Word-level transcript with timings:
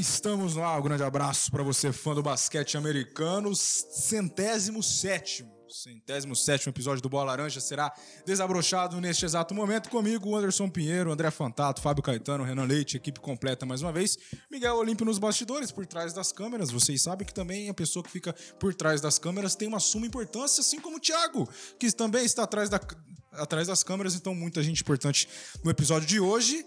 Estamos 0.00 0.54
lá. 0.54 0.78
Um 0.78 0.82
grande 0.82 1.02
abraço 1.02 1.50
para 1.50 1.62
você, 1.62 1.92
fã 1.92 2.14
do 2.14 2.22
basquete 2.22 2.78
americano. 2.78 3.54
Centésimo 3.54 4.82
sétimo. 4.82 5.52
Centésimo 5.68 6.34
sétimo 6.34 6.70
episódio 6.70 7.02
do 7.02 7.08
Bola 7.10 7.26
Laranja 7.26 7.60
será 7.60 7.92
desabrochado 8.24 8.98
neste 8.98 9.26
exato 9.26 9.54
momento 9.54 9.90
comigo, 9.90 10.34
Anderson 10.34 10.70
Pinheiro, 10.70 11.12
André 11.12 11.30
Fantato, 11.30 11.82
Fábio 11.82 12.02
Caetano, 12.02 12.42
Renan 12.42 12.64
Leite, 12.64 12.96
equipe 12.96 13.20
completa 13.20 13.66
mais 13.66 13.82
uma 13.82 13.92
vez. 13.92 14.16
Miguel 14.50 14.76
Olímpio 14.76 15.04
nos 15.04 15.18
bastidores, 15.18 15.70
por 15.70 15.84
trás 15.84 16.14
das 16.14 16.32
câmeras. 16.32 16.70
Vocês 16.70 17.02
sabem 17.02 17.26
que 17.26 17.34
também 17.34 17.68
a 17.68 17.74
pessoa 17.74 18.02
que 18.02 18.10
fica 18.10 18.34
por 18.58 18.74
trás 18.74 19.02
das 19.02 19.18
câmeras 19.18 19.54
tem 19.54 19.68
uma 19.68 19.80
suma 19.80 20.06
importância, 20.06 20.62
assim 20.62 20.80
como 20.80 20.96
o 20.96 21.00
Thiago, 21.00 21.46
que 21.78 21.92
também 21.92 22.24
está 22.24 22.44
atrás, 22.44 22.70
da, 22.70 22.80
atrás 23.32 23.68
das 23.68 23.82
câmeras. 23.82 24.14
Então, 24.14 24.34
muita 24.34 24.62
gente 24.62 24.80
importante 24.80 25.28
no 25.62 25.70
episódio 25.70 26.08
de 26.08 26.18
hoje. 26.18 26.64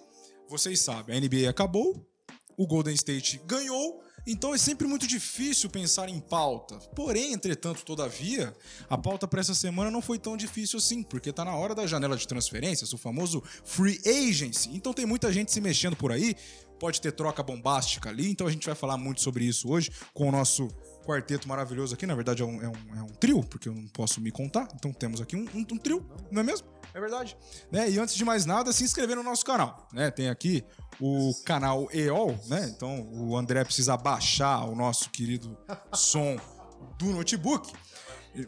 Vocês 0.48 0.81
sabem, 0.81 1.18
a 1.18 1.20
NBA 1.20 1.49
acabou, 1.49 2.12
o 2.57 2.67
Golden 2.67 2.93
State 2.93 3.41
ganhou, 3.45 4.03
então 4.25 4.53
é 4.53 4.57
sempre 4.57 4.88
muito 4.88 5.05
difícil 5.05 5.70
pensar 5.70 6.07
em 6.07 6.20
pauta. 6.20 6.77
Porém, 6.96 7.34
entretanto, 7.34 7.84
todavia, 7.84 8.55
a 8.90 8.98
pauta 8.98 9.27
para 9.27 9.41
essa 9.41 9.54
semana 9.54 9.91
não 9.91 10.01
foi 10.01 10.18
tão 10.18 10.37
difícil 10.37 10.79
assim, 10.79 11.04
porque 11.04 11.29
está 11.29 11.43
na 11.43 11.55
hora 11.55 11.76
da 11.76 11.85
janela 11.85 12.15
de 12.15 12.27
transferências, 12.27 12.93
o 12.93 12.98
famoso 12.98 13.43
free 13.65 13.99
agency. 14.05 14.70
Então 14.74 14.93
tem 14.93 15.05
muita 15.05 15.31
gente 15.31 15.51
se 15.51 15.59
mexendo 15.59 15.98
por 15.98 16.12
aí, 16.12 16.35
pode 16.79 17.01
ter 17.01 17.12
troca 17.12 17.43
bombástica 17.43 18.09
ali, 18.09 18.29
então 18.29 18.48
a 18.48 18.51
gente 18.51 18.65
vai 18.65 18.76
falar 18.76 18.98
muito 18.98 19.21
sobre 19.21 19.46
isso 19.46 19.70
hoje 19.70 19.91
com 20.13 20.29
o 20.29 20.31
nosso 20.31 20.70
quarteto 21.04 21.48
maravilhoso 21.48 21.93
aqui. 21.93 22.05
Na 22.05 22.15
verdade, 22.15 22.41
é 22.41 22.46
um, 22.46 22.62
é 22.62 22.68
um, 22.68 22.98
é 22.99 23.01
um 23.04 23.07
trio, 23.07 23.43
porque 23.43 23.70
eu 23.70 23.73
não 23.73 23.87
posso 23.87 24.20
me 24.21 24.32
contar. 24.32 24.68
Então 24.76 24.91
temos 24.91 25.21
aqui 25.21 25.35
um, 25.35 25.48
um, 25.54 25.77
trio, 25.77 26.05
não 26.32 26.41
é 26.41 26.43
mesmo? 26.43 26.68
É 26.93 26.99
verdade. 26.99 27.37
Né? 27.71 27.90
E 27.90 27.99
antes 27.99 28.15
de 28.15 28.23
mais 28.23 28.46
nada, 28.46 28.71
se 28.71 28.84
inscrever 28.84 29.15
no 29.15 29.24
nosso 29.24 29.46
canal. 29.46 29.87
Né? 29.91 30.12
Tem 30.12 30.29
aqui 30.29 30.63
o 30.99 31.34
canal 31.43 31.87
EOL, 31.91 32.37
né? 32.48 32.71
Então 32.76 33.07
o 33.12 33.35
André 33.35 33.63
precisa 33.63 33.98
baixar 33.98 34.65
o 34.65 34.76
nosso 34.76 35.09
querido 35.09 35.57
som 35.93 36.37
do 36.98 37.07
notebook. 37.07 37.71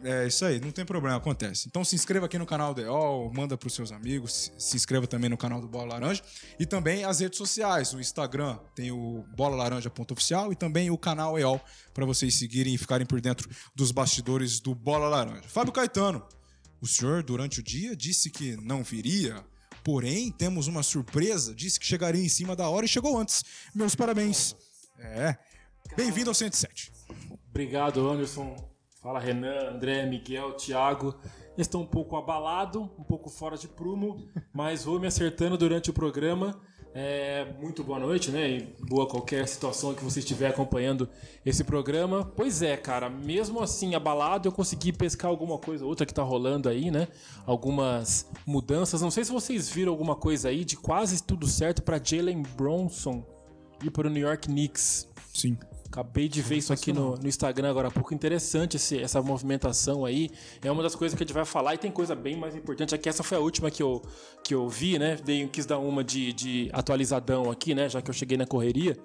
É 0.04 0.26
isso 0.26 0.44
aí, 0.44 0.60
não 0.60 0.72
tem 0.72 0.84
problema, 0.84 1.16
acontece. 1.16 1.68
Então 1.68 1.84
se 1.84 1.96
inscreva 1.96 2.26
aqui 2.26 2.40
no 2.40 2.46
canal 2.46 2.74
do 2.74 2.82
EOL, 2.82 3.32
manda 3.32 3.56
para 3.56 3.68
os 3.68 3.74
seus 3.74 3.92
amigos, 3.92 4.52
se 4.58 4.76
inscreva 4.76 5.06
também 5.06 5.30
no 5.30 5.38
canal 5.38 5.62
do 5.62 5.68
Bola 5.68 5.94
Laranja 5.94 6.24
e 6.60 6.66
também 6.66 7.04
as 7.04 7.20
redes 7.20 7.38
sociais, 7.38 7.94
o 7.94 8.00
Instagram 8.00 8.58
tem 8.74 8.92
o 8.92 9.24
bolalaranja.oficial 9.36 10.52
e 10.52 10.56
também 10.56 10.90
o 10.90 10.98
canal 10.98 11.38
EOL 11.38 11.62
para 11.94 12.04
vocês 12.04 12.34
seguirem 12.34 12.74
e 12.74 12.78
ficarem 12.80 13.06
por 13.06 13.22
dentro 13.22 13.48
dos 13.76 13.92
bastidores 13.92 14.60
do 14.60 14.74
Bola 14.74 15.08
Laranja. 15.08 15.48
Fábio 15.48 15.72
Caetano, 15.72 16.26
o 16.82 16.88
senhor 16.88 17.22
durante 17.22 17.60
o 17.60 17.64
dia 17.64 17.96
disse 17.96 18.32
que 18.32 18.58
não 18.58 18.84
viria, 18.84 19.46
porém 19.84 20.32
temos 20.32 20.66
uma 20.66 20.82
surpresa, 20.82 21.54
disse 21.54 21.80
que 21.80 21.86
chegaria 21.86 22.24
em 22.24 22.30
cima 22.30 22.56
da 22.56 22.68
hora 22.68 22.88
e 22.88 22.90
chegou 22.90 23.20
antes. 23.20 23.44
Meus 23.74 23.94
parabéns. 23.94 24.56
É. 24.98 25.38
Bem-vindo 25.96 26.32
ao 26.32 26.34
107. 26.34 26.92
Obrigado, 27.52 28.10
Anderson. 28.10 28.75
Fala 29.06 29.20
Renan, 29.20 29.70
André, 29.70 30.04
Miguel, 30.08 30.54
Thiago. 30.54 31.14
Estou 31.56 31.84
um 31.84 31.86
pouco 31.86 32.16
abalado, 32.16 32.90
um 32.98 33.04
pouco 33.04 33.30
fora 33.30 33.56
de 33.56 33.68
prumo, 33.68 34.28
mas 34.52 34.84
vou 34.84 35.00
me 35.00 35.06
acertando 35.06 35.56
durante 35.60 35.92
o 35.92 35.94
programa. 35.94 36.60
É, 36.92 37.46
muito 37.62 37.84
boa 37.84 38.00
noite, 38.00 38.32
né? 38.32 38.50
E 38.50 38.76
boa 38.90 39.08
qualquer 39.08 39.48
situação 39.48 39.94
que 39.94 40.04
você 40.04 40.22
estiver 40.22 40.48
acompanhando 40.48 41.08
esse 41.46 41.64
programa. 41.64 42.26
Pois 42.36 42.64
é, 42.64 42.76
cara, 42.76 43.08
mesmo 43.08 43.62
assim 43.62 43.94
abalado, 43.94 44.48
eu 44.48 44.52
consegui 44.52 44.92
pescar 44.92 45.30
alguma 45.30 45.60
coisa, 45.60 45.86
outra 45.86 46.04
que 46.04 46.14
tá 46.14 46.24
rolando 46.24 46.68
aí, 46.68 46.90
né? 46.90 47.08
Algumas 47.46 48.28
mudanças. 48.44 49.04
Não 49.04 49.12
sei 49.12 49.24
se 49.24 49.32
vocês 49.32 49.70
viram 49.70 49.92
alguma 49.92 50.16
coisa 50.16 50.50
aí 50.50 50.66
de 50.66 50.76
quase 50.76 51.22
tudo 51.22 51.46
certo 51.46 51.84
para 51.84 52.04
Jalen 52.04 52.42
Bronson 52.58 53.24
ir 53.84 53.92
para 53.92 54.08
o 54.08 54.10
New 54.10 54.24
York 54.24 54.48
Knicks. 54.48 55.08
Sim. 55.32 55.60
Acabei 55.96 56.28
de 56.28 56.42
ver 56.42 56.58
isso 56.58 56.74
aqui 56.74 56.92
no, 56.92 57.16
no 57.16 57.26
Instagram 57.26 57.70
agora 57.70 57.88
há 57.88 57.92
pouco. 57.92 58.14
Interessante 58.14 58.76
esse, 58.76 59.02
essa 59.02 59.22
movimentação 59.22 60.04
aí. 60.04 60.30
É 60.62 60.70
uma 60.70 60.84
das 60.84 60.94
coisas 60.94 61.18
que 61.18 61.24
a 61.24 61.26
gente 61.26 61.34
vai 61.34 61.46
falar 61.46 61.74
e 61.74 61.78
tem 61.78 61.90
coisa 61.90 62.14
bem 62.14 62.36
mais 62.36 62.54
importante. 62.54 62.94
Aqui 62.94 63.08
essa 63.08 63.24
foi 63.24 63.38
a 63.38 63.40
última 63.40 63.72
que 63.72 63.82
eu, 63.82 64.02
que 64.44 64.54
eu 64.54 64.68
vi, 64.68 65.00
né? 65.00 65.16
Dei, 65.24 65.48
quis 65.48 65.66
dar 65.66 65.80
uma 65.80 66.04
de, 66.04 66.34
de 66.34 66.70
atualizadão 66.74 67.50
aqui, 67.50 67.74
né? 67.74 67.88
Já 67.88 68.02
que 68.02 68.10
eu 68.10 68.14
cheguei 68.14 68.38
na 68.38 68.46
correria. 68.46 68.98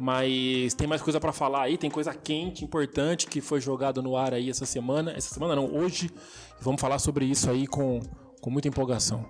Mas 0.00 0.72
tem 0.72 0.86
mais 0.86 1.02
coisa 1.02 1.20
para 1.20 1.32
falar 1.32 1.64
aí, 1.64 1.76
tem 1.76 1.90
coisa 1.90 2.14
quente, 2.14 2.64
importante 2.64 3.26
que 3.26 3.42
foi 3.42 3.60
jogado 3.60 4.02
no 4.02 4.16
ar 4.16 4.32
aí 4.32 4.48
essa 4.48 4.64
semana. 4.64 5.12
Essa 5.12 5.34
semana 5.34 5.54
não, 5.54 5.66
hoje. 5.66 6.10
Vamos 6.62 6.80
falar 6.80 6.98
sobre 6.98 7.26
isso 7.26 7.50
aí 7.50 7.66
com, 7.66 8.00
com 8.40 8.48
muita 8.48 8.68
empolgação. 8.68 9.22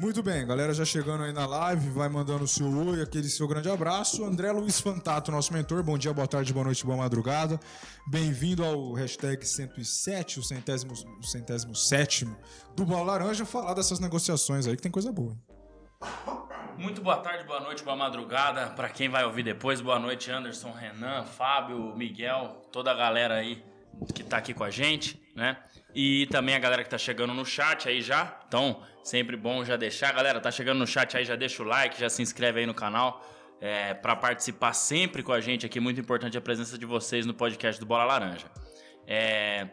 Muito 0.00 0.22
bem, 0.22 0.46
galera 0.46 0.72
já 0.72 0.84
chegando 0.84 1.24
aí 1.24 1.32
na 1.32 1.44
live, 1.44 1.90
vai 1.90 2.08
mandando 2.08 2.44
o 2.44 2.46
seu 2.46 2.68
oi, 2.86 3.02
aquele 3.02 3.28
seu 3.28 3.48
grande 3.48 3.68
abraço. 3.68 4.24
André 4.24 4.52
Luiz 4.52 4.80
Fantato, 4.80 5.32
nosso 5.32 5.52
mentor, 5.52 5.82
bom 5.82 5.98
dia, 5.98 6.14
boa 6.14 6.28
tarde, 6.28 6.52
boa 6.52 6.64
noite, 6.64 6.86
boa 6.86 6.96
madrugada. 6.96 7.58
Bem-vindo 8.06 8.64
ao 8.64 8.92
hashtag 8.92 9.44
107, 9.44 10.38
o 10.38 10.42
centésimo, 10.44 10.92
o 10.92 11.24
centésimo 11.24 11.74
sétimo 11.74 12.36
do 12.76 12.86
Bola 12.86 13.10
Laranja, 13.10 13.44
falar 13.44 13.74
dessas 13.74 13.98
negociações 13.98 14.68
aí 14.68 14.76
que 14.76 14.82
tem 14.82 14.92
coisa 14.92 15.10
boa. 15.10 15.36
Muito 16.76 17.02
boa 17.02 17.16
tarde, 17.16 17.42
boa 17.42 17.58
noite, 17.58 17.82
boa 17.82 17.96
madrugada. 17.96 18.68
Para 18.68 18.88
quem 18.90 19.08
vai 19.08 19.24
ouvir 19.24 19.42
depois, 19.42 19.80
boa 19.80 19.98
noite, 19.98 20.30
Anderson, 20.30 20.70
Renan, 20.70 21.24
Fábio, 21.24 21.96
Miguel, 21.96 22.62
toda 22.70 22.92
a 22.92 22.94
galera 22.94 23.34
aí 23.34 23.64
que 24.14 24.22
tá 24.22 24.36
aqui 24.36 24.54
com 24.54 24.62
a 24.62 24.70
gente, 24.70 25.20
né? 25.38 25.56
E 25.94 26.26
também 26.26 26.54
a 26.54 26.58
galera 26.58 26.82
que 26.82 26.90
tá 26.90 26.98
chegando 26.98 27.32
no 27.32 27.46
chat 27.46 27.88
aí 27.88 28.02
já. 28.02 28.38
Então, 28.46 28.82
sempre 29.02 29.36
bom 29.36 29.64
já 29.64 29.76
deixar. 29.76 30.12
Galera, 30.12 30.40
tá 30.40 30.50
chegando 30.50 30.78
no 30.78 30.86
chat 30.86 31.16
aí, 31.16 31.24
já 31.24 31.36
deixa 31.36 31.62
o 31.62 31.66
like, 31.66 31.98
já 31.98 32.10
se 32.10 32.20
inscreve 32.20 32.60
aí 32.60 32.66
no 32.66 32.74
canal. 32.74 33.24
É, 33.60 33.94
para 33.94 34.14
participar 34.14 34.72
sempre 34.72 35.22
com 35.22 35.32
a 35.32 35.40
gente 35.40 35.64
aqui, 35.64 35.80
muito 35.80 36.00
importante 36.00 36.36
a 36.36 36.40
presença 36.40 36.76
de 36.76 36.84
vocês 36.84 37.24
no 37.24 37.32
podcast 37.32 37.80
do 37.80 37.86
Bola 37.86 38.04
Laranja. 38.04 38.46
É, 39.06 39.68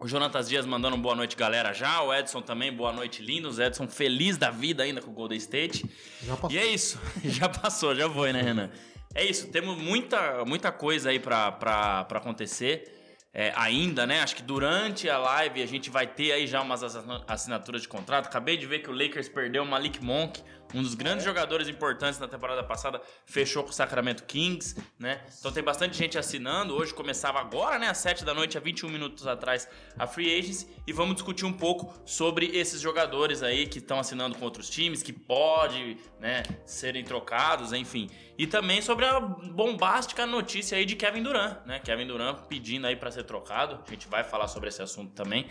o 0.00 0.08
Jonatas 0.08 0.48
Dias 0.48 0.64
mandando 0.64 0.96
boa 0.96 1.14
noite, 1.14 1.36
galera, 1.36 1.72
já. 1.72 2.02
O 2.02 2.14
Edson 2.14 2.40
também, 2.40 2.72
boa 2.72 2.92
noite, 2.92 3.22
lindos. 3.22 3.58
Edson 3.58 3.86
feliz 3.86 4.36
da 4.36 4.50
vida 4.50 4.84
ainda 4.84 5.02
com 5.02 5.10
o 5.10 5.14
Golden 5.14 5.38
State. 5.38 5.84
Já 6.22 6.36
passou. 6.36 6.50
E 6.50 6.58
é 6.58 6.66
isso, 6.66 7.00
já 7.24 7.48
passou, 7.48 7.94
já 7.94 8.08
foi, 8.08 8.32
né, 8.32 8.40
Renan? 8.40 8.70
É 9.14 9.24
isso, 9.24 9.48
temos 9.48 9.76
muita, 9.76 10.44
muita 10.44 10.72
coisa 10.72 11.10
aí 11.10 11.18
para 11.18 12.06
acontecer 12.08 13.01
é, 13.34 13.52
ainda, 13.56 14.06
né? 14.06 14.20
Acho 14.20 14.36
que 14.36 14.42
durante 14.42 15.08
a 15.08 15.16
live 15.16 15.62
a 15.62 15.66
gente 15.66 15.88
vai 15.88 16.06
ter 16.06 16.32
aí 16.32 16.46
já 16.46 16.60
umas 16.60 16.82
assinaturas 17.26 17.82
de 17.82 17.88
contrato. 17.88 18.26
Acabei 18.26 18.56
de 18.56 18.66
ver 18.66 18.80
que 18.80 18.90
o 18.90 18.92
Lakers 18.92 19.28
perdeu 19.28 19.62
o 19.62 19.66
Malik 19.66 20.04
Monk, 20.04 20.42
um 20.74 20.82
dos 20.82 20.94
grandes 20.94 21.24
é. 21.24 21.28
jogadores 21.28 21.68
importantes 21.68 22.18
na 22.18 22.28
temporada 22.28 22.62
passada, 22.62 23.00
fechou 23.26 23.62
com 23.62 23.70
o 23.70 23.72
Sacramento 23.72 24.24
Kings, 24.24 24.76
né? 24.98 25.20
Então 25.38 25.52
tem 25.52 25.62
bastante 25.62 25.96
gente 25.96 26.18
assinando. 26.18 26.74
Hoje 26.74 26.94
começava 26.94 27.38
agora, 27.40 27.78
né? 27.78 27.88
Às 27.88 27.98
7 27.98 28.24
da 28.24 28.34
noite, 28.34 28.56
há 28.56 28.60
21 28.60 28.88
minutos 28.88 29.26
atrás, 29.26 29.68
a 29.98 30.06
Free 30.06 30.38
Agents. 30.38 30.66
E 30.86 30.92
vamos 30.92 31.14
discutir 31.14 31.44
um 31.44 31.52
pouco 31.52 31.94
sobre 32.04 32.46
esses 32.56 32.80
jogadores 32.80 33.42
aí 33.42 33.66
que 33.66 33.78
estão 33.78 33.98
assinando 33.98 34.36
com 34.36 34.44
outros 34.44 34.68
times, 34.68 35.02
que 35.02 35.12
pode, 35.12 35.96
né, 36.18 36.42
serem 36.64 37.04
trocados, 37.04 37.72
enfim. 37.72 38.08
E 38.38 38.46
também 38.46 38.80
sobre 38.80 39.04
a 39.04 39.20
bombástica 39.20 40.26
notícia 40.26 40.76
aí 40.76 40.84
de 40.84 40.96
Kevin 40.96 41.22
Durant, 41.22 41.64
né? 41.66 41.78
Kevin 41.80 42.06
Durant 42.06 42.46
pedindo 42.48 42.86
aí 42.86 42.96
para 42.96 43.10
ser 43.10 43.24
trocado. 43.24 43.80
A 43.86 43.90
gente 43.90 44.08
vai 44.08 44.24
falar 44.24 44.48
sobre 44.48 44.68
esse 44.68 44.82
assunto 44.82 45.12
também. 45.12 45.46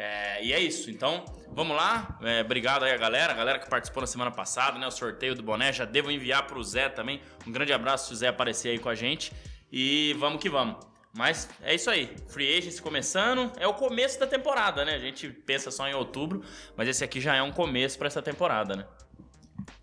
É, 0.00 0.42
e 0.42 0.52
é 0.54 0.58
isso. 0.58 0.90
Então, 0.90 1.26
vamos 1.52 1.76
lá. 1.76 2.18
É, 2.22 2.40
obrigado 2.40 2.84
aí 2.84 2.92
a 2.92 2.96
galera, 2.96 3.34
a 3.34 3.36
galera 3.36 3.58
que 3.58 3.68
participou 3.68 4.00
na 4.00 4.06
semana 4.06 4.30
passada, 4.30 4.78
né? 4.78 4.86
O 4.86 4.90
sorteio 4.90 5.34
do 5.34 5.42
boné. 5.42 5.70
Já 5.74 5.84
devo 5.84 6.10
enviar 6.10 6.46
para 6.46 6.58
o 6.58 6.64
Zé 6.64 6.88
também. 6.88 7.20
Um 7.46 7.52
grande 7.52 7.70
abraço 7.70 8.08
se 8.08 8.14
o 8.14 8.16
Zé 8.16 8.28
aparecer 8.28 8.70
aí 8.70 8.78
com 8.78 8.88
a 8.88 8.94
gente. 8.94 9.30
E 9.70 10.16
vamos 10.18 10.40
que 10.40 10.48
vamos. 10.48 10.76
Mas 11.14 11.50
é 11.60 11.74
isso 11.74 11.90
aí. 11.90 12.16
Free 12.28 12.56
Agents 12.56 12.80
começando. 12.80 13.52
É 13.58 13.66
o 13.66 13.74
começo 13.74 14.18
da 14.18 14.26
temporada, 14.26 14.86
né? 14.86 14.94
A 14.94 14.98
gente 14.98 15.28
pensa 15.28 15.70
só 15.70 15.86
em 15.86 15.92
outubro, 15.92 16.42
mas 16.74 16.88
esse 16.88 17.04
aqui 17.04 17.20
já 17.20 17.34
é 17.36 17.42
um 17.42 17.52
começo 17.52 17.98
para 17.98 18.06
essa 18.06 18.22
temporada, 18.22 18.74
né? 18.76 18.86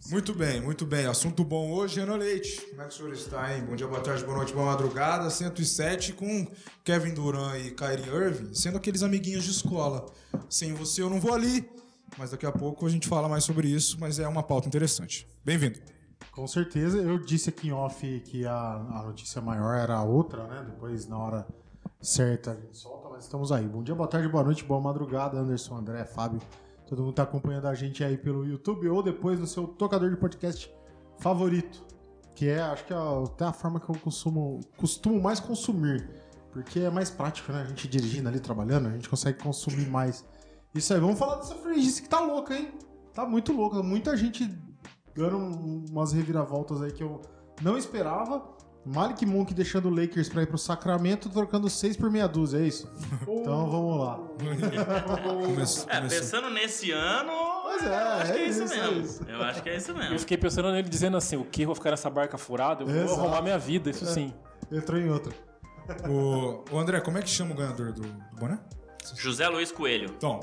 Muito 0.10 0.34
bem, 0.34 0.62
muito 0.62 0.86
bem. 0.86 1.06
Assunto 1.06 1.44
bom 1.44 1.70
hoje, 1.70 2.00
Ana 2.00 2.16
Leite. 2.16 2.62
Como 2.70 2.82
é 2.82 2.86
que 2.86 2.94
o 2.94 2.98
senhor 2.98 3.12
está, 3.12 3.54
hein? 3.54 3.66
Bom 3.66 3.76
dia, 3.76 3.86
boa 3.86 4.00
tarde, 4.00 4.24
boa 4.24 4.38
noite, 4.38 4.54
boa 4.54 4.68
madrugada. 4.68 5.30
107 5.30 6.14
com 6.14 6.48
Kevin 6.82 7.14
Durant 7.14 7.60
e 7.60 7.72
Kyrie 7.72 8.08
Irving, 8.08 8.54
sendo 8.54 8.78
aqueles 8.78 9.04
amiguinhos 9.04 9.44
de 9.44 9.52
escola. 9.52 10.06
Sem 10.50 10.74
você 10.74 11.02
eu 11.02 11.10
não 11.10 11.20
vou 11.20 11.34
ali, 11.34 11.70
mas 12.18 12.32
daqui 12.32 12.46
a 12.46 12.52
pouco 12.54 12.86
a 12.86 12.90
gente 12.90 13.06
fala 13.06 13.28
mais 13.28 13.44
sobre 13.44 13.68
isso, 13.68 13.98
mas 14.00 14.18
é 14.18 14.26
uma 14.26 14.42
pauta 14.42 14.66
interessante. 14.66 15.28
Bem-vindo. 15.44 15.78
Com 16.32 16.48
certeza, 16.48 17.00
eu 17.00 17.20
disse 17.20 17.50
aqui 17.50 17.68
em 17.68 17.74
off 17.74 18.22
que 18.22 18.46
a, 18.46 18.76
a 18.76 19.04
notícia 19.04 19.42
maior 19.42 19.76
era 19.76 19.98
a 19.98 20.04
outra, 20.04 20.48
né? 20.48 20.66
Depois, 20.68 21.06
na 21.06 21.18
hora 21.18 21.48
certa, 22.02 22.52
a 22.52 22.56
gente 22.56 22.78
solta, 22.78 23.10
mas 23.10 23.26
estamos 23.26 23.52
aí. 23.52 23.68
Bom 23.68 23.84
dia, 23.84 23.94
boa 23.94 24.08
tarde, 24.08 24.30
boa 24.30 24.44
noite, 24.46 24.64
boa 24.64 24.80
madrugada, 24.80 25.38
Anderson, 25.38 25.76
André, 25.76 26.06
Fábio. 26.06 26.40
Todo 26.88 27.00
mundo 27.00 27.10
está 27.12 27.24
acompanhando 27.24 27.68
a 27.68 27.74
gente 27.76 28.04
aí 28.04 28.18
pelo 28.18 28.46
YouTube 28.46 28.88
ou 28.90 29.04
depois 29.04 29.40
no 29.40 29.46
seu 29.46 29.68
tocador 29.68 30.10
de 30.10 30.16
podcast 30.18 30.74
favorito. 31.20 31.86
Que 32.34 32.48
é, 32.50 32.62
acho 32.62 32.86
que 32.86 32.94
é 32.94 32.98
até 32.98 33.46
a 33.46 33.54
forma 33.54 33.80
que 33.80 33.90
eu 33.90 33.96
consumo, 33.96 34.60
costumo 34.78 35.22
mais 35.22 35.40
consumir. 35.40 36.10
Porque 36.52 36.80
é 36.80 36.90
mais 36.90 37.10
prático, 37.10 37.52
né? 37.52 37.62
A 37.64 37.66
gente 37.66 37.88
dirigindo 37.88 38.30
ali, 38.30 38.40
trabalhando, 38.40 38.88
a 38.88 38.92
gente 38.92 39.10
consegue 39.10 39.42
consumir 39.44 39.88
mais. 39.90 40.26
Isso 40.74 40.94
aí, 40.94 41.00
vamos 41.00 41.18
falar 41.20 41.36
dessa 41.36 41.56
franquia 41.56 41.92
que 42.02 42.08
tá 42.10 42.20
louca, 42.20 42.56
hein? 42.56 42.72
Tá 43.14 43.26
muito 43.26 43.52
louca. 43.52 43.82
Muita 43.84 44.16
gente 44.16 44.48
dando 45.16 45.38
um- 45.38 45.86
umas 45.90 46.14
reviravoltas 46.14 46.82
aí 46.82 46.92
que 46.92 47.04
eu 47.04 47.22
não 47.62 47.78
esperava. 47.78 48.56
Malik 48.88 49.26
Monk 49.26 49.54
deixando 49.54 49.90
o 49.90 49.94
Lakers 49.94 50.30
pra 50.30 50.42
ir 50.44 50.48
pro 50.48 50.58
Sacramento, 50.58 51.30
trocando 51.30 51.70
6 51.70 51.98
por 51.98 52.10
meia 52.10 52.28
dúzia, 52.28 52.60
é 52.60 52.68
isso? 52.68 52.90
Então 53.28 53.70
vamos 53.70 54.00
lá. 54.00 54.16
Começou, 55.46 55.86
É, 55.90 55.98
começou. 55.98 56.20
pensando 56.20 56.50
nesse 56.50 56.92
ano, 56.92 57.32
Pois 57.64 57.84
é, 57.84 57.88
eu 57.88 58.08
acho 58.08 58.34
que 58.34 58.40
é 58.40 58.42
é 58.44 58.48
isso, 58.48 58.64
isso, 58.64 58.74
é 58.74 58.78
mesmo. 58.88 59.02
isso. 59.02 59.24
Eu 59.28 59.44
acho 59.44 59.64
que 59.64 59.70
é 59.70 59.76
isso 59.78 59.92
Eu 59.92 59.98
mesmo. 59.98 60.20
fiquei 60.20 60.38
pensando 60.38 60.72
nele 60.72 60.88
dizendo 60.90 61.18
assim, 61.18 61.36
o 61.36 61.44
que? 61.46 61.66
Vou 61.66 61.76
ficar 61.76 61.92
nessa 61.92 62.10
barca 62.10 62.38
furada? 62.38 62.84
Eu 62.84 62.88
vou 62.88 62.96
Exato. 63.04 63.20
arrumar 63.20 63.42
minha 63.42 63.58
vida, 63.58 63.90
isso 63.90 64.06
sim. 64.06 64.34
Entrou 64.72 65.00
em 65.00 65.10
outra. 65.10 65.34
O, 66.10 66.64
o 66.72 66.80
André, 66.80 67.00
como 67.02 67.18
é 67.18 67.22
que 67.22 67.30
chama 67.30 67.54
o 67.54 67.56
ganhador 67.58 67.92
do, 67.94 68.02
do 68.02 68.36
boné? 68.40 68.60
José 69.16 69.48
Luiz 69.48 69.72
Coelho. 69.72 70.14
Então, 70.18 70.42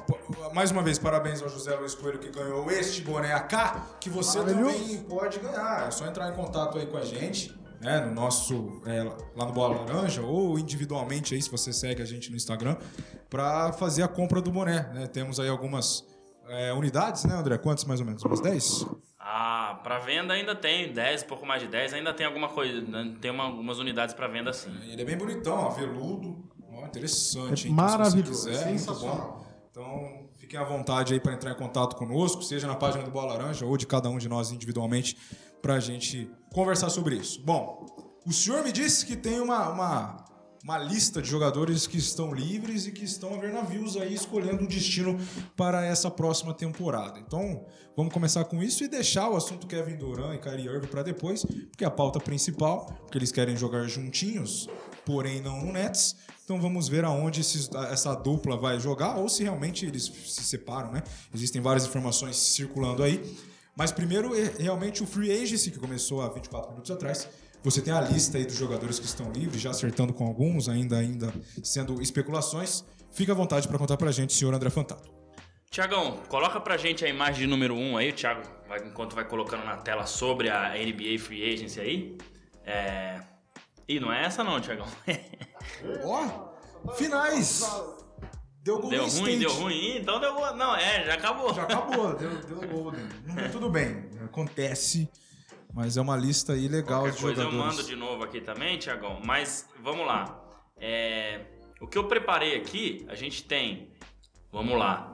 mais 0.55 0.71
uma 0.71 0.83
vez, 0.83 0.99
parabéns 0.99 1.43
ao 1.43 1.51
José 1.51 1.75
Luiz 1.77 1.95
Coelho 1.95 2.19
que 2.19 2.31
ganhou 2.31 2.71
este 2.71 3.03
boné 3.03 3.33
AK, 3.35 3.99
que 4.01 4.09
você 4.09 4.39
também 4.43 5.03
pode 5.03 5.39
ganhar. 5.39 5.87
É 5.87 5.91
só 5.91 6.07
entrar 6.07 6.31
em 6.31 6.35
contato 6.35 6.79
aí 6.79 6.87
com 6.87 6.97
a 6.97 7.03
gente, 7.05 7.55
né, 7.85 8.01
no 8.01 8.15
nosso, 8.15 8.81
é, 8.87 9.03
lá 9.37 9.45
no 9.47 9.53
Bola 9.53 9.83
Laranja, 9.83 10.23
ou 10.23 10.59
individualmente 10.59 11.35
aí, 11.35 11.43
se 11.43 11.51
você 11.51 11.73
segue 11.73 12.01
a 12.03 12.05
gente 12.07 12.31
no 12.31 12.37
Instagram, 12.37 12.77
para 13.29 13.73
fazer 13.75 14.03
a 14.03 14.09
compra 14.09 14.41
do 14.41 14.51
boné. 14.51 14.91
né? 14.95 15.07
Temos 15.07 15.39
aí 15.39 15.49
algumas 15.49 16.05
é, 16.49 16.73
unidades, 16.73 17.25
né, 17.25 17.35
André? 17.35 17.59
Quantas 17.59 17.85
mais 17.85 18.01
ou 18.01 18.07
menos? 18.07 18.23
Umas 18.25 18.41
10? 18.41 18.87
Ah, 19.19 19.81
pra 19.83 19.99
venda 20.01 20.35
ainda 20.35 20.55
tem 20.55 20.93
10, 20.93 21.23
pouco 21.23 21.47
mais 21.47 21.63
de 21.63 21.69
10, 21.69 21.95
ainda 21.95 22.13
tem 22.13 22.27
alguma 22.27 22.49
coisa, 22.49 22.81
né? 22.83 23.17
tem 23.21 23.31
uma- 23.31 23.45
algumas 23.45 23.79
unidades 23.79 24.15
pra 24.15 24.29
venda 24.29 24.53
sim. 24.53 24.71
Ele 24.91 25.01
é 25.01 25.05
bem 25.05 25.17
bonitão, 25.17 25.55
ó, 25.57 25.71
veludo. 25.71 26.45
Ó, 26.71 26.85
interessante. 26.87 27.67
É 27.67 27.71
hein? 27.71 27.75
Então, 27.75 27.89
se 27.89 27.93
você 27.93 27.97
maravilhoso, 27.99 28.49
quiser, 28.49 28.67
muito 28.67 28.79
sensacional. 28.81 29.17
bom. 29.17 29.47
Então, 29.71 30.24
fiquem 30.55 30.61
à 30.61 30.65
vontade 30.65 31.13
aí 31.13 31.21
para 31.21 31.35
entrar 31.35 31.51
em 31.51 31.57
contato 31.57 31.97
conosco, 31.97 32.43
seja 32.43 32.67
na 32.67 32.77
página 32.77 33.03
do 33.03 33.11
Bola 33.11 33.33
Laranja 33.33 33.67
ou 33.67 33.77
de 33.77 33.87
cada 33.87 34.09
um 34.09 34.19
de 34.19 34.29
nós 34.29 34.53
individualmente, 34.53 35.17
para 35.61 35.75
a 35.75 35.81
gente 35.81 36.31
conversar 36.53 36.91
sobre 36.91 37.17
isso. 37.17 37.43
Bom, 37.43 37.87
o 38.25 38.33
senhor 38.33 38.63
me 38.63 38.71
disse 38.71 39.05
que 39.05 39.17
tem 39.17 39.41
uma, 39.41 39.69
uma, 39.71 40.25
uma 40.63 40.79
lista 40.79 41.21
de 41.21 41.29
jogadores 41.29 41.87
que 41.89 41.99
estão 41.99 42.33
livres 42.33 42.87
e 42.87 42.93
que 42.93 43.05
estão 43.05 43.35
a 43.35 43.39
ver 43.39 43.53
navios 43.53 43.97
aí 43.97 44.15
escolhendo 44.15 44.63
o 44.63 44.69
destino 44.69 45.19
para 45.57 45.85
essa 45.85 46.11
próxima 46.11 46.55
temporada. 46.55 47.19
Então, 47.19 47.67
vamos 47.97 48.13
começar 48.13 48.45
com 48.45 48.63
isso 48.63 48.85
e 48.85 48.89
deixar 48.89 49.29
o 49.31 49.37
assunto 49.37 49.67
Kevin 49.67 49.97
Durant 49.97 50.37
e 50.37 50.39
Kyrie 50.39 50.67
Irving 50.67 50.87
para 50.87 51.03
depois, 51.03 51.45
porque 51.45 51.83
é 51.83 51.87
a 51.87 51.91
pauta 51.91 52.21
principal, 52.21 52.87
porque 53.01 53.19
eles 53.19 53.33
querem 53.33 53.57
jogar 53.57 53.89
juntinhos, 53.89 54.69
porém 55.05 55.41
não 55.41 55.65
no 55.65 55.73
Nets. 55.73 56.15
Então 56.45 56.61
vamos 56.61 56.89
ver 56.89 57.05
aonde 57.05 57.41
esses- 57.41 57.71
essa 57.91 58.15
dupla 58.15 58.57
vai 58.57 58.79
jogar 58.79 59.17
ou 59.17 59.29
se 59.29 59.43
realmente 59.43 59.87
eles 59.87 60.05
se 60.05 60.45
separam, 60.45 60.93
né? 60.93 61.03
Existem 61.35 61.61
várias 61.63 61.87
informações 61.87 62.37
circulando 62.37 63.03
aí. 63.03 63.23
Mas 63.77 63.91
primeiro, 63.91 64.35
é 64.39 64.53
realmente 64.63 65.03
o 65.03 65.07
Free 65.07 65.33
Agency, 65.33 65.71
que 65.71 65.79
começou 65.79 66.21
há 66.23 66.29
24 66.29 66.71
minutos 66.71 66.91
atrás. 66.91 67.29
Você 67.63 67.81
tem 67.81 67.93
a 67.95 68.01
lista 68.01 68.37
aí 68.37 68.45
dos 68.45 68.57
jogadores 68.57 68.99
que 68.99 69.07
estão 69.07 69.33
livres, 69.33 69.61
já 69.63 69.71
acertando 69.71 70.13
com 70.13 70.27
alguns, 70.27 70.69
ainda 70.69 70.99
ainda 70.99 71.33
sendo 71.63 72.01
especulações. 72.03 72.85
Fica 73.11 73.33
à 73.33 73.35
vontade 73.35 73.67
para 73.67 73.79
contar 73.79 73.97
pra 73.97 74.13
gente, 74.13 74.35
senhor 74.35 74.53
André 74.53 74.69
Fantato. 74.69 75.11
Tiagão, 75.71 76.19
coloca 76.29 76.61
pra 76.61 76.77
gente 76.77 77.05
a 77.05 77.09
imagem 77.09 77.41
de 77.41 77.47
número 77.47 77.75
1 77.75 77.97
aí, 77.97 78.11
o 78.11 78.13
Thiago, 78.13 78.43
vai- 78.69 78.87
enquanto 78.87 79.15
vai 79.17 79.25
colocando 79.27 79.65
na 79.65 79.77
tela 79.79 80.05
sobre 80.07 80.51
a 80.51 80.77
NBA 80.79 81.19
Free 81.19 81.55
Agency 81.55 81.81
aí. 81.81 82.19
É... 82.67 83.21
Ih, 83.89 84.01
não 84.01 84.13
é 84.13 84.25
essa 84.25 84.43
não, 84.43 84.61
Tiagão. 84.61 84.87
Ó, 86.05 86.93
finais! 86.95 87.61
Deu 88.63 88.79
Golden 88.81 88.99
deu 89.01 89.09
ruim, 89.09 89.11
State. 89.11 89.39
deu 89.41 89.53
ruim. 89.53 89.97
Então 89.99 90.21
deu 90.21 90.35
gol. 90.35 90.57
Não, 90.57 90.75
é, 90.75 91.05
já 91.05 91.15
acabou. 91.15 91.53
Já 91.53 91.65
acabou, 91.65 92.15
deu, 92.17 92.31
deu 92.45 92.69
Golden. 92.69 93.07
Não, 93.27 93.51
tudo 93.51 93.69
bem, 93.69 94.09
acontece. 94.25 95.09
Mas 95.75 95.97
é 95.97 96.01
uma 96.01 96.17
lista 96.17 96.53
aí 96.55 96.69
legal 96.69 97.01
Qualquer 97.03 97.17
de 97.17 97.23
coisa 97.23 97.43
eu 97.43 97.51
jogadores. 97.51 97.77
mando 97.77 97.89
de 97.89 97.97
novo 97.97 98.23
aqui 98.25 98.41
também, 98.41 98.79
Tiagão. 98.79 99.21
Mas 99.25 99.69
vamos 99.83 100.07
lá. 100.07 100.41
É, 100.77 101.41
O 101.81 101.87
que 101.87 101.99
eu 101.99 102.07
preparei 102.09 102.57
aqui, 102.57 103.05
a 103.09 103.15
gente 103.15 103.45
tem. 103.45 103.93
Vamos 104.53 104.79
lá. 104.79 105.13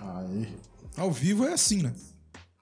Aí. 0.00 0.56
Ao 0.96 1.10
vivo 1.10 1.44
é 1.46 1.52
assim, 1.52 1.82
né? 1.82 1.92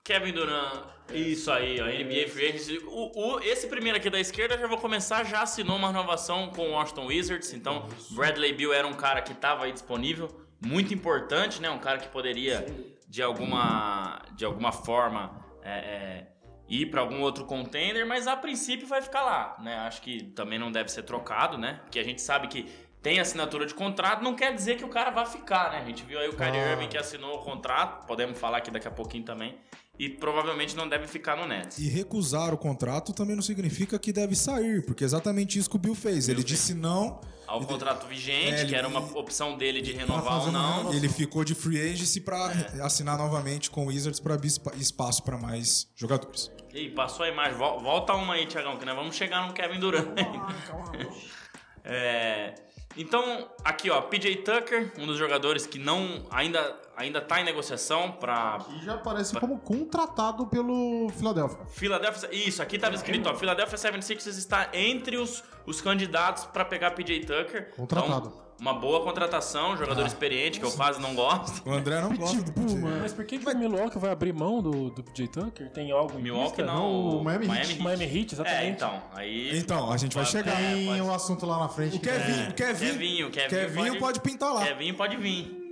Kevin 0.03 0.33
Durant, 0.33 0.87
isso 1.13 1.51
aí, 1.51 1.81
ó, 1.81 1.87
NBA 1.87 2.29
Free 2.29 2.49
Agency. 2.49 2.79
O, 2.87 3.35
o- 3.37 3.41
esse 3.41 3.67
primeiro 3.69 3.97
aqui 3.99 4.11
da 4.11 4.19
esquerda, 4.21 4.59
já 4.59 4.67
vou 4.67 4.79
começar, 4.79 5.25
já 5.25 5.43
assinou 5.43 5.77
uma 5.77 5.89
renovação 5.89 6.51
com 6.51 6.69
o 6.69 6.73
Washington 6.73 7.07
Wizards. 7.07 7.53
Então, 7.55 7.89
Bradley 8.11 8.53
Bill 8.53 8.73
era 8.73 8.87
um 8.87 8.95
cara 8.95 9.23
que 9.23 9.33
estava 9.33 9.65
aí 9.65 9.73
disponível, 9.73 10.29
muito 10.61 10.93
importante, 10.93 11.61
né? 11.61 11.71
Um 11.71 11.79
cara 11.79 11.99
que 11.99 12.09
poderia, 12.09 12.67
de 13.09 13.23
alguma, 13.23 14.21
de 14.35 14.45
alguma 14.45 14.73
forma, 14.73 15.45
é, 15.63 15.71
é, 15.79 16.27
ir 16.69 16.87
para 16.87 17.01
algum 17.01 17.21
outro 17.21 17.45
contender, 17.45 18.05
mas 18.07 18.27
a 18.27 18.37
princípio 18.37 18.87
vai 18.87 19.01
ficar 19.01 19.23
lá, 19.23 19.57
né? 19.61 19.77
Acho 19.81 20.03
que 20.03 20.25
também 20.35 20.59
não 20.59 20.73
deve 20.73 20.91
ser 20.91 21.03
trocado, 21.05 21.57
né? 21.57 21.81
Porque 21.85 21.99
a 21.99 22.05
gente 22.05 22.21
sabe 22.21 22.49
que 22.49 22.69
tem 23.03 23.21
assinatura 23.21 23.65
de 23.67 23.73
contrato, 23.75 24.25
não 24.25 24.35
quer 24.35 24.53
dizer 24.53 24.77
que 24.77 24.85
o 24.85 24.89
cara 24.89 25.11
vai 25.11 25.25
ficar, 25.27 25.71
né? 25.71 25.79
A 25.79 25.85
gente 25.85 26.03
viu 26.03 26.19
aí 26.19 26.29
o 26.29 26.33
Kyrie 26.37 26.59
Ah. 26.61 26.73
Irving 26.73 26.89
que 26.89 26.99
assinou 26.99 27.37
o 27.37 27.39
contrato, 27.45 28.05
podemos 28.07 28.37
falar 28.37 28.59
aqui 28.59 28.71
daqui 28.71 28.89
a 28.89 28.91
pouquinho 28.91 29.23
também, 29.25 29.57
e 29.99 30.09
provavelmente 30.09 30.77
não 30.77 30.89
deve 30.89 31.07
ficar 31.07 31.37
no 31.37 31.47
Nets. 31.47 31.79
E 31.79 31.89
recusar 31.89 32.53
o 32.53 32.59
contrato 32.59 33.13
também 33.13 33.35
não 33.37 33.43
significa 33.43 33.99
que 33.99 34.13
deve 34.13 34.35
sair, 34.37 34.85
porque 34.85 35.05
é 35.05 35.07
exatamente 35.07 35.59
isso 35.59 35.71
que 35.71 35.77
o 35.77 35.79
Bill 35.79 35.95
fez. 35.95 36.29
Ele 36.29 36.43
disse 36.45 36.75
não. 36.75 37.21
Ao 37.47 37.65
contrato 37.65 38.07
vigente, 38.09 38.63
É, 38.63 38.65
que 38.67 38.75
era 38.75 38.89
uma 38.89 38.99
opção 39.17 39.57
dele 39.57 39.81
de 39.81 39.93
pra 39.95 40.01
renovar 40.05 40.41
ou 40.47 40.51
não. 40.53 40.93
Ele 40.93 41.09
ficou 41.09 41.45
de 41.45 41.55
free 41.55 41.81
agency 41.81 42.21
para 42.21 42.47
assinar 42.83 43.17
novamente 43.17 43.71
com 43.71 43.85
o 43.85 43.87
Wizards 43.89 44.19
para 44.19 44.35
abrir 44.35 44.49
espa- 44.49 44.75
espaço 44.75 45.23
para 45.23 45.39
mais 45.39 45.87
jogadores. 45.95 46.51
Ih, 46.75 46.91
passou 46.91 47.25
a 47.25 47.29
imagem. 47.29 47.55
Vol- 47.57 47.79
Volta 47.81 48.13
uma 48.15 48.35
aí, 48.35 48.47
Tiagão, 48.47 48.77
que 48.77 48.85
nós 48.85 48.97
vamos 48.97 49.15
chegar 49.15 49.47
no 49.47 49.53
Kevin 49.55 49.79
Durant. 49.79 50.09
É, 51.89 52.55
então, 52.97 53.49
aqui 53.65 53.91
ó, 53.91 54.01
PJ 54.01 54.37
Tucker, 54.37 54.93
um 54.99 55.07
dos 55.07 55.19
jogadores 55.19 55.67
que 55.67 55.79
não 55.79 56.25
ainda, 56.31 56.77
ainda 56.97 57.21
tá 57.21 57.41
em 57.41 57.45
negociação 57.45 58.13
para 58.13 58.59
E 58.81 58.85
já 58.85 58.95
aparece 58.95 59.39
como 59.39 59.59
contratado 59.59 60.47
pelo 60.47 61.09
Philadelphia. 61.11 61.59
Philadelphia. 61.67 62.29
Isso, 62.33 62.63
aqui 62.63 62.79
tava 62.79 62.95
escrito, 62.95 63.29
ó, 63.29 63.35
Philadelphia 63.35 63.77
76ers 63.77 64.39
está 64.39 64.71
entre 64.73 65.19
os, 65.19 65.45
os 65.67 65.81
candidatos 65.81 66.47
para 66.47 66.65
pegar 66.65 66.93
PJ 66.93 67.21
Tucker. 67.21 67.71
Contratado. 67.77 68.29
Então, 68.29 68.46
uma 68.59 68.73
boa 68.75 69.03
contratação, 69.03 69.77
jogador 69.77 70.07
experiente, 70.07 70.59
que 70.59 70.65
eu 70.67 70.73
quase 70.73 71.01
não 71.01 71.15
gosto. 71.15 71.63
O 71.69 71.73
André 71.73 72.01
não 72.01 72.15
gosta 72.17 72.41
do 72.43 72.53
PJ. 72.53 72.79
Mas 73.01 73.13
por 73.13 73.25
que, 73.25 73.39
que 73.39 73.49
o 73.49 73.59
Milwaukee 73.59 73.99
vai 73.99 74.11
abrir 74.11 74.33
mão 74.33 74.63
do, 74.63 74.91
do 74.91 75.03
PJ 75.05 75.29
Tucker? 75.29 75.71
Tem 75.71 75.91
algo 75.91 76.19
em 76.19 76.23
Milwaukee 76.23 76.63
vista? 76.63 76.65
não. 76.65 77.19
o 77.19 77.25
Miami 77.25 77.47
Heat. 77.49 77.83
Miami 77.83 78.05
Heat, 78.05 78.33
exatamente. 78.35 78.63
É, 78.65 78.69
então. 78.69 79.03
Aí. 79.15 79.59
Então, 79.59 79.93
a 79.93 79.97
gente 79.97 80.15
vai 80.17 80.25
chegar. 80.25 80.59
é, 80.61 80.75
Tem 80.75 80.87
pode- 80.87 81.01
um 81.03 81.13
assunto 81.15 81.45
lá 81.45 81.59
na 81.59 81.69
frente. 81.69 81.97
O 81.97 82.01
que 82.01 82.09
Kevin, 82.09 82.33
é- 82.45 82.49
o 82.49 82.55
Kevin, 82.55 82.87
Kevinho, 82.87 83.31
Kevinho 83.31 83.49
Kevinho 83.51 83.87
pode- 83.87 83.99
pode 83.99 84.21
pintar 84.21 84.55
lá. 84.55 84.67
Kevin 84.67 84.95
pode 84.95 85.17
vir. 85.17 85.65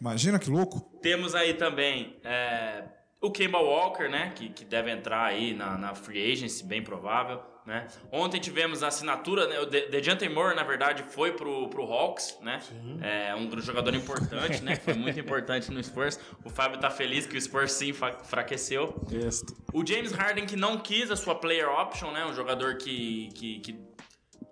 Imagina 0.00 0.38
que 0.38 0.50
louco. 0.50 0.80
Temos 1.00 1.34
aí 1.34 1.54
também 1.54 2.16
é, 2.24 2.82
o 3.20 3.30
Kemba 3.30 3.58
Walker, 3.58 4.08
né? 4.08 4.32
Que, 4.34 4.48
que 4.48 4.64
deve 4.64 4.90
entrar 4.90 5.24
aí 5.24 5.54
na, 5.54 5.76
na 5.78 5.94
free 5.94 6.32
agency, 6.32 6.64
bem 6.64 6.82
provável. 6.82 7.40
Né? 7.64 7.86
Ontem 8.10 8.40
tivemos 8.40 8.82
a 8.82 8.88
assinatura, 8.88 9.46
né? 9.46 9.60
O 9.60 9.66
De- 9.66 9.86
Dejante 9.88 10.28
Moore, 10.28 10.56
na 10.56 10.64
verdade, 10.64 11.04
foi 11.04 11.32
pro, 11.32 11.68
pro 11.68 11.84
Hawks, 11.84 12.36
né? 12.42 12.60
É 13.00 13.34
um 13.36 13.48
jogador 13.60 13.94
importante, 13.94 14.60
né? 14.64 14.74
Foi 14.74 14.94
muito 14.94 15.20
importante 15.20 15.70
no 15.70 15.82
Spurs. 15.82 16.18
O 16.44 16.50
Fábio 16.50 16.80
tá 16.80 16.90
feliz 16.90 17.24
que 17.24 17.36
o 17.36 17.40
Spurs 17.40 17.70
sim. 17.72 17.92
Este. 19.12 19.54
O 19.72 19.86
James 19.86 20.10
Harden 20.10 20.44
que 20.44 20.56
não 20.56 20.78
quis 20.78 21.08
a 21.10 21.16
sua 21.16 21.36
player 21.36 21.68
option, 21.70 22.10
né? 22.10 22.26
Um 22.26 22.34
jogador 22.34 22.78
que, 22.78 23.28
que, 23.34 23.60
que, 23.60 23.78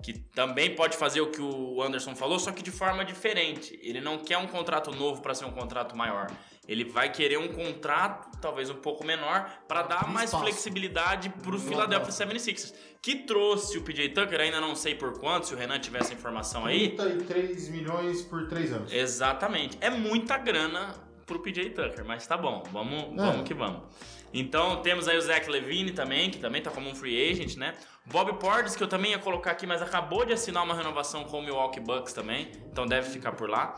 que 0.04 0.12
também 0.32 0.76
pode 0.76 0.96
fazer 0.96 1.20
o 1.20 1.32
que 1.32 1.40
o 1.42 1.82
Anderson 1.82 2.14
falou, 2.14 2.38
só 2.38 2.52
que 2.52 2.62
de 2.62 2.70
forma 2.70 3.04
diferente. 3.04 3.76
Ele 3.82 4.00
não 4.00 4.18
quer 4.18 4.38
um 4.38 4.46
contrato 4.46 4.92
novo 4.92 5.20
para 5.20 5.34
ser 5.34 5.46
um 5.46 5.50
contrato 5.52 5.96
maior. 5.96 6.30
Ele 6.70 6.84
vai 6.84 7.10
querer 7.10 7.36
um 7.36 7.48
contrato, 7.48 8.38
talvez 8.40 8.70
um 8.70 8.76
pouco 8.76 9.04
menor, 9.04 9.50
para 9.66 9.82
dar 9.82 10.06
mais 10.06 10.26
espaço. 10.26 10.44
flexibilidade 10.44 11.28
para 11.28 11.56
o 11.56 11.58
Philadelphia 11.58 12.12
76ers. 12.12 12.72
Que 13.02 13.16
trouxe 13.16 13.76
o 13.76 13.82
PJ 13.82 14.10
Tucker, 14.10 14.40
ainda 14.40 14.60
não 14.60 14.76
sei 14.76 14.94
por 14.94 15.18
quanto, 15.18 15.48
se 15.48 15.54
o 15.54 15.56
Renan 15.56 15.80
tivesse 15.80 16.14
informação 16.14 16.64
aí. 16.64 16.90
33 16.90 17.70
milhões 17.70 18.22
por 18.22 18.46
3 18.46 18.72
anos. 18.72 18.92
Exatamente. 18.92 19.76
É 19.80 19.90
muita 19.90 20.38
grana 20.38 20.94
pro 21.26 21.40
PJ 21.40 21.70
Tucker, 21.70 22.04
mas 22.04 22.24
tá 22.24 22.36
bom, 22.36 22.62
vamos, 22.70 23.16
vamos 23.16 23.48
que 23.48 23.52
vamos. 23.52 23.82
Então 24.32 24.80
temos 24.80 25.08
aí 25.08 25.18
o 25.18 25.20
Zach 25.20 25.50
Levine 25.50 25.90
também, 25.90 26.30
que 26.30 26.38
também 26.38 26.62
tá 26.62 26.70
como 26.70 26.88
um 26.88 26.94
free 26.94 27.32
agent, 27.32 27.56
né? 27.56 27.74
Bob 28.06 28.34
Portis, 28.34 28.76
que 28.76 28.82
eu 28.84 28.88
também 28.88 29.10
ia 29.10 29.18
colocar 29.18 29.50
aqui, 29.50 29.66
mas 29.66 29.82
acabou 29.82 30.24
de 30.24 30.32
assinar 30.32 30.62
uma 30.62 30.74
renovação 30.74 31.24
com 31.24 31.40
o 31.40 31.42
Milwaukee 31.42 31.80
Bucks 31.80 32.12
também, 32.12 32.52
então 32.70 32.86
deve 32.86 33.10
ficar 33.10 33.32
por 33.32 33.50
lá. 33.50 33.74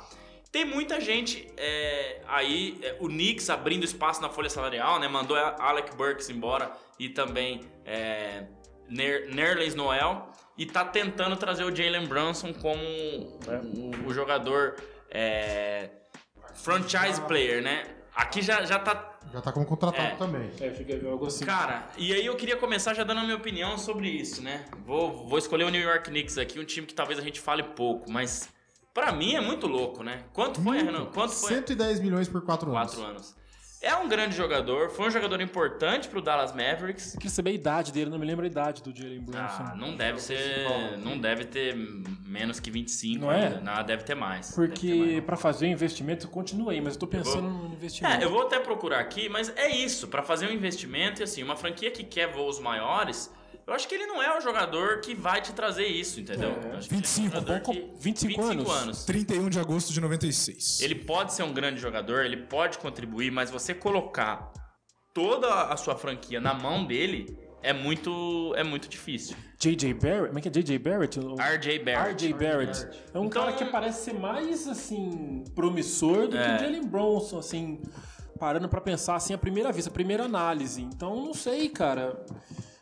Tem 0.52 0.66
muita 0.66 1.00
gente 1.00 1.48
é, 1.56 2.20
aí, 2.28 2.78
é, 2.82 2.96
o 3.00 3.08
Knicks 3.08 3.48
abrindo 3.48 3.84
espaço 3.84 4.20
na 4.20 4.28
folha 4.28 4.50
salarial, 4.50 5.00
né? 5.00 5.08
Mandou 5.08 5.34
a 5.34 5.56
Alec 5.58 5.96
Burks 5.96 6.28
embora 6.28 6.70
e 6.98 7.08
também 7.08 7.62
é, 7.86 8.44
Ner 8.86 9.34
Nerlens 9.34 9.74
Noel. 9.74 10.30
E 10.58 10.66
tá 10.66 10.84
tentando 10.84 11.34
trazer 11.36 11.64
o 11.64 11.74
Jalen 11.74 12.06
Brunson 12.06 12.52
como 12.52 12.82
né, 13.46 13.62
o, 14.04 14.08
o 14.08 14.12
jogador 14.12 14.76
é, 15.10 15.88
franchise 16.54 17.20
player, 17.22 17.62
né? 17.62 17.86
Aqui 18.14 18.42
já, 18.42 18.62
já 18.66 18.78
tá 18.78 19.18
Já 19.32 19.40
tá 19.40 19.50
como 19.50 19.64
contratado 19.64 20.06
É. 20.06 20.16
também. 20.16 20.50
É, 20.60 20.70
fica 20.70 20.94
algo 21.08 21.26
assim. 21.26 21.46
Cara, 21.46 21.88
e 21.96 22.12
aí 22.12 22.26
eu 22.26 22.36
queria 22.36 22.56
começar 22.58 22.92
já 22.92 23.02
dando 23.04 23.20
a 23.20 23.24
minha 23.24 23.36
opinião 23.36 23.78
sobre 23.78 24.06
isso, 24.10 24.42
né? 24.42 24.66
Vou, 24.84 25.26
vou 25.26 25.38
escolher 25.38 25.64
o 25.64 25.70
New 25.70 25.80
York 25.80 26.10
Knicks 26.10 26.36
aqui, 26.36 26.60
um 26.60 26.64
time 26.64 26.86
que 26.86 26.92
talvez 26.92 27.18
a 27.18 27.22
gente 27.22 27.40
fale 27.40 27.62
pouco, 27.62 28.10
mas 28.10 28.50
pra 28.92 29.12
mim 29.12 29.34
é 29.34 29.40
muito 29.40 29.66
louco, 29.66 30.02
né? 30.02 30.24
Quanto 30.32 30.60
foi, 30.60 30.82
Renan? 30.82 31.06
Quanto 31.06 31.32
foi? 31.32 31.54
110 31.54 32.00
milhões 32.00 32.28
por 32.28 32.42
4 32.42 32.70
anos. 32.74 32.94
Quatro 32.94 33.10
anos. 33.10 33.42
É 33.82 33.96
um 33.96 34.08
grande 34.08 34.36
jogador, 34.36 34.90
foi 34.90 35.08
um 35.08 35.10
jogador 35.10 35.40
importante 35.40 36.06
pro 36.06 36.22
Dallas 36.22 36.52
Mavericks. 36.52 37.14
Eu 37.14 37.18
queria 37.18 37.34
saber 37.34 37.50
a 37.50 37.54
idade 37.54 37.90
dele, 37.90 38.10
não 38.10 38.18
me 38.18 38.24
lembro 38.24 38.44
a 38.44 38.46
idade 38.46 38.80
do 38.80 38.96
Jalen 38.96 39.20
Brunson. 39.20 39.42
Ah, 39.42 39.74
não 39.76 39.96
deve 39.96 40.20
ser. 40.20 40.68
Não 40.98 41.18
deve 41.18 41.44
ter 41.46 41.74
menos 42.24 42.60
que 42.60 42.70
25 42.70 43.24
Não 43.24 43.32
é? 43.32 43.46
ainda. 43.46 43.60
Não, 43.60 43.82
deve 43.82 44.04
ter 44.04 44.14
mais. 44.14 44.54
Porque 44.54 44.94
mais. 44.94 45.24
pra 45.24 45.36
fazer 45.36 45.66
o 45.66 45.68
investimento, 45.68 46.28
continua 46.28 46.70
aí, 46.70 46.80
mas 46.80 46.94
eu 46.94 47.00
tô 47.00 47.08
pensando 47.08 47.48
no 47.48 47.72
investimento. 47.74 48.22
É, 48.22 48.24
eu 48.24 48.30
vou 48.30 48.42
até 48.42 48.60
procurar 48.60 49.00
aqui, 49.00 49.28
mas 49.28 49.52
é 49.56 49.68
isso, 49.68 50.06
pra 50.06 50.22
fazer 50.22 50.46
um 50.46 50.52
investimento 50.52 51.20
e 51.20 51.24
assim, 51.24 51.42
uma 51.42 51.56
franquia 51.56 51.90
que 51.90 52.04
quer 52.04 52.32
voos 52.32 52.60
maiores, 52.60 53.34
eu 53.66 53.72
acho 53.74 53.86
que 53.88 53.94
ele 53.94 54.06
não 54.06 54.22
é 54.22 54.36
o 54.36 54.40
jogador 54.40 55.00
que 55.00 55.14
vai 55.14 55.40
te 55.40 55.52
trazer 55.52 55.86
isso, 55.86 56.20
entendeu? 56.20 56.50
É. 56.50 56.72
Eu 56.72 56.76
acho 56.78 56.88
que 56.88 56.94
ele 56.94 57.02
é 57.02 57.06
um 57.06 57.32
25, 57.32 57.40
bom, 57.40 57.60
que- 57.60 57.92
25 57.98 58.40
anos. 58.70 59.04
31 59.04 59.48
de 59.48 59.58
agosto 59.60 59.92
de 59.92 60.00
96. 60.00 60.80
Ele 60.80 60.94
pode 60.94 61.32
ser 61.32 61.42
um 61.42 61.52
grande 61.52 61.80
jogador, 61.80 62.24
ele 62.24 62.36
pode 62.36 62.78
contribuir, 62.78 63.30
mas 63.30 63.50
você 63.50 63.74
colocar 63.74 64.52
toda 65.14 65.64
a 65.64 65.76
sua 65.76 65.94
franquia 65.96 66.40
na 66.40 66.54
mão 66.54 66.84
dele 66.86 67.36
é 67.62 67.72
muito 67.72 68.52
é 68.56 68.64
muito 68.64 68.88
difícil. 68.88 69.36
J.J. 69.58 69.94
Barrett? 69.94 70.26
Como 70.26 70.38
é 70.38 70.42
que 70.42 70.48
é 70.48 70.50
J.J. 70.50 70.78
Barrett? 70.80 71.20
RJ 71.20 71.78
Barrett. 71.84 72.24
R.J. 72.26 72.32
Barrett. 72.32 72.88
É 73.14 73.18
um 73.18 73.26
Então- 73.26 73.44
cara 73.44 73.52
que 73.52 73.64
parece 73.66 74.04
ser 74.06 74.14
mais, 74.14 74.66
assim, 74.66 75.44
promissor 75.54 76.26
do 76.26 76.36
É. 76.36 76.42
que 76.44 76.54
o 76.56 76.58
Jalen 76.66 76.84
Bronson, 76.86 77.38
assim, 77.38 77.80
parando 78.40 78.68
pra 78.68 78.80
pensar, 78.80 79.14
assim, 79.14 79.32
a 79.32 79.38
primeira 79.38 79.70
vez, 79.70 79.86
a 79.86 79.90
primeira 79.92 80.24
análise. 80.24 80.82
Então, 80.82 81.14
não 81.24 81.32
sei, 81.32 81.68
cara. 81.68 82.26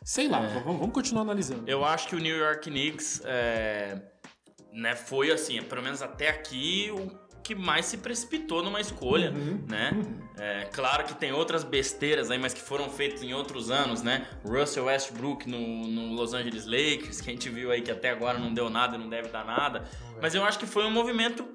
Sei 0.03 0.27
lá, 0.27 0.39
vamos, 0.39 0.63
vamos 0.63 0.93
continuar 0.93 1.21
analisando. 1.21 1.63
Eu 1.67 1.85
acho 1.85 2.07
que 2.07 2.15
o 2.15 2.19
New 2.19 2.35
York 2.35 2.69
Knicks 2.69 3.21
é, 3.23 4.01
né, 4.73 4.95
foi 4.95 5.31
assim, 5.31 5.61
pelo 5.61 5.83
menos 5.83 6.01
até 6.01 6.29
aqui, 6.29 6.89
o 6.91 7.11
que 7.43 7.53
mais 7.53 7.85
se 7.85 7.97
precipitou 7.97 8.63
numa 8.63 8.79
escolha, 8.79 9.31
né? 9.67 9.91
É, 10.37 10.65
claro 10.71 11.03
que 11.03 11.13
tem 11.13 11.31
outras 11.31 11.63
besteiras 11.63 12.31
aí, 12.31 12.39
mas 12.39 12.53
que 12.53 12.61
foram 12.61 12.89
feitas 12.89 13.21
em 13.21 13.33
outros 13.33 13.69
anos, 13.69 14.01
né? 14.01 14.27
Russell 14.43 14.85
Westbrook 14.85 15.47
no, 15.49 15.59
no 15.59 16.13
Los 16.13 16.33
Angeles 16.33 16.65
Lakers, 16.65 17.21
que 17.21 17.29
a 17.29 17.33
gente 17.33 17.49
viu 17.49 17.71
aí 17.71 17.81
que 17.81 17.91
até 17.91 18.09
agora 18.09 18.39
não 18.39 18.53
deu 18.53 18.69
nada 18.69 18.95
e 18.95 18.99
não 18.99 19.09
deve 19.09 19.29
dar 19.29 19.45
nada. 19.45 19.87
Mas 20.21 20.33
eu 20.33 20.43
acho 20.43 20.57
que 20.57 20.65
foi 20.65 20.85
um 20.85 20.91
movimento 20.91 21.45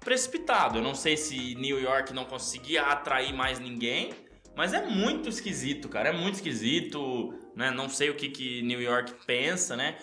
precipitado. 0.00 0.78
Eu 0.78 0.82
não 0.82 0.94
sei 0.94 1.16
se 1.16 1.54
New 1.56 1.80
York 1.80 2.12
não 2.12 2.24
conseguia 2.24 2.82
atrair 2.82 3.32
mais 3.32 3.58
ninguém, 3.58 4.12
mas 4.56 4.72
é 4.72 4.84
muito 4.84 5.28
esquisito, 5.28 5.88
cara. 5.88 6.08
É 6.08 6.12
muito 6.12 6.34
esquisito, 6.36 7.34
né? 7.56 7.70
Não 7.70 7.88
sei 7.88 8.10
o 8.10 8.14
que, 8.14 8.28
que 8.28 8.62
New 8.62 8.80
York 8.80 9.14
pensa, 9.26 9.74
né? 9.74 9.96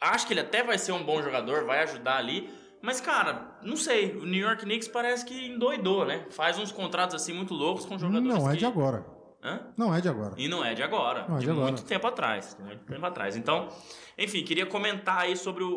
Acho 0.00 0.26
que 0.26 0.32
ele 0.32 0.40
até 0.40 0.62
vai 0.62 0.78
ser 0.78 0.92
um 0.92 1.04
bom 1.04 1.22
jogador, 1.22 1.64
vai 1.64 1.82
ajudar 1.82 2.16
ali. 2.16 2.50
Mas, 2.82 3.00
cara, 3.00 3.56
não 3.62 3.76
sei. 3.76 4.16
O 4.16 4.26
New 4.26 4.40
York 4.40 4.64
Knicks 4.64 4.88
parece 4.88 5.24
que 5.24 5.46
endoidou, 5.46 6.04
né? 6.04 6.26
Faz 6.30 6.58
uns 6.58 6.72
contratos 6.72 7.14
assim 7.14 7.32
muito 7.32 7.54
loucos 7.54 7.86
com 7.86 7.98
jogadores 7.98 8.26
Não 8.26 8.48
é 8.48 8.52
que... 8.52 8.58
de 8.58 8.66
agora. 8.66 9.13
Hã? 9.44 9.60
Não 9.76 9.94
é 9.94 10.00
de 10.00 10.08
agora. 10.08 10.32
E 10.38 10.48
não 10.48 10.64
é 10.64 10.72
de 10.72 10.82
agora, 10.82 11.26
Não 11.28 11.36
é 11.36 11.38
de, 11.40 11.44
de 11.44 11.50
agora. 11.50 11.66
muito 11.66 11.84
tempo 11.84 12.06
atrás, 12.06 12.56
muito 12.58 12.82
tempo 12.86 13.04
atrás. 13.04 13.36
Então, 13.36 13.68
enfim, 14.16 14.42
queria 14.42 14.64
comentar 14.64 15.18
aí 15.18 15.36
sobre 15.36 15.62
o, 15.62 15.68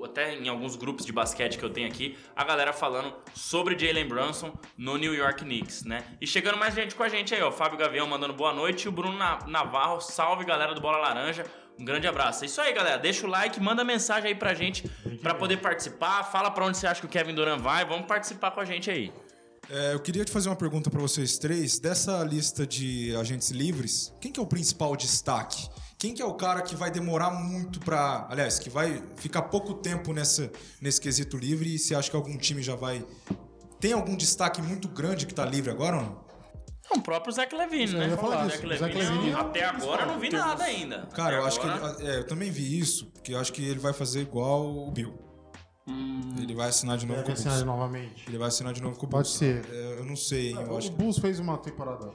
o- 0.00 0.04
até 0.04 0.34
em 0.34 0.48
alguns 0.50 0.76
grupos 0.76 1.06
de 1.06 1.12
basquete 1.12 1.56
que 1.56 1.64
eu 1.64 1.70
tenho 1.70 1.88
aqui, 1.88 2.16
a 2.36 2.44
galera 2.44 2.74
falando 2.74 3.14
sobre 3.34 3.76
Jalen 3.78 4.06
Brunson 4.06 4.52
no 4.76 4.98
New 4.98 5.14
York 5.14 5.42
Knicks, 5.44 5.84
né? 5.84 6.04
E 6.20 6.26
chegando 6.26 6.58
mais 6.58 6.74
gente 6.74 6.94
com 6.94 7.02
a 7.02 7.08
gente 7.08 7.34
aí, 7.34 7.42
ó, 7.42 7.50
Fábio 7.50 7.78
Gavião 7.78 8.06
mandando 8.06 8.34
boa 8.34 8.52
noite 8.52 8.82
e 8.84 8.88
o 8.88 8.92
Bruno 8.92 9.16
Na- 9.16 9.38
Navarro, 9.46 9.98
salve 10.02 10.44
galera 10.44 10.74
do 10.74 10.80
Bola 10.82 10.98
Laranja. 10.98 11.44
Um 11.78 11.84
grande 11.84 12.06
abraço. 12.06 12.42
É 12.44 12.46
isso 12.46 12.60
aí, 12.60 12.72
galera. 12.72 12.98
Deixa 12.98 13.26
o 13.26 13.30
like, 13.30 13.58
manda 13.60 13.82
mensagem 13.84 14.28
aí 14.28 14.34
pra 14.34 14.54
gente 14.54 14.88
pra 15.22 15.34
poder 15.34 15.58
participar. 15.58 16.22
Fala 16.24 16.50
pra 16.50 16.64
onde 16.64 16.76
você 16.78 16.86
acha 16.86 17.00
que 17.00 17.06
o 17.06 17.10
Kevin 17.10 17.34
Durant 17.34 17.60
vai. 17.60 17.84
Vamos 17.84 18.06
participar 18.06 18.50
com 18.50 18.60
a 18.60 18.64
gente 18.64 18.90
aí. 18.90 19.12
É, 19.68 19.94
eu 19.94 20.00
queria 20.00 20.24
te 20.24 20.30
fazer 20.30 20.48
uma 20.48 20.56
pergunta 20.56 20.90
pra 20.90 21.00
vocês 21.00 21.38
três. 21.38 21.78
Dessa 21.78 22.22
lista 22.22 22.66
de 22.66 23.14
agentes 23.16 23.50
livres, 23.50 24.12
quem 24.20 24.30
que 24.30 24.38
é 24.38 24.42
o 24.42 24.46
principal 24.46 24.96
destaque? 24.96 25.68
Quem 25.98 26.14
que 26.14 26.20
é 26.20 26.24
o 26.24 26.34
cara 26.34 26.60
que 26.60 26.76
vai 26.76 26.90
demorar 26.90 27.30
muito 27.30 27.80
pra... 27.80 28.26
Aliás, 28.30 28.58
que 28.58 28.68
vai 28.68 29.02
ficar 29.16 29.42
pouco 29.42 29.74
tempo 29.74 30.12
nessa, 30.12 30.50
nesse 30.80 31.00
quesito 31.00 31.36
livre 31.38 31.74
e 31.74 31.78
você 31.78 31.94
acha 31.94 32.10
que 32.10 32.16
algum 32.16 32.36
time 32.36 32.62
já 32.62 32.76
vai... 32.76 33.04
Tem 33.80 33.92
algum 33.92 34.14
destaque 34.14 34.60
muito 34.60 34.88
grande 34.88 35.26
que 35.26 35.34
tá 35.34 35.44
livre 35.44 35.70
agora 35.70 35.96
ou 35.96 36.02
não? 36.02 36.26
O 36.94 37.00
próprio 37.00 37.32
Zach 37.32 37.52
Levine, 37.54 37.92
né? 37.94 38.16
falar. 38.16 38.48
Zach 38.48 38.78
Zach 38.78 38.94
Levine, 38.94 39.30
é 39.30 39.34
até 39.34 39.64
agora 39.64 40.02
eu 40.02 40.06
não 40.06 40.20
vi 40.20 40.30
nada 40.30 40.62
ainda. 40.64 41.06
Cara, 41.06 41.36
Até 41.36 41.38
eu 41.38 41.46
acho 41.46 41.60
que 41.60 41.66
ele, 41.66 42.10
é, 42.10 42.18
eu 42.18 42.26
também 42.26 42.50
vi 42.50 42.78
isso, 42.78 43.06
porque 43.06 43.34
eu 43.34 43.40
acho 43.40 43.52
que 43.52 43.64
ele 43.64 43.80
vai 43.80 43.92
fazer 43.92 44.20
igual 44.20 44.86
o 44.86 44.90
Bill. 44.90 45.25
Ele 45.88 46.54
vai 46.54 46.68
assinar 46.68 46.98
de 46.98 47.06
novo 47.06 47.22
com 47.22 47.30
o 47.30 47.32
assinar 47.32 47.54
Bulls. 47.54 47.66
novamente. 47.66 48.24
Ele 48.28 48.38
vai 48.38 48.48
assinar 48.48 48.72
de 48.72 48.82
novo 48.82 48.98
com 48.98 49.06
o 49.06 49.08
Pode 49.08 49.28
Bulls. 49.28 49.38
ser. 49.38 49.64
É, 49.72 49.98
eu 50.00 50.04
não 50.04 50.16
sei, 50.16 50.50
hein? 50.50 50.56
Eu 50.60 50.76
acho 50.76 50.88
O 50.88 50.90
que 50.92 50.96
Bulls 50.96 51.18
fez 51.18 51.38
uma 51.38 51.56
temporada 51.58 52.10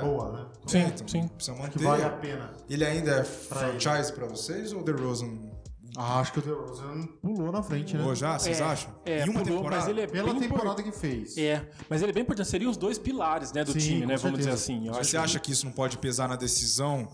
boa, 0.00 0.30
né? 0.32 0.46
É, 0.64 0.68
Sim, 0.68 0.78
então, 0.86 1.08
sim. 1.08 1.28
Precisa 1.28 1.56
Que 1.56 1.62
manter. 1.62 1.82
vale 1.82 2.02
a 2.04 2.10
pena. 2.10 2.52
Ele 2.70 2.84
ainda 2.84 3.10
é 3.16 3.24
franchise 3.24 4.12
pra 4.12 4.26
vocês 4.26 4.72
ou 4.72 4.80
o 4.80 4.84
DeRozan 4.84 5.50
Ah, 5.96 6.20
acho 6.20 6.32
que 6.32 6.38
o 6.38 6.42
DeRozan 6.42 7.06
pulou 7.20 7.50
na 7.50 7.62
frente, 7.62 7.94
né? 7.94 8.00
pulou 8.00 8.14
já? 8.14 8.38
Vocês 8.38 8.60
É, 8.60 8.64
acham? 8.64 8.94
É, 9.04 9.18
em 9.26 9.28
uma 9.28 9.42
pulou, 9.42 9.56
temporada? 9.58 9.80
mas 9.82 9.88
ele 9.90 10.00
é 10.02 10.06
Pela 10.06 10.32
bem 10.32 10.42
temporada 10.48 10.82
que 10.82 10.92
fez. 10.92 11.36
É, 11.36 11.68
mas 11.90 12.00
ele 12.00 12.12
é 12.12 12.14
bem 12.14 12.22
importante. 12.22 12.48
Seriam 12.48 12.70
os 12.70 12.76
dois 12.76 12.96
pilares, 12.98 13.52
né, 13.52 13.64
do 13.64 13.72
Sim, 13.72 13.78
time, 13.80 14.00
com 14.02 14.06
né? 14.06 14.16
Vamos 14.16 14.38
dizer 14.38 14.56
certeza. 14.56 14.72
assim. 14.72 14.86
Eu 14.86 14.94
acho 14.94 15.10
Você 15.10 15.16
acha 15.16 15.40
que 15.40 15.50
isso 15.50 15.66
não 15.66 15.72
pode 15.72 15.98
pesar 15.98 16.28
na 16.28 16.36
decisão 16.36 17.08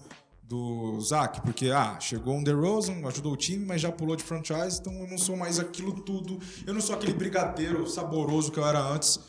do 0.48 0.98
Zach? 1.02 1.42
Porque, 1.42 1.70
ah, 1.70 1.98
chegou 2.00 2.34
um 2.34 2.42
DeRozan, 2.42 3.06
ajudou 3.06 3.34
o 3.34 3.36
time, 3.36 3.66
mas 3.66 3.82
já 3.82 3.92
pulou 3.92 4.16
de 4.16 4.24
franchise, 4.24 4.80
então 4.80 4.92
eu 4.94 5.06
não 5.06 5.18
sou 5.18 5.36
mais 5.36 5.60
aquilo 5.60 5.92
tudo. 5.92 6.38
Eu 6.66 6.72
não 6.72 6.80
sou 6.80 6.96
aquele 6.96 7.12
brigadeiro 7.12 7.86
saboroso 7.86 8.50
que 8.50 8.58
eu 8.58 8.66
era 8.66 8.80
antes. 8.80 9.20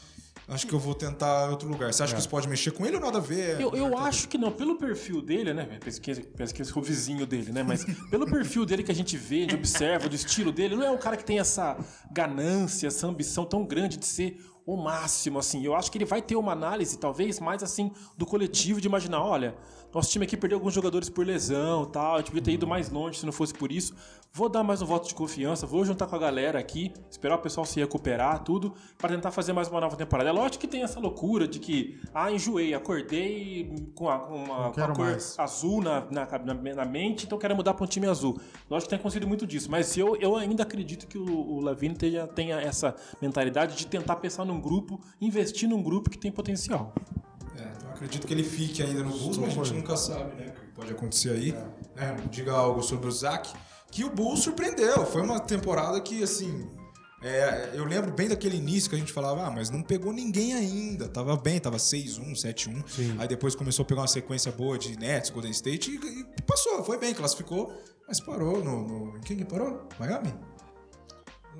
Acho 0.48 0.66
que 0.66 0.74
eu 0.74 0.80
vou 0.80 0.96
tentar 0.96 1.50
outro 1.50 1.70
lugar. 1.70 1.94
Você 1.94 2.02
acha 2.02 2.14
que 2.14 2.20
isso 2.20 2.30
pode 2.30 2.48
mexer 2.48 2.72
com 2.72 2.84
ele 2.84 2.96
ou 2.96 3.02
nada 3.02 3.20
a 3.20 3.22
ver? 3.22 3.62
Eu, 3.62 3.76
eu 3.76 3.96
acho 3.96 4.28
que 4.28 4.36
não, 4.36 4.52
pelo 4.52 4.78
perfil 4.78 5.22
dele, 5.22 5.54
né? 5.54 5.78
Pesquisa, 5.80 6.24
pesquisa 6.24 6.74
com 6.74 6.80
o 6.80 6.84
vizinho 6.84 7.28
dele, 7.28 7.52
né? 7.52 7.62
Mas 7.62 7.86
pelo 8.10 8.26
perfil 8.26 8.66
dele 8.66 8.82
que 8.82 8.92
a 8.92 8.96
gente 8.96 9.16
vê, 9.16 9.42
gente 9.42 9.54
observa, 9.54 10.10
do 10.10 10.16
estilo 10.16 10.52
dele, 10.52 10.76
não 10.76 10.84
é 10.84 10.90
um 10.90 10.98
cara 10.98 11.16
que 11.16 11.24
tem 11.24 11.38
essa 11.38 11.78
ganância, 12.12 12.88
essa 12.88 13.06
ambição 13.06 13.46
tão 13.46 13.64
grande 13.64 13.98
de 13.98 14.08
ser 14.08 14.44
o 14.74 14.78
máximo, 14.78 15.40
assim. 15.40 15.64
Eu 15.64 15.76
acho 15.76 15.92
que 15.92 15.98
ele 15.98 16.06
vai 16.06 16.22
ter 16.22 16.36
uma 16.36 16.52
análise, 16.52 16.98
talvez, 16.98 17.40
mais 17.40 17.64
assim, 17.64 17.92
do 18.18 18.26
coletivo, 18.26 18.80
de 18.80 18.88
imaginar, 18.88 19.24
olha, 19.24 19.56
nosso 19.94 20.12
time 20.12 20.26
aqui 20.26 20.38
perdeu 20.38 20.58
alguns 20.58 20.74
jogadores 20.74 21.10
por 21.10 21.26
lesão 21.26 21.86
tal, 21.86 22.16
a 22.16 22.18
gente 22.20 22.28
podia 22.28 22.44
ter 22.44 22.52
ido 22.52 22.68
mais 22.68 22.90
longe 22.90 23.20
se 23.20 23.26
não 23.26 23.34
fosse 23.34 23.54
por 23.54 23.72
isso. 23.72 23.96
Vou 24.32 24.48
dar 24.48 24.64
mais 24.64 24.80
um 24.82 24.86
voto 24.86 25.08
de 25.08 25.16
confiança, 25.16 25.66
vou 25.66 25.84
juntar 25.84 26.06
com 26.06 26.16
a 26.16 26.20
galera 26.20 26.60
aqui, 26.60 26.94
esperar 27.10 27.36
o 27.36 27.40
pessoal 27.40 27.66
se 27.66 27.80
recuperar, 27.80 28.44
tudo, 28.44 28.74
para 28.98 29.10
tentar 29.10 29.32
fazer 29.32 29.54
mais 29.54 29.68
uma 29.68 29.82
nova 29.82 29.98
temporada. 29.98 30.30
É 30.30 30.32
lógico 30.32 30.60
que 30.60 30.68
tem 30.68 30.84
essa 30.84 31.00
loucura 31.00 31.48
de 31.48 31.60
que, 31.60 32.00
ah, 32.14 32.32
enjoei, 32.32 32.74
acordei 32.76 33.74
com, 33.96 34.08
a, 34.08 34.20
com 34.20 34.36
uma, 34.36 34.72
com 34.72 34.82
a 34.82 34.88
cor 34.94 34.98
mais. 34.98 35.38
azul 35.38 35.82
na, 35.82 36.06
na, 36.12 36.26
na- 36.54 36.76
na 36.76 36.86
mente, 36.86 37.26
então 37.26 37.38
quero 37.40 37.56
mudar 37.56 37.74
para 37.74 37.84
um 37.84 37.88
time 37.88 38.06
azul. 38.08 38.40
Lógico 38.70 38.86
que 38.88 38.90
tem 38.92 39.00
acontecido 39.00 39.28
muito 39.28 39.48
disso, 39.48 39.70
mas 39.70 39.98
eu, 39.98 40.16
eu 40.18 40.36
ainda 40.38 40.62
acredito 40.64 41.08
que 41.08 41.18
o, 41.18 41.26
o 41.28 41.60
Lavine 41.60 41.96
tenha, 41.96 42.28
tenha 42.28 42.62
essa 42.62 42.96
mentalidade 43.20 43.76
de 43.76 43.88
tentar 43.88 44.18
pensar 44.18 44.46
num 44.46 44.62
grupo, 44.62 45.02
investir 45.20 45.68
num 45.68 45.82
grupo 45.82 46.08
que 46.10 46.18
tem 46.20 46.32
potencial. 46.32 46.94
É, 47.58 47.64
então 47.76 47.90
eu 47.90 47.96
acredito 47.96 48.26
que 48.28 48.34
ele 48.34 48.44
fique 48.44 48.82
ainda 48.84 49.04
no 49.04 49.10
Bulls, 49.10 49.38
mas 49.38 49.50
a 49.50 49.64
gente 49.64 49.74
nunca 49.74 49.98
sabe, 49.98 50.36
né? 50.36 50.54
O 50.56 50.60
que 50.62 50.68
pode 50.68 50.92
acontecer 50.92 51.32
aí. 51.32 51.52
É, 51.98 52.14
diga 52.30 52.54
algo 52.54 52.82
sobre 52.84 53.08
o 53.10 53.12
Zach. 53.12 53.52
Que 53.92 54.04
o 54.04 54.10
Bulls 54.10 54.42
surpreendeu. 54.42 55.06
Foi 55.06 55.22
uma 55.22 55.40
temporada 55.40 56.00
que, 56.00 56.24
assim. 56.24 56.70
é, 57.22 57.72
eu 57.74 57.84
lembro 57.86 58.12
bem 58.12 58.28
daquele 58.30 58.56
início 58.58 58.90
que 58.90 58.96
a 58.96 59.00
gente 59.00 59.12
falava, 59.12 59.46
ah, 59.46 59.52
mas 59.52 59.70
não 59.70 59.82
pegou 59.82 60.14
ninguém 60.14 60.54
ainda. 60.54 61.08
Tava 61.08 61.36
bem, 61.36 61.60
tava 61.60 61.78
6-1, 61.78 62.32
7-1. 62.34 62.84
Aí 63.20 63.28
depois 63.28 63.56
começou 63.56 63.84
a 63.84 63.86
pegar 63.86 64.02
uma 64.02 64.08
sequência 64.08 64.52
boa 64.52 64.78
de 64.78 64.98
Nets, 64.98 65.30
Golden 65.30 65.52
State 65.52 65.92
e, 65.92 65.96
e 66.22 66.42
passou, 66.44 66.84
foi 66.84 66.98
bem, 66.98 67.14
classificou, 67.14 67.74
mas 68.08 68.20
parou 68.20 68.64
no. 68.64 68.88
no 68.88 69.18
em 69.18 69.22
quem 69.22 69.38
que 69.38 69.46
parou? 69.46 69.88
Miami? 70.00 70.34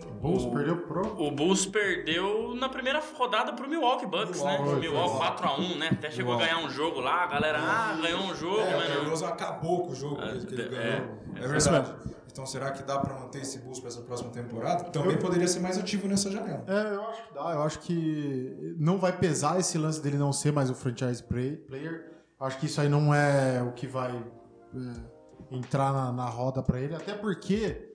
O 0.02 0.12
Bulls 0.14 0.46
perdeu 0.46 0.78
pro. 0.78 1.22
O 1.22 1.32
Bulls 1.32 1.66
perdeu 1.66 2.56
na 2.56 2.70
primeira 2.70 3.04
rodada 3.18 3.52
pro 3.52 3.68
Milwaukee 3.68 4.06
Bucks, 4.06 4.42
né? 4.42 4.58
Milwaukee, 4.58 4.82
Milwaukee 4.82 5.18
foi. 5.18 5.48
4x1, 5.48 5.78
né? 5.78 5.90
Até 5.92 6.12
chegou 6.12 6.36
a 6.36 6.38
ganhar 6.38 6.60
um 6.60 6.70
jogo 6.70 7.02
lá, 7.02 7.24
a 7.24 7.28
galera, 7.28 7.60
ah, 7.60 7.98
ganhou 8.02 8.22
um 8.22 8.34
jogo, 8.34 8.62
É, 8.62 8.78
mas 8.78 9.22
o 9.22 9.26
não. 9.26 9.28
Acabou 9.28 9.86
com 9.86 9.92
o 9.92 9.96
jogo 9.96 10.16
que 10.16 10.54
ele 10.54 10.62
é, 10.62 10.68
ganhou. 10.70 11.20
é 11.36 11.44
É, 11.44 11.48
verdade. 11.48 11.94
Então 12.32 12.46
será 12.46 12.72
que 12.72 12.84
dá 12.84 13.00
pra 13.00 13.20
manter 13.20 13.42
esse 13.42 13.60
Bulls 13.60 13.80
pra 13.80 13.90
essa 13.90 14.02
próxima 14.02 14.30
temporada? 14.30 14.86
Também 14.92 15.18
poderia 15.18 15.48
ser 15.48 15.60
mais 15.60 15.78
ativo 15.78 16.08
nessa 16.08 16.30
janela. 16.32 16.64
É, 16.68 16.94
eu 16.96 17.02
acho 17.04 17.28
que 17.28 17.34
dá. 17.34 17.42
Eu 17.52 17.62
acho 17.64 17.80
que 17.80 18.76
não 18.80 18.98
vai 19.00 19.18
pesar 19.18 19.60
esse 19.60 19.78
lance 19.78 20.02
dele 20.02 20.18
não 20.18 20.32
ser 20.32 20.52
mais 20.54 20.70
o 20.70 20.76
franchise 20.76 21.24
play- 21.24 21.58
player. 21.58 22.12
Acho 22.40 22.58
que 22.60 22.68
isso 22.68 22.80
aí 22.80 22.88
não 22.88 23.14
é 23.14 23.62
o 23.62 23.74
que 23.74 23.88
vai 23.88 24.12
é, 24.16 25.56
entrar 25.56 25.92
na, 25.92 26.12
na 26.12 26.26
roda 26.26 26.62
pra 26.64 26.80
ele. 26.80 26.96
Até 26.96 27.14
porque 27.14 27.90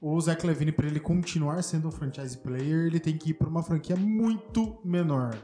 o 0.00 0.20
Zach 0.20 0.46
Levine, 0.46 0.70
pra 0.72 0.86
ele 0.86 1.00
continuar 1.00 1.62
sendo 1.64 1.88
um 1.88 1.90
franchise 1.90 2.36
player, 2.38 2.86
ele 2.86 3.00
tem 3.00 3.16
que 3.16 3.30
ir 3.30 3.34
pra 3.34 3.48
uma 3.48 3.62
franquia 3.62 3.96
muito 3.96 4.78
menor. 4.84 5.34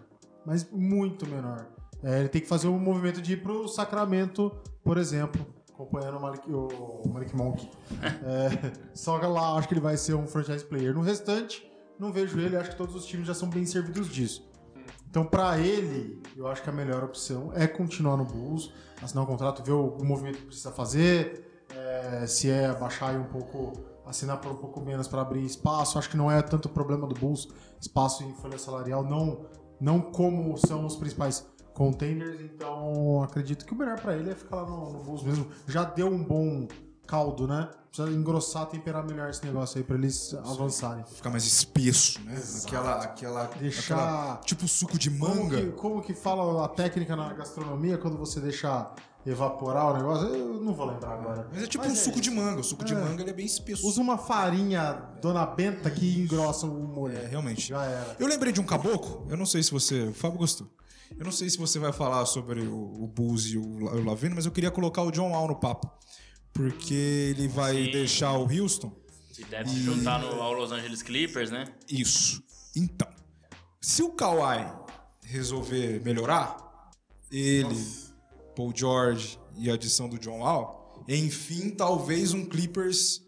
Mas 0.45 0.71
muito 0.71 1.27
menor. 1.27 1.67
É, 2.05 2.21
ele 2.21 2.29
tem 2.29 2.41
que 2.41 2.47
fazer 2.47 2.69
um 2.69 2.79
movimento 2.79 3.21
de 3.21 3.33
ir 3.33 3.43
pro 3.43 3.67
Sacramento, 3.67 4.53
por 4.85 4.99
exemplo, 4.99 5.45
acompanhando 5.77 6.17
o 6.17 6.21
Malik, 6.21 6.51
o 6.51 7.09
Malik 7.09 7.37
Monk. 7.37 7.71
É, 8.03 8.73
só 8.95 9.19
que 9.19 9.27
lá 9.27 9.57
acho 9.57 9.69
que 9.69 9.75
ele 9.75 9.81
vai 9.81 9.97
ser 9.97 10.15
um 10.15 10.27
franchise 10.27 10.65
player. 10.65 10.95
No 10.95 11.03
restante, 11.03 11.71
não 11.99 12.11
vejo 12.11 12.41
ele, 12.41 12.57
acho 12.57 12.71
que 12.71 12.77
todos 12.77 12.95
os 12.95 13.05
times 13.05 13.27
já 13.27 13.35
são 13.35 13.49
bem 13.49 13.67
servidos 13.67 14.09
disso. 14.09 14.51
Então, 15.09 15.25
pra 15.25 15.59
ele, 15.59 16.23
eu 16.35 16.47
acho 16.47 16.63
que 16.63 16.71
a 16.71 16.73
melhor 16.73 17.05
opção 17.05 17.53
é 17.55 17.67
continuar 17.67 18.17
no 18.17 18.25
Bulls, 18.25 18.73
assinar 19.01 19.25
um 19.25 19.27
contrato, 19.27 19.63
ver 19.63 19.73
o, 19.73 19.97
o 19.97 20.05
movimento 20.05 20.39
que 20.39 20.47
precisa 20.47 20.73
fazer, 20.73 21.67
é, 21.75 22.27
se 22.27 22.51
é 22.51 22.73
baixar 22.75 23.11
aí 23.11 23.19
um 23.19 23.25
pouco, 23.25 23.73
assinar 24.05 24.41
por 24.41 24.53
um 24.53 24.57
pouco 24.57 24.81
menos 24.81 25.07
para 25.07 25.21
abrir 25.21 25.45
espaço. 25.45 25.99
Acho 25.99 26.11
que 26.11 26.17
não 26.17 26.31
é 26.31 26.43
tanto 26.43 26.69
problema 26.69 27.07
do 27.07 27.15
Bulls, 27.15 27.49
espaço 27.81 28.25
em 28.25 28.35
folha 28.35 28.59
salarial, 28.59 29.05
não, 29.05 29.47
não 29.81 30.01
como 30.01 30.57
são 30.57 30.85
os 30.85 30.97
principais 30.97 31.47
contenders. 31.77 32.41
Então, 32.41 33.23
acredito 33.23 33.65
que 33.67 33.73
o 33.73 33.77
melhor 33.77 34.01
para 34.01 34.17
ele 34.17 34.31
é 34.31 34.35
ficar 34.35 34.57
lá 34.57 34.65
no, 34.67 34.93
no 34.95 35.05
Bulls 35.05 35.23
mesmo. 35.23 35.47
Já 35.69 35.85
deu 35.85 36.09
um 36.09 36.25
bom 36.25 36.67
caldo, 37.07 37.47
né? 37.47 37.69
Precisa 37.93 38.11
engrossar, 38.17 38.67
temperar 38.67 39.07
melhor 39.07 39.31
esse 39.31 39.45
negócio 39.45 39.79
aí 39.79 39.85
para 39.85 39.97
eles 39.97 40.35
avançarem. 40.35 41.05
Ficar 41.05 41.31
mais 41.31 41.45
espesso, 41.45 42.21
né? 42.25 42.35
Aquela, 42.65 42.95
aquela, 43.03 43.45
Deixar- 43.59 43.95
aquela- 43.95 44.37
tipo 44.39 44.67
suco 44.67 44.99
de 44.99 45.11
Como 45.11 45.35
manga. 45.45 45.57
que, 45.61 45.67
como 45.73 46.03
que 46.03 46.13
fala 46.15 46.65
a 46.65 46.69
técnica 46.69 47.15
na 47.15 47.33
gastronomia 47.33 47.97
quando 47.97 48.17
você 48.19 48.41
deixa 48.41 48.91
evaporar 49.25 49.93
o 49.93 49.97
negócio? 49.97 50.29
Eu 50.29 50.61
não 50.61 50.75
vou 50.75 50.87
lembrar 50.87 51.13
agora. 51.15 51.49
Mas 51.53 51.63
é 51.63 51.67
tipo 51.67 51.85
Mas 51.85 51.93
um 51.93 51.97
é 51.97 51.99
suco 52.05 52.21
de 52.21 52.29
isso. 52.31 52.39
manga. 52.39 52.61
O 52.61 52.65
suco 52.65 52.85
de 52.85 52.93
É. 52.95 52.99
manga 52.99 53.23
ele 53.23 53.31
é 53.31 53.35
bem 53.35 53.47
espesso. 53.47 53.87
Usa 53.87 54.01
uma 54.01 54.19
farinha 54.19 54.93
Dona 55.23 55.47
Benta 55.47 55.91
que 55.91 56.19
engrossa 56.21 56.67
o 56.67 56.71
molho. 56.89 57.17
É, 57.17 57.27
realmente. 57.27 57.69
Já 57.69 57.83
era. 57.85 58.17
Eu 58.19 58.27
lembrei 58.27 58.53
de 58.53 58.61
um 58.61 58.65
caboclo, 58.67 59.27
eu 59.31 59.37
não 59.37 59.47
sei 59.47 59.63
se 59.63 59.71
você. 59.71 60.05
O 60.09 60.13
Fábio 60.15 60.39
gostou. 60.39 60.69
Eu 61.19 61.25
não 61.25 61.33
sei 61.33 61.49
se 61.49 61.59
você 61.59 61.79
vai 61.79 61.93
falar 61.93 62.27
sobre 62.27 62.61
o, 62.61 63.05
o 63.05 63.07
Bulls 63.07 63.47
e 63.47 63.59
o, 63.59 63.63
o 63.63 64.05
Lavino, 64.05 64.35
mas 64.35 64.47
eu 64.47 64.53
queria 64.53 64.71
colocar 64.71 65.03
o 65.03 65.11
John 65.11 65.31
Wall 65.31 65.49
no 65.49 65.57
papo. 65.57 65.91
Porque 66.53 66.95
ele 66.95 67.49
vai 67.49 67.85
Sim. 67.85 67.91
deixar 67.91 68.33
o 68.33 68.51
Houston. 68.51 68.93
E 69.39 69.45
deve 69.45 69.69
se 69.69 69.81
juntar 69.81 70.19
no, 70.19 70.41
ao 70.41 70.53
Los 70.55 70.73
Angeles 70.73 71.03
Clippers, 71.03 71.51
né? 71.51 71.67
Isso. 71.91 72.43
Então, 72.75 73.09
se 73.81 74.03
o 74.03 74.11
Kawhi 74.11 74.67
resolver 75.23 76.01
melhorar, 76.03 76.57
ele, 77.31 77.77
Paul 78.55 78.73
George 78.75 79.39
e 79.57 79.71
a 79.71 79.75
adição 79.75 80.09
do 80.09 80.19
John 80.19 80.39
Wall, 80.39 81.05
enfim, 81.09 81.71
talvez 81.71 82.33
um 82.33 82.45
Clippers. 82.47 83.23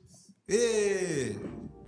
E, 0.48 1.36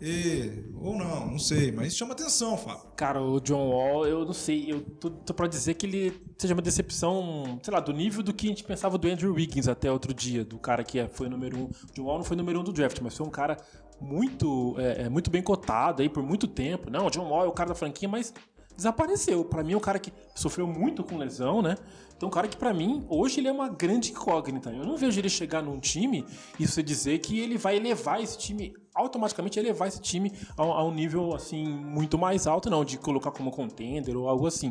e, 0.00 0.64
ou 0.74 0.96
não, 0.96 1.32
não 1.32 1.38
sei, 1.38 1.70
mas 1.70 1.94
chama 1.94 2.12
atenção, 2.12 2.56
Fábio. 2.56 2.90
Cara, 2.96 3.22
o 3.22 3.38
John 3.40 3.68
Wall, 3.68 4.06
eu 4.06 4.24
não 4.24 4.32
sei, 4.32 4.72
eu 4.72 4.80
tô, 4.80 5.10
tô 5.10 5.34
pra 5.34 5.46
dizer 5.46 5.74
que 5.74 5.86
ele 5.86 6.22
seja 6.38 6.54
uma 6.54 6.62
decepção, 6.62 7.58
sei 7.62 7.72
lá, 7.74 7.80
do 7.80 7.92
nível 7.92 8.22
do 8.22 8.32
que 8.32 8.46
a 8.46 8.48
gente 8.50 8.64
pensava 8.64 8.96
do 8.96 9.06
Andrew 9.08 9.34
Wiggins 9.34 9.68
até 9.68 9.90
outro 9.92 10.14
dia, 10.14 10.44
do 10.44 10.58
cara 10.58 10.82
que 10.82 10.98
é- 10.98 11.08
foi 11.08 11.28
número 11.28 11.58
um. 11.58 11.64
O 11.64 11.70
John 11.94 12.04
Wall 12.04 12.18
não 12.18 12.24
foi 12.24 12.36
número 12.36 12.60
um 12.60 12.64
do 12.64 12.72
draft, 12.72 12.98
mas 13.00 13.16
foi 13.16 13.26
um 13.26 13.30
cara 13.30 13.56
muito, 14.00 14.74
é, 14.78 15.02
é, 15.02 15.08
muito 15.08 15.30
bem 15.30 15.42
cotado 15.42 16.00
aí 16.02 16.08
por 16.08 16.22
muito 16.22 16.46
tempo. 16.48 16.90
Não, 16.90 17.06
o 17.06 17.10
John 17.10 17.28
Wall 17.28 17.44
é 17.44 17.48
o 17.48 17.52
cara 17.52 17.68
da 17.68 17.74
franquia, 17.74 18.08
mas 18.08 18.32
desapareceu. 18.76 19.44
Pra 19.44 19.62
mim 19.62 19.74
é 19.74 19.76
um 19.76 19.80
cara 19.80 19.98
que 19.98 20.10
sofreu 20.34 20.66
muito 20.66 21.04
com 21.04 21.18
lesão, 21.18 21.60
né? 21.60 21.76
Então, 22.20 22.28
um 22.28 22.32
cara 22.32 22.46
que 22.46 22.56
pra 22.58 22.74
mim, 22.74 23.02
hoje 23.08 23.40
ele 23.40 23.48
é 23.48 23.52
uma 23.52 23.70
grande 23.70 24.10
incógnita. 24.10 24.68
Eu 24.68 24.84
não 24.84 24.94
vejo 24.94 25.18
ele 25.18 25.30
chegar 25.30 25.62
num 25.62 25.80
time 25.80 26.22
e 26.58 26.66
você 26.66 26.82
dizer 26.82 27.18
que 27.20 27.40
ele 27.40 27.56
vai 27.56 27.76
elevar 27.76 28.22
esse 28.22 28.36
time, 28.36 28.74
automaticamente 28.94 29.58
elevar 29.58 29.88
esse 29.88 30.02
time 30.02 30.30
a, 30.54 30.62
a 30.62 30.84
um 30.84 30.92
nível, 30.92 31.34
assim, 31.34 31.66
muito 31.66 32.18
mais 32.18 32.46
alto, 32.46 32.68
não, 32.68 32.84
de 32.84 32.98
colocar 32.98 33.30
como 33.30 33.50
contender 33.50 34.14
ou 34.18 34.28
algo 34.28 34.46
assim. 34.46 34.70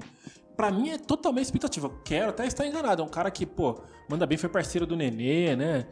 Pra 0.60 0.70
mim 0.72 0.90
é 0.90 0.98
totalmente 0.98 1.46
expectativa. 1.46 1.90
Quero 2.04 2.32
até 2.32 2.46
estar 2.46 2.68
enganado. 2.68 3.02
É 3.02 3.06
um 3.06 3.08
cara 3.08 3.32
que, 3.32 3.46
pô, 3.46 3.80
manda 4.10 4.26
bem, 4.26 4.38
foi 4.38 4.50
parceiro 4.50 4.86
do 4.86 4.94
Nenê, 4.94 5.56
né? 5.56 5.88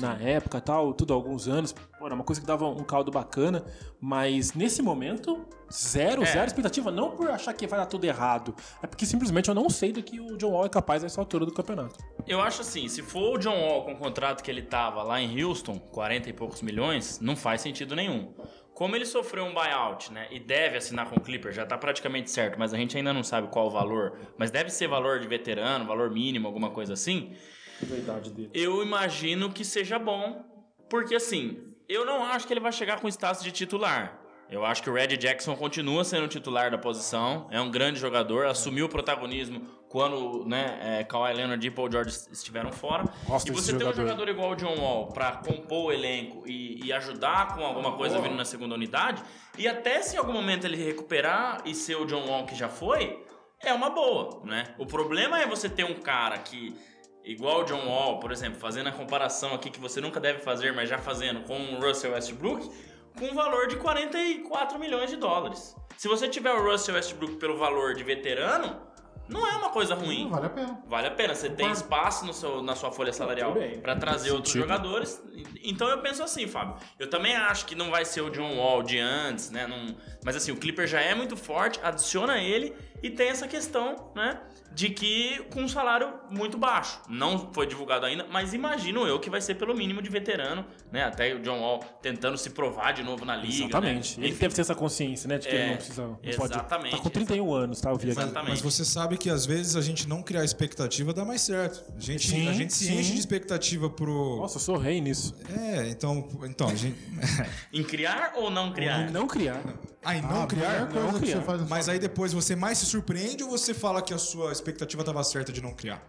Na 0.00 0.14
época 0.14 0.58
tal, 0.58 0.94
tudo 0.94 1.12
há 1.12 1.16
alguns 1.16 1.46
anos. 1.46 1.74
Pô, 1.98 2.06
era 2.06 2.14
uma 2.14 2.24
coisa 2.24 2.40
que 2.40 2.46
dava 2.46 2.66
um 2.66 2.82
caldo 2.82 3.10
bacana. 3.10 3.62
Mas 4.00 4.54
nesse 4.54 4.80
momento, 4.80 5.44
zero, 5.70 6.22
É. 6.22 6.32
zero 6.32 6.46
expectativa. 6.46 6.90
Não 6.90 7.10
por 7.10 7.28
achar 7.30 7.52
que 7.52 7.66
vai 7.66 7.78
dar 7.78 7.84
tudo 7.84 8.06
errado. 8.06 8.54
É 8.82 8.86
porque 8.86 9.04
simplesmente 9.04 9.50
eu 9.50 9.54
não 9.54 9.68
sei 9.68 9.92
do 9.92 10.02
que 10.02 10.18
o 10.18 10.34
John 10.38 10.52
Wall 10.52 10.64
é 10.64 10.70
capaz 10.70 11.02
nessa 11.02 11.20
altura 11.20 11.44
do 11.44 11.52
campeonato. 11.52 12.02
Eu 12.26 12.40
acho 12.40 12.62
assim, 12.62 12.88
se 12.88 13.02
for 13.02 13.34
o 13.34 13.38
John 13.38 13.60
Wall 13.60 13.84
com 13.84 13.92
o 13.92 13.96
contrato 13.98 14.42
que 14.42 14.50
ele 14.50 14.62
tava 14.62 15.02
lá 15.02 15.20
em 15.20 15.44
Houston, 15.44 15.78
40 15.78 16.30
e 16.30 16.32
poucos 16.32 16.62
milhões, 16.62 17.20
não 17.20 17.36
faz 17.36 17.60
sentido 17.60 17.94
nenhum. 17.94 18.32
Como 18.76 18.94
ele 18.94 19.06
sofreu 19.06 19.46
um 19.46 19.54
buyout, 19.54 20.12
né, 20.12 20.28
e 20.30 20.38
deve 20.38 20.76
assinar 20.76 21.08
com 21.08 21.16
o 21.16 21.20
Clippers, 21.20 21.56
já 21.56 21.64
tá 21.64 21.78
praticamente 21.78 22.30
certo, 22.30 22.58
mas 22.58 22.74
a 22.74 22.76
gente 22.76 22.94
ainda 22.94 23.10
não 23.10 23.24
sabe 23.24 23.48
qual 23.48 23.68
o 23.68 23.70
valor, 23.70 24.18
mas 24.36 24.50
deve 24.50 24.68
ser 24.68 24.86
valor 24.86 25.18
de 25.18 25.26
veterano, 25.26 25.86
valor 25.86 26.10
mínimo, 26.10 26.46
alguma 26.46 26.68
coisa 26.68 26.92
assim. 26.92 27.34
Verdade 27.80 28.30
dele. 28.30 28.50
Eu 28.52 28.82
imagino 28.82 29.50
que 29.50 29.64
seja 29.64 29.98
bom, 29.98 30.44
porque 30.90 31.14
assim, 31.14 31.72
eu 31.88 32.04
não 32.04 32.22
acho 32.22 32.46
que 32.46 32.52
ele 32.52 32.60
vai 32.60 32.70
chegar 32.70 33.00
com 33.00 33.08
status 33.08 33.42
de 33.42 33.50
titular. 33.50 34.20
Eu 34.50 34.62
acho 34.62 34.82
que 34.82 34.90
o 34.90 34.92
Red 34.92 35.16
Jackson 35.16 35.56
continua 35.56 36.04
sendo 36.04 36.28
titular 36.28 36.70
da 36.70 36.76
posição, 36.76 37.48
é 37.50 37.58
um 37.58 37.70
grande 37.70 37.98
jogador, 37.98 38.44
assumiu 38.44 38.84
o 38.84 38.90
protagonismo 38.90 39.66
quando 39.96 40.44
né, 40.44 40.78
é, 40.82 41.04
Kawhi 41.04 41.32
Leonard 41.32 41.66
e 41.66 41.70
Paul 41.70 41.90
George 41.90 42.10
estiveram 42.30 42.70
fora. 42.70 43.04
Gosto 43.26 43.48
e 43.48 43.50
você 43.50 43.74
ter 43.74 43.88
um 43.88 43.94
jogador. 43.94 44.28
igual 44.28 44.50
o 44.50 44.54
John 44.54 44.76
Wall 44.78 45.06
pra 45.06 45.36
compor 45.36 45.86
o 45.86 45.90
elenco 45.90 46.46
e, 46.46 46.84
e 46.84 46.92
ajudar 46.92 47.54
com 47.54 47.64
alguma 47.64 47.92
coisa 47.92 48.20
vindo 48.20 48.34
na 48.34 48.44
segunda 48.44 48.74
unidade, 48.74 49.22
e 49.56 49.66
até 49.66 50.02
se 50.02 50.16
em 50.16 50.18
algum 50.18 50.34
momento 50.34 50.66
ele 50.66 50.76
recuperar 50.76 51.62
e 51.64 51.74
ser 51.74 51.94
o 51.94 52.04
John 52.04 52.26
Wall 52.26 52.44
que 52.44 52.54
já 52.54 52.68
foi, 52.68 53.24
é 53.58 53.72
uma 53.72 53.88
boa, 53.88 54.42
né? 54.44 54.74
O 54.76 54.84
problema 54.84 55.40
é 55.40 55.46
você 55.46 55.66
ter 55.66 55.84
um 55.84 55.94
cara 55.94 56.36
que 56.40 56.76
igual 57.24 57.62
o 57.62 57.64
John 57.64 57.88
Wall, 57.88 58.20
por 58.20 58.30
exemplo, 58.30 58.60
fazendo 58.60 58.90
a 58.90 58.92
comparação 58.92 59.54
aqui 59.54 59.70
que 59.70 59.80
você 59.80 59.98
nunca 59.98 60.20
deve 60.20 60.40
fazer, 60.40 60.74
mas 60.74 60.90
já 60.90 60.98
fazendo 60.98 61.40
com 61.44 61.58
o 61.58 61.80
Russell 61.80 62.12
Westbrook, 62.12 62.70
com 63.18 63.28
um 63.28 63.34
valor 63.34 63.66
de 63.66 63.76
44 63.76 64.78
milhões 64.78 65.08
de 65.08 65.16
dólares. 65.16 65.74
Se 65.96 66.06
você 66.06 66.28
tiver 66.28 66.52
o 66.52 66.70
Russell 66.70 66.96
Westbrook 66.96 67.36
pelo 67.36 67.56
valor 67.56 67.94
de 67.94 68.04
veterano, 68.04 68.85
não 69.28 69.46
é 69.46 69.52
uma 69.56 69.70
coisa 69.70 69.94
ruim. 69.94 70.24
Não 70.24 70.30
vale 70.30 70.46
a 70.46 70.50
pena. 70.50 70.82
Vale 70.86 71.06
a 71.08 71.10
pena, 71.10 71.34
você 71.34 71.50
tem 71.50 71.70
espaço 71.70 72.24
no 72.24 72.32
seu, 72.32 72.62
na 72.62 72.74
sua 72.74 72.90
folha 72.92 73.12
salarial 73.12 73.54
para 73.82 73.96
trazer 73.96 74.30
outros 74.30 74.52
sentido. 74.52 74.68
jogadores. 74.68 75.22
Então 75.62 75.88
eu 75.88 76.00
penso 76.00 76.22
assim, 76.22 76.46
Fábio. 76.46 76.76
Eu 76.98 77.08
também 77.10 77.34
acho 77.36 77.66
que 77.66 77.74
não 77.74 77.90
vai 77.90 78.04
ser 78.04 78.20
o 78.20 78.30
John 78.30 78.56
Wall 78.56 78.82
de 78.82 78.98
antes, 78.98 79.50
né? 79.50 79.66
Não- 79.66 79.96
mas 80.24 80.36
assim, 80.36 80.52
o 80.52 80.56
Clipper 80.56 80.86
já 80.86 81.00
é 81.00 81.14
muito 81.14 81.36
forte, 81.36 81.80
adiciona 81.82 82.38
ele 82.38 82.74
e 83.02 83.10
tem 83.10 83.28
essa 83.28 83.46
questão, 83.48 84.10
né? 84.14 84.40
De 84.76 84.90
que 84.90 85.42
com 85.54 85.62
um 85.62 85.68
salário 85.68 86.12
muito 86.30 86.58
baixo. 86.58 87.00
Não 87.08 87.50
foi 87.50 87.66
divulgado 87.66 88.04
ainda, 88.04 88.26
mas 88.30 88.52
imagino 88.52 89.06
eu 89.06 89.18
que 89.18 89.30
vai 89.30 89.40
ser 89.40 89.54
pelo 89.54 89.74
mínimo 89.74 90.02
de 90.02 90.10
veterano, 90.10 90.66
né? 90.92 91.02
Até 91.04 91.34
o 91.34 91.40
John 91.40 91.60
Wall 91.60 91.80
tentando 92.02 92.36
se 92.36 92.50
provar 92.50 92.92
de 92.92 93.02
novo 93.02 93.24
na 93.24 93.34
liga. 93.34 93.64
Exatamente. 93.64 94.20
Né? 94.20 94.26
Ele 94.26 94.36
deve 94.36 94.54
ter 94.54 94.60
essa 94.60 94.74
consciência, 94.74 95.26
né? 95.28 95.38
De 95.38 95.48
que 95.48 95.54
É, 95.54 95.60
ele 95.60 95.70
não 95.70 95.76
precisa. 95.76 96.02
Não 96.02 96.16
pode. 96.36 96.52
exatamente, 96.52 96.90
Tá 96.96 97.02
com 97.02 97.08
31 97.08 97.54
anos, 97.54 97.80
tá? 97.80 97.88
Eu 97.88 97.96
vi 97.96 98.10
aqui. 98.10 98.20
Exatamente. 98.20 98.50
Mas 98.50 98.60
você 98.60 98.84
sabe 98.84 99.16
que 99.16 99.30
às 99.30 99.46
vezes 99.46 99.76
a 99.76 99.80
gente 99.80 100.06
não 100.06 100.22
criar 100.22 100.44
expectativa 100.44 101.14
dá 101.14 101.24
mais 101.24 101.40
certo. 101.40 101.82
A 101.96 101.98
gente, 101.98 102.28
Sim, 102.28 102.46
a 102.46 102.52
gente 102.52 102.74
se 102.74 102.84
sim. 102.84 102.98
enche 102.98 103.12
de 103.14 103.18
expectativa 103.18 103.88
pro. 103.88 104.36
Nossa, 104.36 104.56
eu 104.58 104.60
sou 104.60 104.76
rei 104.76 105.00
nisso. 105.00 105.34
É, 105.58 105.88
então, 105.88 106.28
então 106.44 106.68
a 106.68 106.74
gente. 106.74 106.98
Em 107.72 107.82
criar 107.82 108.34
ou 108.36 108.50
não 108.50 108.72
criar? 108.74 109.10
Não 109.10 109.26
criar. 109.26 109.62
Aí 110.06 110.22
não 110.22 110.42
Ah, 110.42 110.46
criar. 110.46 110.86
coisa 110.88 111.06
não 111.06 111.12
que 111.14 111.20
criar. 111.20 111.36
você 111.40 111.42
faz 111.42 111.68
Mas 111.68 111.84
sua 111.84 111.94
aí 111.94 111.98
depois 111.98 112.32
você 112.32 112.54
mais 112.54 112.78
se 112.78 112.86
surpreende 112.86 113.42
ou 113.42 113.50
você 113.50 113.74
fala 113.74 114.00
que 114.00 114.14
a 114.14 114.18
sua 114.18 114.52
expectativa 114.52 115.02
estava 115.02 115.22
certa 115.24 115.52
de 115.52 115.60
não 115.60 115.74
criar? 115.74 116.00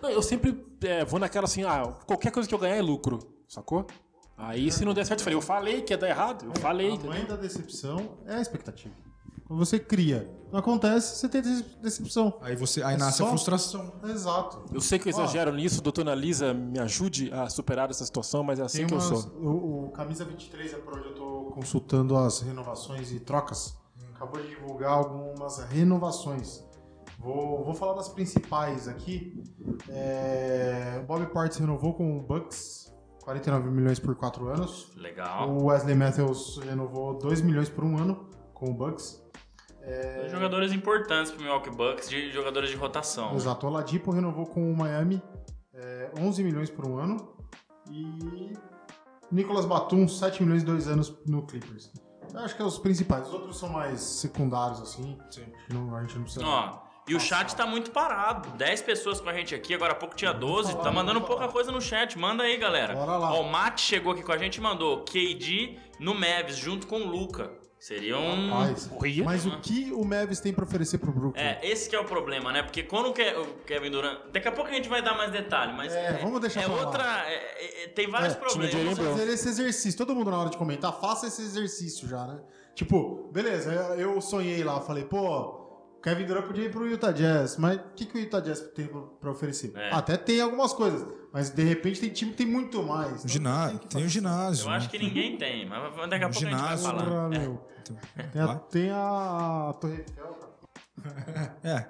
Não, 0.00 0.08
Eu 0.08 0.22
sempre 0.22 0.64
é, 0.82 1.04
vou 1.04 1.18
naquela 1.18 1.44
assim, 1.46 1.64
ah, 1.64 1.82
qualquer 2.06 2.30
coisa 2.30 2.48
que 2.48 2.54
eu 2.54 2.58
ganhar 2.58 2.76
é 2.76 2.82
lucro, 2.82 3.18
sacou? 3.48 3.86
Aí 4.38 4.70
se 4.72 4.84
não 4.84 4.94
der 4.94 5.04
certo, 5.04 5.20
eu 5.20 5.24
falei, 5.24 5.36
eu 5.36 5.42
falei 5.42 5.82
que 5.82 5.92
ia 5.92 5.98
dar 5.98 6.08
errado, 6.08 6.46
eu 6.46 6.60
falei. 6.62 6.92
A 6.94 6.96
mãe 6.98 7.24
da 7.26 7.36
decepção 7.36 8.16
é 8.26 8.36
a 8.36 8.40
expectativa. 8.40 8.94
Você 9.52 9.80
cria, 9.80 10.30
não 10.52 10.60
acontece, 10.60 11.16
você 11.16 11.28
tem 11.28 11.42
decep- 11.42 11.80
decepção. 11.82 12.38
Aí 12.40 12.54
você 12.54 12.82
aí 12.84 12.94
É 12.94 12.96
nasce 12.96 13.18
só- 13.18 13.24
a 13.26 13.28
frustração. 13.30 13.92
Exato. 14.04 14.64
Eu 14.72 14.80
sei 14.80 14.96
que 14.98 15.08
eu 15.08 15.10
exagero 15.10 15.52
nisso, 15.52 15.82
doutora 15.82 16.14
Lisa 16.14 16.54
me 16.54 16.78
ajude 16.78 17.32
a 17.32 17.48
superar 17.50 17.90
essa 17.90 18.04
situação, 18.04 18.44
mas 18.44 18.60
é 18.60 18.62
assim 18.62 18.78
Tem 18.78 18.86
que 18.86 18.94
eu 18.94 18.98
umas, 18.98 19.08
sou. 19.22 19.32
o, 19.40 19.86
o 19.86 19.90
Camisa 19.90 20.24
23 20.24 20.72
é 20.72 20.76
por 20.76 20.96
onde 20.96 21.08
eu 21.08 21.14
tô 21.16 21.50
consultando 21.52 22.16
as 22.16 22.40
renovações 22.40 23.10
e 23.10 23.18
trocas. 23.18 23.76
Acabou 24.14 24.40
de 24.40 24.48
divulgar 24.50 24.92
algumas 24.92 25.58
renovações. 25.64 26.64
Vou, 27.18 27.64
vou 27.64 27.74
falar 27.74 27.94
das 27.94 28.08
principais 28.08 28.86
aqui. 28.86 29.42
É, 29.88 31.00
o 31.02 31.06
Bob 31.06 31.26
Parts 31.26 31.58
renovou 31.58 31.92
com 31.94 32.18
o 32.18 32.22
Bucks, 32.22 32.94
49 33.24 33.68
milhões 33.70 33.98
por 33.98 34.14
4 34.14 34.48
anos. 34.48 34.92
Legal. 34.96 35.50
O 35.50 35.64
Wesley 35.66 35.94
Matthews 35.96 36.58
renovou 36.64 37.18
2 37.18 37.40
milhões 37.42 37.68
por 37.68 37.82
um 37.84 37.98
ano 37.98 38.28
com 38.54 38.70
o 38.70 38.74
Bucks. 38.74 39.20
Dois 40.18 40.30
Jogadores 40.30 40.72
importantes 40.72 41.32
pro 41.32 41.40
Milwaukee 41.42 41.70
Bucks, 41.70 42.08
de 42.08 42.30
jogadores 42.32 42.70
de 42.70 42.76
rotação. 42.76 43.34
Exato. 43.34 43.66
O 43.66 43.70
Oladipo 43.70 44.10
renovou 44.10 44.46
com 44.46 44.70
o 44.70 44.76
Miami 44.76 45.22
é, 45.74 46.10
11 46.18 46.44
milhões 46.44 46.70
por 46.70 46.86
um 46.86 46.98
ano. 46.98 47.34
E 47.90 48.52
Nicolas 49.32 49.64
Batum, 49.64 50.06
7 50.06 50.42
milhões 50.42 50.62
e 50.62 50.66
2 50.66 50.88
anos 50.88 51.14
no 51.26 51.42
Clippers. 51.46 51.92
Eu 52.32 52.40
acho 52.40 52.54
que 52.54 52.62
é 52.62 52.64
os 52.64 52.78
principais. 52.78 53.26
Os 53.26 53.34
outros 53.34 53.58
são 53.58 53.68
mais 53.70 54.00
secundários, 54.00 54.80
assim. 54.80 55.18
Que 55.30 55.42
não- 55.74 55.94
a 55.96 56.00
gente 56.02 56.14
não 56.16 56.22
precisa... 56.24 56.46
Ó, 56.46 56.78
E 57.08 57.14
o 57.14 57.18
chat 57.18 57.56
tá 57.56 57.66
muito 57.66 57.90
parado. 57.90 58.50
10 58.50 58.82
pessoas 58.82 59.20
com 59.20 59.28
a 59.28 59.32
gente 59.32 59.52
aqui, 59.52 59.74
agora 59.74 59.92
há 59.92 59.96
pouco 59.96 60.14
tinha 60.14 60.32
12. 60.32 60.76
Tá 60.76 60.92
mandando 60.92 61.20
pouca 61.22 61.48
coisa 61.48 61.72
no 61.72 61.80
chat. 61.80 62.16
Manda 62.16 62.44
aí, 62.44 62.56
galera. 62.56 62.94
Bora 62.94 63.16
lá. 63.16 63.32
Ó, 63.34 63.40
o 63.42 63.50
Mate 63.50 63.80
chegou 63.80 64.12
aqui 64.12 64.22
com 64.22 64.30
a 64.30 64.38
gente 64.38 64.56
e 64.56 64.60
mandou 64.60 65.02
KD 65.02 65.76
no 65.98 66.14
Mavis 66.14 66.56
junto 66.56 66.86
com 66.86 67.00
o 67.00 67.06
Luca. 67.06 67.50
Seria 67.80 68.18
um. 68.18 68.50
Rapaz, 68.50 68.90
mas 69.24 69.46
o 69.46 69.58
que 69.60 69.90
o 69.90 70.04
Mavis 70.04 70.38
tem 70.38 70.52
pra 70.52 70.64
oferecer 70.64 70.98
pro 70.98 71.10
Brooklyn? 71.10 71.42
É, 71.42 71.58
esse 71.66 71.88
que 71.88 71.96
é 71.96 71.98
o 72.00 72.04
problema, 72.04 72.52
né? 72.52 72.62
Porque 72.62 72.82
quando 72.82 73.06
o 73.08 73.12
Ke- 73.14 73.34
o 73.34 73.46
Kevin 73.66 73.90
Durant. 73.90 74.18
Daqui 74.30 74.46
a 74.48 74.52
pouco 74.52 74.70
a 74.70 74.74
gente 74.74 74.86
vai 74.86 75.00
dar 75.02 75.16
mais 75.16 75.32
detalhe, 75.32 75.72
mas. 75.72 75.90
É, 75.90 76.18
vamos 76.22 76.42
deixar 76.42 76.60
É 76.60 76.64
pra 76.66 76.74
lá. 76.74 76.84
outra. 76.84 77.04
é- 77.26 77.84
é- 77.84 77.88
tem 77.88 78.06
vários 78.10 78.34
É, 78.34 78.36
time 78.36 78.46
de 78.48 78.52
problemas. 78.52 78.72
Jalen 78.72 78.94
Brown. 78.94 79.16
fazer 79.18 79.32
esse 79.32 79.48
exercício. 79.48 79.96
Todo 79.96 80.14
mundo 80.14 80.30
na 80.30 80.38
hora 80.38 80.50
de 80.50 80.58
comentar, 80.58 80.92
faça 81.00 81.26
esse 81.26 81.40
exercício 81.40 82.06
já, 82.06 82.26
né? 82.26 82.38
Tipo, 82.74 83.30
beleza, 83.32 83.72
eu 83.96 84.20
sonhei 84.20 84.62
lá, 84.62 84.78
falei, 84.82 85.04
pô, 85.04 85.18
o 85.96 86.00
Kevin 86.02 86.26
Durant 86.26 86.46
podia 86.46 86.66
ir 86.66 86.70
pro 86.70 86.86
Utah 86.86 87.12
Jazz, 87.12 87.56
mas 87.56 87.76
o 87.78 87.82
que, 87.96 88.04
que 88.04 88.18
o 88.18 88.20
Utah 88.20 88.40
Jazz 88.40 88.60
tem 88.74 88.86
pra- 88.88 89.00
pra 89.18 89.30
oferecer? 89.30 89.72
É. 89.74 89.90
Até 89.90 90.18
tem 90.18 90.40
algumas 90.42 90.74
coisas, 90.74 91.06
mas 91.32 91.50
de 91.50 91.62
repente 91.62 92.00
tem 92.00 92.10
time 92.10 92.30
que 92.32 92.38
tem 92.38 92.46
muito 92.46 92.82
mais. 92.82 93.12
O 93.12 93.16
Então, 93.16 93.28
ginásio, 93.28 93.78
que 93.78 93.88
tem 93.88 94.04
o 94.04 94.08
ginásio. 94.08 94.66
Eu 94.66 94.70
acho 94.70 94.86
né? 94.86 94.90
que 94.90 94.98
ninguém 94.98 95.36
tem, 95.36 95.66
mas 95.68 95.82
daqui 96.08 96.24
a 96.24 96.28
pouco 96.28 96.46
a 96.46 96.50
gente 96.50 96.50
vai 96.50 96.76
ginásio, 96.76 96.86
falar. 96.86 97.34
É. 97.34 97.38
meu. 97.38 97.70
Tem 98.32 98.42
a, 98.42 98.54
tem 98.56 98.90
a 98.90 99.74
Torre. 99.80 100.04
É. 101.64 101.86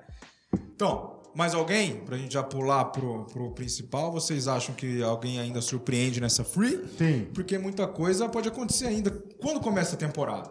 Então, 0.54 1.20
mais 1.34 1.54
alguém? 1.54 1.96
Pra 2.04 2.16
gente 2.16 2.32
já 2.32 2.42
pular 2.42 2.86
pro, 2.86 3.24
pro 3.26 3.50
principal. 3.52 4.10
Vocês 4.12 4.46
acham 4.48 4.74
que 4.74 5.02
alguém 5.02 5.38
ainda 5.38 5.60
surpreende 5.60 6.20
nessa 6.20 6.44
free? 6.44 6.78
Tem. 6.98 7.24
Porque 7.26 7.58
muita 7.58 7.86
coisa 7.86 8.28
pode 8.28 8.48
acontecer 8.48 8.86
ainda. 8.86 9.10
Quando 9.40 9.60
começa 9.60 9.94
a 9.94 9.98
temporada? 9.98 10.50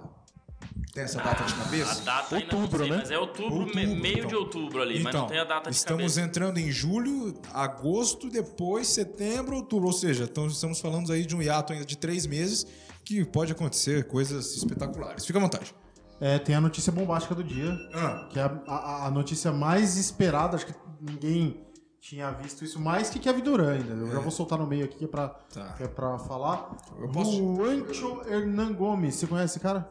Tem 0.93 1.04
essa 1.04 1.19
data 1.21 1.43
de 1.43 1.54
A 1.54 1.58
cabeça? 1.58 2.02
data 2.02 2.36
ainda 2.36 2.52
não 2.54 2.62
Outubro, 2.63 2.80
sei, 2.84 2.89
né? 2.91 2.97
mas 2.97 3.12
é 3.12 3.17
outubro, 3.19 3.60
me- 3.60 3.65
Outubro, 3.65 3.95
meio 4.02 4.17
então. 4.17 4.28
de 4.28 4.36
outubro 4.36 4.82
ali, 4.82 5.04
mas 5.04 5.13
não 5.13 5.28
tem 5.28 5.38
a 5.39 5.43
data 5.43 5.69
de 5.69 5.75
estamos 5.75 6.02
cabeça. 6.02 6.21
entrando 6.21 6.58
em 6.58 6.71
julho, 6.71 7.34
agosto, 7.54 8.30
depois 8.30 8.88
setembro, 8.88 9.56
outubro. 9.56 9.88
Ou 9.88 9.93
seja, 9.93 10.23
então 10.23 10.47
estamos 10.47 10.80
falando 10.80 11.12
aí 11.13 11.25
de 11.25 11.36
um 11.36 11.41
hiato 11.41 11.73
ainda 11.73 11.86
de 11.86 11.95
três 11.97 12.25
meses 12.25 12.65
que 13.06 13.23
pode 13.23 13.52
acontecer 13.52 14.08
coisas 14.08 14.56
espetaculares. 14.56 15.25
Fica 15.25 15.38
à 15.38 15.41
vontade. 15.41 15.73
É, 16.19 16.38
tem 16.39 16.54
a 16.56 16.60
notícia 16.62 16.91
bombástica 16.91 17.34
do 17.36 17.43
dia, 17.43 17.71
Ah, 17.93 18.28
que 18.30 18.39
é 18.39 18.41
a, 18.43 18.60
a- 18.67 19.06
a 19.08 19.12
notícia 19.12 19.52
mais 19.54 19.95
esperada, 19.95 20.56
acho 20.58 20.65
que 20.65 20.73
ninguém 20.99 21.65
tinha 22.02 22.32
visto 22.32 22.63
isso, 22.65 22.80
mais 22.80 23.10
que 23.10 23.19
Kevin 23.19 23.41
Durant 23.41 23.78
ainda. 23.82 23.93
Eu 23.93 24.12
já 24.12 24.19
vou 24.19 24.32
soltar 24.32 24.58
no 24.58 24.65
meio 24.65 24.86
aqui 24.86 24.97
que 24.97 25.06
é 25.06 25.08
pra, 25.08 25.30
Tá. 25.30 25.73
que 25.73 25.84
é 25.84 25.88
pra 25.88 26.17
falar. 26.17 26.75
Eu 26.99 27.08
posso- 27.10 27.32
Juancho 27.56 28.21
Hernan 28.28 28.73
Gomes, 28.73 29.15
você 29.15 29.28
conhece 29.28 29.54
esse 29.54 29.60
cara? 29.60 29.89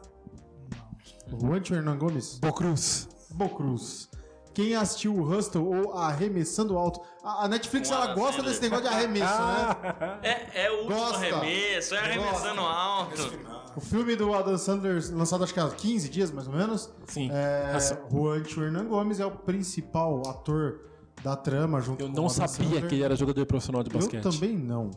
Juancho 1.37 1.73
Hernan 1.75 1.97
Gomes? 1.97 2.39
Bocruz. 2.39 3.07
Bocruz. 3.31 4.09
Quem 4.53 4.75
assistiu 4.75 5.13
o 5.15 5.21
Hustle 5.23 5.63
ou 5.65 5.93
Arremessando 5.97 6.77
Alto? 6.77 7.01
A, 7.23 7.47
Netflix 7.47 7.91
ela 7.91 8.13
gosta 8.13 8.41
desse 8.41 8.61
negócio 8.61 8.83
de 8.85 8.93
arremesso, 8.93 9.39
né? 9.41 10.19
É, 10.23 10.65
é 10.65 10.71
o 10.71 10.79
último 10.83 10.95
Gosta. 10.95 11.17
arremesso, 11.35 11.95
é 11.95 11.99
arremessando 11.99 12.61
alto. 12.61 13.39
O 13.75 13.81
filme 13.81 14.15
do 14.15 14.33
Adam 14.33 14.57
Sandler, 14.57 15.01
lançado 15.13 15.43
acho 15.43 15.53
que 15.53 15.59
há 15.59 15.69
15 15.69 16.09
dias 16.09 16.31
mais 16.31 16.47
ou 16.47 16.53
menos. 16.53 16.89
Sim. 17.07 17.29
É, 17.31 17.77
Juancho 18.11 18.63
Hernan 18.63 18.85
Gomes 18.85 19.19
é 19.19 19.25
o 19.25 19.31
principal 19.31 20.27
ator 20.27 20.81
da 21.23 21.35
trama 21.35 21.79
junto 21.79 22.01
eu 22.01 22.07
com 22.07 22.13
o 22.13 22.15
não 22.15 22.29
sabia 22.29 22.47
Sandler. 22.47 22.87
que 22.87 22.95
ele 22.95 23.03
era 23.03 23.15
jogador 23.15 23.45
profissional 23.45 23.83
de 23.83 23.89
basquete. 23.89 24.25
Eu 24.25 24.31
também 24.31 24.57
não. 24.57 24.89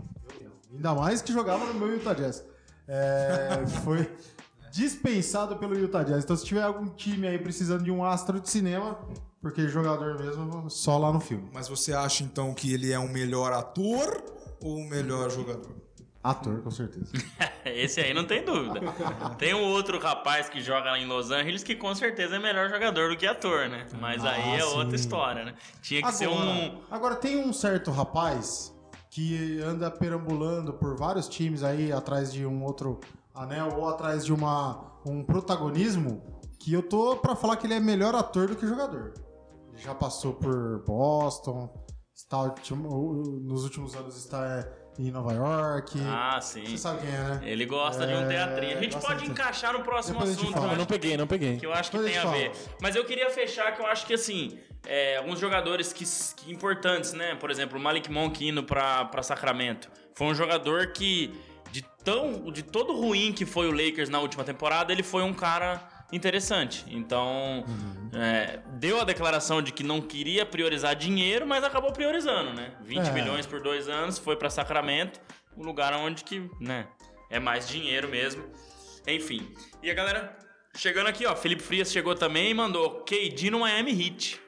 Ainda 0.72 0.94
mais 0.94 1.20
que 1.20 1.32
jogava 1.32 1.66
no 1.66 1.74
meu 1.74 1.88
Utah 1.92 2.14
Jazz. 2.14 2.44
É, 2.88 3.64
foi 3.84 4.10
dispensado 4.72 5.56
pelo 5.56 5.78
Utah 5.78 6.02
Jazz. 6.02 6.24
Então, 6.24 6.34
se 6.36 6.44
tiver 6.44 6.62
algum 6.62 6.86
time 6.88 7.28
aí 7.28 7.38
precisando 7.38 7.84
de 7.84 7.90
um 7.90 8.02
astro 8.04 8.40
de 8.40 8.48
cinema, 8.48 8.98
porque 9.40 9.68
jogador 9.68 10.18
mesmo, 10.18 10.68
só 10.70 10.96
lá 10.98 11.12
no 11.12 11.20
filme. 11.20 11.48
mas 11.52 11.68
você 11.68 11.92
acha 11.92 12.24
então 12.24 12.54
que 12.54 12.72
ele 12.72 12.90
é 12.90 12.98
um 12.98 13.08
melhor 13.08 13.52
ator 13.52 14.24
ou 14.62 14.78
um 14.78 14.88
melhor 14.88 15.30
jogador? 15.30 15.70
Ator, 16.24 16.62
com 16.62 16.70
certeza. 16.70 17.10
Esse 17.66 18.00
aí 18.00 18.14
não 18.14 18.24
tem 18.24 18.44
dúvida. 18.44 18.80
Tem 19.38 19.52
um 19.54 19.64
outro 19.64 19.98
rapaz 19.98 20.48
que 20.48 20.60
joga 20.60 20.92
lá 20.92 20.98
em 20.98 21.04
Los 21.06 21.32
Angeles 21.32 21.64
que 21.64 21.74
com 21.74 21.92
certeza 21.96 22.36
é 22.36 22.38
melhor 22.38 22.70
jogador 22.70 23.10
do 23.10 23.16
que 23.16 23.26
ator, 23.26 23.68
né? 23.68 23.86
Mas 24.00 24.24
aí 24.24 24.40
é 24.54 24.58
Ah, 24.58 24.66
sim. 24.66 24.76
outra 24.78 24.94
história, 24.94 25.44
né? 25.44 25.54
Tinha 25.82 26.00
que 26.00 26.12
ser 26.12 26.28
um. 26.28 26.78
agora, 26.90 27.16
tem 27.16 27.38
um 27.44 27.52
certo 27.52 27.90
rapaz 27.90 28.72
que 29.10 29.60
anda 29.62 29.90
perambulando 29.90 30.72
por 30.72 30.96
vários 30.96 31.28
times 31.28 31.64
aí 31.64 31.92
atrás 31.92 32.32
de 32.32 32.46
um 32.46 32.62
outro 32.62 33.00
anel 33.34 33.68
ou 33.76 33.88
atrás 33.88 34.24
de 34.24 34.32
uma, 34.32 35.00
um 35.06 35.24
protagonismo 35.24 36.22
que 36.58 36.72
eu 36.72 36.82
tô 36.82 37.16
pra 37.16 37.34
falar 37.34 37.56
que 37.56 37.66
ele 37.66 37.74
é 37.74 37.80
melhor 37.80 38.14
ator 38.14 38.48
do 38.48 38.56
que 38.56 38.66
jogador. 38.66 39.14
Ele 39.72 39.82
já 39.82 39.94
passou 39.94 40.34
por 40.34 40.84
Boston, 40.84 41.72
está 42.14 42.40
ultimo- 42.42 43.40
nos 43.42 43.64
últimos 43.64 43.94
anos 43.96 44.16
está 44.16 44.68
em 44.98 45.10
Nova 45.10 45.32
York. 45.32 45.98
Ah, 46.06 46.38
sim. 46.40 46.66
Você 46.66 46.76
sabe 46.78 47.00
quem 47.00 47.10
é, 47.10 47.18
né? 47.18 47.40
Ele 47.42 47.64
gosta 47.64 48.06
de 48.06 48.12
um 48.12 48.22
É, 48.24 48.28
teatrinho. 48.28 48.78
A 48.78 48.80
gente 48.82 49.00
pode 49.00 49.24
de- 49.24 49.30
encaixar 49.30 49.72
no 49.72 49.80
próximo 49.82 50.18
Depois 50.18 50.38
assunto. 50.38 50.60
Não, 50.60 50.76
não 50.76 50.84
peguei, 50.86 51.16
não 51.16 51.26
peguei. 51.26 51.56
que 51.56 51.64
eu 51.66 51.72
acho 51.72 51.90
que 51.90 51.96
Depois 51.96 52.12
tem 52.14 52.22
a 52.22 52.28
a 52.28 52.32
ver. 52.32 52.52
Mas 52.80 52.94
eu 52.94 53.04
queria 53.04 53.30
fechar 53.30 53.74
que 53.74 53.80
eu 53.80 53.86
acho 53.86 54.06
que 54.06 54.12
assim, 54.12 54.58
é, 54.86 55.16
alguns 55.16 55.38
jogadores 55.40 55.92
que, 55.92 56.04
que 56.36 56.52
importantes, 56.52 57.14
né? 57.14 57.34
Por 57.36 57.50
exemplo, 57.50 57.78
o 57.78 57.82
Malik 57.82 58.10
Monk 58.12 58.46
indo 58.46 58.62
pra 58.62 59.22
Sacramento. 59.22 59.90
Foi 60.14 60.26
um 60.26 60.34
jogador 60.34 60.92
que, 60.92 61.32
de 61.72 61.82
tão. 62.04 62.50
de 62.52 62.62
todo 62.62 62.92
ruim 62.92 63.32
que 63.32 63.44
foi 63.46 63.66
o 63.66 63.72
Lakers 63.72 64.08
na 64.08 64.20
última 64.20 64.44
temporada, 64.44 64.92
ele 64.92 65.02
foi 65.02 65.22
um 65.22 65.32
cara 65.32 65.88
interessante. 66.12 66.84
Então, 66.88 67.64
é, 68.12 68.60
deu 68.74 69.00
a 69.00 69.04
declaração 69.04 69.62
de 69.62 69.72
que 69.72 69.82
não 69.82 70.00
queria 70.00 70.44
priorizar 70.44 70.94
dinheiro, 70.94 71.46
mas 71.46 71.64
acabou 71.64 71.90
priorizando, 71.92 72.52
né? 72.52 72.72
20 72.82 73.08
É. 73.08 73.12
milhões 73.12 73.46
por 73.46 73.60
dois 73.62 73.88
anos, 73.88 74.18
foi 74.18 74.36
pra 74.36 74.50
Sacramento, 74.50 75.18
um 75.56 75.64
lugar 75.64 75.94
onde 75.94 76.22
que, 76.22 76.48
né, 76.60 76.86
é 77.30 77.40
mais 77.40 77.66
dinheiro 77.66 78.08
mesmo. 78.08 78.44
Enfim. 79.08 79.52
E 79.82 79.90
a 79.90 79.94
galera 79.94 80.36
chegando 80.76 81.06
aqui, 81.06 81.24
ó. 81.26 81.34
Felipe 81.34 81.62
Frias 81.62 81.90
chegou 81.90 82.14
também 82.14 82.50
e 82.50 82.54
mandou 82.54 83.00
KD 83.04 83.50
no 83.50 83.60
Miami 83.60 83.90
Heat. 83.92 84.38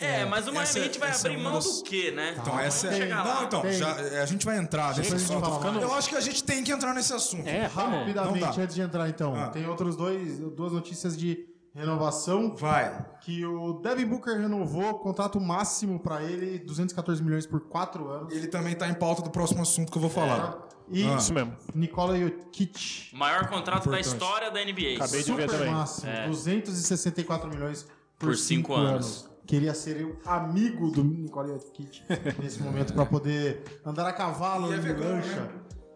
É, 0.00 0.24
mas 0.24 0.44
o 0.48 0.52
Miami 0.52 0.62
essa- 0.62 0.78
Heat 0.78 0.98
vai 0.98 1.10
é 1.10 1.14
abrir 1.14 1.36
mão 1.38 1.52
das- 1.54 1.78
do 1.78 1.82
quê, 1.84 2.10
né? 2.10 2.36
Então, 2.40 2.58
essa 2.58 2.86
é. 2.88 3.06
Não, 3.08 3.24
lá. 3.24 3.42
então, 3.44 3.72
já, 3.72 3.92
a 4.22 4.26
gente 4.26 4.44
vai 4.46 4.56
entrar 4.58 4.88
nesse 4.88 5.02
Depois 5.02 5.14
a 5.14 5.26
gente 5.34 5.42
assunto. 5.44 5.64
mais. 5.72 5.82
Eu 5.82 5.94
acho 5.94 6.08
que 6.08 6.16
a 6.16 6.20
gente 6.20 6.42
tem 6.44 6.64
que 6.64 6.72
entrar 6.72 6.94
nesse 6.94 7.12
assunto. 7.12 7.46
É. 7.46 7.66
Rapidamente, 7.66 8.40
Não 8.40 8.52
dá. 8.56 8.62
antes 8.62 8.74
de 8.74 8.80
entrar 8.80 9.08
então, 9.08 9.34
Ah. 9.34 9.48
tem 9.48 9.66
outros 9.68 9.96
dois, 9.96 10.38
duas 10.38 10.72
notícias 10.72 11.16
de 11.16 11.46
renovação. 11.74 12.54
Vai. 12.56 13.06
Que 13.20 13.44
o 13.44 13.74
Devin 13.74 14.06
Booker 14.06 14.38
renovou 14.38 14.94
contrato 14.98 15.40
máximo 15.40 15.98
pra 16.00 16.22
ele, 16.22 16.58
214 16.58 17.22
milhões 17.22 17.46
por 17.46 17.60
4 17.68 18.08
anos. 18.08 18.32
Ele 18.34 18.46
também 18.48 18.74
tá 18.74 18.88
em 18.88 18.94
pauta 18.94 19.22
do 19.22 19.30
próximo 19.30 19.62
assunto 19.62 19.90
que 19.92 19.98
eu 19.98 20.02
vou 20.02 20.10
falar. 20.10 20.68
E 20.92 21.04
Ah. 21.06 21.14
Isso 21.16 21.32
mesmo. 21.32 21.56
Nikola 21.72 22.18
Jokic, 22.18 23.10
Maior 23.14 23.46
contrato 23.48 23.88
da 23.88 24.00
Importante. 24.00 24.06
história 24.06 24.50
da 24.50 24.60
NBA. 24.60 24.96
Acabei 24.96 25.22
de 25.22 25.32
ver 25.32 25.42
super 25.42 25.58
também. 25.58 25.72
máximo, 25.72 26.10
É. 26.10 26.26
264 26.26 27.48
milhões 27.48 27.84
por 28.18 28.26
Por 28.30 28.36
5 28.36 28.72
cinco 28.72 28.74
anos. 28.74 29.29
Queria 29.46 29.74
ser 29.74 30.04
o 30.04 30.18
amigo 30.24 30.90
do 30.90 31.02
Nikola 31.02 31.48
Jokic 31.48 32.02
nesse 32.40 32.62
momento 32.62 32.92
pra 32.92 33.04
poder 33.04 33.62
andar 33.84 34.06
a 34.06 34.12
cavalo 34.12 34.70
E 34.70 34.74
é 34.74 34.76
em 34.76 34.80
vegano, 34.80 35.14
lancha. 35.16 35.40
né? 35.40 35.48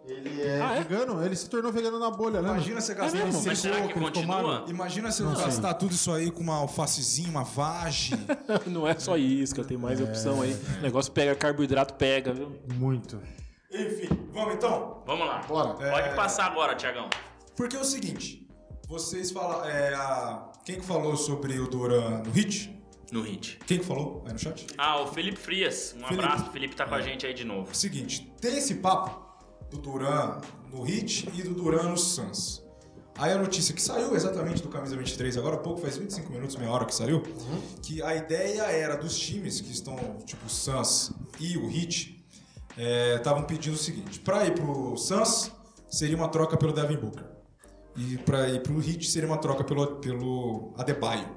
Ele 0.06 0.42
é 0.42 0.60
Ah, 0.60 0.74
é? 0.76 0.82
vegano, 0.82 1.24
ele 1.24 1.34
se 1.34 1.48
tornou 1.48 1.72
vegano 1.72 1.98
na 1.98 2.10
bolha, 2.10 2.42
né? 2.42 2.48
Imagina 2.50 2.78
você 2.80 2.94
gastar. 2.94 3.24
mesmo? 3.24 3.42
Mas 3.46 3.58
será 3.58 3.80
que 3.86 3.94
continua? 3.94 4.64
Imagina 4.68 5.10
se 5.10 5.22
eu 5.22 5.30
gastar 5.30 5.72
tudo 5.74 5.92
isso 5.92 6.12
aí 6.12 6.30
com 6.30 6.42
uma 6.42 6.56
alfacezinha, 6.56 7.30
uma 7.30 7.42
vagem. 7.44 8.18
Não 8.66 8.86
é 8.86 8.98
só 8.98 9.16
isca, 9.16 9.64
tem 9.64 9.78
mais 9.78 10.00
opção 10.02 10.42
aí. 10.42 10.52
O 10.78 10.82
negócio 10.82 11.10
pega 11.10 11.34
carboidrato, 11.34 11.94
pega, 11.94 12.34
viu? 12.34 12.52
Muito. 12.74 13.18
Enfim, 13.72 14.08
vamos 14.32 14.54
então? 14.54 15.02
Vamos 15.06 15.26
lá. 15.26 15.40
Bora. 15.48 15.72
Pode 15.74 16.14
passar 16.14 16.46
agora, 16.46 16.74
Tiagão. 16.74 17.08
Porque 17.56 17.74
é 17.76 17.80
o 17.80 17.84
seguinte, 17.84 18.46
vocês 18.86 19.30
falam. 19.30 19.64
É, 19.64 19.94
a- 19.94 20.50
quem 20.66 20.80
que 20.80 20.84
falou 20.84 21.16
sobre 21.16 21.58
o 21.58 21.66
Duran 21.66 22.22
no 22.24 22.30
Hit? 22.30 22.78
No 23.12 23.22
hit. 23.22 23.58
Quem 23.66 23.78
que 23.78 23.84
falou 23.84 24.22
aí 24.26 24.32
no 24.32 24.38
chat? 24.38 24.66
Ah, 24.78 25.00
o 25.00 25.06
Felipe 25.06 25.38
Frias. 25.38 25.94
Um 25.96 26.04
Felipe. 26.06 26.24
abraço. 26.24 26.48
O 26.48 26.52
Felipe 26.52 26.74
tá 26.76 26.86
com 26.86 26.94
a 26.94 27.00
gente 27.00 27.26
aí 27.26 27.34
de 27.34 27.44
novo. 27.44 27.74
Seguinte, 27.74 28.32
tem 28.40 28.56
esse 28.56 28.76
papo 28.76 29.22
do 29.70 29.78
Duran 29.78 30.40
no 30.72 30.82
Hit 30.82 31.28
e 31.34 31.42
do 31.42 31.54
Duran 31.54 31.90
no 31.90 31.96
Suns. 31.96 32.62
Aí 33.16 33.30
a 33.32 33.38
notícia 33.38 33.72
que 33.72 33.80
saiu 33.80 34.14
exatamente 34.16 34.60
do 34.60 34.68
Camisa 34.68 34.96
23 34.96 35.36
agora 35.38 35.54
há 35.54 35.58
pouco, 35.58 35.80
faz 35.80 35.96
25 35.96 36.32
minutos, 36.32 36.56
meia 36.56 36.70
hora 36.70 36.84
que 36.84 36.92
saiu, 36.94 37.22
que 37.80 38.02
a 38.02 38.16
ideia 38.16 38.62
era 38.62 38.96
dos 38.96 39.16
times 39.16 39.60
que 39.60 39.70
estão, 39.70 39.96
tipo 40.24 40.46
o 40.46 40.48
Suns 40.50 41.12
e 41.38 41.56
o 41.56 41.68
Hit, 41.68 42.26
estavam 43.16 43.44
pedindo 43.44 43.74
o 43.74 43.78
seguinte, 43.78 44.18
para 44.18 44.44
ir 44.46 44.54
pro 44.54 44.96
Suns 44.96 45.52
seria 45.88 46.16
uma 46.16 46.28
troca 46.28 46.56
pelo 46.56 46.72
Devin 46.72 46.96
Booker. 46.96 47.24
E 47.96 48.18
para 48.18 48.48
ir 48.48 48.60
pro 48.64 48.78
Hit 48.80 49.08
seria 49.08 49.28
uma 49.28 49.38
troca 49.38 49.62
pelo, 49.62 49.86
pelo 50.00 50.74
Adebayo. 50.76 51.28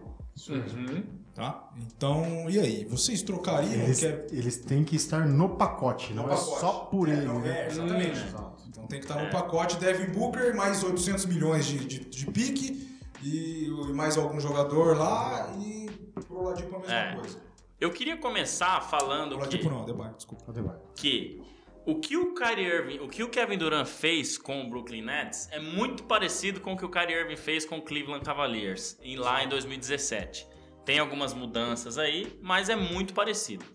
Tá? 1.38 1.70
Então, 1.78 2.50
e 2.50 2.60
aí? 2.60 2.84
Vocês 2.86 3.22
trocariam? 3.22 3.72
Eles, 3.84 4.00
Quer- 4.00 4.26
eles 4.32 4.58
têm 4.58 4.84
que 4.84 4.96
estar 4.96 5.28
no 5.28 5.50
pacote, 5.50 6.12
não 6.12 6.24
No 6.26 6.34
é 6.34 6.36
pacote. 6.36 6.60
só 6.60 6.72
por 6.92 7.08
É, 7.08 7.12
ele. 7.14 7.26
não, 7.26 7.40
né? 7.40 7.62
é, 7.62 7.68
exatamente. 7.68 8.10
Exato. 8.28 8.64
Então 8.68 8.88
tem 8.88 9.00
que 9.00 9.06
estar 9.06 9.24
no 9.24 9.30
pacote 9.30 9.78
Devin 9.78 10.12
Booker, 10.12 10.56
mais 10.56 10.84
800 10.84 11.26
milhões 11.28 11.68
de, 11.68 11.78
de, 11.78 12.00
de 12.00 12.26
pique 12.32 12.88
e 13.24 13.68
e 13.68 13.94
mais 13.94 14.18
algum 14.18 14.40
jogador 14.40 14.98
lá 14.98 15.54
e 15.60 15.88
pro 16.26 16.40
Oladipo 16.40 16.76
a 16.76 16.80
mesma 16.80 16.94
É. 16.96 17.16
coisa. 17.16 17.40
Eu 17.80 17.92
queria 17.92 18.18
começar 18.18 18.82
falando 18.82 19.30
que, 19.30 19.36
Oladipo 19.36 19.70
não, 19.70 19.84
Adebayo, 19.84 20.16
desculpa. 20.16 20.52
Vai? 20.52 20.76
que 20.96 21.40
o 21.86 22.00
que 22.00 22.18
o 22.18 22.34
Kyrie 22.34 22.66
Irving, 22.66 23.00
o 23.00 23.08
que 23.08 23.22
o 23.24 23.30
Kevin 23.30 23.60
Durant 23.60 23.86
fez 23.88 24.40
com 24.40 24.64
o 24.64 24.70
Brooklyn 24.72 25.04
Nets 25.04 25.48
é 25.52 25.60
muito 25.60 26.04
parecido 26.06 26.60
com 26.60 26.74
o 26.74 26.78
que 26.78 26.84
o 26.84 26.90
Kyrie 26.90 27.16
Irving 27.16 27.36
fez 27.38 27.64
com 27.64 27.78
o 27.78 27.82
Cleveland 27.84 28.26
Cavaliers 28.26 28.98
em, 29.04 29.16
lá 29.16 29.44
em 29.44 29.48
2017. 29.48 30.48
Tem 30.88 31.00
algumas 31.00 31.34
mudanças 31.34 31.98
aí, 31.98 32.40
mas 32.42 32.70
é 32.70 32.76
muito 32.78 33.14
parecido. 33.14 33.66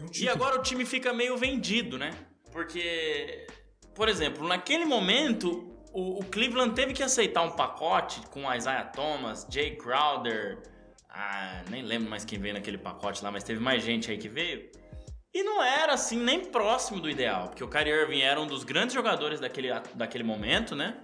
Um 0.00 0.06
E 0.20 0.28
agora 0.28 0.58
o 0.58 0.62
time 0.62 0.84
fica 0.84 1.12
meio 1.12 1.36
vendido, 1.36 1.96
né? 1.96 2.10
Porque, 2.50 3.46
por 3.94 4.08
exemplo, 4.08 4.48
naquele 4.48 4.84
momento, 4.84 5.80
o, 5.92 6.18
o 6.18 6.24
Cleveland 6.24 6.74
teve 6.74 6.92
que 6.92 7.04
aceitar 7.04 7.42
um 7.42 7.52
pacote 7.52 8.20
com 8.32 8.52
Isaiah 8.52 8.82
Thomas, 8.82 9.46
Jay 9.48 9.76
Crowder, 9.76 10.60
ah, 11.08 11.62
nem 11.70 11.82
lembro 11.82 12.10
mais 12.10 12.24
quem 12.24 12.36
veio 12.36 12.54
naquele 12.54 12.78
pacote 12.78 13.22
lá, 13.22 13.30
mas 13.30 13.44
teve 13.44 13.60
mais 13.60 13.84
gente 13.84 14.10
aí 14.10 14.18
que 14.18 14.28
veio. 14.28 14.68
E 15.32 15.44
não 15.44 15.62
era 15.62 15.92
assim 15.92 16.18
nem 16.18 16.46
próximo 16.46 16.98
do 16.98 17.08
ideal, 17.08 17.46
porque 17.46 17.62
o 17.62 17.68
Kyrie 17.68 17.92
Irving 17.92 18.22
era 18.22 18.40
um 18.40 18.46
dos 18.46 18.64
grandes 18.64 18.92
jogadores 18.92 19.38
daquele, 19.38 19.68
daquele 19.94 20.24
momento, 20.24 20.74
né? 20.74 20.96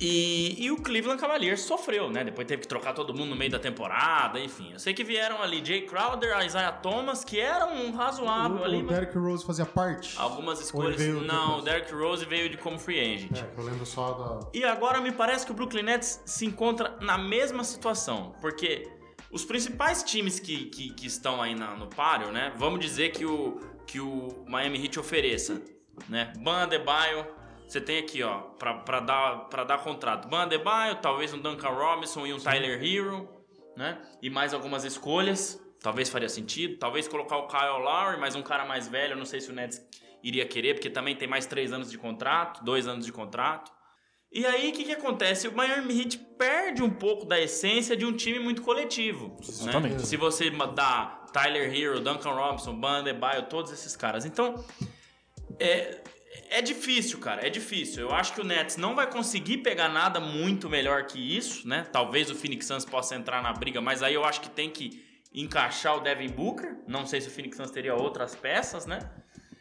E, 0.00 0.64
e 0.64 0.70
o 0.70 0.76
Cleveland 0.76 1.20
Cavaliers 1.20 1.60
sofreu, 1.62 2.08
né? 2.08 2.22
Depois 2.22 2.46
teve 2.46 2.62
que 2.62 2.68
trocar 2.68 2.92
todo 2.92 3.12
mundo 3.12 3.30
no 3.30 3.36
meio 3.36 3.50
da 3.50 3.58
temporada, 3.58 4.38
enfim. 4.38 4.72
Eu 4.72 4.78
sei 4.78 4.94
que 4.94 5.02
vieram 5.02 5.42
ali 5.42 5.64
Jay 5.64 5.82
Crowder, 5.82 6.38
Isaiah 6.44 6.70
Thomas, 6.72 7.24
que 7.24 7.40
eram 7.40 7.74
um 7.74 7.90
razoável 7.90 8.58
o, 8.58 8.64
ali, 8.64 8.76
o 8.76 8.84
mas 8.84 8.94
Derrick 8.94 9.18
Rose 9.18 9.44
fazia 9.44 9.66
parte? 9.66 10.14
algumas 10.16 10.60
escolhas. 10.60 11.00
Não, 11.26 11.58
o 11.58 11.62
Derrick 11.62 11.92
Rose 11.92 12.24
veio 12.24 12.48
de 12.48 12.56
como 12.56 12.78
free 12.78 13.00
agent. 13.00 13.38
É, 13.42 13.48
eu 13.58 13.64
lembro 13.64 13.84
só 13.84 14.12
da... 14.12 14.48
E 14.54 14.62
agora 14.64 15.00
me 15.00 15.10
parece 15.10 15.44
que 15.44 15.50
o 15.50 15.54
Brooklyn 15.54 15.82
Nets 15.82 16.22
se 16.24 16.46
encontra 16.46 16.96
na 17.00 17.18
mesma 17.18 17.64
situação, 17.64 18.36
porque 18.40 18.88
os 19.32 19.44
principais 19.44 20.04
times 20.04 20.38
que, 20.38 20.66
que, 20.66 20.90
que 20.90 21.06
estão 21.08 21.42
aí 21.42 21.54
na- 21.56 21.74
no 21.74 21.88
páreo, 21.88 22.30
né? 22.30 22.52
Vamos 22.56 22.78
dizer 22.80 23.10
que 23.10 23.26
o, 23.26 23.60
que 23.86 23.98
o 24.00 24.44
Miami 24.46 24.80
Heat 24.84 25.00
ofereça, 25.00 25.60
né? 26.08 26.32
Ban 26.38 26.62
Adebayo, 26.62 27.26
você 27.68 27.80
tem 27.82 27.98
aqui, 27.98 28.22
ó, 28.22 28.38
pra, 28.58 28.74
pra, 28.74 29.00
dar, 29.00 29.48
pra 29.50 29.62
dar 29.62 29.78
contrato. 29.78 30.26
Ban 30.26 30.44
Adebayo, 30.44 30.96
talvez 30.96 31.34
um 31.34 31.38
Duncan 31.38 31.68
Robinson 31.68 32.26
e 32.26 32.32
um 32.32 32.38
Tyler 32.38 32.82
Hero, 32.82 33.28
né? 33.76 34.00
E 34.22 34.30
mais 34.30 34.54
algumas 34.54 34.84
escolhas, 34.84 35.62
talvez 35.82 36.08
faria 36.08 36.30
sentido. 36.30 36.78
Talvez 36.78 37.06
colocar 37.06 37.36
o 37.36 37.46
Kyle 37.46 37.82
Lowry, 37.84 38.18
mais 38.18 38.34
um 38.34 38.42
cara 38.42 38.64
mais 38.64 38.88
velho, 38.88 39.12
eu 39.12 39.18
não 39.18 39.26
sei 39.26 39.40
se 39.42 39.50
o 39.50 39.52
Nets 39.52 39.80
iria 40.22 40.46
querer, 40.46 40.74
porque 40.74 40.88
também 40.88 41.14
tem 41.14 41.28
mais 41.28 41.44
três 41.44 41.70
anos 41.70 41.90
de 41.90 41.98
contrato, 41.98 42.64
dois 42.64 42.88
anos 42.88 43.04
de 43.04 43.12
contrato. 43.12 43.70
E 44.32 44.44
aí, 44.46 44.70
o 44.70 44.72
que, 44.72 44.84
que 44.84 44.92
acontece? 44.92 45.46
O 45.48 45.52
Miami 45.54 46.00
Heat 46.00 46.18
perde 46.38 46.82
um 46.82 46.90
pouco 46.90 47.26
da 47.26 47.38
essência 47.38 47.96
de 47.96 48.04
um 48.04 48.12
time 48.12 48.38
muito 48.38 48.62
coletivo. 48.62 49.28
né? 49.28 49.36
Exatamente. 49.40 50.06
Se 50.06 50.16
você 50.16 50.50
dá 50.50 51.24
Tyler 51.32 51.74
Hero, 51.74 52.00
Duncan 52.00 52.32
Robinson, 52.32 52.74
Ban 52.74 53.00
Adebayo, 53.00 53.44
todos 53.44 53.72
esses 53.72 53.94
caras. 53.94 54.26
Então, 54.26 54.62
é, 55.58 56.02
é 56.50 56.62
difícil, 56.62 57.18
cara. 57.18 57.46
É 57.46 57.50
difícil. 57.50 58.02
Eu 58.02 58.14
acho 58.14 58.32
que 58.32 58.40
o 58.40 58.44
Nets 58.44 58.76
não 58.76 58.94
vai 58.94 59.10
conseguir 59.10 59.58
pegar 59.58 59.88
nada 59.88 60.20
muito 60.20 60.68
melhor 60.68 61.04
que 61.06 61.18
isso, 61.36 61.66
né? 61.66 61.86
Talvez 61.92 62.30
o 62.30 62.34
Phoenix 62.34 62.66
Suns 62.66 62.84
possa 62.84 63.14
entrar 63.14 63.42
na 63.42 63.52
briga, 63.52 63.80
mas 63.80 64.02
aí 64.02 64.14
eu 64.14 64.24
acho 64.24 64.40
que 64.40 64.50
tem 64.50 64.70
que 64.70 65.04
encaixar 65.32 65.96
o 65.96 66.00
Devin 66.00 66.28
Booker. 66.28 66.76
Não 66.86 67.06
sei 67.06 67.20
se 67.20 67.28
o 67.28 67.30
Phoenix 67.30 67.56
Suns 67.56 67.70
teria 67.70 67.94
outras 67.94 68.34
peças, 68.34 68.86
né? 68.86 68.98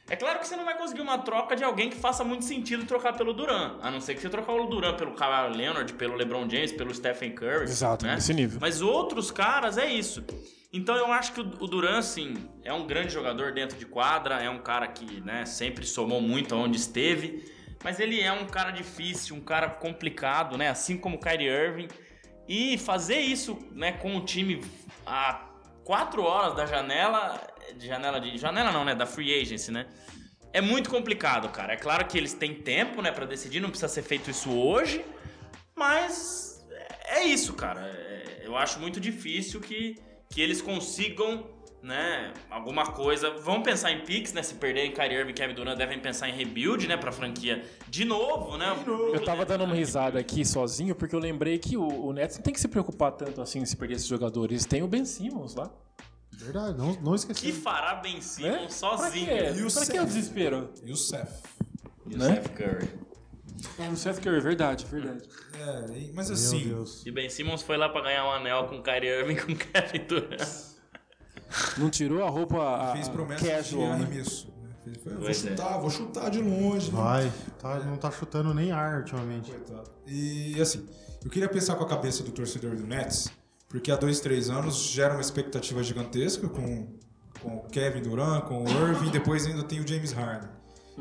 É 0.10 0.16
claro 0.16 0.40
que 0.40 0.48
você 0.48 0.56
não 0.56 0.64
vai 0.64 0.78
conseguir 0.78 1.02
uma 1.02 1.18
troca 1.18 1.54
de 1.56 1.64
alguém 1.66 1.90
que 1.90 1.98
faça 1.98 2.24
muito 2.24 2.46
sentido 2.46 2.86
trocar 2.86 3.14
pelo 3.18 3.34
Duran. 3.34 3.78
A 3.82 3.92
não 3.92 4.00
ser 4.00 4.16
que 4.16 4.22
você 4.22 4.30
trocar 4.30 4.54
o 4.54 4.66
Duran 4.68 4.96
pelo 4.96 5.12
Kawhi 5.14 5.56
Leonard, 5.56 5.92
pelo 5.94 6.16
LeBron 6.16 6.50
James, 6.50 6.72
pelo 6.72 6.94
Stephen 6.94 7.36
Curry. 7.36 7.64
Exato, 7.64 8.06
né? 8.06 8.16
nesse 8.16 8.34
nível. 8.34 8.58
Mas 8.62 8.82
outros 8.82 9.32
caras 9.32 9.78
é 9.78 9.86
isso. 9.86 10.24
Então 10.72 10.96
eu 10.96 11.12
acho 11.12 11.34
que 11.34 11.42
o 11.42 11.68
Duran, 11.68 12.02
sim, 12.02 12.36
é 12.64 12.72
um 12.72 12.88
grande 12.88 13.12
jogador 13.12 13.52
dentro 13.52 13.78
de 13.78 13.86
quadra, 13.86 14.36
é 14.36 14.50
um 14.50 14.60
cara 14.60 14.88
que 14.88 15.22
né, 15.22 15.46
sempre 15.46 15.86
somou 15.86 16.22
muito 16.22 16.56
aonde 16.56 16.78
esteve, 16.78 17.52
mas 17.84 18.00
ele 18.00 18.22
é 18.22 18.32
um 18.32 18.46
cara 18.46 18.72
difícil, 18.72 19.36
um 19.36 19.42
cara 19.42 19.70
complicado, 19.70 20.58
né? 20.58 20.70
Assim 20.70 20.98
como 20.98 21.18
o 21.18 21.20
Kyrie 21.20 21.48
Irving. 21.48 21.88
E 22.48 22.78
fazer 22.78 23.20
isso 23.20 23.58
né, 23.72 23.92
com 23.92 24.16
o 24.16 24.22
time 24.24 24.62
a 25.06 25.48
quatro 25.84 26.24
horas 26.24 26.56
da 26.56 26.66
janela. 26.66 27.40
De 27.76 27.88
janela 27.88 28.20
de. 28.20 28.38
Janela 28.38 28.72
não, 28.72 28.86
né? 28.86 28.94
Da 28.96 29.06
free 29.06 29.34
agency, 29.42 29.72
né? 29.72 29.86
É 30.54 30.62
muito 30.62 30.90
complicado, 30.90 31.50
cara. 31.50 31.74
É 31.74 31.78
claro 31.78 32.06
que 32.08 32.18
eles 32.18 32.34
têm 32.34 32.54
tempo, 32.54 33.02
né, 33.02 33.12
para 33.12 33.26
decidir, 33.26 33.60
não 33.60 33.70
precisa 33.70 33.90
ser 33.90 34.02
feito 34.02 34.32
isso 34.32 34.50
hoje, 34.50 35.06
mas 35.76 36.66
é 37.06 37.24
isso, 37.24 37.54
cara. 37.54 37.82
É- 37.82 38.42
eu 38.44 38.56
acho 38.56 38.80
muito 38.80 39.00
difícil 39.00 39.60
que, 39.60 39.98
que 40.30 40.42
eles 40.42 40.62
consigam, 40.62 41.46
né, 41.84 42.34
alguma 42.50 42.88
coisa. 42.94 43.30
Vão 43.30 43.62
pensar 43.62 43.92
em 43.92 44.02
picks, 44.02 44.32
né? 44.34 44.42
Se 44.42 44.56
perderem 44.56 44.92
Kyrie 44.92 45.18
Irving 45.18 45.32
e 45.32 45.34
Kevin 45.34 45.54
Durant, 45.54 45.78
devem 45.78 46.00
pensar 46.00 46.30
em 46.30 46.34
rebuild, 46.34 46.88
né, 46.88 46.96
pra 46.98 47.12
franquia 47.12 47.64
de 47.90 48.06
novo, 48.06 48.58
né? 48.58 48.74
Eu 49.14 49.24
tava 49.24 49.46
dando 49.46 49.66
uma 49.66 49.76
risada 49.76 50.18
aqui 50.18 50.46
sozinho 50.46 50.96
porque 50.96 51.14
eu 51.14 51.20
lembrei 51.20 51.60
que 51.60 51.76
o, 51.78 51.86
o 52.08 52.14
Nets 52.14 52.38
não 52.38 52.44
tem 52.44 52.54
que 52.54 52.60
se 52.60 52.68
preocupar 52.70 53.12
tanto 53.12 53.42
assim 53.42 53.64
se 53.66 53.76
perder 53.76 53.96
esses 53.96 54.08
jogadores. 54.08 54.66
Tem 54.66 54.82
o 54.82 54.88
Ben 54.88 55.06
Simmons 55.06 55.54
lá. 55.56 55.70
Verdade, 56.38 56.78
não, 56.78 56.94
não 57.02 57.16
esqueci. 57.16 57.42
Que 57.42 57.52
fará 57.52 57.96
Ben 57.96 58.22
Simmons 58.22 58.62
Né? 58.62 58.70
sozinho. 58.70 59.26
Pra 59.28 59.36
quê? 59.38 59.44
E 59.60 59.64
o 59.64 59.72
pra 59.72 59.82
que 59.86 59.92
Seth? 59.92 60.02
o 60.02 60.06
desespero? 60.06 60.74
E 60.84 60.92
o 60.92 60.96
Seth. 60.96 61.44
E 62.08 62.16
o 62.16 62.18
Né? 62.18 62.36
Steph 62.42 62.48
Curry. 62.56 62.90
É, 63.80 63.90
o 63.90 63.96
Seth 63.98 64.22
Curry, 64.22 64.40
verdade, 64.40 64.86
verdade. 64.86 65.24
É, 65.60 66.12
mas 66.14 66.28
Meu 66.28 66.36
assim, 66.36 66.68
Deus. 66.68 67.04
E 67.06 67.12
Ben 67.12 67.30
Simmons 67.30 67.64
foi 67.64 67.76
lá 67.76 67.90
pra 67.90 68.02
ganhar 68.02 68.26
um 68.26 68.32
anel 68.32 68.68
com 68.68 68.82
Kyrie 68.84 69.10
Irving 69.10 69.34
e 69.34 69.42
com 69.42 69.56
Kevin 69.58 70.06
Durant. 70.08 70.48
Não 71.78 71.90
tirou 71.90 72.24
a 72.24 72.30
roupa 72.30 72.58
a, 72.62 72.92
fez 72.94 73.08
promessa 73.10 73.44
de 73.44 73.50
casual, 73.50 73.88
né? 73.98 74.06
arremesso. 74.06 74.48
né? 74.86 74.94
Foi, 75.04 75.14
vou 75.14 75.24
Pois 75.24 75.46
é. 75.46 75.50
chutar, 75.50 75.80
vou 75.80 75.90
chutar 75.90 76.30
de 76.30 76.40
longe. 76.42 76.92
né? 76.92 76.98
Vai, 77.02 77.34
tá, 77.60 77.80
não 77.80 77.98
tá 77.98 78.12
chutando 78.12 78.54
nem 78.54 78.72
ar 78.72 79.00
ultimamente. 79.00 79.50
Coitado. 79.52 79.90
E 80.06 80.62
assim, 80.62 80.88
eu 81.24 81.30
queria 81.32 81.50
pensar 81.50 81.76
com 81.76 81.84
a 81.84 81.88
cabeça 81.88 82.22
do 82.24 82.32
torcedor 82.32 82.76
do 82.76 82.86
Nets, 82.86 83.30
porque 83.70 83.92
há 83.92 83.96
dois, 83.96 84.20
três 84.20 84.50
anos 84.50 84.76
gera 84.78 85.14
uma 85.14 85.22
expectativa 85.22 85.84
gigantesca 85.84 86.48
com, 86.48 86.88
com 87.42 87.58
o 87.58 87.64
Kevin 87.70 88.02
Durant, 88.02 88.46
com 88.46 88.64
o 88.64 88.70
Irving, 88.70 89.10
depois 89.12 89.46
ainda 89.46 89.64
tem 89.64 89.80
o 89.80 89.88
James 89.88 90.12
Harden. 90.12 90.50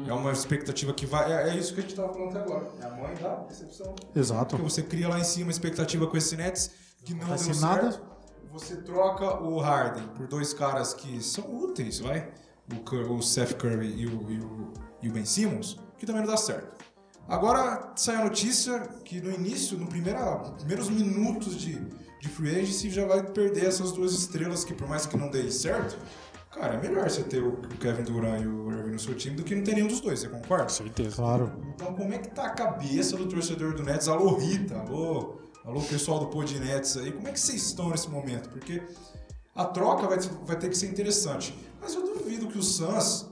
É 0.07 0.13
uma 0.13 0.31
expectativa 0.31 0.93
que 0.93 1.07
vai. 1.07 1.33
É, 1.33 1.51
é 1.51 1.57
isso 1.57 1.73
que 1.73 1.81
a 1.81 1.83
gente 1.83 1.93
estava 1.93 2.13
falando 2.13 2.37
até 2.37 2.41
agora. 2.41 2.69
É 2.83 2.85
a 2.85 2.91
mãe 2.91 3.15
da 3.15 3.35
decepção. 3.45 3.95
Exato. 4.15 4.57
Porque 4.57 4.71
você 4.71 4.83
cria 4.83 5.09
lá 5.09 5.19
em 5.19 5.25
cima 5.25 5.47
uma 5.47 5.51
expectativa 5.53 6.07
com 6.07 6.17
esse 6.19 6.37
Nets 6.37 6.71
que 7.03 7.15
não 7.15 7.23
Acontece 7.25 7.51
deu 7.53 7.61
nada. 7.61 7.93
certo. 7.93 8.07
Você 8.53 8.77
troca 8.77 9.43
o 9.43 9.59
Harden 9.59 10.07
por 10.09 10.27
dois 10.27 10.53
caras 10.53 10.93
que 10.93 11.23
são 11.23 11.45
úteis, 11.57 11.99
vai? 11.99 12.31
O, 12.71 12.77
Cur- 12.81 13.11
o 13.11 13.23
Seth 13.23 13.55
Curry 13.55 13.87
e 14.03 14.07
o, 14.07 14.31
e, 14.31 14.39
o, 14.39 14.73
e 15.03 15.09
o 15.09 15.13
Ben 15.13 15.25
Simmons, 15.25 15.79
que 15.99 16.05
também 16.05 16.21
não 16.23 16.29
dá 16.29 16.37
certo. 16.37 16.85
Agora 17.29 17.93
sai 17.97 18.17
a 18.17 18.25
notícia 18.25 18.79
que 19.05 19.21
no 19.21 19.31
início, 19.33 19.79
no 19.79 19.87
primeira, 19.87 20.37
primeiros 20.59 20.89
minutos 20.91 21.57
de, 21.57 21.75
de 22.21 22.29
free 22.29 22.61
agency, 22.61 22.91
já 22.91 23.07
vai 23.07 23.23
perder 23.23 23.67
essas 23.67 23.93
duas 23.93 24.13
estrelas 24.13 24.65
que 24.65 24.75
por 24.75 24.89
mais 24.89 25.07
que 25.07 25.17
não 25.17 25.31
dê 25.31 25.51
certo, 25.51 25.99
cara, 26.51 26.75
é 26.75 26.81
melhor 26.81 27.09
você 27.09 27.23
ter 27.23 27.43
o 27.43 27.57
Kevin 27.81 28.03
Durant 28.05 28.43
e 28.43 28.47
o 28.47 28.71
Irving 28.71 28.93
no 28.93 28.99
seu 28.99 29.15
time 29.15 29.37
do 29.37 29.45
que 29.45 29.55
não 29.55 29.63
ter 29.63 29.75
nenhum 29.75 29.89
dos 29.89 30.01
dois, 30.01 30.21
você 30.21 30.29
concorda? 30.29 30.65
Com 30.65 30.71
certeza. 30.71 31.17
Claro. 31.17 31.53
Então, 31.75 31.95
como 31.95 32.13
é 32.13 32.19
que 32.19 32.29
tá 32.29 32.47
a 32.47 32.51
cabeça 32.51 33.17
do 33.17 33.27
torcedor 33.27 33.75
do 33.75 33.83
Nets? 33.83 34.09
Alô, 34.09 34.37
Rita, 34.37 34.77
alô, 34.79 35.37
alô, 35.65 35.81
pessoal 35.83 36.19
do 36.19 36.27
Pod 36.27 36.59
Nets 36.59 36.97
aí, 36.97 37.13
como 37.13 37.29
é 37.29 37.33
que 37.33 37.41
vocês 37.41 37.63
estão 37.63 37.91
nesse 37.91 38.09
momento? 38.09 38.49
Porque 38.49 38.83
a 39.55 39.65
troca 39.65 40.07
vai, 40.07 40.19
vai 40.19 40.57
ter 40.57 40.69
que 40.69 40.77
ser 40.77 40.87
interessante. 40.87 41.57
Mas 41.81 41.95
eu 41.95 42.03
duvido 42.03 42.49
que 42.49 42.59
o 42.59 42.63
Suns 42.63 43.27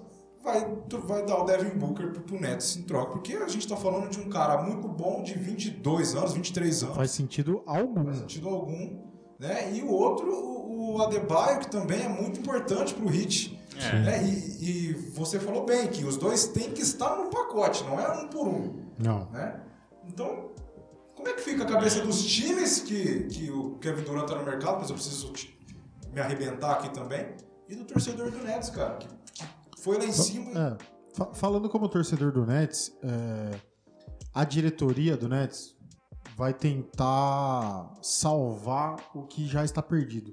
vai, 0.44 0.76
vai 1.07 1.24
dar 1.24 1.38
o 1.38 1.44
Devin 1.44 1.78
Booker 1.78 2.12
pro, 2.12 2.20
pro 2.20 2.40
Nets 2.40 2.76
em 2.76 2.83
troca, 2.83 3.12
porque 3.12 3.35
a 3.35 3.48
gente 3.48 3.66
tá 3.66 3.76
falando 3.76 4.09
de 4.11 4.20
um 4.20 4.28
cara 4.28 4.62
muito 4.62 4.87
bom 4.87 5.22
de 5.22 5.35
22 5.35 6.14
anos, 6.14 6.35
23 6.35 6.83
anos, 6.85 6.96
Faz 6.96 7.11
sentido 7.11 7.62
algum. 7.66 8.04
faz 8.04 8.18
sentido 8.18 8.48
algum, 8.48 9.02
né? 9.38 9.74
E 9.74 9.83
o 9.83 9.90
outro, 9.90 10.30
o 10.30 10.54
o 10.74 11.02
Adebayo, 11.02 11.61
que 11.61 11.70
também 11.70 12.02
é 12.02 12.09
muito 12.09 12.40
importante 12.40 12.94
pro 12.94 13.12
Heat. 13.12 13.59
É. 13.76 14.02
né? 14.02 14.24
E, 14.24 14.90
e 14.90 14.92
você 15.14 15.40
falou 15.40 15.64
bem 15.64 15.88
que 15.88 16.04
os 16.04 16.16
dois 16.16 16.46
têm 16.48 16.70
que 16.70 16.80
estar 16.80 17.16
no 17.16 17.28
pacote, 17.28 17.83
não 17.85 17.98
é 17.98 18.09
um 18.12 18.28
por 18.28 18.46
um 18.46 18.85
Não. 18.96 19.28
né? 19.33 19.61
Então, 20.07 20.50
como 21.16 21.28
é 21.28 21.33
que 21.33 21.40
fica 21.40 21.64
a 21.64 21.66
cabeça 21.66 22.00
dos 22.02 22.24
times 22.24 22.78
que, 22.80 23.24
que 23.24 23.50
o 23.50 23.76
Kevin 23.78 24.04
Durant 24.04 24.28
tá 24.28 24.37
no 24.37 24.44
mercado, 24.44 24.78
mas 24.78 24.90
eu 24.90 24.94
preciso 24.94 25.33
me 26.12 26.20
arrebentar 26.20 26.74
aqui 26.74 26.88
também, 26.90 27.35
e 27.68 27.74
do 27.74 27.85
torcedor 27.85 28.30
do 28.30 28.38
Nets, 28.44 28.70
cara, 28.70 28.94
que 28.94 29.09
foi 29.85 29.99
lá 29.99 30.05
em 30.05 30.12
cima 30.12 30.51
É, 30.59 30.77
fa- 31.14 31.33
falando 31.35 31.68
como 31.68 31.88
torcedor 31.88 32.33
do 32.33 32.44
Nets, 32.47 32.92
é, 33.03 33.51
a 34.33 34.44
diretoria 34.44 35.16
do 35.16 35.29
Nets 35.29 35.75
vai 36.37 36.53
tentar 36.55 37.92
salvar 38.03 38.97
o 39.14 39.23
que 39.23 39.47
já 39.47 39.64
está 39.64 39.81
perdido. 39.83 40.33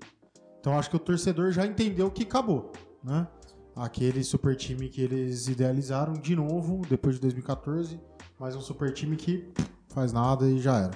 Então 0.59 0.77
acho 0.77 0.89
que 0.89 0.95
o 0.95 0.99
torcedor 0.99 1.51
já 1.51 1.65
entendeu 1.65 2.09
que 2.09 2.23
acabou, 2.23 2.71
né? 3.03 3.27
Aquele 3.75 4.23
super 4.23 4.55
time 4.55 4.89
que 4.89 5.01
eles 5.01 5.47
idealizaram 5.47 6.13
de 6.13 6.35
novo 6.35 6.81
depois 6.89 7.15
de 7.15 7.21
2014, 7.21 7.99
mais 8.39 8.55
um 8.55 8.61
super 8.61 8.93
time 8.93 9.15
que 9.15 9.51
faz 9.89 10.11
nada 10.11 10.47
e 10.47 10.59
já 10.59 10.77
era. 10.77 10.91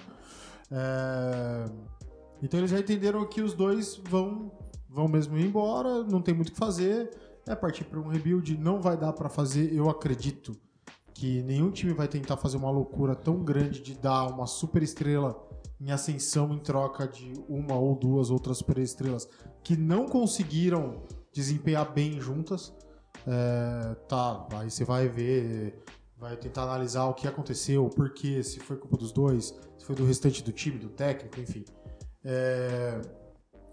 É, 0.72 1.65
Então 2.44 2.60
eles 2.60 2.72
já 2.72 2.80
entenderam 2.80 3.26
que 3.26 3.41
os 3.41 3.54
dois 3.54 3.96
vão, 4.10 4.52
vão 4.89 5.08
mesmo 5.08 5.38
ir 5.38 5.46
embora, 5.46 6.04
não 6.04 6.22
tem 6.22 6.34
muito 6.34 6.50
o 6.50 6.52
que 6.52 6.58
fazer, 6.58 7.10
é 7.47 7.55
partir 7.55 7.84
para 7.86 7.99
um 7.99 8.08
rebuild, 8.08 8.58
não 8.58 8.81
vai 8.81 8.97
dar 8.97 9.13
para 9.13 9.29
fazer, 9.29 9.73
eu 9.73 9.89
acredito 9.89 10.55
que 11.13 11.41
nenhum 11.43 11.71
time 11.71 11.93
vai 11.93 12.08
tentar 12.08 12.38
fazer 12.38 12.58
uma 12.58 12.69
loucura 12.69 13.15
tão 13.15 13.43
grande 13.43 13.81
de 13.81 13.95
dar 13.95 14.27
uma 14.27 14.45
super 14.45 14.84
estrela 14.84 15.41
em 15.79 15.91
ascensão 15.91 16.53
em 16.53 16.60
troca 16.60 17.08
de 17.08 17.34
uma 17.47 17.75
ou 17.75 17.95
duas 17.95 18.29
outras 18.29 18.58
super 18.58 18.77
estrelas 18.77 19.27
que 19.63 19.77
não 19.77 20.08
conseguiram 20.08 21.03
desempenhar 21.31 21.91
bem 21.93 22.19
juntas. 22.19 22.73
É, 23.25 23.95
tá, 24.08 24.47
aí 24.53 24.69
você 24.69 24.84
vai 24.84 25.08
ver, 25.08 25.84
vai 26.17 26.36
tentar 26.36 26.63
analisar 26.63 27.05
o 27.05 27.13
que 27.13 27.27
aconteceu, 27.27 27.86
o 27.86 27.89
porquê, 27.89 28.43
se 28.43 28.60
foi 28.60 28.77
culpa 28.77 28.97
dos 28.97 29.12
dois, 29.12 29.55
se 29.77 29.86
foi 29.86 29.95
do 29.95 30.05
restante 30.05 30.43
do 30.43 30.51
time, 30.51 30.77
do 30.77 30.89
técnico, 30.89 31.39
enfim. 31.39 31.63
É, 32.23 33.01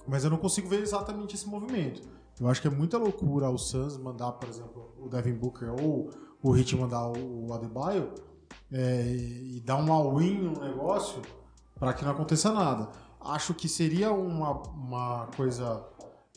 mas 0.06 0.24
eu 0.24 0.30
não 0.30 0.38
consigo 0.38 0.68
ver 0.68 0.80
exatamente 0.80 1.35
esse 1.35 1.48
movimento. 1.48 2.02
Eu 2.42 2.48
acho 2.48 2.61
que 2.61 2.66
é 2.66 2.70
muita 2.70 2.98
loucura 2.98 3.48
o 3.48 3.57
Suns 3.57 3.96
mandar, 3.96 4.33
por 4.33 4.48
exemplo, 4.48 4.92
o 4.98 5.09
Devin 5.09 5.35
Booker 5.35 5.70
ou 5.81 6.11
o 6.42 6.50
Hit 6.50 6.76
mandar 6.76 7.07
o 7.07 7.52
Adebayo 7.52 8.12
é, 8.72 9.14
e 9.14 9.62
dar 9.64 9.76
um 9.76 9.92
all-in 9.92 10.42
no 10.42 10.61
negócio 10.61 11.22
para 11.78 11.92
que 11.92 12.05
não 12.05 12.11
aconteça 12.11 12.52
nada. 12.52 12.88
Acho 13.20 13.55
que 13.55 13.68
seria 13.68 14.11
uma, 14.11 14.61
uma 14.70 15.28
coisa 15.37 15.87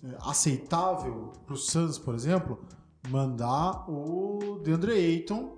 é, 0.04 0.16
aceitável 0.22 1.32
para 1.44 1.56
o 1.56 1.58
Suns, 1.58 1.98
por 1.98 2.14
exemplo, 2.14 2.60
mandar 3.10 3.90
o 3.90 4.60
DeAndre 4.64 4.92
Ayton, 4.92 5.58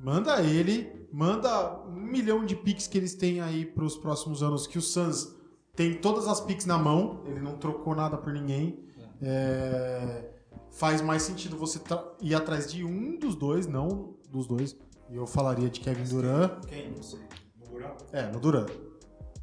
manda 0.00 0.42
ele, 0.42 1.08
manda 1.12 1.78
um 1.86 1.92
milhão 1.92 2.44
de 2.44 2.56
picks 2.56 2.88
que 2.88 2.98
eles 2.98 3.14
têm 3.14 3.40
aí 3.40 3.64
para 3.64 3.84
os 3.84 3.96
próximos 3.96 4.42
anos, 4.42 4.66
que 4.66 4.78
o 4.78 4.82
Suns 4.82 5.32
tem 5.76 5.94
todas 5.94 6.26
as 6.26 6.40
picks 6.40 6.66
na 6.66 6.76
mão, 6.76 7.22
ele 7.24 7.38
não 7.38 7.56
trocou 7.56 7.94
nada 7.94 8.16
por 8.16 8.32
ninguém. 8.32 8.84
É, 9.22 10.30
faz 10.70 11.00
mais 11.00 11.22
sentido 11.22 11.56
você 11.56 11.80
ir 12.20 12.34
atrás 12.34 12.70
de 12.70 12.84
um 12.84 13.18
dos 13.18 13.34
dois, 13.34 13.66
não 13.66 14.14
dos 14.30 14.46
dois. 14.46 14.76
E 15.10 15.16
eu 15.16 15.26
falaria 15.26 15.70
de 15.70 15.80
Kevin 15.80 16.04
Durant. 16.04 16.64
Quem? 16.66 16.90
Não 16.90 17.02
sei. 17.02 17.20
No 17.58 17.66
Durant? 17.66 17.96
É, 18.12 18.30
no 18.30 18.40
Durant. 18.40 18.70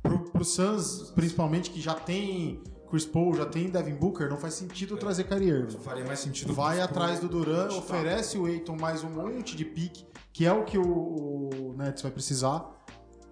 Pro, 0.01 0.19
pro 0.31 0.43
Suns, 0.43 1.11
principalmente, 1.15 1.71
que 1.71 1.79
já 1.79 1.93
tem 1.93 2.61
Chris 2.93 3.05
Paul, 3.05 3.33
já 3.33 3.45
tem 3.45 3.69
Devin 3.69 3.95
Booker, 3.95 4.29
não 4.29 4.37
faz 4.37 4.53
sentido 4.53 4.95
é. 4.95 4.97
trazer 4.97 5.23
Kyrie 5.23 5.49
Irving. 5.49 5.79
Faria 5.79 6.05
mais 6.05 6.19
sentido. 6.19 6.53
Vai 6.53 6.79
atrás 6.79 7.19
do 7.19 7.27
Durant, 7.27 7.71
oferece 7.71 8.37
o 8.37 8.45
Aiton 8.45 8.75
mais 8.79 9.03
um 9.03 9.09
monte 9.09 9.55
de 9.55 9.65
pique, 9.65 10.05
que 10.31 10.45
é 10.45 10.53
o 10.53 10.63
que 10.63 10.77
o, 10.77 11.49
o 11.71 11.73
Nets 11.75 12.03
vai 12.03 12.11
precisar. 12.11 12.82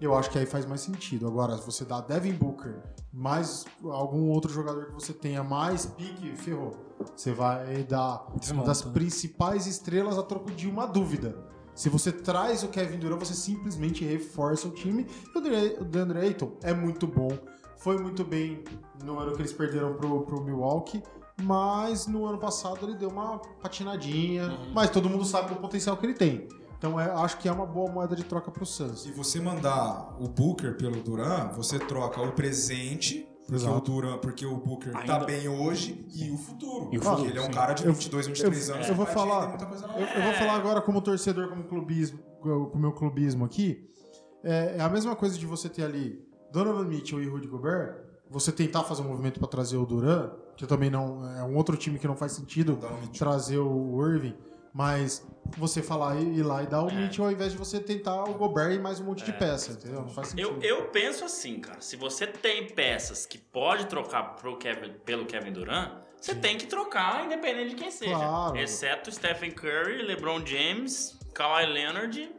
Eu 0.02 0.16
acho 0.16 0.28
que 0.30 0.38
aí 0.38 0.46
faz 0.46 0.66
mais 0.66 0.80
sentido. 0.80 1.28
Agora, 1.28 1.56
se 1.56 1.64
você 1.64 1.84
dá 1.84 2.00
Devin 2.00 2.32
Booker 2.32 2.82
mais 3.12 3.64
algum 3.84 4.30
outro 4.30 4.52
jogador 4.52 4.86
que 4.86 4.94
você 4.94 5.12
tenha 5.12 5.44
mais 5.44 5.86
pique, 5.86 6.34
ferrou. 6.34 6.72
Você 7.14 7.30
vai 7.30 7.84
dar 7.84 8.26
Desmonta. 8.34 8.52
uma 8.52 8.64
das 8.64 8.82
principais 8.82 9.68
estrelas 9.68 10.18
a 10.18 10.22
troco 10.24 10.50
de 10.50 10.68
uma 10.68 10.86
dúvida. 10.86 11.36
Se 11.72 11.88
você 11.88 12.10
traz 12.10 12.64
o 12.64 12.68
Kevin 12.68 12.98
Durant, 12.98 13.20
você 13.20 13.32
simplesmente 13.32 14.04
reforça 14.04 14.66
o 14.66 14.72
time. 14.72 15.06
E 15.34 15.80
o 15.80 15.84
DeAndre 15.84 16.18
Ayton 16.18 16.52
é 16.64 16.74
muito 16.74 17.06
bom. 17.06 17.30
Foi 17.76 17.96
muito 17.96 18.24
bem 18.24 18.64
no 19.04 19.20
ano 19.20 19.36
que 19.36 19.40
eles 19.40 19.52
perderam 19.52 19.94
pro, 19.94 20.22
pro 20.22 20.42
Milwaukee. 20.42 21.00
Mas 21.40 22.08
no 22.08 22.26
ano 22.26 22.38
passado 22.38 22.84
ele 22.84 22.96
deu 22.96 23.08
uma 23.08 23.38
patinadinha. 23.38 24.48
Uhum. 24.48 24.72
Mas 24.74 24.90
todo 24.90 25.08
mundo 25.08 25.24
sabe 25.24 25.54
do 25.54 25.60
potencial 25.60 25.96
que 25.96 26.06
ele 26.06 26.14
tem. 26.14 26.48
Então 26.82 26.98
é, 26.98 27.08
acho 27.12 27.38
que 27.38 27.48
é 27.48 27.52
uma 27.52 27.64
boa 27.64 27.88
moeda 27.88 28.16
de 28.16 28.24
troca 28.24 28.50
para 28.50 28.64
o 28.64 28.66
Suns. 28.66 29.02
Se 29.02 29.12
você 29.12 29.40
mandar 29.40 30.16
o 30.18 30.26
Booker 30.26 30.76
pelo 30.76 31.00
Duran, 31.00 31.50
você 31.54 31.78
troca 31.78 32.20
o 32.20 32.32
presente 32.32 33.24
porque 33.46 33.68
o, 33.68 33.80
Duran, 33.80 34.18
porque 34.18 34.44
o 34.44 34.56
Booker 34.56 34.90
tá 34.90 34.98
Ainda... 34.98 35.20
tá 35.20 35.24
bem 35.24 35.46
hoje 35.46 36.04
e 36.12 36.28
o 36.32 36.36
futuro. 36.36 36.88
E 36.92 36.98
o 36.98 37.00
futuro 37.00 37.28
ele 37.28 37.38
é 37.38 37.40
um 37.40 37.44
sim. 37.44 37.50
cara 37.52 37.72
de 37.72 37.86
22, 37.86 38.26
23 38.26 38.68
eu, 38.68 38.74
anos. 38.74 38.88
Eu 38.88 38.94
vou 38.96 39.06
falar, 39.06 39.56
eu, 39.96 40.06
eu, 40.06 40.22
vou 40.22 40.32
falar 40.32 40.54
agora 40.54 40.80
como 40.80 41.00
torcedor, 41.00 41.50
como 41.50 41.62
clubismo, 41.64 42.18
com 42.40 42.72
o 42.74 42.78
meu 42.78 42.90
clubismo 42.90 43.44
aqui. 43.44 43.88
É, 44.42 44.74
é, 44.78 44.80
a 44.80 44.88
mesma 44.88 45.14
coisa 45.14 45.38
de 45.38 45.46
você 45.46 45.68
ter 45.68 45.84
ali 45.84 46.20
Donovan 46.50 46.86
Mitchell 46.86 47.22
e 47.22 47.28
Rudy 47.28 47.46
Gobert, 47.46 47.94
você 48.28 48.50
tentar 48.50 48.82
fazer 48.82 49.02
um 49.02 49.08
movimento 49.08 49.38
para 49.38 49.46
trazer 49.46 49.76
o 49.76 49.86
Duran, 49.86 50.32
que 50.56 50.66
também 50.66 50.90
não 50.90 51.24
é 51.36 51.44
um 51.44 51.54
outro 51.54 51.76
time 51.76 51.96
que 51.96 52.08
não 52.08 52.16
faz 52.16 52.32
sentido 52.32 52.76
trazer 53.16 53.58
o 53.58 54.04
Irving 54.04 54.34
mas 54.72 55.26
você 55.56 55.82
falar 55.82 56.16
e 56.16 56.38
ir 56.38 56.42
lá 56.42 56.62
e 56.62 56.66
dar 56.66 56.82
o 56.82 56.88
é. 56.88 56.94
Mitchell 56.94 57.26
ao 57.26 57.32
invés 57.32 57.52
de 57.52 57.58
você 57.58 57.78
tentar 57.78 58.24
o 58.24 58.34
Gobert 58.34 58.72
e 58.72 58.78
mais 58.78 59.00
um 59.00 59.04
monte 59.04 59.22
é. 59.22 59.26
de 59.26 59.32
peça, 59.32 59.72
entendeu? 59.72 60.00
Não 60.00 60.08
faz 60.08 60.28
sentido. 60.28 60.58
Eu, 60.62 60.78
eu 60.78 60.88
penso 60.88 61.24
assim, 61.24 61.60
cara, 61.60 61.80
se 61.80 61.96
você 61.96 62.26
tem 62.26 62.66
peças 62.68 63.26
que 63.26 63.38
pode 63.38 63.86
trocar 63.86 64.36
pro 64.36 64.56
Kevin, 64.56 64.94
pelo 65.04 65.26
Kevin 65.26 65.52
Durant, 65.52 66.02
você 66.18 66.34
Sim. 66.34 66.40
tem 66.40 66.56
que 66.56 66.66
trocar 66.66 67.26
independente 67.26 67.70
de 67.70 67.74
quem 67.76 67.90
seja. 67.90 68.14
Claro. 68.14 68.56
Exceto 68.56 69.10
Stephen 69.12 69.50
Curry, 69.50 70.02
LeBron 70.02 70.44
James, 70.46 71.18
Kawhi 71.34 71.66
Leonard, 71.66 72.32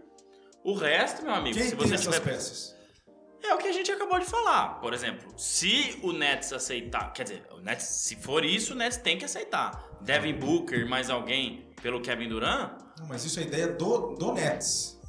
o 0.64 0.74
resto, 0.74 1.24
meu 1.24 1.34
amigo, 1.34 1.58
quem 1.58 1.68
se 1.68 1.76
você 1.76 1.98
tiver 1.98 2.22
peças? 2.22 2.74
É 3.44 3.54
o 3.54 3.58
que 3.58 3.68
a 3.68 3.74
gente 3.74 3.92
acabou 3.92 4.18
de 4.20 4.26
falar. 4.26 4.80
Por 4.80 4.94
exemplo, 4.94 5.34
se 5.38 6.00
o 6.02 6.14
Nets 6.14 6.54
aceitar, 6.54 7.12
quer 7.12 7.24
dizer, 7.24 7.44
o 7.52 7.60
Nets, 7.60 7.86
se 7.86 8.16
for 8.16 8.46
isso, 8.46 8.72
o 8.72 8.76
Nets 8.76 8.98
tem 8.98 9.18
que 9.18 9.26
aceitar. 9.26 9.86
Devin 10.00 10.36
Booker 10.36 10.88
mais 10.88 11.10
alguém 11.10 11.73
pelo 11.84 12.02
Kevin 12.02 12.30
Durant. 12.30 12.72
Não, 12.98 13.08
mas 13.08 13.26
isso 13.26 13.40
é 13.40 13.44
ideia 13.44 13.68
do, 13.68 14.16
do 14.16 14.32
Nets. 14.32 15.00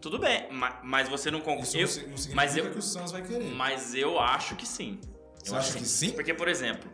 Tudo 0.00 0.18
bem, 0.18 0.48
mas, 0.50 0.74
mas 0.82 1.08
você 1.08 1.30
não 1.30 1.40
concorda. 1.40 1.64
Isso 1.64 2.00
eu, 2.00 2.08
não 2.08 2.16
significa 2.16 2.34
mas 2.34 2.56
eu, 2.56 2.70
que 2.70 2.78
o 2.78 2.82
Suns 2.82 3.10
vai 3.12 3.22
querer. 3.22 3.52
Mas 3.54 3.94
eu 3.94 4.18
acho 4.18 4.54
que 4.54 4.66
sim. 4.66 5.00
Você 5.42 5.54
acha 5.54 5.78
que 5.78 5.84
sim? 5.84 6.10
Porque, 6.10 6.32
por 6.32 6.46
exemplo, 6.46 6.90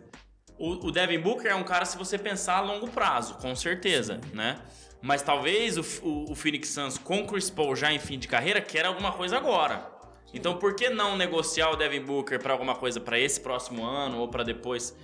o, 0.59 0.87
o, 0.87 0.91
Devin 0.91 1.21
Booker 1.21 1.51
é 1.51 1.55
um 1.55 1.63
cara, 1.63 1.85
se 1.85 1.99
você 1.99 2.17
pensar 2.19 2.57
a 2.57 2.61
longo 2.63 2.89
prazo, 2.89 3.35
com 3.35 3.55
certeza, 3.55 4.19
sim. 4.23 4.35
né? 4.35 4.59
Mas 5.03 5.23
talvez 5.23 5.77
o, 5.77 5.85
o, 6.03 6.33
o 6.33 6.35
Phoenix 6.35 6.71
Suns 6.71 6.99
com 6.99 7.21
o 7.21 7.27
Chris 7.27 7.51
Paul 7.51 7.77
já 7.77 7.93
em 7.93 7.99
fim 7.99 8.19
de 8.19 8.27
carreira 8.27 8.61
queira 8.61 8.89
alguma 8.89 9.13
coisa 9.13 9.37
agora. 9.37 9.91
Então, 10.33 10.59
por 10.59 10.75
que 10.75 10.91
não 10.91 11.17
negociar 11.17 11.71
o 11.71 11.77
Devin 11.77 12.03
Booker 12.03 12.39
para 12.39 12.53
alguma 12.53 12.75
coisa 12.75 13.01
para 13.01 13.19
esse 13.19 13.41
próximo 13.41 13.85
ano 13.85 14.19
ou 14.19 14.29
para 14.29 14.43
depois? 14.43 14.95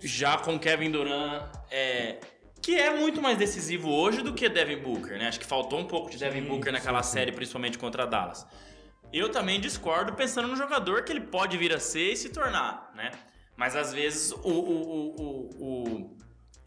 Já 0.00 0.36
com 0.38 0.58
Kevin 0.58 0.90
Durant, 0.90 1.44
é, 1.70 2.20
que 2.64 2.80
é 2.80 2.96
muito 2.96 3.20
mais 3.20 3.36
decisivo 3.36 3.90
hoje 3.90 4.22
do 4.22 4.32
que 4.32 4.48
Devin 4.48 4.78
Booker, 4.78 5.18
né? 5.18 5.28
Acho 5.28 5.38
que 5.38 5.44
faltou 5.44 5.78
um 5.78 5.84
pouco 5.84 6.10
de 6.10 6.16
Devin 6.16 6.40
sim, 6.40 6.48
Booker 6.48 6.72
naquela 6.72 7.02
sim, 7.02 7.12
série, 7.12 7.30
principalmente 7.30 7.76
contra 7.76 8.06
Dallas. 8.06 8.46
Eu 9.12 9.28
também 9.28 9.60
discordo 9.60 10.14
pensando 10.14 10.48
no 10.48 10.56
jogador 10.56 11.04
que 11.04 11.12
ele 11.12 11.20
pode 11.20 11.58
vir 11.58 11.74
a 11.74 11.78
ser 11.78 12.12
e 12.12 12.16
se 12.16 12.30
tornar, 12.30 12.90
né? 12.94 13.10
Mas 13.54 13.76
às 13.76 13.92
vezes 13.92 14.32
o, 14.32 14.48
o, 14.48 15.20
o, 15.20 15.50
o, 15.60 16.16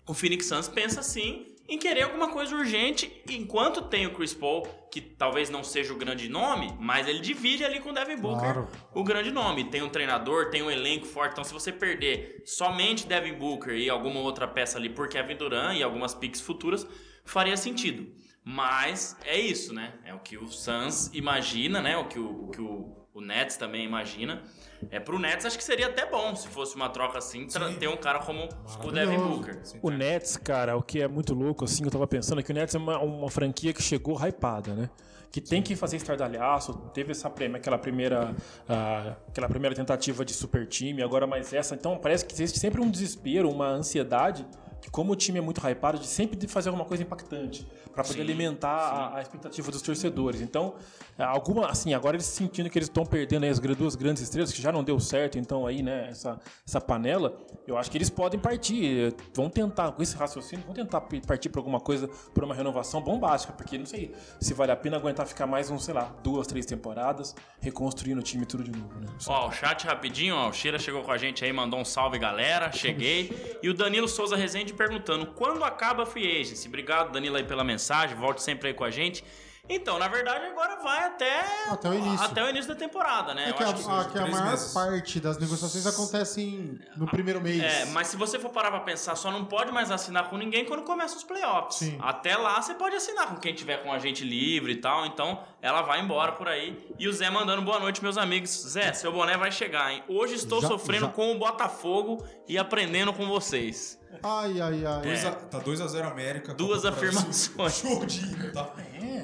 o 0.07 0.13
Phoenix 0.13 0.45
Suns 0.45 0.67
pensa 0.67 0.99
assim 0.99 1.47
em 1.67 1.77
querer 1.77 2.03
alguma 2.03 2.29
coisa 2.29 2.55
urgente, 2.55 3.21
enquanto 3.29 3.81
tem 3.81 4.05
o 4.05 4.13
Chris 4.13 4.33
Paul, 4.33 4.63
que 4.91 5.01
talvez 5.01 5.49
não 5.49 5.63
seja 5.63 5.93
o 5.93 5.97
grande 5.97 6.29
nome, 6.29 6.73
mas 6.79 7.07
ele 7.07 7.19
divide 7.19 7.65
ali 7.65 7.79
com 7.79 7.89
o 7.89 7.93
Devin 7.93 8.17
Booker 8.17 8.39
claro. 8.39 8.67
o 8.93 9.03
grande 9.03 9.31
nome. 9.31 9.65
Tem 9.65 9.81
um 9.81 9.89
treinador, 9.89 10.49
tem 10.49 10.63
um 10.63 10.71
elenco 10.71 11.05
forte, 11.05 11.33
então 11.33 11.43
se 11.43 11.53
você 11.53 11.71
perder 11.71 12.41
somente 12.45 13.05
Devin 13.05 13.33
Booker 13.33 13.73
e 13.73 13.89
alguma 13.89 14.19
outra 14.21 14.47
peça 14.47 14.77
ali 14.77 14.89
por 14.89 15.09
Kevin 15.09 15.35
Durant 15.35 15.77
e 15.77 15.83
algumas 15.83 16.13
picks 16.13 16.39
futuras, 16.39 16.87
faria 17.25 17.57
sentido. 17.57 18.11
Mas 18.43 19.17
é 19.25 19.37
isso, 19.37 19.73
né? 19.73 19.93
É 20.05 20.13
o 20.13 20.19
que 20.19 20.37
o 20.37 20.47
Suns 20.47 21.11
imagina, 21.13 21.81
né? 21.81 21.97
O 21.97 22.05
que 22.05 22.17
o, 22.17 22.45
o 22.45 22.49
que 22.49 22.61
o, 22.61 23.06
o 23.17 23.21
Nets 23.21 23.57
também 23.57 23.83
imagina. 23.83 24.43
É, 24.91 24.99
pro 24.99 25.17
Nets 25.17 25.43
acho 25.43 25.57
que 25.57 25.63
seria 25.63 25.87
até 25.87 26.05
bom 26.05 26.35
se 26.35 26.47
fosse 26.47 26.75
uma 26.75 26.87
troca 26.87 27.17
assim, 27.17 27.47
ter 27.79 27.87
um 27.87 27.97
cara 27.97 28.19
como 28.19 28.47
o 28.83 28.91
Devin 28.91 29.17
Booker. 29.17 29.59
O 29.81 29.89
Nets, 29.89 30.37
cara, 30.37 30.77
o 30.77 30.83
que 30.83 31.01
é 31.01 31.07
muito 31.07 31.33
louco, 31.33 31.65
assim, 31.65 31.83
eu 31.83 31.89
tava 31.89 32.05
pensando 32.05 32.39
é 32.39 32.43
que 32.43 32.51
o 32.51 32.53
Nets 32.53 32.75
é 32.75 32.77
uma, 32.77 32.99
uma 32.99 33.29
franquia 33.31 33.73
que 33.73 33.81
chegou 33.81 34.15
hypada, 34.23 34.75
né? 34.75 34.89
Que 35.31 35.41
tem 35.41 35.63
que 35.63 35.75
fazer 35.75 35.97
estardalhaço, 35.97 36.73
teve 36.93 37.11
essa 37.11 37.27
aquela 37.27 37.77
primeira, 37.77 38.35
uh, 38.69 39.15
aquela 39.27 39.49
primeira 39.49 39.75
tentativa 39.75 40.23
de 40.23 40.33
super 40.33 40.67
time, 40.67 41.01
agora 41.01 41.25
mais 41.25 41.51
essa. 41.51 41.73
Então 41.73 41.97
parece 41.97 42.23
que 42.23 42.33
existe 42.33 42.59
sempre 42.59 42.79
um 42.79 42.89
desespero, 42.89 43.49
uma 43.49 43.67
ansiedade 43.67 44.45
como 44.91 45.13
o 45.13 45.15
time 45.15 45.39
é 45.39 45.41
muito 45.41 45.59
hypado, 45.65 45.99
de 45.99 46.07
sempre 46.07 46.47
fazer 46.47 46.69
alguma 46.69 46.85
coisa 46.85 47.03
impactante 47.03 47.67
para 47.93 48.03
poder 48.03 48.17
sim, 48.17 48.21
alimentar 48.21 48.79
sim. 48.79 48.95
A, 48.95 49.17
a, 49.17 49.21
expectativa 49.21 49.71
dos 49.71 49.81
torcedores. 49.81 50.41
Então, 50.41 50.75
é, 51.17 51.23
alguma, 51.23 51.67
assim, 51.67 51.93
agora 51.93 52.15
eles 52.15 52.25
sentindo 52.25 52.69
que 52.69 52.77
eles 52.77 52.87
estão 52.87 53.05
perdendo 53.05 53.45
as 53.45 53.59
duas 53.59 53.95
grandes 53.95 54.21
estrelas, 54.21 54.51
que 54.51 54.61
já 54.61 54.71
não 54.71 54.83
deu 54.83 54.99
certo, 54.99 55.37
então 55.37 55.65
aí, 55.65 55.81
né, 55.81 56.07
essa, 56.09 56.39
essa 56.65 56.79
panela, 56.79 57.37
eu 57.65 57.77
acho 57.77 57.89
que 57.89 57.97
eles 57.97 58.09
podem 58.09 58.39
partir, 58.39 59.15
vão 59.33 59.49
tentar, 59.49 59.91
com 59.91 60.01
esse 60.01 60.15
raciocínio, 60.15 60.63
vão 60.65 60.73
tentar 60.73 61.01
partir 61.01 61.49
para 61.49 61.59
alguma 61.59 61.79
coisa, 61.79 62.07
para 62.33 62.45
uma 62.45 62.53
renovação 62.53 63.01
bombástica, 63.01 63.53
porque 63.53 63.77
não 63.77 63.85
sei 63.85 64.13
se 64.39 64.53
vale 64.53 64.71
a 64.71 64.75
pena 64.75 64.97
aguentar 64.97 65.25
ficar 65.25 65.47
mais 65.47 65.69
um, 65.69 65.79
sei 65.79 65.93
lá, 65.93 66.13
duas, 66.23 66.47
três 66.47 66.65
temporadas, 66.65 67.35
reconstruindo 67.59 68.19
o 68.19 68.23
time 68.23 68.45
tudo 68.45 68.63
de 68.63 68.71
novo, 68.71 68.99
né? 68.99 69.07
Ó, 69.27 69.47
o 69.47 69.51
chat 69.51 69.85
rapidinho, 69.85 70.35
ó, 70.35 70.49
o 70.49 70.53
Sheila 70.53 70.79
chegou 70.79 71.03
com 71.03 71.11
a 71.11 71.17
gente 71.17 71.43
aí, 71.43 71.51
mandou 71.51 71.79
um 71.79 71.85
salve, 71.85 72.19
galera, 72.19 72.71
cheguei. 72.71 73.57
e 73.61 73.69
o 73.69 73.73
Danilo 73.73 74.07
Souza 74.07 74.35
Rezende 74.35 74.73
perguntando, 74.87 75.25
quando 75.27 75.63
acaba 75.63 76.03
a 76.03 76.05
Free 76.05 76.39
Agency? 76.39 76.67
Obrigado, 76.67 77.11
Danilo, 77.11 77.35
aí 77.35 77.43
pela 77.43 77.63
mensagem, 77.63 78.15
volte 78.15 78.41
sempre 78.41 78.69
aí 78.69 78.73
com 78.73 78.85
a 78.85 78.89
gente. 78.89 79.23
Então, 79.69 79.99
na 79.99 80.07
verdade, 80.07 80.45
agora 80.45 80.77
vai 80.81 81.03
até, 81.05 81.41
Até 81.69 81.89
o 81.89 81.93
início. 81.93 82.25
até 82.25 82.43
o 82.43 82.49
início 82.49 82.69
da 82.73 82.75
temporada, 82.79 83.33
né? 83.33 83.45
É 83.45 83.49
Eu 83.49 83.53
que 83.53 83.63
a, 83.63 83.73
que- 83.73 83.81
a- 83.89 84.05
que 84.05 84.17
a 84.17 84.27
maior 84.27 84.51
meses. 84.51 84.73
parte 84.73 85.19
das 85.19 85.37
negociações 85.37 85.85
acontecem 85.85 86.79
no 86.95 87.05
primeiro 87.05 87.41
mês. 87.41 87.61
É, 87.61 87.85
mas 87.87 88.07
se 88.07 88.15
você 88.15 88.39
for 88.39 88.49
parar 88.49 88.71
pra 88.71 88.79
pensar, 88.79 89.15
só 89.15 89.29
não 89.31 89.43
pode 89.45 89.71
mais 89.71 89.91
assinar 89.91 90.29
com 90.29 90.37
ninguém 90.37 90.63
quando 90.65 90.83
começa 90.83 91.17
os 91.17 91.23
playoffs. 91.23 91.79
Sim. 91.79 91.97
Até 92.01 92.37
lá 92.37 92.61
você 92.61 92.73
pode 92.75 92.95
assinar 92.95 93.27
com 93.27 93.35
quem 93.35 93.53
tiver 93.53 93.83
com 93.83 93.91
agente 93.91 94.23
livre 94.23 94.71
e 94.73 94.77
tal. 94.77 95.05
Então 95.05 95.43
ela 95.61 95.81
vai 95.81 95.99
embora 96.01 96.31
por 96.31 96.47
aí. 96.47 96.87
E 96.97 97.07
o 97.07 97.11
Zé 97.13 97.29
mandando 97.29 97.61
boa 97.61 97.79
noite, 97.79 98.01
meus 98.01 98.17
amigos. 98.17 98.49
Zé, 98.69 98.93
seu 98.93 99.11
boné 99.11 99.35
vai 99.35 99.51
chegar, 99.51 99.91
hein? 99.91 100.01
Hoje 100.07 100.35
estou 100.35 100.61
Já- 100.61 100.67
sofrendo 100.69 101.07
já. 101.07 101.11
com 101.11 101.31
o 101.33 101.37
Botafogo 101.37 102.25
e 102.47 102.57
aprendendo 102.57 103.11
com 103.11 103.27
vocês. 103.27 103.99
Ai, 104.23 104.61
ai, 104.61 104.85
ai. 104.85 105.01
Dois 105.01 105.25
a- 105.25 105.31
tá 105.31 105.59
2x0 105.59 106.07
América. 106.07 106.53
Duas 106.53 106.85
afirmações. 106.85 107.81
Jogo 107.83 108.05
de 108.05 108.51
tá? 108.53 108.69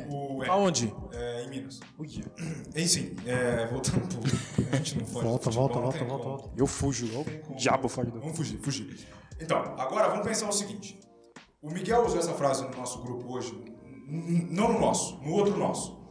O, 0.10 0.44
é, 0.44 0.50
Aonde? 0.50 0.94
é, 1.14 1.44
em 1.44 1.50
Minas. 1.50 1.80
Enfim, 2.76 3.16
é, 3.26 3.68
voltando 3.68 4.08
pro... 4.08 4.66
A 4.72 4.76
gente 4.78 4.98
não 5.00 5.06
pode. 5.06 5.26
Volta, 5.26 5.44
futebol, 5.46 5.68
volta, 5.68 5.80
volta, 5.80 6.06
volta, 6.06 6.24
volta. 6.24 6.50
Eu 6.56 6.68
fujo. 6.68 7.08
O 7.50 7.56
diabo 7.56 7.88
foge 7.88 8.12
do. 8.12 8.20
Vamos 8.20 8.36
fugir, 8.38 8.58
fugir. 8.58 9.08
Então, 9.40 9.58
agora 9.78 10.08
vamos 10.10 10.26
pensar 10.26 10.48
o 10.48 10.52
seguinte. 10.52 11.00
O 11.62 11.70
Miguel 11.72 12.06
usou 12.06 12.20
essa 12.20 12.34
frase 12.34 12.64
no 12.64 12.76
nosso 12.76 13.02
grupo 13.02 13.34
hoje, 13.34 13.58
não 14.08 14.74
no 14.74 14.80
nosso, 14.80 15.18
no 15.22 15.32
outro 15.32 15.58
nosso. 15.58 16.04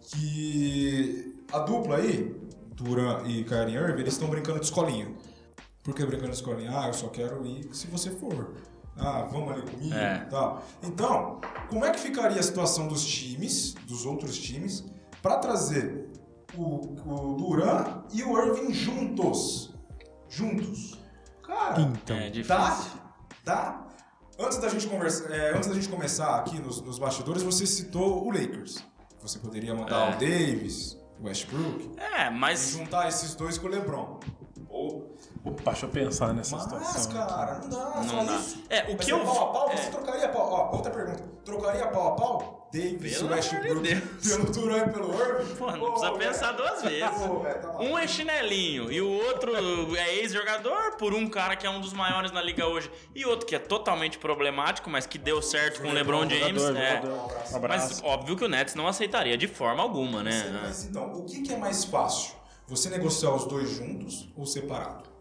Que 0.00 1.42
a 1.52 1.58
dupla 1.60 1.96
aí, 1.96 2.34
Duran 2.74 3.22
e 3.26 3.44
Kyrie 3.44 3.74
Irving, 3.76 4.00
eles 4.02 4.14
estão 4.14 4.28
brincando 4.28 4.60
de 4.60 4.66
escolinha. 4.66 5.12
Por 5.82 5.94
que 5.94 6.04
brincando 6.04 6.30
de 6.30 6.36
escolinha? 6.36 6.70
Ah, 6.72 6.86
eu 6.88 6.94
só 6.94 7.08
quero 7.08 7.44
ir 7.46 7.68
se 7.72 7.86
você 7.88 8.10
for. 8.10 8.54
Ah, 8.96 9.22
vamos 9.30 9.52
ali 9.52 9.62
comigo 9.62 9.94
É. 9.94 10.24
e 10.26 10.30
tal. 10.30 10.62
Então, 10.82 11.40
como 11.68 11.84
é 11.84 11.90
que 11.90 11.98
ficaria 12.00 12.38
a 12.38 12.42
situação 12.42 12.86
dos 12.88 13.04
times, 13.04 13.74
dos 13.86 14.06
outros 14.06 14.38
times, 14.38 14.84
para 15.20 15.38
trazer 15.38 16.10
o, 16.56 16.94
o 17.04 17.34
Duran 17.34 18.02
e 18.12 18.22
o 18.22 18.38
Irving 18.38 18.72
juntos? 18.72 19.74
Juntos. 20.28 20.98
Cara, 21.42 21.80
Então. 21.80 22.16
É 22.16 22.30
difícil. 22.30 23.00
Dá? 23.44 23.84
Antes 24.38 24.58
da 24.58 24.68
gente 24.68 24.86
conversar, 24.86 25.30
é, 25.30 25.54
antes 25.56 25.68
da 25.68 25.74
gente 25.74 25.88
começar 25.88 26.36
aqui 26.36 26.58
nos, 26.58 26.80
nos 26.80 26.98
bastidores, 26.98 27.42
você 27.42 27.66
citou 27.66 28.24
o 28.26 28.30
Lakers. 28.32 28.84
Você 29.22 29.38
poderia 29.38 29.74
mandar 29.74 30.12
É. 30.12 30.16
o 30.16 30.18
Davis, 30.18 30.96
o 31.20 31.26
Westbrook, 31.26 31.90
É, 31.98 32.26
e 32.26 32.30
mas. 32.30 32.70
juntar 32.70 33.08
esses 33.08 33.34
dois 33.34 33.58
com 33.58 33.66
o 33.66 33.70
LeBron. 33.70 34.18
Opa, 35.44 35.72
deixa 35.72 35.84
eu 35.84 35.90
pensar 35.90 36.32
nessa 36.32 36.56
mas, 36.56 36.64
situação. 36.64 37.12
cara, 37.12 37.58
não 37.58 37.68
dá. 37.68 37.84
Não 37.96 38.08
só 38.08 38.24
dá. 38.24 38.36
isso. 38.36 38.64
É, 38.70 38.84
o 38.84 38.96
Mas 38.96 39.04
que 39.04 39.12
eu. 39.12 39.20
pau 39.20 39.50
a 39.50 39.52
pau, 39.52 39.70
é. 39.70 39.76
você 39.76 39.90
trocaria 39.90 40.28
pau. 40.30 40.50
Ó, 40.50 40.76
outra 40.76 40.90
pergunta. 40.90 41.22
Trocaria 41.44 41.86
pau 41.88 42.08
a 42.08 42.16
pau? 42.16 42.64
Davis 42.72 43.18
Pelo 43.18 43.30
e 43.30 43.34
Westbrook 43.34 43.80
Deus. 43.82 44.02
pelo 44.26 44.52
Duran 44.52 44.78
e 44.78 44.90
pelo 44.90 45.14
Irving? 45.14 45.54
Pô, 45.54 45.70
não 45.70 45.78
Pô, 45.78 45.90
precisa 45.92 46.12
velho. 46.12 46.18
pensar 46.32 46.52
duas 46.52 46.82
vezes. 46.82 47.08
Pô, 47.10 47.38
velho, 47.38 47.60
tá. 47.60 47.78
Um 47.78 47.96
é 47.96 48.08
chinelinho 48.08 48.90
e 48.90 49.00
o 49.00 49.08
outro 49.08 49.54
é 49.96 50.14
ex-jogador 50.16 50.96
por 50.96 51.14
um 51.14 51.28
cara 51.28 51.54
que 51.54 51.64
é 51.64 51.70
um 51.70 51.80
dos 51.80 51.92
maiores 51.92 52.32
na 52.32 52.42
liga 52.42 52.66
hoje 52.66 52.90
e 53.14 53.24
outro 53.24 53.46
que 53.46 53.54
é 53.54 53.60
totalmente 53.60 54.18
problemático, 54.18 54.90
mas 54.90 55.06
que 55.06 55.18
deu 55.18 55.40
certo 55.40 55.82
com 55.82 55.88
o 55.88 55.92
LeBron 55.92 56.28
James. 56.28 56.60
Jogador, 56.60 56.78
é. 56.80 56.96
jogador. 57.46 57.64
Um 57.64 57.68
Mas 57.68 58.02
óbvio 58.02 58.36
que 58.36 58.44
o 58.44 58.48
Nets 58.48 58.74
não 58.74 58.88
aceitaria 58.88 59.36
de 59.36 59.46
forma 59.46 59.80
alguma, 59.80 60.24
né? 60.24 60.60
Mas 60.64 60.84
então, 60.84 61.12
o 61.12 61.24
que, 61.24 61.42
que 61.42 61.52
é 61.52 61.56
mais 61.56 61.84
fácil? 61.84 62.32
Você 62.66 62.88
negociar 62.90 63.34
os 63.34 63.44
dois 63.44 63.70
juntos 63.70 64.32
ou 64.36 64.46
separado? 64.46 65.13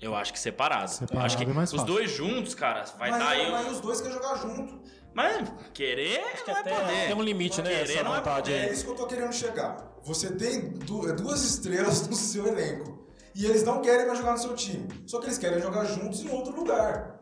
Eu 0.00 0.14
acho 0.14 0.32
que 0.32 0.38
separado. 0.38 0.90
Separado 0.90 1.26
acho 1.26 1.36
que 1.38 1.44
é 1.44 1.46
mais 1.46 1.72
os 1.72 1.80
fácil. 1.80 1.94
dois 1.94 2.10
juntos, 2.10 2.54
cara, 2.54 2.84
vai 2.98 3.10
mas, 3.10 3.18
dar 3.22 3.28
aí. 3.30 3.50
mas 3.50 3.72
os 3.72 3.80
dois 3.80 4.00
querem 4.00 4.14
jogar 4.14 4.36
junto. 4.36 4.78
Mas 5.14 5.50
querer 5.72 6.20
que 6.44 6.50
não 6.50 6.58
até 6.60 6.74
poder. 6.78 7.06
tem 7.06 7.14
um 7.14 7.22
limite, 7.22 7.62
né? 7.62 7.70
Querer 7.70 7.92
Essa 7.94 8.02
não 8.02 8.10
vai 8.10 8.20
vontade 8.20 8.50
poder. 8.50 8.56
É 8.64 8.66
aí. 8.66 8.72
isso 8.72 8.84
que 8.84 8.90
eu 8.90 8.94
tô 8.96 9.06
querendo 9.06 9.32
chegar. 9.32 9.96
Você 10.04 10.30
tem 10.34 10.70
du- 10.70 11.12
duas 11.16 11.42
estrelas 11.42 12.06
no 12.06 12.14
seu 12.14 12.46
elenco. 12.46 13.06
E 13.34 13.44
eles 13.46 13.64
não 13.64 13.80
querem 13.80 14.06
mais 14.06 14.18
jogar 14.18 14.32
no 14.32 14.38
seu 14.38 14.54
time. 14.54 14.86
Só 15.06 15.18
que 15.18 15.26
eles 15.26 15.38
querem 15.38 15.60
jogar 15.60 15.84
juntos 15.84 16.22
em 16.22 16.28
outro 16.30 16.54
lugar. 16.54 17.16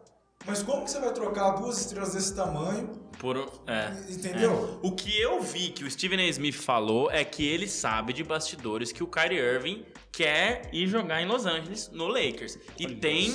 Mas 0.47 0.63
como 0.63 0.85
que 0.85 0.91
você 0.91 1.01
vai 1.01 1.13
trocar 1.13 1.53
duas 1.53 1.79
estrelas 1.81 2.13
desse 2.15 2.35
tamanho? 2.35 2.89
Por, 3.19 3.37
é. 3.67 3.93
Entendeu? 4.13 4.79
O 4.83 4.93
que 4.93 5.19
eu 5.21 5.41
vi 5.41 5.71
que 5.71 5.85
o 5.85 5.91
Steven 5.91 6.21
A. 6.21 6.29
Smith 6.29 6.55
falou 6.57 7.11
é 7.11 7.25
que 7.25 7.47
ele 7.47 7.67
sabe 7.69 8.13
de 8.13 8.23
bastidores 8.23 8.93
que 8.93 9.03
o 9.03 9.07
Kyrie 9.07 9.39
Irving 9.39 9.85
quer 10.17 10.69
ir 10.73 10.87
jogar 10.87 11.21
em 11.23 11.27
Los 11.27 11.47
Angeles, 11.47 11.91
no 11.93 12.07
Lakers. 12.09 12.59
E 12.79 12.87
tem 12.95 13.33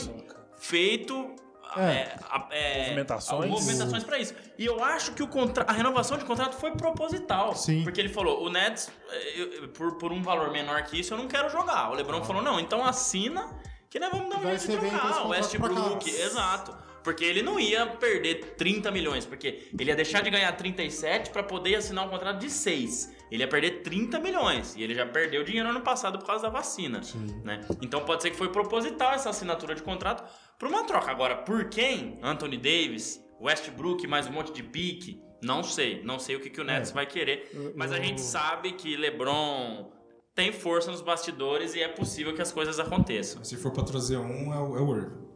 feito 0.58 1.36
É. 1.78 1.82
é, 1.82 2.18
é, 2.52 2.84
Movimentações. 2.86 3.50
movimentações 3.52 4.04
para 4.04 4.18
isso. 4.18 4.34
E 4.58 4.66
eu 4.66 4.84
acho 4.84 5.14
que 5.14 5.22
o 5.22 5.28
contra... 5.28 5.64
a 5.66 5.72
renovação 5.72 6.18
de 6.18 6.26
contrato 6.26 6.56
foi 6.56 6.72
proposital. 6.72 7.56
Sim. 7.56 7.84
Porque 7.84 8.00
ele 8.02 8.10
falou, 8.10 8.44
o 8.44 8.50
Nets, 8.50 8.90
eh, 9.12 9.34
eu- 9.62 9.68
por, 9.70 9.98
por 9.98 10.12
um 10.12 10.22
valor 10.22 10.52
menor 10.52 10.82
que 10.84 11.00
isso, 11.00 11.14
eu 11.14 11.18
não 11.18 11.28
quero 11.28 11.48
jogar. 11.50 11.92
O 11.92 11.94
LeBron 11.94 12.24
falou, 12.24 12.42
não, 12.42 12.60
então 12.60 12.84
assina 12.84 13.48
que 13.90 14.00
nós 14.00 14.10
vamos 14.12 14.30
dar 14.30 14.40
um 14.40 14.58
jeito 14.58 14.68
de 14.82 14.90
jogar. 14.90 15.26
O. 15.26 15.30
Westbrook, 15.30 16.10
exato. 16.10 16.76
Porque 17.04 17.24
ele 17.24 17.42
não 17.42 17.60
ia 17.60 17.86
perder 17.86 18.56
30 18.58 18.92
milhões, 18.92 19.26
porque 19.26 19.70
ele 19.78 19.90
ia 19.90 19.96
deixar 19.96 20.22
de 20.22 20.30
ganhar 20.30 20.52
37 20.52 21.30
para 21.30 21.44
poder 21.44 21.76
assinar 21.76 22.06
um 22.06 22.10
contrato 22.10 22.40
de 22.40 22.50
6. 22.50 23.12
Ele 23.32 23.44
ia 23.44 23.48
perder 23.48 23.82
30 23.84 24.20
milhões. 24.20 24.76
E 24.76 24.84
ele 24.84 24.94
já 24.96 25.06
perdeu 25.06 25.44
dinheiro 25.44 25.70
ano 25.70 25.82
passado 25.82 26.18
por 26.20 26.26
causa 26.26 26.44
da 26.44 26.50
vacina. 26.50 27.04
Sim. 27.04 27.42
Né? 27.44 27.62
Então 27.82 28.02
pode 28.06 28.24
ser 28.24 28.32
que 28.32 28.38
foi 28.38 28.50
proposital 28.50 29.14
essa 29.14 29.30
assinatura 29.30 29.76
de 29.76 29.84
contrato 29.84 30.24
para 30.58 30.68
uma 30.68 30.84
troca. 30.86 31.12
Agora, 31.12 31.36
por 31.38 31.66
quem? 31.70 32.20
Anthony 32.24 32.58
Davis, 32.58 33.24
Westbrook, 33.40 34.06
mais 34.08 34.28
um 34.28 34.32
monte 34.32 34.52
de 34.52 34.64
pique? 34.64 35.22
Não 35.44 35.64
sei. 35.64 36.02
Não 36.04 36.20
sei 36.20 36.36
o 36.36 36.40
que, 36.42 36.50
que 36.50 36.60
o 36.60 36.64
Nets 36.64 36.92
vai 36.92 37.06
querer. 37.06 37.50
Mas 37.76 37.92
a 37.92 37.98
eu- 37.98 38.04
gente 38.04 38.20
sabe 38.22 38.74
que 38.74 38.98
LeBron 38.98 39.92
tem 40.36 40.52
força 40.52 40.90
nos 40.92 41.02
bastidores 41.02 41.76
e 41.76 41.82
é 41.82 41.88
possível 41.88 42.34
que 42.34 42.42
as 42.42 42.52
coisas 42.52 42.80
aconteçam. 42.80 43.44
Se 43.44 43.56
for 43.58 43.72
pra 43.72 43.84
trazer 43.84 44.18
um, 44.18 44.54
é 44.54 44.60
o, 44.60 44.78
é 44.78 44.82
o 44.82 44.96
Irving. 44.98 45.29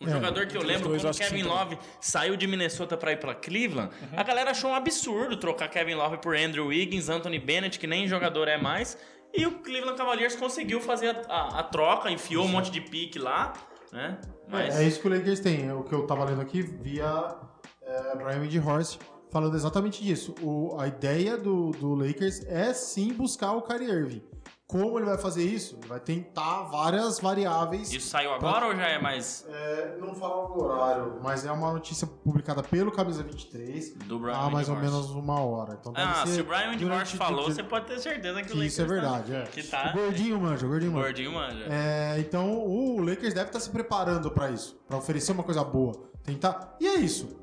Um 0.00 0.06
É, 0.08 0.10
jogador 0.10 0.46
que 0.46 0.56
eu 0.56 0.62
lembro 0.62 0.90
quando 0.90 1.10
que 1.12 1.18
Kevin 1.18 1.44
Love 1.44 1.78
saiu 2.00 2.36
de 2.36 2.46
Minnesota 2.46 2.96
pra 2.98 3.12
ir 3.12 3.16
pra 3.18 3.34
Cleveland, 3.34 3.90
a 4.14 4.22
galera 4.22 4.50
achou 4.50 4.70
um 4.70 4.74
absurdo 4.74 5.36
trocar 5.38 5.68
Kevin 5.68 5.94
Love 5.94 6.18
por 6.18 6.36
Andrew 6.36 6.66
Wiggins, 6.66 7.08
Anthony 7.08 7.38
Bennett, 7.38 7.78
que 7.78 7.86
nem 7.86 8.06
jogador 8.06 8.46
é 8.46 8.58
mais. 8.58 8.98
E 9.32 9.46
o 9.46 9.52
Cleveland 9.60 9.96
Cavaliers 9.96 10.36
conseguiu 10.36 10.80
fazer 10.80 11.16
a, 11.28 11.34
a- 11.34 11.60
a 11.60 11.62
troca, 11.62 12.10
enfiou 12.10 12.44
um 12.44 12.48
monte 12.48 12.70
de 12.70 12.80
pique 12.80 13.18
lá, 13.18 13.54
né? 13.90 14.18
Mas 14.48 14.78
É 14.78 14.84
isso 14.84 15.00
que 15.00 15.08
o 15.08 15.10
Lakers 15.10 15.40
tem. 15.40 15.72
O 15.72 15.82
que 15.82 15.94
eu 15.94 16.06
tava 16.06 16.24
lendo 16.24 16.40
aqui 16.42 16.60
via 16.62 17.34
é, 17.82 18.16
Brian 18.16 18.40
Windhorst 18.40 18.98
falando 19.30 19.56
exatamente 19.56 20.02
disso. 20.04 20.34
O, 20.42 20.78
a 20.78 20.86
ideia 20.88 21.36
do, 21.38 21.70
do 21.72 21.94
Lakers 21.94 22.44
é 22.46 22.72
sim 22.74 23.12
buscar 23.14 23.52
o 23.52 23.62
Kyrie 23.62 23.88
Irving. 23.90 24.22
Como 24.68 24.98
ele 24.98 25.06
vai 25.06 25.16
fazer 25.16 25.44
isso? 25.44 25.76
Ele 25.78 25.86
vai 25.86 26.00
tentar 26.00 26.64
várias 26.64 27.20
variáveis. 27.20 27.92
isso 27.92 28.08
saiu 28.08 28.32
agora 28.34 28.66
ou 28.66 28.74
já 28.74 28.88
é 28.88 28.98
mais 29.00 29.46
É, 29.48 29.96
não 30.00 30.12
fala 30.12 30.48
o 30.48 30.60
horário, 30.60 31.20
mas 31.22 31.46
é 31.46 31.52
uma 31.52 31.72
notícia 31.72 32.04
publicada 32.04 32.64
pelo 32.64 32.90
Camisa 32.90 33.22
23 33.22 33.94
do 34.06 34.18
Brian 34.18 34.34
há 34.34 34.50
mais 34.50 34.68
ou 34.68 34.74
menos 34.74 35.10
uma 35.10 35.40
hora. 35.40 35.78
Então 35.80 35.92
Ah, 35.94 36.26
se 36.26 36.40
o 36.40 36.44
Brian 36.44 36.70
Windhorst 36.70 37.14
falou, 37.16 37.44
que- 37.44 37.52
você 37.54 37.62
pode 37.62 37.86
ter 37.86 38.00
certeza 38.00 38.42
que, 38.42 38.52
o 38.52 38.56
que 38.56 38.66
isso 38.66 38.82
é 38.82 38.84
Lakers 38.86 39.02
tá- 39.02 39.18
verdade. 39.18 39.34
é. 39.34 39.42
que 39.44 39.62
tá- 39.62 39.90
O 39.94 39.98
gordinho 39.98 40.40
manja, 40.40 40.66
o 40.66 40.68
gordinho 40.68 40.92
manja. 40.92 41.04
Gordinho 41.04 41.32
manja. 41.32 41.66
É, 41.70 42.16
então 42.18 42.58
o 42.66 43.00
Lakers 43.00 43.34
deve 43.34 43.46
estar 43.46 43.60
se 43.60 43.70
preparando 43.70 44.32
para 44.32 44.50
isso, 44.50 44.76
para 44.88 44.96
oferecer 44.96 45.30
uma 45.30 45.44
coisa 45.44 45.62
boa, 45.62 45.92
tentar. 46.24 46.76
E 46.80 46.88
é 46.88 46.94
isso. 46.96 47.38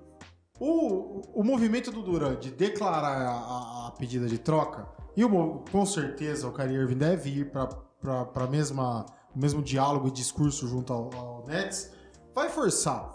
O, 0.59 1.39
o 1.39 1.43
movimento 1.43 1.89
do 1.89 2.01
Durant 2.03 2.39
de 2.39 2.51
declarar 2.51 3.17
a, 3.17 3.31
a- 3.31 3.87
a 3.87 3.91
pedida 3.91 4.27
de 4.27 4.37
troca 4.37 4.87
e 5.15 5.23
o, 5.23 5.63
com 5.71 5.85
certeza 5.85 6.47
o 6.47 6.51
Kyrie 6.53 6.75
Irving 6.77 6.97
deve 6.97 7.29
ir 7.29 7.51
para 7.51 7.67
para 8.25 8.47
mesma 8.47 9.05
o 9.33 9.39
mesmo 9.39 9.61
diálogo 9.61 10.07
e 10.07 10.11
discurso 10.11 10.67
junto 10.67 10.91
ao, 10.93 11.09
ao 11.15 11.45
Nets, 11.47 11.91
vai 12.35 12.49
forçar. 12.49 13.13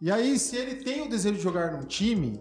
E 0.00 0.10
aí 0.10 0.38
se 0.38 0.56
ele 0.56 0.76
tem 0.76 1.02
o 1.02 1.08
desejo 1.08 1.36
de 1.36 1.42
jogar 1.42 1.72
num 1.72 1.84
time, 1.84 2.40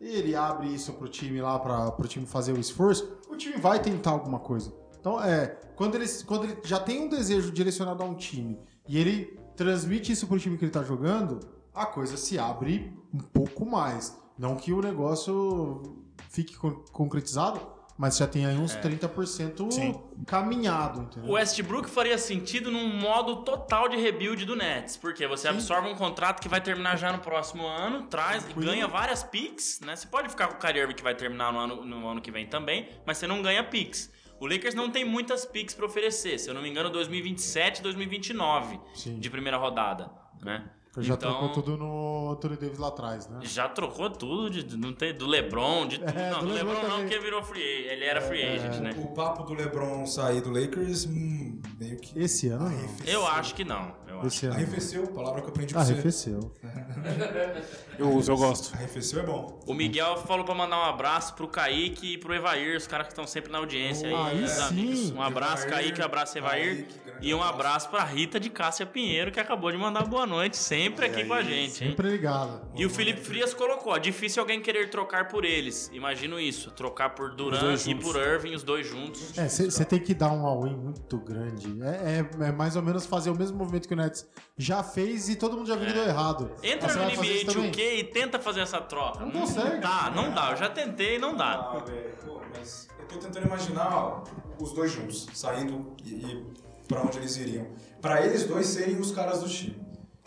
ele 0.00 0.34
abre 0.34 0.68
isso 0.68 0.92
pro 0.94 1.08
time 1.08 1.40
lá 1.40 1.58
para 1.58 1.92
pro 1.92 2.08
time 2.08 2.26
fazer 2.26 2.52
o 2.52 2.58
esforço, 2.58 3.18
o 3.28 3.36
time 3.36 3.56
vai 3.58 3.80
tentar 3.80 4.10
alguma 4.10 4.38
coisa. 4.38 4.72
Então 4.98 5.22
é, 5.22 5.46
quando 5.76 5.94
ele, 5.94 6.08
quando 6.26 6.44
ele 6.44 6.58
já 6.64 6.80
tem 6.80 7.02
um 7.02 7.08
desejo 7.08 7.52
direcionado 7.52 8.02
a 8.02 8.06
um 8.06 8.14
time 8.14 8.58
e 8.88 8.98
ele 8.98 9.38
transmite 9.56 10.10
isso 10.12 10.26
pro 10.26 10.38
time 10.38 10.56
que 10.56 10.64
ele 10.64 10.72
tá 10.72 10.82
jogando, 10.82 11.40
a 11.74 11.86
coisa 11.86 12.16
se 12.16 12.38
abre 12.38 12.92
um 13.12 13.18
pouco 13.18 13.66
mais. 13.66 14.16
Não 14.36 14.56
que 14.56 14.72
o 14.72 14.80
negócio 14.80 15.82
fique 16.30 16.56
con- 16.56 16.82
concretizado, 16.92 17.60
mas 17.98 18.16
já 18.16 18.26
tem 18.28 18.46
aí 18.46 18.56
uns 18.56 18.76
30% 18.76 19.72
Sim. 19.72 20.00
caminhado, 20.24 21.00
O 21.00 21.02
entendeu? 21.02 21.32
Westbrook 21.32 21.90
faria 21.90 22.16
sentido 22.16 22.70
num 22.70 22.86
modo 22.88 23.42
total 23.42 23.88
de 23.88 23.96
rebuild 23.96 24.44
do 24.46 24.54
Nets, 24.54 24.96
porque 24.96 25.26
você 25.26 25.48
Sim. 25.48 25.54
absorve 25.54 25.88
um 25.88 25.96
contrato 25.96 26.40
que 26.40 26.48
vai 26.48 26.60
terminar 26.60 26.96
já 26.96 27.12
no 27.12 27.18
próximo 27.18 27.66
ano, 27.66 28.04
traz 28.06 28.44
Tranquilo. 28.44 28.70
ganha 28.70 28.86
várias 28.86 29.24
picks, 29.24 29.80
né? 29.80 29.96
Você 29.96 30.06
pode 30.06 30.28
ficar 30.28 30.46
com 30.46 30.54
o 30.54 30.58
Kyrie 30.58 30.94
que 30.94 31.02
vai 31.02 31.14
terminar 31.14 31.52
no 31.52 31.58
ano, 31.58 31.84
no 31.84 32.06
ano 32.08 32.20
que 32.20 32.30
vem 32.30 32.46
também, 32.46 32.88
mas 33.04 33.18
você 33.18 33.26
não 33.26 33.42
ganha 33.42 33.64
picks. 33.64 34.10
O 34.40 34.46
Lakers 34.46 34.76
não 34.76 34.88
tem 34.88 35.04
muitas 35.04 35.44
picks 35.44 35.74
pra 35.74 35.84
oferecer, 35.86 36.38
se 36.38 36.48
eu 36.48 36.54
não 36.54 36.62
me 36.62 36.68
engano, 36.70 36.88
2027 36.90 37.80
e 37.80 37.82
2029 37.82 38.78
Sim. 38.94 39.18
de 39.18 39.28
primeira 39.28 39.56
rodada, 39.56 40.08
né? 40.40 40.70
Já 40.96 41.14
Então- 41.14 41.30
trocou 41.30 41.48
tudo 41.50 41.76
no 41.76 42.30
Anthony 42.32 42.56
Davis 42.56 42.78
lá 42.78 42.88
atrás, 42.88 43.28
né? 43.28 43.38
Já 43.42 43.68
trocou 43.68 44.10
tudo, 44.10 44.50
de, 44.50 44.76
não 44.76 44.92
tem, 44.92 45.14
do 45.14 45.26
LeBron, 45.26 45.86
de 45.86 45.98
tudo. 45.98 46.10
É, 46.18 46.30
não, 46.30 46.40
do 46.40 46.46
do 46.46 46.52
LeBron 46.54 46.72
LeBron, 46.72 46.88
não, 46.88 46.96
também. 46.96 47.08
que 47.08 47.18
virou 47.20 47.42
free 47.42 47.62
agent. 47.62 47.92
Ele 47.92 48.04
era 48.04 48.20
free 48.20 48.42
agent, 48.42 48.80
né? 48.80 48.90
O 48.96 49.08
papo 49.08 49.44
do 49.44 49.54
LeBron 49.54 50.04
sair 50.06 50.40
do 50.40 50.50
Lakers, 50.50 51.04
hum, 51.06 51.60
meio 51.78 51.98
que. 51.98 52.18
Esse 52.18 52.48
ano 52.48 52.66
arrefeceu. 52.66 53.12
Eu 53.12 53.26
acho 53.28 53.54
que 53.54 53.64
não. 53.64 53.94
Eu 54.08 54.18
acho. 54.18 54.26
Esse 54.28 54.46
ano. 54.46 54.54
Arrefeceu, 54.56 55.06
palavra 55.08 55.40
que 55.42 55.46
eu 55.46 55.50
aprendi 55.50 55.74
com 55.74 55.80
você. 55.84 55.92
Arrefeceu. 55.92 56.52
Eu 57.98 58.12
uso, 58.12 58.30
eu 58.30 58.36
gosto. 58.36 58.72
Arrefeceu 58.74 59.20
é 59.20 59.26
bom. 59.26 59.58
O 59.66 59.74
Miguel 59.74 60.16
falou 60.18 60.44
pra 60.44 60.54
mandar 60.54 60.78
um 60.78 60.84
abraço 60.84 61.34
pro 61.34 61.48
Kaique 61.48 62.14
e 62.14 62.18
pro 62.18 62.32
Evair, 62.32 62.76
os 62.76 62.86
caras 62.86 63.06
que 63.08 63.12
estão 63.12 63.26
sempre 63.26 63.50
na 63.50 63.58
audiência 63.58 64.08
Oh, 64.08 64.16
aí, 64.24 64.38
aí 64.38 64.44
os 64.44 64.50
sim. 64.52 64.62
amigos. 64.62 65.10
Um 65.10 65.20
abraço, 65.22 65.66
Evair, 65.66 65.82
Kaique, 65.82 66.00
um 66.00 66.04
abraço, 66.04 66.38
Evair. 66.38 66.76
Kaique, 66.86 67.07
E 67.20 67.34
um 67.34 67.42
abraço. 67.42 67.88
pra 67.88 68.04
Rita 68.04 68.38
de 68.40 68.50
Cássia 68.50 68.84
Pinheiro, 68.86 69.30
que 69.30 69.40
acabou 69.40 69.70
de 69.70 69.78
mandar 69.78 70.04
boa 70.06 70.26
noite, 70.26 70.56
sempre 70.56 71.06
aqui 71.06 71.24
com 71.24 71.32
a 71.34 71.42
gente, 71.42 71.82
hein? 71.84 71.90
Sempre 71.90 72.10
ligado. 72.10 72.60
E 72.74 72.84
o 72.84 72.90
Felipe 72.90 73.20
Frias 73.20 73.54
colocou, 73.54 73.92
ó, 73.92 73.98
difícil 73.98 74.40
alguém 74.42 74.60
querer 74.60 74.90
trocar 74.90 75.28
por 75.28 75.44
eles. 75.44 75.90
Imagino 75.92 76.38
isso, 76.40 76.70
trocar 76.70 77.10
por 77.14 77.34
dois 77.34 77.86
e 77.86 77.94
por 77.94 78.16
Irving, 78.16 78.54
os 78.54 78.62
dois 78.62 78.86
juntos. 78.86 79.36
É, 79.38 79.48
você 79.48 79.84
tem 79.84 79.98
que 79.98 80.14
dar 80.14 80.30
um 80.32 80.46
all-in 80.46 80.76
muito 80.76 81.18
grande. 81.18 81.68
É, 81.82 82.20
é- 82.44 82.48
é 82.48 82.52
mais 82.52 82.76
ou 82.76 82.82
menos 82.82 83.06
fazer 83.06 83.30
o 83.30 83.34
mesmo 83.36 83.56
movimento 83.58 83.86
que 83.88 83.94
o 83.94 83.96
Nets 83.96 84.26
já 84.56 84.82
fez 84.82 85.28
e 85.28 85.36
todo 85.36 85.56
mundo 85.56 85.66
já 85.68 85.76
viu 85.76 85.86
que 85.86 85.92
deu 85.92 86.04
errado. 86.04 86.50
Entra 86.62 86.92
no 86.94 87.04
NBA 87.04 87.26
isso 87.26 87.46
também? 87.46 87.70
2K 87.70 87.94
e 88.00 88.04
tenta 88.04 88.38
fazer 88.38 88.60
essa 88.60 88.80
troca. 88.80 89.24
Não 89.24 89.30
consegue. 89.30 89.78
dá, 89.78 90.12
não 90.14 90.32
dá. 90.32 90.50
Eu 90.52 90.56
já 90.56 90.68
tentei 90.68 91.16
e 91.16 91.18
não 91.18 91.34
dá. 91.36 91.70
Ah, 91.74 91.82
velho, 91.86 92.14
pô, 92.24 92.40
mas 92.56 92.88
eu 92.98 93.06
tô 93.06 93.16
tentando 93.18 93.46
imaginar 93.46 93.88
ó, 93.94 94.24
os 94.60 94.72
dois 94.72 94.90
juntos, 94.92 95.26
saindo 95.32 95.94
e, 96.04 96.10
e 96.14 96.67
pra 96.88 97.02
onde 97.02 97.18
eles 97.18 97.36
iriam. 97.36 97.66
Pra 98.00 98.24
eles 98.26 98.44
dois 98.44 98.66
serem 98.66 98.98
os 98.98 99.12
caras 99.12 99.40
do 99.42 99.48
time. 99.48 99.76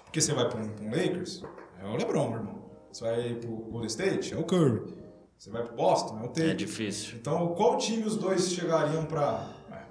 Porque 0.05 0.21
você 0.21 0.33
vai 0.33 0.47
pra 0.47 0.59
um, 0.59 0.87
um 0.87 0.89
Lakers, 0.91 1.43
é 1.81 1.85
o 1.85 1.95
LeBron, 1.95 2.29
meu 2.29 2.39
irmão. 2.39 2.61
Você 2.91 3.03
vai 3.03 3.33
pro 3.35 3.49
Golden 3.49 3.87
State, 3.87 4.33
é 4.33 4.37
o 4.37 4.43
Curry. 4.43 4.81
Você 5.37 5.49
vai 5.49 5.63
pro 5.63 5.75
Boston, 5.75 6.19
é 6.19 6.23
o 6.25 6.27
Tate. 6.27 6.41
É 6.51 6.53
difícil. 6.53 7.15
Então, 7.17 7.47
qual 7.55 7.77
time 7.77 8.03
os 8.03 8.15
dois 8.17 8.51
chegariam 8.51 9.05
pra... 9.05 9.49
é, 9.71 9.81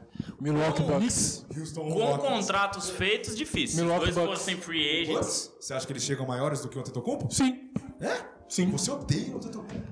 Milwaukee 0.40 0.82
Com- 0.84 1.00
Bucks. 1.00 1.44
Houston 1.56 1.80
Com 1.88 1.98
Rockets. 2.04 2.28
contratos 2.30 2.90
feitos, 2.90 3.36
difícil. 3.36 3.82
Milwaukee 3.84 4.12
dois 4.12 4.16
Bucks. 4.28 4.38
fossem 4.40 4.56
free 4.58 5.02
agents. 5.02 5.14
Bucks? 5.18 5.52
Você 5.58 5.74
acha 5.74 5.86
que 5.86 5.92
eles 5.92 6.04
chegam 6.04 6.26
maiores 6.26 6.60
do 6.60 6.68
que 6.68 6.76
o 6.76 6.80
Antetokounmpo? 6.80 7.32
Sim, 7.34 7.70
É? 8.00 8.16
sim. 8.48 8.70
Você 8.70 8.90
odeia 8.92 9.32
o 9.32 9.36
Antetokounmpo, 9.38 9.89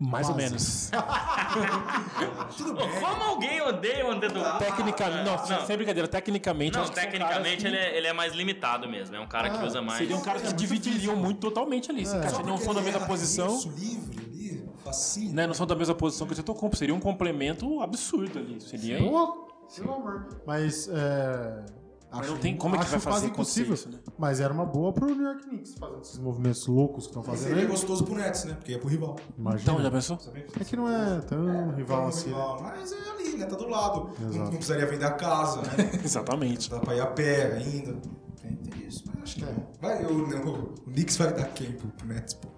Mais 0.00 0.28
ou 0.28 0.34
Quase. 0.34 0.48
menos. 0.48 0.90
Tudo 2.56 2.74
bem. 2.74 2.88
como 3.00 3.22
alguém 3.24 3.60
odeia 3.62 4.06
o 4.06 4.10
Antetokounmpo? 4.12 4.58
Tecnicamente, 4.58 5.24
não, 5.24 5.36
Não. 5.58 5.66
sem 5.66 5.76
brincadeira, 5.76 6.06
tecnicamente. 6.08 6.74
Não, 6.74 6.82
acho 6.82 6.92
que 6.92 7.00
são 7.00 7.10
tecnicamente 7.10 7.62
caras 7.64 7.64
ele 7.66 7.76
é, 7.76 7.96
ele 7.98 8.06
é 8.06 8.12
mais 8.12 8.32
limitado 8.32 8.88
mesmo. 8.88 9.16
É 9.16 9.20
um 9.20 9.26
cara 9.26 9.50
que 9.50 9.56
Ah, 9.58 9.64
usa 9.64 9.82
mais. 9.82 9.98
Seriam 9.98 10.20
caras 10.20 10.42
É 10.42 10.44
que 10.44 10.50
muito 10.50 10.60
dividiriam 10.60 10.98
difícil. 11.00 11.16
muito 11.16 11.40
totalmente 11.40 11.90
ali. 11.90 12.06
Se 12.06 12.14
É. 12.16 12.42
não 12.44 12.56
são 12.58 12.72
da 12.74 12.80
mesma 12.80 13.00
ele 13.00 13.08
posição. 13.08 13.56
Isso, 13.56 13.70
livre 13.76 14.24
ali, 14.24 14.64
facinho. 14.84 15.32
Né, 15.34 15.46
não 15.46 15.54
são 15.54 15.66
da 15.66 15.74
mesma 15.74 15.94
posição 15.94 16.26
que 16.26 16.32
o 16.32 16.36
Tetocompo. 16.36 16.76
Seria 16.76 16.94
um 16.94 17.00
complemento 17.00 17.80
absurdo 17.80 18.38
ali. 18.38 18.60
Seria. 18.60 18.98
Pô, 18.98 19.48
pelo 19.74 19.94
amor. 19.94 20.28
Mas 20.46 20.88
é. 20.88 21.64
Mas 22.10 22.28
não 22.30 22.38
tem 22.38 22.56
como 22.56 22.74
é 22.74 22.78
que 22.78 22.84
acho 22.84 22.98
vai 22.98 23.00
fazer 23.12 23.26
impossível. 23.26 23.74
isso, 23.74 23.88
né? 23.90 23.98
Mas 24.18 24.40
era 24.40 24.52
uma 24.52 24.64
boa 24.64 24.92
pro 24.92 25.06
New 25.06 25.22
York 25.26 25.42
Knicks 25.46 25.74
fazendo 25.74 26.00
esses 26.00 26.18
movimentos 26.18 26.66
loucos 26.66 27.04
que 27.04 27.10
estão 27.10 27.22
fazendo 27.22 27.48
seria 27.48 27.62
aí. 27.64 27.68
gostoso 27.68 28.04
pro 28.04 28.14
Nets, 28.14 28.44
né? 28.44 28.54
Porque 28.54 28.72
é 28.74 28.78
pro 28.78 28.88
rival. 28.88 29.16
Imagina. 29.36 29.62
Então, 29.72 29.82
já 29.82 29.90
pensou? 29.90 30.18
É 30.58 30.64
que 30.64 30.76
não 30.76 30.88
é 30.88 31.20
tão 31.20 31.70
rival 31.74 32.00
Não, 32.02 32.08
assim. 32.08 32.30
né? 32.30 32.34
rival, 32.36 32.62
Mas 32.62 32.92
é 32.92 33.10
ali, 33.10 33.36
né? 33.36 33.44
Tá 33.46 33.56
do 33.56 33.68
lado. 33.68 34.10
Não, 34.18 34.28
Exato. 34.30 34.44
não 34.44 34.50
precisaria 34.52 34.86
vender 34.86 35.04
a 35.04 35.12
casa, 35.12 35.60
né? 35.62 35.90
Exatamente. 36.02 36.70
Dá 36.70 36.80
pra 36.80 36.94
ir 36.96 37.00
a 37.00 37.06
pé 37.06 37.52
ainda. 37.56 37.94
Tem, 38.40 38.56
tem 38.56 38.86
isso, 38.86 39.04
mas 39.06 39.22
acho 39.24 39.34
que 39.36 39.44
não. 39.44 39.66
Vai, 39.80 40.04
o, 40.06 40.12
o, 40.12 40.62
o 40.86 40.90
Knicks 40.90 41.16
vai 41.18 41.34
dar 41.34 41.44
quem 41.48 41.72
pro, 41.72 41.88
pro 41.88 42.06
Nets, 42.06 42.32
pô? 42.34 42.48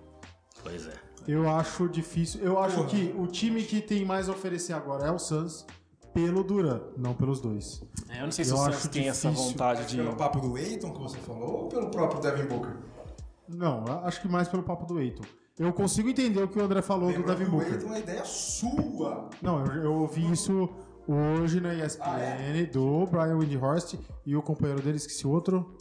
Pois 0.62 0.86
é. 0.86 0.92
Eu 1.26 1.48
acho 1.50 1.88
difícil. 1.88 2.40
Eu 2.40 2.58
acho 2.58 2.76
Porra. 2.76 2.88
que 2.88 3.14
o 3.18 3.26
time 3.26 3.62
que 3.64 3.80
tem 3.80 4.04
mais 4.04 4.28
a 4.28 4.32
oferecer 4.32 4.72
agora 4.72 5.06
é 5.06 5.10
o 5.10 5.18
Suns 5.18 5.66
pelo 6.12 6.42
Duran, 6.44 6.80
não 6.96 7.14
pelos 7.14 7.40
dois. 7.40 7.82
É, 8.08 8.20
eu 8.20 8.24
não 8.24 8.32
sei 8.32 8.44
se 8.44 8.50
Eu 8.50 8.56
o 8.56 8.62
acho 8.62 8.88
tem 8.88 9.08
essa 9.08 9.30
vontade 9.30 9.86
de. 9.86 9.96
Pelo 9.96 10.14
papo 10.16 10.40
do 10.40 10.56
Aiton 10.56 10.92
que 10.92 10.98
você 11.00 11.18
falou 11.18 11.62
ou 11.64 11.68
pelo 11.68 11.90
próprio 11.90 12.20
Devin 12.20 12.46
Booker? 12.46 12.76
Não, 13.48 13.84
acho 14.04 14.20
que 14.20 14.28
mais 14.28 14.48
pelo 14.48 14.62
papo 14.62 14.86
do 14.86 15.00
Eiton. 15.00 15.24
Eu 15.58 15.72
consigo 15.72 16.08
entender 16.08 16.42
o 16.42 16.48
que 16.48 16.58
o 16.58 16.62
André 16.64 16.80
falou 16.80 17.10
do 17.12 17.18
Lembrando 17.18 17.38
Devin 17.38 17.48
o 17.48 17.50
Booker. 17.52 17.72
Aiton 17.74 17.86
é 17.86 17.88
uma 17.90 17.98
ideia 17.98 18.24
sua. 18.24 19.28
Não, 19.42 19.64
eu, 19.66 19.82
eu 19.84 19.94
ouvi 19.94 20.30
isso 20.30 20.68
hoje 21.06 21.60
na 21.60 21.74
ESPN 21.74 22.02
Ah, 22.04 22.20
é? 22.20 22.64
do 22.66 23.06
Brian 23.06 23.36
Windhorst 23.36 23.94
e 24.24 24.36
o 24.36 24.42
companheiro 24.42 24.80
dele, 24.80 24.96
esqueci 24.96 25.26
o 25.26 25.30
outro. 25.30 25.76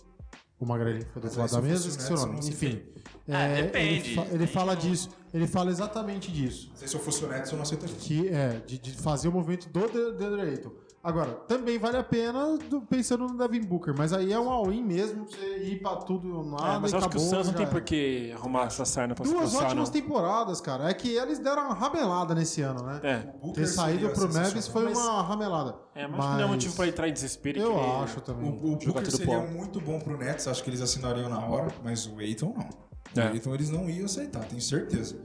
O 0.59 0.65
que 0.65 1.05
foi 1.13 1.21
do 1.21 1.25
outro 1.25 1.39
lado 1.39 1.51
da 1.51 1.61
mesa, 1.61 1.85
o 1.85 1.89
esqueci 1.89 2.13
o 2.13 2.15
nome. 2.17 2.39
Enfim. 2.47 2.81
Ah, 3.29 3.43
é, 3.43 3.61
depende. 3.63 4.09
Ele, 4.09 4.15
fa- 4.15 4.27
ele 4.31 4.47
fala 4.47 4.75
disso. 4.75 5.09
Ele 5.33 5.47
fala 5.47 5.69
exatamente 5.71 6.31
disso. 6.31 6.71
Se 6.75 6.93
eu 6.95 6.99
fosse 6.99 7.23
o 7.23 7.27
Nets 7.27 7.51
eu 7.51 7.55
não 7.57 7.63
aceitaria. 7.63 7.95
Que 7.95 8.27
é, 8.29 8.61
de, 8.65 8.77
de 8.79 8.91
fazer 8.93 9.27
o 9.27 9.31
movimento 9.31 9.69
do 9.69 9.87
De- 9.87 10.17
DeAndre 10.17 10.41
Ayton. 10.41 10.71
Agora, 11.01 11.31
também 11.47 11.79
vale 11.79 11.95
a 11.95 12.03
pena 12.03 12.57
do- 12.57 12.81
pensando 12.81 13.25
no 13.25 13.37
Devin 13.37 13.61
Booker, 13.61 13.95
mas 13.97 14.11
aí 14.11 14.33
é 14.33 14.39
um 14.39 14.49
all-in 14.49 14.83
mesmo, 14.83 15.25
pra 15.25 15.37
você 15.37 15.63
ir 15.63 15.81
pra 15.81 15.95
tudo 15.95 16.37
ou 16.39 16.43
nada. 16.43 16.73
É, 16.75 16.79
mas 16.79 16.91
e 16.91 16.95
eu 16.95 16.97
acho 16.99 17.09
que 17.09 17.15
o 17.17 17.19
acabou, 17.21 17.35
Suns 17.37 17.47
não 17.47 17.53
tem 17.53 17.61
era. 17.63 17.71
por 17.71 17.81
que 17.81 18.33
arrumar 18.35 18.63
essa 18.65 18.83
sarna 18.83 19.15
pra 19.15 19.23
Duas 19.23 19.51
coçar, 19.51 19.67
ótimas 19.67 19.87
não. 19.89 19.93
temporadas, 19.93 20.59
cara. 20.59 20.89
É 20.89 20.93
que 20.93 21.15
eles 21.15 21.39
deram 21.39 21.67
uma 21.67 21.73
ramelada 21.73 22.35
nesse 22.35 22.61
ano, 22.61 22.83
né? 22.83 22.99
É. 23.01 23.17
Booker 23.41 23.53
Ter 23.63 23.67
saído 23.67 24.09
pro 24.09 24.33
Mavis 24.33 24.67
foi 24.67 24.87
sensacional. 24.87 25.13
uma 25.15 25.23
ramelada. 25.23 25.75
É, 25.95 26.05
mas, 26.05 26.19
que 26.25 26.31
não 26.33 26.41
é 26.41 26.45
motivo 26.47 26.75
pra 26.75 26.87
entrar 26.87 27.07
em 27.07 27.13
desespero 27.13 27.59
Eu 27.59 27.73
querer 27.75 27.91
acho 28.03 28.21
também. 28.21 28.49
O, 28.49 28.53
o 28.73 28.75
Booker 28.77 29.09
seria 29.11 29.39
muito 29.39 29.79
bom 29.79 29.99
pro 29.99 30.17
Nets, 30.17 30.47
acho 30.49 30.61
que 30.61 30.69
eles 30.69 30.81
assinariam 30.81 31.29
na 31.29 31.39
hora, 31.45 31.69
mas 31.81 32.05
o 32.07 32.19
Aiton 32.19 32.53
não. 32.57 33.23
É. 33.23 33.29
O 33.29 33.31
Aiton 33.31 33.53
eles 33.53 33.69
não 33.69 33.89
iam 33.89 34.03
aceitar, 34.05 34.43
tenho 34.43 34.61
certeza. 34.61 35.17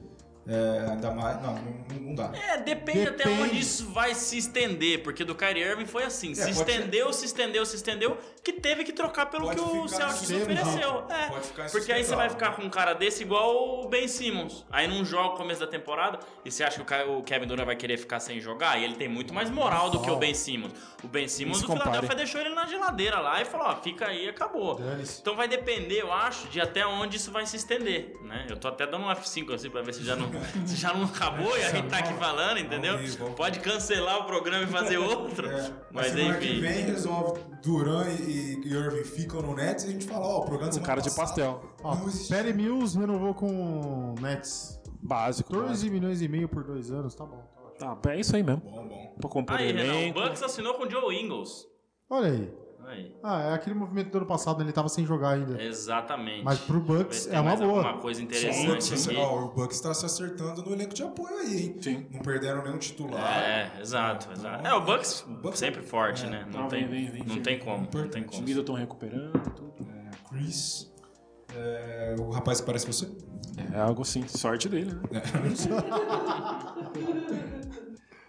É, 0.46 0.90
ainda 0.90 1.10
mais. 1.10 1.42
Não, 1.42 1.54
não, 2.00 2.14
dá. 2.14 2.30
É, 2.34 2.58
depende, 2.58 3.08
até 3.08 3.24
Depende. 3.24 3.42
onde 3.42 3.58
isso 3.60 3.90
vai 3.92 4.14
se 4.14 4.36
estender, 4.36 5.02
porque 5.02 5.24
do 5.24 5.34
Kyrie 5.34 5.62
Irving 5.62 5.86
foi 5.86 6.04
assim, 6.04 6.34
se 6.34 6.42
pode 6.42 6.70
estendeu, 6.70 7.12
se 7.12 7.24
estendeu, 7.24 7.64
se 7.64 7.76
estendeu, 7.76 8.18
que 8.42 8.52
teve 8.52 8.84
que 8.84 8.92
trocar 8.92 9.26
pelo 9.26 9.46
Pode 9.46 9.56
que 9.56 9.78
o 9.78 9.88
Celtics 9.88 10.28
teve, 10.28 10.42
ofereceu. 10.42 11.06
É, 11.08 11.68
porque 11.70 11.92
aí 11.92 12.04
você 12.04 12.14
vai 12.14 12.28
ficar 12.28 12.54
com 12.56 12.62
um 12.62 12.70
cara 12.70 12.92
desse 12.92 13.22
igual 13.22 13.84
o 13.84 13.88
Ben 13.88 14.06
Simmons. 14.06 14.66
Aí 14.70 14.86
não 14.86 15.04
joga 15.04 15.30
no 15.30 15.36
começo 15.36 15.60
da 15.60 15.66
temporada 15.66 16.18
e 16.44 16.50
você 16.50 16.62
acha 16.62 16.82
que 16.82 16.94
o 17.08 17.22
Kevin 17.22 17.46
Durant 17.46 17.64
vai 17.64 17.76
querer 17.76 17.96
ficar 17.96 18.20
sem 18.20 18.38
jogar? 18.40 18.78
E 18.78 18.84
ele 18.84 18.96
tem 18.96 19.08
muito 19.08 19.32
mais 19.32 19.50
moral 19.50 19.88
do 19.90 20.00
que 20.02 20.10
o 20.10 20.16
Ben 20.16 20.34
Simmons. 20.34 20.72
O 21.02 21.08
Ben 21.08 21.26
Simmons, 21.26 21.58
se 21.58 21.64
o 21.64 21.66
compare. 21.66 21.90
Philadelphia 21.90 22.16
deixou 22.16 22.40
ele 22.40 22.50
na 22.50 22.66
geladeira 22.66 23.18
lá 23.18 23.40
e 23.40 23.44
falou, 23.46 23.68
ó, 23.68 23.76
fica 23.76 24.08
aí, 24.08 24.28
acabou. 24.28 24.78
Então 25.20 25.34
vai 25.34 25.48
depender, 25.48 26.02
eu 26.02 26.12
acho, 26.12 26.48
de 26.48 26.60
até 26.60 26.86
onde 26.86 27.16
isso 27.16 27.30
vai 27.32 27.46
se 27.46 27.56
estender, 27.56 28.14
né? 28.22 28.46
Eu 28.48 28.56
tô 28.56 28.68
até 28.68 28.86
dando 28.86 29.06
um 29.06 29.08
F5 29.08 29.54
assim 29.54 29.70
pra 29.70 29.80
ver 29.80 29.94
se 29.94 30.04
já 30.04 30.14
não, 30.16 30.33
se 30.66 30.76
já 30.76 30.92
não 30.94 31.04
acabou 31.04 31.56
e 31.58 31.62
a 31.64 31.70
gente 31.70 31.88
tá 31.88 31.98
aqui 31.98 32.14
falando, 32.14 32.58
entendeu? 32.58 32.98
Vivo. 32.98 33.30
Pode 33.32 33.60
cancelar 33.60 34.18
o 34.20 34.24
programa 34.24 34.64
e 34.64 34.66
fazer 34.66 34.96
outro. 34.98 35.48
É, 35.48 35.52
mas 35.52 35.72
Mas 35.92 36.06
semana 36.12 36.38
que 36.38 36.46
enfim. 36.46 36.60
vem 36.60 36.84
resolve 36.84 37.40
Duran 37.62 38.04
e, 38.10 38.60
e 38.64 38.72
Irving 38.72 39.04
ficam 39.04 39.42
no 39.42 39.54
Nets 39.54 39.84
e 39.84 39.88
a 39.88 39.90
gente 39.92 40.06
fala, 40.06 40.26
ó, 40.26 40.38
o 40.38 40.44
programa 40.44 40.70
de 40.72 40.78
Um 40.78 40.82
semana 40.82 40.86
cara 40.86 41.00
de 41.00 41.10
pastel. 41.14 41.62
Ó. 41.82 41.96
Perry 42.28 42.52
Mills 42.52 42.98
renovou 42.98 43.34
com 43.34 44.14
o 44.16 44.20
Nets. 44.20 44.80
Básico. 45.02 45.52
14 45.52 45.90
milhões 45.90 46.22
e 46.22 46.28
meio 46.28 46.48
por 46.48 46.64
dois 46.64 46.90
anos, 46.90 47.14
tá 47.14 47.24
bom. 47.26 47.42
Tá. 47.78 47.96
Tá, 47.96 48.12
é 48.14 48.20
isso 48.20 48.34
aí 48.36 48.42
mesmo. 48.42 48.62
Bom, 48.64 48.88
bom. 48.88 49.14
Pra 49.20 49.28
compor 49.28 49.56
Aí, 49.56 49.72
Renan, 49.72 50.10
o. 50.10 50.14
Bucks 50.14 50.42
assinou 50.42 50.74
com 50.74 50.84
o 50.84 50.90
Joe 50.90 51.14
Ingles. 51.14 51.66
Olha 52.08 52.30
aí. 52.30 52.63
Aí. 52.86 53.14
Ah, 53.22 53.42
é 53.50 53.54
aquele 53.54 53.74
movimento 53.74 54.10
do 54.10 54.18
ano 54.18 54.26
passado, 54.26 54.58
né? 54.58 54.64
ele 54.64 54.72
tava 54.72 54.88
sem 54.88 55.04
jogar 55.06 55.30
ainda. 55.30 55.60
Exatamente. 55.62 56.44
Mas 56.44 56.58
pro 56.60 56.80
Bucks 56.80 57.26
é 57.28 57.40
uma 57.40 57.56
boa. 57.56 57.78
alguma 57.78 57.98
coisa 57.98 58.20
O 58.20 58.24
interessante 58.24 58.66
Bucks, 58.68 59.08
aqui. 59.08 59.16
ó, 59.16 59.44
o 59.44 59.48
Bucks 59.48 59.80
tá 59.80 59.92
se 59.94 60.04
acertando 60.06 60.62
no 60.62 60.72
elenco 60.72 60.94
de 60.94 61.02
apoio 61.02 61.36
aí, 61.38 61.62
hein? 61.62 61.76
Sim. 61.80 62.06
Não 62.12 62.20
perderam 62.20 62.62
nenhum 62.62 62.78
titular. 62.78 63.42
É, 63.42 63.80
exato, 63.80 64.30
exato. 64.32 64.66
É, 64.66 64.74
o 64.74 64.80
Bucks, 64.82 65.24
Bucks- 65.42 65.58
sempre 65.58 65.82
forte, 65.82 66.26
é. 66.26 66.30
né? 66.30 66.46
Não, 66.52 66.62
Não, 66.62 66.68
tem, 66.68 66.86
vem, 66.86 67.10
vem, 67.10 67.22
não 67.24 67.34
vem. 67.34 67.42
tem 67.42 67.58
como, 67.58 67.88
não 67.92 68.08
tem 68.08 68.22
Os 68.22 68.30
como. 68.30 68.42
Middleton 68.42 68.60
estão 68.60 68.74
recuperando 68.74 69.32
tudo. 69.54 69.86
É, 69.90 70.10
Chris. 70.28 70.92
é, 71.54 72.16
o 72.18 72.30
rapaz 72.30 72.60
que 72.60 72.66
parece 72.66 72.86
você. 72.86 73.08
É 73.72 73.80
algo 73.80 74.02
assim, 74.02 74.26
sorte 74.28 74.68
dele, 74.68 74.92
né? 75.10 75.22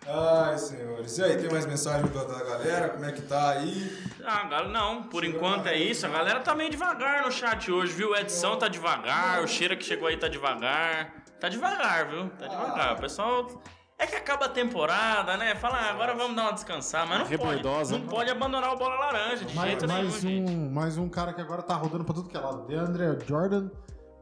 Ai, 0.07 0.57
senhores. 0.57 1.17
E 1.17 1.23
aí, 1.23 1.37
tem 1.37 1.49
mais 1.49 1.65
mensagem 1.65 2.05
da, 2.11 2.23
da 2.23 2.43
galera? 2.43 2.89
Como 2.89 3.05
é 3.05 3.11
que 3.11 3.21
tá 3.23 3.49
aí? 3.51 4.03
Ah, 4.23 4.43
galera, 4.43 4.69
não, 4.69 5.03
por 5.03 5.23
enquanto 5.23 5.67
é 5.67 5.77
isso. 5.77 6.05
A 6.05 6.09
galera 6.09 6.39
tá 6.41 6.53
meio 6.53 6.69
devagar 6.69 7.23
no 7.23 7.31
chat 7.31 7.71
hoje, 7.71 7.93
viu? 7.93 8.11
O 8.11 8.15
Edição 8.15 8.57
tá 8.57 8.67
devagar, 8.67 9.43
o 9.43 9.47
Cheira 9.47 9.75
que 9.75 9.83
chegou 9.83 10.07
aí 10.07 10.17
tá 10.17 10.27
devagar. 10.27 11.13
Tá 11.39 11.49
devagar, 11.49 12.07
viu? 12.09 12.29
Tá 12.37 12.47
devagar. 12.47 12.93
O 12.93 12.99
pessoal. 13.01 13.63
É 13.97 14.05
que 14.05 14.15
acaba 14.15 14.47
a 14.47 14.49
temporada, 14.49 15.37
né? 15.37 15.55
Fala, 15.55 15.77
ah, 15.77 15.91
agora 15.91 16.13
vamos 16.13 16.35
dar 16.35 16.43
uma 16.43 16.51
descansar, 16.51 17.07
mas 17.07 17.19
não 17.19 17.25
pode. 17.25 17.41
Rebordosa. 17.41 17.97
Não 17.97 18.05
pode 18.05 18.29
abandonar 18.29 18.73
o 18.73 18.77
bola 18.77 18.95
laranja, 18.95 19.45
de 19.45 19.55
Mais, 19.55 19.69
jeito 19.69 19.87
nenhum, 19.87 20.03
mais 20.09 20.21
gente. 20.21 20.51
um, 20.51 20.69
mais 20.69 20.97
um 20.97 21.07
cara 21.07 21.31
que 21.31 21.39
agora 21.39 21.61
tá 21.61 21.75
rodando 21.75 22.03
pra 22.03 22.13
tudo 22.13 22.27
que 22.27 22.35
é 22.35 22.39
lado. 22.41 22.67
DeAndre 22.67 23.25
Jordan 23.25 23.69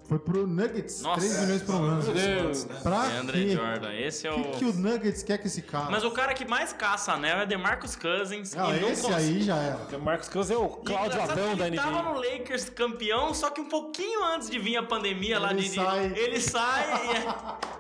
Foi 0.06 0.20
pro 0.20 0.45
Nuggets, 0.45 1.01
Nossa. 1.01 1.22
3 1.22 1.39
milhões 1.39 1.62
por 1.64 1.76
ano. 1.76 2.04
Meu 2.04 2.14
Deus. 2.14 2.66
Pra 2.84 3.04
Andre 3.04 3.45
quê? 3.45 3.56
Jordan, 3.56 3.93
esse 3.93 4.28
é 4.28 4.32
O 4.32 4.39
o. 4.39 4.43
que, 4.51 4.58
que 4.60 4.66
o 4.66 4.74
Nuggets 4.74 5.24
quer 5.24 5.38
com 5.38 5.47
esse 5.47 5.62
cara? 5.62 5.89
Mas 5.89 6.04
o 6.04 6.12
cara 6.12 6.34
que 6.34 6.45
mais 6.45 6.74
caça 6.74 7.14
anel 7.14 7.38
é 7.39 7.45
DeMarcus 7.45 7.95
Cousins. 7.95 8.54
Não, 8.54 8.76
e 8.76 8.80
não 8.82 8.89
esse 8.89 9.12
aí 9.14 9.41
já 9.41 9.56
era. 9.56 9.78
O 9.97 10.01
Marcos 10.01 10.28
Cousins 10.30 10.56
é 10.56 10.60
o 10.60 10.68
Cláudio 10.68 11.22
Adão 11.22 11.51
que 11.51 11.56
da 11.56 11.68
ele 11.68 11.78
tava 11.78 11.91
NBA. 11.91 12.04
no 12.04 12.14
Lakers 12.20 12.70
campeão, 12.70 13.34
só 13.34 13.49
que 13.49 13.62
um 13.62 13.70
pouquinho 13.70 14.24
antes 14.26 14.49
de 14.49 14.60
vir 14.60 14.76
a 14.78 14.84
pandemia 14.84 15.39
lá 15.39 15.51
Ele 15.51 15.62
de, 15.62 15.70
de- 15.70 15.76
sai. 15.76 16.14
Ele 16.16 16.39
sai 16.41 17.06
e 17.08 17.10
é- 17.18 17.24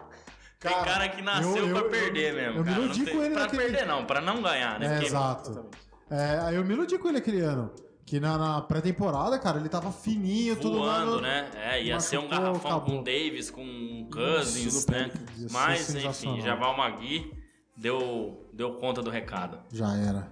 Tem 0.63 0.71
Cara, 0.71 0.85
cara 0.85 1.09
que 1.09 1.21
nasceu 1.21 1.57
eu- 1.57 1.67
eu- 1.67 1.73
pra 1.81 1.89
perder 1.89 2.31
eu- 2.31 2.35
mesmo. 2.37 2.59
eu 2.59 2.63
me 2.63 2.69
cara. 2.71 2.81
Iludi 2.83 3.05
com 3.11 3.21
ele 3.21 3.33
pra 3.33 3.43
naquele- 3.43 3.63
perder, 3.63 3.85
não, 3.85 4.05
pra 4.05 4.21
não 4.21 4.41
ganhar, 4.41 4.79
né? 4.79 4.97
É, 5.01 5.05
exato. 5.05 5.69
É, 6.09 6.39
aí 6.41 6.55
eu 6.55 6.63
me 6.63 6.73
iludi 6.73 6.97
com 6.97 7.09
ele 7.09 7.17
aquele 7.17 7.41
ano. 7.41 7.69
Que 8.05 8.19
na, 8.19 8.37
na 8.37 8.61
pré-temporada, 8.61 9.39
cara, 9.39 9.59
ele 9.59 9.69
tava 9.69 9.91
fininho, 9.91 10.55
tudo 10.57 10.79
voando, 10.79 11.21
né? 11.21 11.49
É, 11.55 11.83
ia 11.83 11.99
ser 11.99 12.17
um 12.17 12.27
garrafão 12.27 12.71
acabou. 12.71 12.97
com 12.97 13.03
Davis, 13.03 13.49
com 13.49 14.07
Cousins, 14.11 14.73
Isso, 14.73 14.91
né? 14.91 15.09
Mas, 15.51 15.95
enfim. 15.95 16.41
Javal 16.41 16.75
Magui 16.75 17.33
deu, 17.77 18.45
deu 18.51 18.73
conta 18.73 19.01
do 19.01 19.09
recado. 19.09 19.57
Já 19.71 19.95
era. 19.95 20.27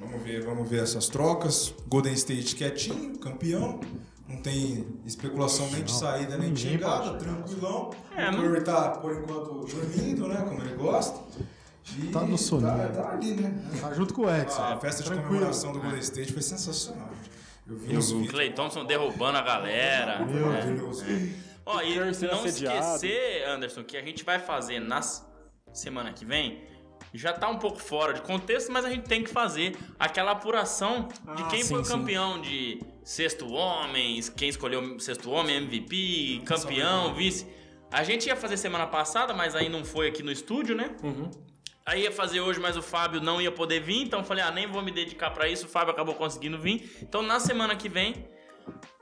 Vamos 0.00 0.22
ver, 0.22 0.42
vamos 0.44 0.68
ver 0.68 0.82
essas 0.82 1.08
trocas. 1.08 1.74
Golden 1.88 2.14
State 2.14 2.56
quietinho, 2.56 3.18
campeão. 3.18 3.80
Não 4.26 4.38
tem 4.38 4.86
especulação 5.04 5.70
nem 5.70 5.84
de 5.84 5.92
saída 5.92 6.38
nem 6.38 6.52
de 6.52 6.60
chegada, 6.60 7.18
tranquilão. 7.18 7.90
É, 8.16 8.30
o 8.30 8.36
Curry 8.36 8.64
tá, 8.64 8.90
por 8.92 9.12
enquanto, 9.12 9.66
dormindo, 9.66 10.26
né? 10.26 10.42
Como 10.48 10.60
ele 10.62 10.74
gosta. 10.74 11.20
E 11.98 12.06
Tá 12.08 12.20
no 12.22 12.38
soninho. 12.38 12.70
Tá, 12.70 13.02
tá 13.02 13.10
ali, 13.12 13.34
né? 13.34 13.52
Tá 13.80 13.92
junto 13.92 14.14
com 14.14 14.22
o 14.22 14.34
Edson. 14.34 14.62
A 14.62 14.76
festa 14.78 15.02
de 15.02 15.08
Tranquilo. 15.08 15.28
comemoração 15.28 15.72
do 15.72 15.80
Golden 15.80 16.00
State 16.00 16.32
foi 16.32 16.42
sensacional. 16.42 17.10
Eu 17.66 17.76
vi 17.76 17.96
os 17.96 18.10
O. 18.12 18.26
Clay 18.26 18.52
Thompson 18.52 18.84
derrubando 18.84 19.38
a 19.38 19.42
galera. 19.42 20.24
Meu 20.24 20.48
né? 20.50 20.74
Deus. 20.76 21.02
Ó, 21.66 21.80
e 21.82 21.96
não 21.98 22.08
assediado. 22.08 22.46
esquecer, 22.46 23.48
Anderson, 23.48 23.84
que 23.84 23.96
a 23.96 24.02
gente 24.02 24.22
vai 24.24 24.38
fazer 24.38 24.80
na 24.80 25.00
semana 25.72 26.12
que 26.12 26.24
vem. 26.24 26.62
Já 27.12 27.32
tá 27.32 27.48
um 27.48 27.58
pouco 27.58 27.78
fora 27.80 28.12
de 28.12 28.20
contexto, 28.22 28.72
mas 28.72 28.84
a 28.84 28.90
gente 28.90 29.04
tem 29.04 29.22
que 29.22 29.30
fazer 29.30 29.76
aquela 29.98 30.32
apuração 30.32 31.08
de 31.36 31.42
Ah, 31.42 31.46
quem 31.48 31.62
sim, 31.62 31.68
foi 31.68 31.80
o 31.80 31.84
sim. 31.84 31.92
campeão 31.92 32.40
de 32.40 32.80
sexto 33.04 33.50
homem, 33.52 34.20
quem 34.36 34.48
escolheu 34.48 34.98
sexto 34.98 35.30
homem, 35.30 35.56
MVP, 35.58 36.42
campeão, 36.44 37.14
vice. 37.14 37.46
A 37.92 38.02
gente 38.02 38.26
ia 38.26 38.34
fazer 38.34 38.56
semana 38.56 38.86
passada, 38.88 39.32
mas 39.32 39.54
aí 39.54 39.68
não 39.68 39.84
foi 39.84 40.08
aqui 40.08 40.22
no 40.22 40.32
estúdio, 40.32 40.74
né? 40.74 40.90
Uhum. 41.02 41.30
Aí 41.86 42.02
ia 42.04 42.12
fazer 42.12 42.40
hoje, 42.40 42.58
mas 42.58 42.76
o 42.76 42.82
Fábio 42.82 43.20
não 43.20 43.40
ia 43.42 43.52
poder 43.52 43.80
vir, 43.80 44.02
então 44.04 44.20
eu 44.20 44.24
falei, 44.24 44.42
ah, 44.42 44.50
nem 44.50 44.66
vou 44.66 44.80
me 44.82 44.90
dedicar 44.90 45.30
pra 45.30 45.46
isso. 45.48 45.66
O 45.66 45.68
Fábio 45.68 45.92
acabou 45.92 46.14
conseguindo 46.14 46.58
vir. 46.58 46.96
Então 47.02 47.20
na 47.20 47.38
semana 47.38 47.76
que 47.76 47.90
vem, 47.90 48.26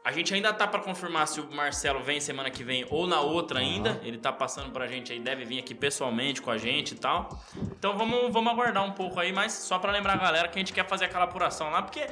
a 0.04 0.10
gente 0.10 0.34
ainda 0.34 0.52
tá 0.52 0.66
pra 0.66 0.80
confirmar 0.80 1.28
se 1.28 1.40
o 1.40 1.48
Marcelo 1.52 2.00
vem 2.02 2.18
semana 2.20 2.50
que 2.50 2.64
vem 2.64 2.84
ou 2.90 3.06
na 3.06 3.20
outra 3.20 3.60
ainda. 3.60 4.00
Ele 4.02 4.18
tá 4.18 4.32
passando 4.32 4.72
pra 4.72 4.88
gente 4.88 5.12
aí, 5.12 5.20
deve 5.20 5.44
vir 5.44 5.60
aqui 5.60 5.76
pessoalmente 5.76 6.42
com 6.42 6.50
a 6.50 6.58
gente 6.58 6.92
e 6.92 6.98
tal. 6.98 7.28
Então 7.78 7.96
vamos, 7.96 8.32
vamos 8.32 8.52
aguardar 8.52 8.84
um 8.84 8.92
pouco 8.92 9.20
aí, 9.20 9.32
mas 9.32 9.52
só 9.52 9.78
pra 9.78 9.92
lembrar 9.92 10.14
a 10.14 10.16
galera 10.16 10.48
que 10.48 10.58
a 10.58 10.60
gente 10.60 10.72
quer 10.72 10.86
fazer 10.88 11.04
aquela 11.04 11.24
apuração 11.24 11.70
lá, 11.70 11.82
porque 11.82 12.04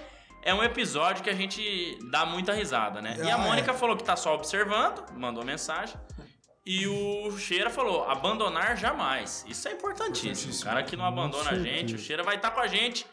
é 0.43 0.55
um 0.55 0.63
episódio 0.63 1.25
que 1.25 1.31
a 1.31 1.35
gente 1.35 1.99
dá 2.13 2.25
muita 2.25 2.53
risada, 2.53 3.03
né? 3.03 3.17
E 3.19 3.29
a 3.29 3.35
Ah, 3.35 3.39
Mônica 3.39 3.73
é. 3.73 3.75
falou 3.75 3.97
que 3.97 4.05
tá 4.05 4.15
só 4.15 4.35
observando, 4.37 5.05
mandou 5.19 5.45
mensagem. 5.45 5.97
E 6.73 6.87
o 6.87 7.37
Cheira 7.37 7.69
falou: 7.69 8.09
abandonar 8.09 8.77
jamais. 8.77 9.45
Isso 9.49 9.67
é 9.67 9.73
importantíssimo. 9.73 10.29
O 10.29 10.33
Importantíssimo. 10.33 10.65
cara 10.65 10.83
que 10.85 10.97
não 10.97 11.05
abandona 11.05 11.51
a 11.51 11.59
gente, 11.59 11.97
o. 11.97 11.99
Cheira 11.99 12.23
vai 12.23 12.37
estar 12.37 12.53
com 12.53 12.61
a 12.61 12.69
gente 12.69 13.05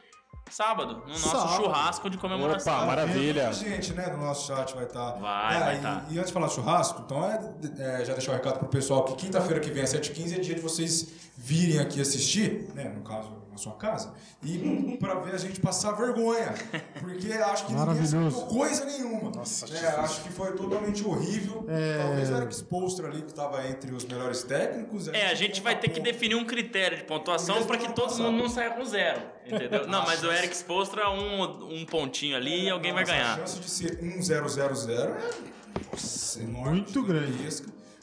sábado, 0.49 1.01
no 1.05 1.07
nosso 1.07 1.29
Sábado. 1.29 1.55
churrasco 1.55 2.09
de 2.09 2.17
comemoração. 2.17 2.75
Opa, 2.75 2.85
maravilha. 2.85 3.45
Muita 3.45 3.69
gente, 3.69 3.93
né, 3.93 4.07
no 4.07 4.17
nosso 4.17 4.47
chat 4.47 4.75
vai 4.75 4.85
estar. 4.85 5.11
Vai, 5.13 5.59
vai 5.59 5.81
tá. 5.81 6.05
E, 6.07 6.13
e 6.13 6.17
antes 6.19 6.27
de 6.27 6.33
falar 6.33 6.49
churrasco, 6.49 7.01
então 7.03 7.25
é, 7.25 8.01
é, 8.01 8.05
já 8.05 8.13
deixar 8.13 8.31
o 8.31 8.35
recado 8.35 8.59
pro 8.59 8.67
pessoal 8.67 9.03
que 9.05 9.15
quinta-feira 9.15 9.59
que 9.59 9.71
vem, 9.71 9.83
às 9.83 9.91
7h15, 9.93 10.37
é 10.37 10.39
dia 10.39 10.55
de 10.55 10.61
vocês 10.61 11.26
virem 11.47 11.79
aqui 11.79 12.01
assistir, 12.01 12.67
né, 12.75 12.91
no 12.93 13.01
caso, 13.01 13.31
na 13.49 13.57
sua 13.57 13.71
casa, 13.73 14.13
e 14.43 14.97
pra 14.99 15.15
ver 15.15 15.33
a 15.33 15.37
gente 15.37 15.61
passar 15.61 15.93
vergonha. 15.93 16.53
Porque 16.99 17.31
acho 17.31 17.65
que 17.65 17.71
ninguém 17.71 17.85
Maravilhoso. 17.87 18.17
acertou 18.27 18.45
coisa 18.47 18.85
nenhuma. 18.85 19.31
Nossa, 19.31 19.65
né, 19.67 19.87
acho 19.99 20.23
que 20.23 20.29
foi 20.29 20.51
totalmente 20.57 21.05
horrível. 21.07 21.65
É. 21.69 21.99
Talvez 22.03 22.29
o 22.29 22.35
Eric 22.35 22.53
Spolstra 22.55 23.07
ali, 23.07 23.21
que 23.21 23.29
estava 23.29 23.65
entre 23.65 23.93
os 23.93 24.03
melhores 24.05 24.43
técnicos. 24.43 25.07
É, 25.07 25.27
a 25.27 25.33
gente 25.35 25.61
vai 25.61 25.79
ter 25.79 25.89
que 25.89 26.01
definir 26.01 26.35
um 26.35 26.43
critério 26.45 26.97
de 26.97 27.03
pontuação 27.05 27.65
para 27.65 27.77
que 27.77 27.87
todo 27.93 28.09
passado. 28.09 28.23
mundo 28.29 28.43
não 28.43 28.49
saia 28.49 28.71
com 28.71 28.83
zero. 28.83 29.21
Entendeu? 29.45 29.87
Não, 29.87 30.03
mas 30.05 30.21
o 30.23 30.31
Eric 30.31 30.55
Spostra, 30.55 31.09
um, 31.09 31.79
um 31.81 31.85
pontinho 31.85 32.35
ali 32.35 32.65
e 32.65 32.69
alguém 32.69 32.91
vai 32.93 33.03
Nossa, 33.05 33.13
A 33.13 33.17
ganhar. 33.23 33.37
chance 33.37 33.59
de 33.61 33.69
ser 33.69 33.99
1-0-0-0 34.01 34.89
é 34.91 35.91
nossa, 35.91 36.43
enorme. 36.43 36.71
Muito 36.81 37.01
grande. 37.03 37.47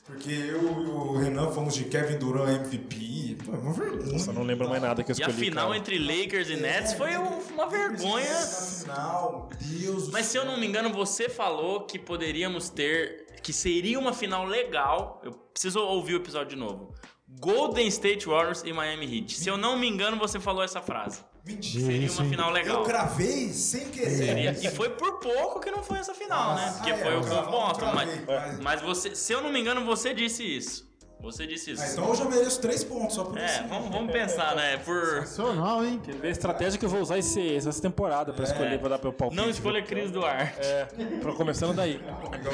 Porque 0.05 0.31
eu 0.31 0.63
e 0.63 0.87
o 0.87 1.17
Renan 1.17 1.51
fomos 1.51 1.75
de 1.75 1.85
Kevin 1.85 2.19
Durant 2.19 2.49
MVP. 2.67 3.39
Pô, 3.45 3.53
é 3.55 3.57
uma 3.59 3.73
vergonha. 3.73 4.13
Nossa, 4.13 4.33
não 4.33 4.43
lembro 4.43 4.69
mais 4.69 4.83
nada 4.83 5.03
que 5.03 5.11
eu 5.11 5.17
E 5.19 5.23
a 5.23 5.29
escolhi. 5.29 5.47
final 5.47 5.67
cara. 5.69 5.79
entre 5.79 5.99
Lakers 5.99 6.51
e 6.51 6.57
Nets 6.57 6.93
foi 6.93 7.17
um- 7.17 7.39
uma 7.55 7.67
vergonha. 7.67 8.31
Na 8.41 8.47
final, 8.47 9.51
Deus 9.61 10.07
do 10.07 10.13
Mas 10.13 10.27
se 10.27 10.37
eu 10.37 10.45
não 10.45 10.59
me 10.59 10.67
engano, 10.67 10.93
você 10.93 11.29
falou 11.29 11.81
que 11.87 11.99
poderíamos 11.99 12.69
ter. 12.69 13.25
que 13.43 13.53
seria 13.53 13.99
uma 13.99 14.15
final 14.15 14.47
legal. 14.47 15.21
Eu 15.23 15.33
preciso 15.33 15.79
ouvir 15.79 16.15
o 16.15 16.17
episódio 16.17 16.49
de 16.51 16.57
novo. 16.57 16.95
Golden 17.41 17.87
State 17.89 18.27
Warriors 18.27 18.63
e 18.65 18.73
Miami 18.73 19.05
Heat. 19.19 19.35
Se 19.37 19.51
eu 19.51 19.59
não 19.59 19.79
me 19.79 19.87
engano, 19.87 20.17
você 20.17 20.41
falou 20.41 20.63
essa 20.63 20.81
frase. 20.81 21.23
Mentira. 21.47 21.85
Seria 21.87 22.07
Isso, 22.07 22.23
uma 22.23 22.31
final 22.31 22.51
legal. 22.51 22.79
Eu 22.81 22.85
gravei 22.87 23.53
sem 23.53 23.91
querer. 23.91 24.11
Seria- 24.17 24.51
E 24.63 24.71
foi 24.71 24.89
por 24.91 25.19
pouco 25.21 25.61
que 25.61 25.71
não 25.71 25.83
foi 25.83 25.99
essa 25.99 26.15
final, 26.15 26.55
né? 26.55 26.73
Porque 26.77 26.91
é, 26.91 26.97
foi 26.97 27.17
o 27.17 27.21
Boston. 27.21 27.93
mas- 27.95 28.61
mas 28.63 28.81
você, 28.81 29.15
se 29.15 29.33
eu 29.33 29.43
não 29.43 29.53
me 29.53 29.61
engano, 29.61 29.85
você 29.85 30.15
disse 30.15 30.43
isso. 30.43 30.89
Você 31.25 31.47
disse 31.47 31.71
isso. 31.73 31.83
Ah, 31.83 31.89
então 31.91 32.09
eu 32.09 32.15
já 32.15 32.25
mereço 32.27 32.61
três 32.61 32.85
pontos 32.85 33.15
só 33.15 33.25
por 33.25 33.39
É, 33.39 33.47
isso. 33.47 33.65
vamos, 33.69 33.91
vamos 33.91 34.13
pensar, 34.13 34.55
né? 34.55 34.77
Por. 34.77 35.21
Sensacional, 35.21 35.85
hein? 35.85 36.01
Quer 36.05 36.15
ver 36.17 36.29
a 36.29 36.31
estratégia 36.31 36.79
que 36.79 36.85
eu 36.85 36.89
vou 36.89 37.01
usar 37.01 37.19
esse, 37.19 37.57
essa 37.57 37.81
temporada 37.81 38.33
pra 38.33 38.45
escolher, 38.45 38.79
pra 38.79 38.91
dar 38.91 38.99
pro 38.99 39.13
palpite. 39.13 39.41
Não 39.41 39.49
escolha 39.49 39.83
Cris 39.83 40.11
Duarte. 40.11 40.61
É, 40.61 40.87
pra 41.23 41.33
começando 41.33 41.75
daí. 41.75 41.99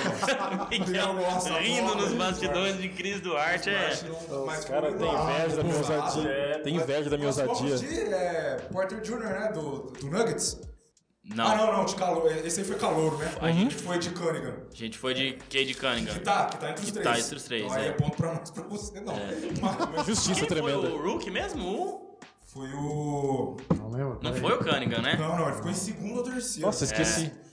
Miguel 0.71 1.15
gosta, 1.15 1.59
rindo 1.59 1.95
nos 1.97 2.13
bastidores 2.13 2.79
de 2.79 2.89
Cris 2.91 3.21
Duarte 3.21 3.71
é. 3.71 3.91
Mas 4.47 4.65
cara 4.65 4.89
foi 4.89 4.99
tem 4.99 5.13
lá, 5.13 5.33
inveja 5.33 5.57
da 5.57 5.63
minha 5.65 5.77
ousadia. 5.77 6.31
É, 6.31 6.59
tem 6.59 6.77
inveja 6.77 7.11
da 7.11 7.17
minha 7.17 7.29
ousadia. 7.29 7.77
de 7.77 8.01
é, 8.15 8.57
Porter 8.73 9.01
Jr., 9.01 9.19
né? 9.19 9.51
Do, 9.53 9.93
do 10.01 10.07
Nuggets. 10.07 10.70
Não, 11.35 11.47
Ah, 11.47 11.55
não, 11.57 11.73
não, 11.73 11.85
de 11.85 11.95
calor. 11.95 12.27
Esse 12.45 12.61
aí 12.61 12.67
foi 12.67 12.77
calor, 12.77 13.17
né? 13.19 13.33
A 13.41 13.53
gente 13.53 13.75
foi 13.77 13.99
de 13.99 14.11
Cunningham. 14.11 14.55
a 14.73 14.75
gente 14.77 14.99
foi 14.99 15.15
de 15.15 15.33
Cade 15.49 15.75
Cunningham. 15.75 16.13
Que 16.15 16.21
tá, 16.21 16.47
que 16.47 16.59
tá 16.59 16.71
entre 16.71 16.85
os 16.85 16.87
Que 16.91 16.93
três. 16.93 17.07
tá 17.09 17.19
entre 17.21 17.37
os 17.37 17.43
três, 17.45 17.65
Então 17.65 17.77
aí 17.77 17.85
é. 17.85 17.89
é 17.89 17.93
ponto 17.93 18.17
pra 18.17 18.35
nós, 18.35 18.51
pra 18.51 18.63
você 18.65 19.01
não. 19.01 19.15
Mas 19.97 20.07
Justiça 20.09 20.35
Quem 20.47 20.49
foi 20.49 20.73
tremenda. 20.73 20.89
o 20.91 21.03
Rookie 21.03 21.31
mesmo? 21.31 21.65
O- 21.65 22.11
foi 22.47 22.69
o... 22.75 23.57
Não 23.77 23.91
lembro. 23.93 24.19
Não 24.23 24.35
foi 24.35 24.53
o 24.55 24.59
Cunningham, 24.59 25.03
né? 25.03 25.15
Não, 25.17 25.37
não, 25.39 25.47
ele 25.47 25.57
ficou 25.57 25.71
em 25.71 25.75
segundo 25.75 26.17
ou 26.19 26.23
terceiro. 26.25 26.67
Nossa, 26.67 26.83
esqueci. 26.85 27.27
É, 27.27 27.50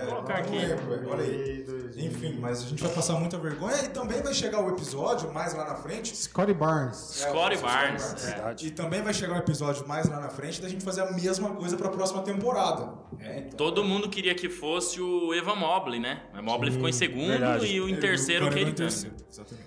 Vou 0.00 0.08
colocar 0.08 0.34
aqui. 0.38 0.56
lembro, 0.56 0.86
velho, 0.86 1.10
olha 1.10 1.24
aí. 1.24 1.64
Enfim, 1.96 2.38
mas 2.40 2.62
a 2.62 2.66
gente 2.66 2.82
vai 2.82 2.92
passar 2.92 3.14
muita 3.14 3.38
vergonha 3.38 3.76
e 3.84 3.88
também 3.88 4.20
vai 4.20 4.34
chegar 4.34 4.60
o 4.60 4.68
episódio 4.70 5.32
mais 5.32 5.54
lá 5.54 5.64
na 5.64 5.74
frente. 5.76 6.14
Scotty 6.16 6.52
Barnes. 6.52 6.96
Scottie 6.96 7.56
É, 7.56 7.58
o 7.58 7.62
Barnes. 7.62 8.24
é. 8.24 8.26
Verdade. 8.30 8.66
E 8.66 8.70
também 8.70 9.02
vai 9.02 9.14
chegar 9.14 9.34
um 9.34 9.38
episódio 9.38 9.86
mais 9.86 10.08
lá 10.08 10.20
na 10.20 10.28
frente 10.28 10.60
da 10.60 10.68
gente 10.68 10.84
fazer 10.84 11.02
a 11.02 11.12
mesma 11.12 11.50
coisa 11.50 11.76
pra 11.76 11.88
próxima 11.88 12.22
temporada. 12.22 12.92
É, 13.20 13.38
então. 13.38 13.56
Todo 13.56 13.84
mundo 13.84 14.08
queria 14.08 14.34
que 14.34 14.48
fosse 14.48 15.00
o 15.00 15.32
Evan 15.32 15.56
Mobley, 15.56 16.00
né? 16.00 16.22
O 16.36 16.42
Mobley 16.42 16.72
ficou 16.72 16.88
em 16.88 16.92
segundo 16.92 17.28
verdade. 17.28 17.66
e 17.66 17.80
o 17.80 17.88
em 17.88 17.96
terceiro 17.96 18.46
o 18.46 18.50
Cunningham 18.50 18.86
Exatamente. 18.86 19.63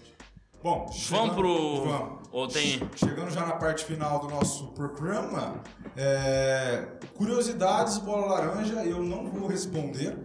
Bom, 0.64 0.86
Vamos 0.86 0.96
chegando- 0.96 1.36
pro. 1.36 1.82
Vamos. 1.86 2.18
Ou 2.32 2.48
tem. 2.48 2.80
Chegando 2.96 3.30
já 3.32 3.46
na 3.46 3.54
parte 3.56 3.86
final 3.86 4.20
do 4.20 4.28
nosso 4.28 4.68
programa, 4.74 5.62
é, 5.96 6.88
curiosidades, 7.16 7.98
bola 8.00 8.28
laranja, 8.28 8.84
eu 8.86 9.02
não 9.02 9.30
vou 9.30 9.48
responder, 9.48 10.18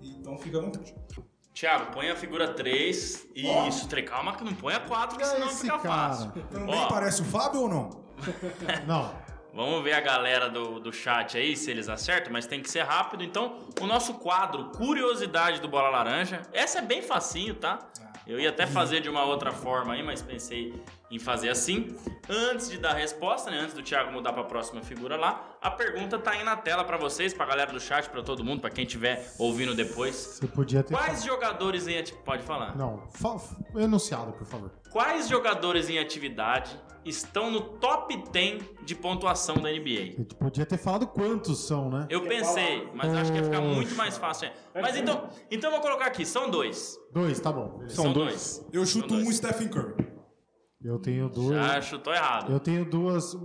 então 0.00 0.36
fica 0.38 0.58
à 0.58 0.60
vontade. 0.62 0.94
Thiago, 1.52 1.92
põe 1.92 2.08
a 2.08 2.14
figura 2.16 2.54
3. 2.54 3.26
Isso, 3.34 3.88
tre- 3.88 4.02
calma 4.04 4.34
que 4.36 4.44
não 4.44 4.54
põe 4.54 4.74
a 4.74 4.80
4, 4.80 5.18
que 5.18 5.24
senão 5.26 5.48
esse 5.48 5.62
fica 5.62 5.78
cara. 5.78 6.08
fácil. 6.14 6.30
Também 6.52 6.74
Ó, 6.74 6.86
parece 6.88 7.22
o 7.22 7.24
Fábio 7.24 7.62
ou 7.62 7.68
não? 7.68 7.90
Não. 8.86 9.10
Vamos 9.54 9.82
ver 9.82 9.94
a 9.94 10.00
galera 10.00 10.48
do, 10.48 10.78
do 10.78 10.92
chat 10.92 11.36
aí, 11.36 11.56
se 11.56 11.68
eles 11.70 11.88
acertam, 11.88 12.32
mas 12.32 12.46
tem 12.46 12.62
que 12.62 12.70
ser 12.70 12.82
rápido. 12.82 13.24
Então, 13.24 13.58
o 13.80 13.86
nosso 13.86 14.14
quadro 14.14 14.70
Curiosidade 14.70 15.60
do 15.60 15.68
Bola 15.68 15.88
Laranja. 15.88 16.42
Essa 16.52 16.78
é 16.78 16.82
bem 16.82 17.02
facinho, 17.02 17.56
tá? 17.56 17.78
Eu 18.28 18.38
ia 18.38 18.50
até 18.50 18.66
fazer 18.66 19.00
de 19.00 19.08
uma 19.08 19.24
outra 19.24 19.52
forma 19.52 19.94
aí, 19.94 20.02
mas 20.02 20.20
pensei 20.20 20.74
em 21.10 21.18
fazer 21.18 21.48
assim. 21.48 21.96
Antes 22.28 22.68
de 22.68 22.78
dar 22.78 22.90
a 22.90 22.94
resposta, 22.94 23.50
né, 23.50 23.58
antes 23.60 23.74
do 23.74 23.82
Thiago 23.82 24.12
mudar 24.12 24.32
para 24.32 24.42
a 24.42 24.44
próxima 24.46 24.82
figura 24.82 25.16
lá, 25.16 25.56
a 25.62 25.70
pergunta 25.70 26.18
tá 26.18 26.32
aí 26.32 26.44
na 26.44 26.56
tela 26.56 26.84
para 26.84 26.96
vocês, 26.96 27.32
pra 27.32 27.46
galera 27.46 27.72
do 27.72 27.80
chat, 27.80 28.08
para 28.10 28.22
todo 28.22 28.44
mundo, 28.44 28.60
para 28.60 28.70
quem 28.70 28.84
estiver 28.84 29.32
ouvindo 29.38 29.74
depois. 29.74 30.14
Você 30.14 30.46
podia 30.46 30.82
ter. 30.82 30.94
Quais 30.94 31.24
jogadores 31.24 31.86
em 31.88 31.98
ati- 31.98 32.14
pode 32.24 32.42
falar? 32.42 32.76
Não, 32.76 33.08
fa... 33.10 33.36
enunciado, 33.76 34.32
por 34.32 34.46
favor. 34.46 34.70
Quais 34.90 35.28
jogadores 35.28 35.88
em 35.90 35.98
atividade 35.98 36.78
estão 37.04 37.50
no 37.50 37.60
top 37.60 38.16
10 38.30 38.62
de 38.84 38.94
pontuação 38.94 39.56
da 39.56 39.70
NBA? 39.70 40.16
Você 40.16 40.24
podia 40.38 40.66
ter 40.66 40.76
falado 40.78 41.06
quantos 41.06 41.66
são, 41.66 41.88
né? 41.90 42.06
Eu 42.10 42.22
pensei, 42.22 42.88
mas 42.94 43.14
acho 43.14 43.32
que 43.32 43.38
ia 43.38 43.44
ficar 43.44 43.60
muito 43.60 43.94
mais 43.94 44.18
fácil. 44.18 44.48
é. 44.74 44.80
Mas 44.82 44.96
então, 44.96 45.28
então 45.50 45.70
eu 45.70 45.76
vou 45.76 45.80
colocar 45.84 46.06
aqui, 46.06 46.24
são 46.26 46.50
dois. 46.50 46.98
Dois, 47.12 47.40
tá 47.40 47.50
bom. 47.52 47.78
beleza. 47.78 47.94
São 47.96 48.12
dois. 48.12 48.64
Eu 48.72 48.84
chuto 48.84 49.08
São 49.08 49.18
um 49.18 49.24
dois. 49.24 49.36
Stephen 49.36 49.68
Curry. 49.68 50.07
Eu 50.84 50.98
tenho 50.98 51.28
duas. 51.28 51.56
Já 51.56 51.80
chutou 51.82 52.12
errado. 52.14 52.52
Eu 52.52 52.60
tenho 52.60 52.84
duas. 52.84 53.36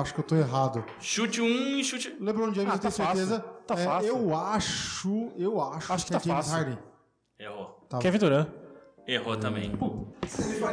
Acho 0.00 0.14
que 0.14 0.20
eu 0.20 0.24
tô 0.24 0.36
errado. 0.36 0.84
Chute 1.00 1.40
um 1.40 1.78
e 1.78 1.82
chute. 1.84 2.16
LeBron 2.20 2.54
James, 2.54 2.72
Ah, 2.72 2.74
eu 2.76 2.78
tenho 2.78 2.80
tá 2.80 2.90
fácil. 2.90 3.26
certeza. 3.26 3.40
Tá 3.66 3.74
É, 3.74 3.84
fácil. 3.84 4.08
Eu 4.08 4.36
acho. 4.36 5.32
Eu 5.36 5.60
acho, 5.60 5.92
Acho 5.92 6.06
que 6.06 6.14
é 6.14 6.18
tá 6.18 6.24
James 6.24 6.46
fácil. 6.46 6.52
Harden. 6.64 6.78
Errou. 7.40 7.86
Tá. 7.88 7.98
Kevin 7.98 8.18
Durant. 8.18 8.48
Errou 9.06 9.36
também. 9.36 9.72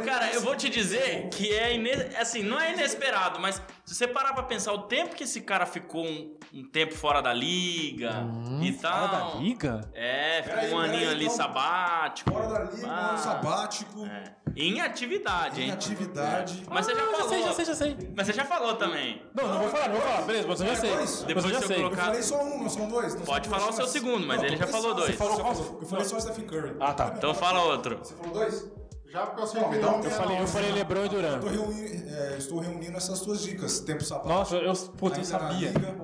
Cara, 0.06 0.32
eu 0.32 0.40
vou 0.40 0.56
te 0.56 0.70
dizer 0.70 1.28
que 1.30 1.52
é 1.52 1.74
ine... 1.74 1.90
assim, 2.18 2.42
não 2.42 2.58
é 2.58 2.72
inesperado, 2.72 3.38
mas 3.40 3.60
se 3.92 3.98
você 3.98 4.08
parar 4.08 4.32
pra 4.32 4.42
pensar 4.42 4.72
o 4.72 4.82
tempo 4.82 5.14
que 5.14 5.24
esse 5.24 5.40
cara 5.42 5.66
ficou 5.66 6.04
um, 6.04 6.34
um 6.54 6.64
tempo 6.64 6.94
fora 6.94 7.20
da 7.20 7.32
liga 7.32 8.24
e 8.62 8.72
tal. 8.72 9.08
Fora 9.08 9.24
da 9.34 9.34
liga? 9.40 9.80
É, 9.94 10.42
ficou 10.42 10.56
Peraí, 10.58 10.72
um 10.74 10.78
aninho 10.78 10.98
peraí, 11.00 11.14
ali 11.14 11.24
então. 11.24 11.36
sabático. 11.36 12.30
Fora 12.32 12.48
da 12.48 12.70
liga, 12.72 12.88
Ah. 12.88 13.08
ano 13.10 13.18
sabático, 13.18 14.08
Em 14.56 14.80
atividade, 14.80 15.60
em 15.60 15.64
hein? 15.64 15.70
atividade. 15.72 16.62
Mas 16.70 16.86
você 16.86 16.94
já 16.94 17.02
Ah, 17.02 17.04
falou. 17.06 17.18
já 17.22 17.28
sei, 17.28 17.42
já 17.42 17.52
sei, 17.52 17.64
já 17.64 17.74
sei. 17.74 18.12
Mas 18.16 18.26
você 18.26 18.32
já 18.32 18.44
falou 18.44 18.74
também. 18.76 19.22
Não, 19.34 19.48
não 19.48 19.58
vou 19.60 19.68
falar, 19.68 19.88
não 19.88 19.96
vou 19.96 20.02
falar. 20.02 20.22
Beleza, 20.22 20.48
mas 20.48 20.60
eu 20.60 20.66
já 20.66 20.76
sei. 20.76 20.90
dois? 20.90 21.10
Mas 21.10 21.22
Depois 21.24 21.44
eu 21.44 21.50
já 21.52 21.58
se 21.58 21.62
eu 21.64 21.68
sei. 21.68 21.76
Eu 21.76 21.82
colocar- 21.84 22.04
falei 22.04 22.22
só 22.22 22.42
um, 22.42 22.62
não 22.62 22.68
são 22.70 22.88
dois. 22.88 23.14
não 23.14 23.22
Pode 23.24 23.46
são 23.48 23.54
falar 23.58 23.68
o 23.70 23.72
seu 23.72 23.80
dois. 23.84 23.90
segundo, 23.90 24.26
mas 24.26 24.42
ele 24.42 24.56
já 24.56 24.64
eu 24.64 24.68
falou 24.68 24.94
dois. 24.94 25.10
Você 25.10 25.16
falou 25.16 25.34
Eu 25.38 25.40
qual? 25.44 25.54
falei 25.86 26.04
só 26.04 26.20
Stephen 26.20 26.46
Curry. 26.46 26.76
Ah, 26.80 26.92
tá. 26.94 27.12
Então 27.16 27.34
fala 27.34 27.60
outro. 27.64 27.98
Você 27.98 28.14
falou 28.14 28.32
dois? 28.32 28.70
Já 29.12 29.26
porque 29.26 29.42
eu 29.42 29.46
sei 29.46 29.60
Não, 29.60 29.68
um 29.68 29.72
não 29.72 30.00
Eu 30.02 30.10
falei, 30.10 30.40
eu 30.40 30.46
falei 30.46 30.72
LeBron 30.72 31.00
e 31.00 31.02
Eu 31.02 31.08
Durant. 31.10 31.40
tô 31.42 31.48
reunindo, 31.48 32.08
é, 32.08 32.38
estou 32.38 32.58
reunindo 32.60 32.96
essas 32.96 33.20
tuas 33.20 33.42
dicas. 33.42 33.80
Tempo 33.80 34.02
sabático. 34.02 34.32
Nossa, 34.32 34.56
eu, 34.56 34.72
puta, 34.96 35.18
eu 35.20 35.24
sabia. 35.24 35.68
liga, 35.70 35.94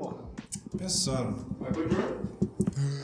Pensando. 0.77 1.47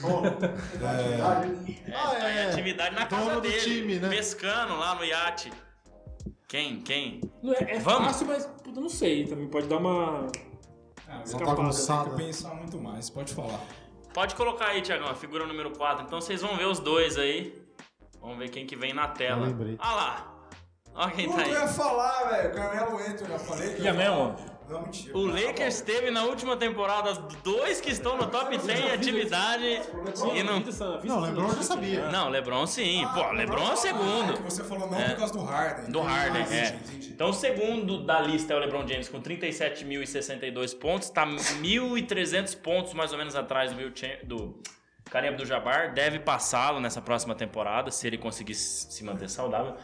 Ah, 0.04 1.40
Tá 2.20 2.30
em 2.30 2.36
é. 2.36 2.50
atividade 2.50 2.94
na 2.94 3.04
Dono 3.06 3.26
casa 3.26 3.40
dele. 3.40 3.60
time, 3.60 3.98
né? 3.98 4.10
Pescando 4.10 4.76
lá 4.76 4.94
no 4.94 5.04
iate. 5.04 5.50
Quem? 6.46 6.82
Quem? 6.82 7.22
Não 7.42 7.54
é, 7.54 7.76
é 7.76 7.78
Vamos? 7.78 8.08
fácil, 8.08 8.26
mas 8.26 8.44
puta, 8.62 8.78
não 8.80 8.90
sei. 8.90 9.26
Também 9.26 9.48
pode 9.48 9.66
dar 9.68 9.78
uma. 9.78 10.26
Ah, 11.08 11.22
você 11.24 11.38
bagunçada. 11.38 12.10
tem 12.10 12.18
que 12.18 12.24
pensar 12.26 12.54
muito 12.54 12.78
mais. 12.78 13.08
Pode 13.08 13.32
falar. 13.32 13.58
Pode 14.12 14.34
colocar 14.34 14.66
aí, 14.66 14.82
Tiagão, 14.82 15.08
a 15.08 15.14
figura 15.14 15.46
número 15.46 15.70
4. 15.70 16.04
Então 16.04 16.20
vocês 16.20 16.42
vão 16.42 16.56
ver 16.58 16.66
os 16.66 16.78
dois 16.78 17.16
aí. 17.16 17.63
Vamos 18.24 18.38
ver 18.38 18.48
quem 18.48 18.64
que 18.66 18.74
vem 18.74 18.94
na 18.94 19.06
tela. 19.08 19.42
Eu 19.42 19.46
lembrei. 19.50 19.76
Ah 19.78 19.94
lá. 19.94 20.30
Olha 20.94 21.10
quem 21.10 21.26
Como 21.26 21.36
tá 21.38 21.44
que 21.44 21.50
eu 21.50 21.56
aí. 21.56 21.62
ia 21.62 21.68
falar, 21.68 22.24
velho? 22.30 22.54
Carmelo 22.54 22.96
Anthony, 22.98 23.32
eu 23.32 23.38
falei 23.38 23.74
que 23.74 23.82
Ia 23.82 23.90
eu 23.90 23.94
ia 23.96 24.04
falar. 24.06 24.26
mesmo? 24.34 24.54
Não, 24.66 24.80
mentira. 24.80 25.18
O 25.18 25.26
Lakers 25.26 25.80
bom. 25.80 25.86
teve 25.86 26.10
na 26.10 26.22
última 26.24 26.56
temporada 26.56 27.12
dois 27.42 27.82
que 27.82 27.90
estão 27.90 28.16
no 28.16 28.28
top 28.28 28.56
10 28.56 28.80
em 28.80 28.90
atividade 28.92 29.62
e 29.66 30.42
não. 30.42 30.60
Não, 31.04 31.20
LeBron 31.20 31.48
eu 31.48 31.54
já 31.56 31.62
sabia. 31.62 32.08
Não, 32.08 32.30
LeBron 32.30 32.66
sim. 32.66 33.06
Pô, 33.12 33.30
LeBron 33.32 33.58
é 33.60 33.64
o 33.64 33.68
Ah, 33.68 33.72
é 33.72 33.76
segundo. 33.76 34.32
que 34.38 34.42
você 34.42 34.64
falou 34.64 34.88
não 34.90 34.98
É. 34.98 35.10
por 35.10 35.16
causa 35.18 35.32
do 35.34 35.44
Harden. 35.44 35.90
Do 35.92 36.00
Harden, 36.00 36.42
Ah, 36.42 36.54
é. 36.54 36.66
entendi, 36.68 36.76
entendi. 36.88 37.08
Então 37.12 37.28
o 37.28 37.32
segundo 37.34 38.06
da 38.06 38.20
lista 38.22 38.54
é 38.54 38.56
o 38.56 38.60
LeBron 38.60 38.86
James 38.88 39.06
com 39.10 39.20
37.062 39.20 40.72
pontos, 40.72 41.10
tá 41.10 41.26
1.300 41.26 42.54
pontos 42.54 42.94
mais 42.94 43.12
ou 43.12 43.18
menos 43.18 43.36
atrás 43.36 43.70
do, 43.72 43.76
Will 43.78 44.62
Do 45.04 45.10
Kareem 45.10 45.30
Abdul-Jabbar, 45.30 45.92
deve 45.92 46.18
passá-lo 46.18 46.80
nessa 46.80 47.00
próxima 47.00 47.34
temporada, 47.34 47.90
se 47.90 48.06
ele 48.06 48.18
conseguir 48.18 48.54
se 48.54 49.04
manter 49.04 49.28
saudável. 49.28 49.76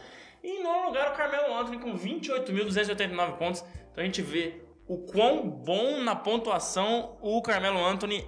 E 0.43 0.59
em 0.59 0.63
nono 0.63 0.87
lugar 0.87 1.11
o 1.11 1.15
Carmelo 1.15 1.53
Anthony 1.53 1.79
com 1.79 1.97
28.289 1.97 3.37
pontos. 3.37 3.63
Então 3.91 4.03
a 4.03 4.05
gente 4.05 4.21
vê 4.21 4.63
o 4.87 4.97
quão 4.97 5.47
bom 5.47 6.01
na 6.01 6.15
pontuação 6.15 7.17
o 7.21 7.41
Carmelo 7.41 7.83
Anthony 7.85 8.27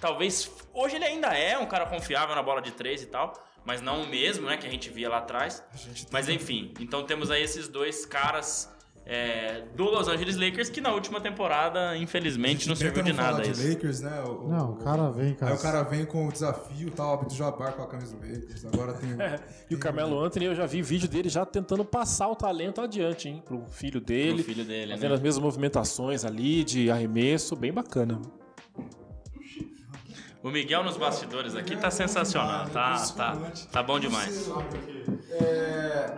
talvez 0.00 0.50
hoje 0.72 0.96
ele 0.96 1.04
ainda 1.04 1.36
é 1.36 1.58
um 1.58 1.66
cara 1.66 1.86
confiável 1.86 2.34
na 2.34 2.42
bola 2.42 2.60
de 2.60 2.72
três 2.72 3.02
e 3.02 3.06
tal, 3.06 3.32
mas 3.64 3.80
não 3.80 4.02
o 4.02 4.06
mesmo, 4.06 4.46
né, 4.46 4.56
que 4.56 4.66
a 4.66 4.70
gente 4.70 4.90
via 4.90 5.08
lá 5.08 5.18
atrás. 5.18 5.62
Mas 6.10 6.28
enfim, 6.28 6.72
então 6.80 7.04
temos 7.04 7.30
aí 7.30 7.42
esses 7.42 7.68
dois 7.68 8.06
caras 8.06 8.72
é, 9.10 9.62
do 9.74 9.84
Los 9.84 10.06
Angeles 10.06 10.36
Lakers 10.36 10.68
que 10.68 10.82
na 10.82 10.92
última 10.92 11.18
temporada, 11.18 11.96
infelizmente, 11.96 12.68
não 12.68 12.76
serviu 12.76 13.02
de 13.02 13.14
nada 13.14 13.38
falar 13.38 13.46
isso. 13.46 13.62
de 13.62 13.68
Lakers, 13.70 14.00
né? 14.02 14.22
O, 14.26 14.44
o- 14.44 14.48
Não, 14.48 14.72
o 14.72 14.76
cara 14.76 15.10
vem, 15.10 15.34
cara. 15.34 15.52
Aí 15.52 15.58
o 15.58 15.62
cara 15.62 15.82
vem 15.82 16.04
com 16.04 16.28
o 16.28 16.30
desafio, 16.30 16.90
tá, 16.90 17.14
o 17.18 17.30
Jabbar 17.30 17.72
com 17.72 17.82
a 17.82 17.86
camisa 17.86 18.14
do 18.14 18.20
Lakers. 18.26 18.66
Agora 18.66 18.92
tem. 18.92 19.08
É, 19.18 19.40
e 19.70 19.74
o 19.74 19.78
Carmelo 19.78 20.22
Anthony, 20.22 20.44
eu 20.44 20.54
já 20.54 20.66
vi 20.66 20.82
vídeo 20.82 21.08
dele 21.08 21.30
já 21.30 21.46
tentando 21.46 21.84
passar 21.86 22.28
o 22.28 22.36
talento 22.36 22.82
adiante, 22.82 23.28
hein? 23.30 23.42
Pro 23.44 23.64
filho 23.70 23.98
dele. 24.00 24.34
Pro 24.42 24.44
filho 24.54 24.64
dele, 24.66 24.92
Fazendo 24.92 25.08
né? 25.10 25.14
as 25.16 25.20
mesmas 25.22 25.42
movimentações 25.42 26.24
ali 26.26 26.62
de 26.62 26.90
arremesso, 26.90 27.56
bem 27.56 27.72
bacana. 27.72 28.20
O 30.42 30.50
Miguel 30.50 30.84
nos 30.84 30.96
bastidores 30.98 31.56
aqui 31.56 31.76
tá 31.76 31.90
sensacional, 31.90 32.68
tá, 32.68 32.94
tá, 33.16 33.36
tá 33.72 33.82
bom 33.82 33.98
demais. 33.98 34.48
É... 35.32 36.14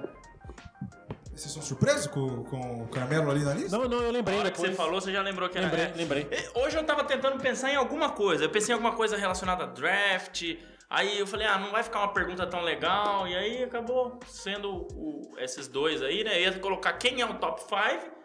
Vocês 1.40 1.54
são 1.54 1.62
surpresos 1.62 2.06
com, 2.06 2.44
com 2.44 2.82
o 2.84 2.88
Carmelo 2.88 3.30
ali 3.30 3.42
na 3.42 3.54
lista? 3.54 3.78
Não, 3.78 3.88
não, 3.88 3.96
eu 4.02 4.12
Na 4.12 4.18
lembrei 4.18 4.36
hora 4.38 4.50
que 4.50 4.58
depois. 4.58 4.76
você 4.76 4.76
falou, 4.76 5.00
você 5.00 5.10
já 5.10 5.22
lembrou 5.22 5.48
que 5.48 5.56
era. 5.56 5.68
Lembrei, 5.68 5.84
é. 5.86 5.92
lembrei. 5.96 6.28
E 6.30 6.58
Hoje 6.58 6.76
eu 6.76 6.84
tava 6.84 7.02
tentando 7.04 7.40
pensar 7.40 7.70
em 7.72 7.76
alguma 7.76 8.10
coisa. 8.10 8.44
Eu 8.44 8.50
pensei 8.50 8.72
em 8.72 8.76
alguma 8.76 8.92
coisa 8.94 9.16
relacionada 9.16 9.64
a 9.64 9.66
draft. 9.66 10.42
Aí 10.90 11.18
eu 11.18 11.26
falei, 11.26 11.46
ah, 11.46 11.56
não 11.58 11.70
vai 11.70 11.82
ficar 11.82 12.00
uma 12.00 12.12
pergunta 12.12 12.46
tão 12.46 12.60
legal. 12.60 13.26
E 13.26 13.34
aí 13.34 13.62
acabou 13.64 14.20
sendo 14.26 14.86
o- 14.92 15.34
esses 15.38 15.66
dois 15.66 16.02
aí, 16.02 16.22
né? 16.22 16.36
Eu 16.36 16.52
ia 16.52 16.58
colocar 16.58 16.92
quem 16.92 17.22
é 17.22 17.24
o 17.24 17.32
top 17.38 17.62
5. 17.62 18.20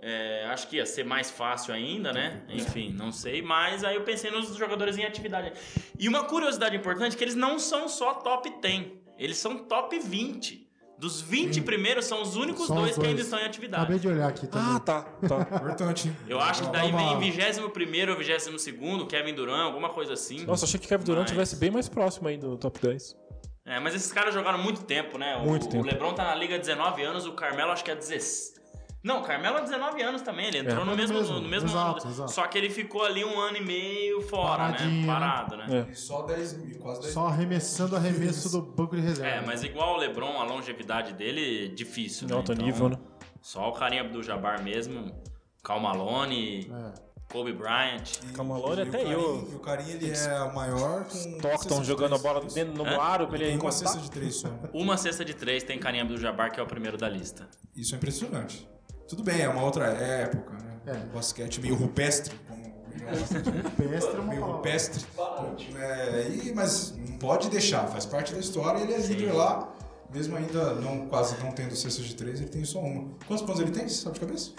É, 0.00 0.44
acho 0.46 0.68
que 0.68 0.76
ia 0.76 0.86
ser 0.86 1.04
mais 1.04 1.32
fácil 1.32 1.74
ainda, 1.74 2.12
né? 2.12 2.42
Enfim, 2.48 2.92
não 2.92 3.10
sei. 3.10 3.42
Mas 3.42 3.82
aí 3.82 3.96
eu 3.96 4.02
pensei 4.04 4.30
nos 4.30 4.54
jogadores 4.54 4.96
em 4.96 5.04
atividade. 5.04 5.52
E 5.98 6.08
uma 6.08 6.24
curiosidade 6.26 6.76
importante 6.76 7.14
é 7.16 7.18
que 7.18 7.24
eles 7.24 7.34
não 7.34 7.58
são 7.58 7.88
só 7.88 8.14
top 8.14 8.48
10. 8.60 8.86
Eles 9.18 9.36
são 9.38 9.58
top 9.64 9.98
20. 9.98 10.70
Dos 11.02 11.20
20 11.20 11.62
primeiros 11.62 12.04
são 12.04 12.22
os 12.22 12.36
únicos 12.36 12.62
os 12.62 12.68
dois, 12.68 12.94
que 12.94 13.00
ainda 13.00 13.14
dois. 13.14 13.24
estão 13.26 13.40
em 13.40 13.44
atividade. 13.44 13.82
Acabei 13.82 13.98
de 13.98 14.06
olhar 14.06 14.28
aqui 14.28 14.46
também. 14.46 14.76
Ah, 14.76 14.78
tá, 14.78 15.02
tá. 15.02 15.40
Importante. 15.58 16.12
Eu 16.28 16.38
acho 16.38 16.62
que 16.62 16.70
daí 16.70 16.92
vem 16.92 17.18
21 17.18 17.64
ou 17.64 17.72
22 17.72 19.08
Kevin 19.08 19.34
Durant, 19.34 19.62
alguma 19.64 19.88
coisa 19.88 20.12
assim. 20.12 20.44
Nossa, 20.44 20.64
achei 20.64 20.78
que 20.78 20.86
Kevin 20.86 21.02
Durant 21.02 21.22
Mas- 21.22 21.30
estivesse 21.30 21.56
bem 21.56 21.72
mais 21.72 21.88
próximo 21.88 22.28
aí 22.28 22.36
do 22.36 22.56
top 22.56 22.78
10. 22.80 23.16
É, 23.66 23.80
mas 23.80 23.96
esses 23.96 24.12
caras 24.12 24.32
jogaram 24.32 24.60
muito 24.60 24.84
tempo, 24.84 25.18
né? 25.18 25.36
O, 25.38 25.40
Muito 25.44 25.68
tempo. 25.68 25.82
o 25.82 25.86
LeBron 25.86 26.14
tá 26.14 26.22
na 26.22 26.36
liga 26.36 26.54
há 26.54 26.58
19 26.58 27.02
anos, 27.02 27.26
o 27.26 27.32
Carmelo 27.32 27.72
acho 27.72 27.82
que 27.82 27.90
é 27.90 27.96
16. 27.96 28.54
Não, 29.02 29.20
o 29.20 29.22
Carmelo 29.22 29.58
é 29.58 29.62
19 29.62 30.00
anos 30.02 30.22
também, 30.22 30.46
ele 30.46 30.58
entrou 30.58 30.82
É. 30.82 30.84
no 30.84 30.94
mesmo, 30.96 31.18
mesmo, 31.18 31.40
no 31.40 31.48
mesmo 31.48 31.68
exato, 31.68 32.02
ano. 32.02 32.10
exato. 32.14 32.30
Só 32.32 32.46
que 32.46 32.56
ele 32.56 32.70
ficou 32.70 33.04
ali 33.04 33.24
um 33.24 33.38
ano 33.40 33.56
e 33.56 33.60
meio 33.64 34.20
fora, 34.22 34.58
Paradinho, 34.64 34.90
né? 34.90 35.00
né? 35.00 35.06
Parado, 35.06 35.56
né? 35.56 35.86
É. 35.88 35.92
E 35.92 35.94
só 35.96 36.22
10 36.22 36.52
mil, 36.58 36.78
quase 36.78 37.00
10 37.02 37.12
Só 37.12 37.26
arremessando 37.26 37.96
arremesso 37.96 38.48
do 38.50 38.62
banco 38.62 38.94
de 38.94 39.02
reserva. 39.02 39.28
É, 39.42 39.44
mas 39.44 39.64
igual 39.64 39.94
o 39.94 39.96
LeBron, 39.96 40.40
a 40.40 40.44
longevidade 40.44 41.14
dele, 41.14 41.68
difícil, 41.70 42.26
De 42.28 42.32
né? 42.32 42.38
alto 42.38 42.52
Então, 42.52 42.64
nível, 42.64 42.88
né? 42.90 42.98
Só 43.40 43.68
o 43.68 43.72
Kareem 43.72 44.00
Abdul-Jabbar 44.00 44.62
mesmo, 44.62 45.12
Cal 45.64 45.80
Malone, 45.80 46.70
É. 46.72 47.12
Kobe 47.32 47.52
Bryant. 47.54 48.02
Camalone 48.34 48.82
E 48.82 48.84
o 48.84 48.88
até 48.88 49.02
eu. 49.14 49.48
E 49.50 49.54
o 49.54 49.58
Carinho 49.58 49.96
ele 49.96 50.10
é 50.14 50.42
o 50.42 50.54
maior 50.54 51.04
com. 51.06 51.16
Stockton 51.16 51.82
jogando 51.82 52.14
a 52.14 52.18
bola 52.18 52.42
dentro 52.44 52.74
no 52.74 52.84
Hã? 52.84 53.00
aro 53.00 53.26
pra 53.26 53.36
ele 53.36 53.46
Tem 53.46 53.54
uma 53.54 53.58
encostar. 53.58 53.88
cesta 53.88 54.02
de 54.04 54.10
três 54.10 54.34
só. 54.36 54.48
Uma 54.74 54.98
cesta 54.98 55.24
de 55.24 55.32
três 55.32 55.62
tem 55.64 55.78
Kareem 55.78 56.02
Abdul-Jabbar, 56.02 56.52
que 56.52 56.60
é 56.60 56.62
o 56.62 56.66
primeiro 56.66 56.98
da 56.98 57.08
lista. 57.08 57.48
Isso 57.74 57.94
é 57.94 57.96
impressionante. 57.96 58.68
Tudo 59.12 59.24
bem, 59.24 59.42
é 59.42 59.48
uma 59.48 59.62
outra 59.62 59.88
época, 59.88 60.54
né? 60.54 60.78
É. 60.86 60.92
O 60.92 61.14
basquete 61.14 61.60
meio 61.60 61.74
rupestre, 61.74 62.34
como 62.48 62.62
o 62.64 62.94
Miguel 62.94 63.18
gosta 63.18 63.42
de 63.42 63.50
dizer. 63.50 63.70
Pestre 63.76 64.16
é 64.16 64.20
uma 64.20 64.32
meio 64.32 64.44
rupestre. 64.46 65.04
É, 65.76 66.28
e, 66.30 66.54
mas 66.54 66.96
não 66.96 67.18
pode 67.18 67.50
deixar, 67.50 67.86
faz 67.88 68.06
parte 68.06 68.32
da 68.32 68.40
história. 68.40 68.80
Ele 68.80 68.94
é 68.94 68.96
líder 68.96 69.32
lá, 69.32 69.70
mesmo 70.10 70.34
ainda 70.34 70.76
não, 70.76 71.08
quase 71.08 71.36
não 71.44 71.52
tendo 71.52 71.76
cestas 71.76 72.06
de 72.06 72.14
três, 72.14 72.40
ele 72.40 72.48
tem 72.48 72.64
só 72.64 72.78
uma. 72.78 73.10
Quantos 73.28 73.44
pontos 73.44 73.60
ele 73.60 73.70
tem? 73.70 73.86
Você 73.86 74.02
sabe 74.02 74.14
de 74.14 74.20
cabeça? 74.20 74.52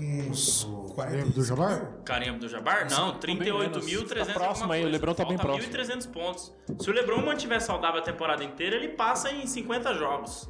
Uns 0.00 0.66
40 0.96 1.30
do 1.30 1.44
Jabbar? 1.44 1.92
Kareem 2.04 2.30
Abdul-Jabbar? 2.30 2.90
Não, 2.90 3.18
bem 3.20 3.38
38.300 3.38 4.26
Tá 4.26 4.32
próximo 4.32 4.72
aí, 4.72 4.84
o 4.84 4.88
LeBron 4.88 5.14
tá 5.14 5.24
bem 5.24 5.38
próximo. 5.38 5.72
1.300 5.72 6.10
pontos. 6.10 6.52
Se 6.80 6.90
o 6.90 6.92
LeBron 6.92 7.24
mantiver 7.24 7.60
saudável 7.60 8.00
a 8.00 8.04
temporada 8.04 8.42
inteira, 8.42 8.74
ele 8.74 8.88
passa 8.88 9.30
em 9.30 9.46
50 9.46 9.94
jogos. 9.94 10.48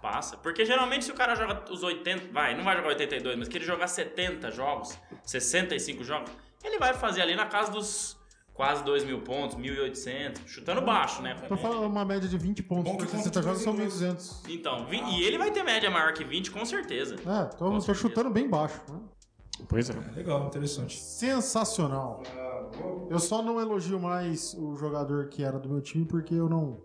Passa. 0.00 0.36
Porque 0.36 0.64
geralmente 0.64 1.04
se 1.04 1.10
o 1.10 1.14
cara 1.14 1.34
joga 1.34 1.62
os 1.72 1.82
80, 1.82 2.32
vai, 2.32 2.56
não 2.56 2.64
vai 2.64 2.76
jogar 2.76 2.88
82, 2.88 3.36
mas 3.36 3.48
que 3.48 3.56
ele 3.58 3.64
jogar 3.64 3.86
70 3.88 4.50
jogos, 4.50 4.98
65 5.24 6.02
jogos, 6.04 6.30
ele 6.64 6.78
vai 6.78 6.94
fazer 6.94 7.22
ali 7.22 7.34
na 7.34 7.46
casa 7.46 7.70
dos 7.70 8.16
quase 8.54 8.84
2 8.84 9.04
mil 9.04 9.20
pontos, 9.22 9.56
1.800, 9.56 10.46
chutando 10.46 10.82
baixo, 10.82 11.22
né? 11.22 11.34
Tô 11.48 11.56
falando 11.56 11.86
uma 11.86 12.04
média 12.04 12.28
de 12.28 12.36
20 12.36 12.62
pontos 12.64 12.84
Bom 12.92 12.98
que 12.98 13.04
por 13.04 13.10
conta 13.10 13.22
60 13.24 13.40
de 13.40 13.46
jogos 13.46 13.62
são 13.62 13.74
dois 13.74 14.02
em 14.02 14.06
1.200. 14.14 14.50
Então, 14.50 14.86
vi- 14.86 15.02
e 15.02 15.24
ele 15.24 15.38
vai 15.38 15.50
ter 15.50 15.62
média 15.62 15.90
maior 15.90 16.12
que 16.12 16.22
20, 16.24 16.50
com 16.50 16.64
certeza. 16.64 17.14
É, 17.16 17.44
tô, 17.46 17.66
Com 17.66 17.74
tô 17.74 17.80
certeza. 17.80 17.94
chutando 18.08 18.30
bem 18.30 18.48
baixo. 18.48 18.80
né? 18.88 19.00
Pois 19.68 19.88
é. 19.90 19.94
Legal, 20.16 20.46
interessante. 20.46 20.98
Sensacional. 20.98 22.22
Eu 23.10 23.18
só 23.18 23.42
não 23.42 23.60
elogio 23.60 23.98
mais 24.00 24.54
o 24.54 24.74
jogador 24.76 25.28
que 25.28 25.42
era 25.44 25.58
do 25.58 25.68
meu 25.68 25.80
time 25.80 26.04
porque 26.04 26.34
eu 26.34 26.48
não, 26.48 26.80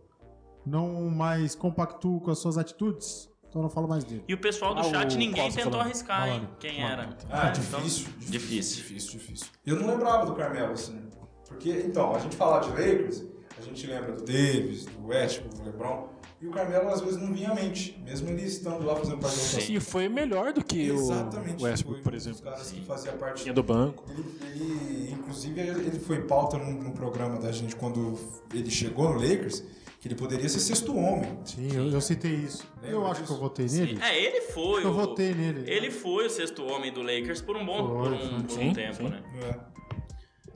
não 0.68 1.10
mais 1.10 1.56
compactuo 1.56 2.20
com 2.22 2.32
as 2.32 2.40
suas 2.40 2.58
atitudes. 2.58 3.30
Então 3.50 3.62
eu 3.62 3.64
não 3.64 3.70
falo 3.70 3.88
mais 3.88 4.04
dele. 4.04 4.24
E 4.28 4.34
o 4.34 4.38
pessoal 4.38 4.76
do 4.76 4.82
Ah, 4.82 4.84
chat, 4.84 5.18
ninguém 5.18 5.46
Costa 5.46 5.56
tentou 5.62 5.72
falando. 5.72 5.86
arriscar, 5.88 6.28
hein? 6.30 6.48
Quem 6.60 6.82
Falando. 6.82 6.92
era. 6.92 7.18
Ah, 7.30 7.54
Então, 7.56 7.80
difícil, 7.82 8.08
difícil. 8.20 8.76
Difícil, 8.84 9.12
difícil. 9.20 9.48
Eu 9.66 9.80
não 9.80 9.88
lembrava 9.88 10.26
do 10.26 10.34
Carmelo, 10.36 10.74
assim. 10.74 11.00
Porque, 11.48 11.72
então, 11.86 12.14
a 12.14 12.20
gente 12.20 12.36
fala 12.36 12.60
de 12.60 12.70
Lakers, 12.72 13.24
a 13.58 13.62
gente 13.62 13.88
lembra 13.88 14.12
do 14.12 14.24
Davis, 14.26 14.86
do 14.86 15.08
Westbrook, 15.08 15.56
do 15.58 15.64
LeBron, 15.64 16.10
e 16.42 16.46
o 16.48 16.52
Carmelo 16.52 16.90
às 16.90 17.00
vezes 17.02 17.18
não 17.20 17.34
vinha 17.34 17.50
à 17.52 17.56
mente, 17.56 17.98
mesmo 18.06 18.30
ele 18.30 18.44
estando 18.44 18.86
lá 18.86 18.96
fazendo 18.98 19.18
parte 19.18 19.56
da. 19.56 19.62
E 19.62 19.80
foi 19.80 20.10
melhor 20.10 20.52
do 20.52 20.62
que 20.64 20.90
Exatamente. 20.90 21.64
o 21.64 21.66
Westbrook, 21.66 22.02
foi 22.02 22.04
por 22.04 22.14
exemplo. 22.14 22.42
dos 22.42 22.50
caras 22.52 22.70
que 22.70 22.82
fazia 22.86 23.14
parte 23.14 23.44
Tinha 23.44 23.54
do 23.54 23.64
banco. 23.64 24.04
Ele, 24.10 24.26
ele, 24.44 25.12
inclusive, 25.14 25.60
ele 25.62 26.00
foi 26.00 26.22
pauta 26.24 26.58
no, 26.58 26.70
no 26.84 26.92
programa 26.92 27.40
da 27.40 27.52
gente 27.52 27.76
quando 27.78 28.20
ele 28.54 28.70
chegou 28.70 29.14
no 29.14 29.16
Lakers, 29.22 29.64
que 30.00 30.08
ele 30.08 30.16
poderia 30.16 30.48
ser 30.48 30.60
sexto 30.60 30.96
homem. 30.96 31.40
Sim, 31.44 31.70
eu, 31.76 31.90
eu 31.90 32.02
citei 32.02 32.32
isso. 32.32 32.64
Lembra 32.82 32.90
eu 32.92 33.06
acho 33.08 33.22
disso? 33.22 33.34
que 33.34 33.40
eu 33.40 33.42
votei 33.42 33.68
Sim. 33.68 33.80
nele. 33.86 34.00
É, 34.02 34.24
ele 34.24 34.42
foi. 34.42 34.84
Eu 34.84 34.90
o- 34.90 34.94
votei 34.94 35.34
nele. 35.34 35.70
Ele 35.70 35.90
foi 35.92 36.26
o 36.28 36.30
sexto 36.30 36.64
homem 36.66 36.92
do 36.94 37.02
Lakers 37.02 37.42
por 37.42 37.58
um 37.58 37.66
bom 37.66 37.78
Foi, 37.88 37.88
por 38.10 38.14
um, 38.14 38.42
por 38.42 38.46
um 38.46 38.50
Sim, 38.50 38.74
tempo, 38.74 38.96
sim. 38.96 39.10
né? 39.10 39.24
É. 39.44 39.77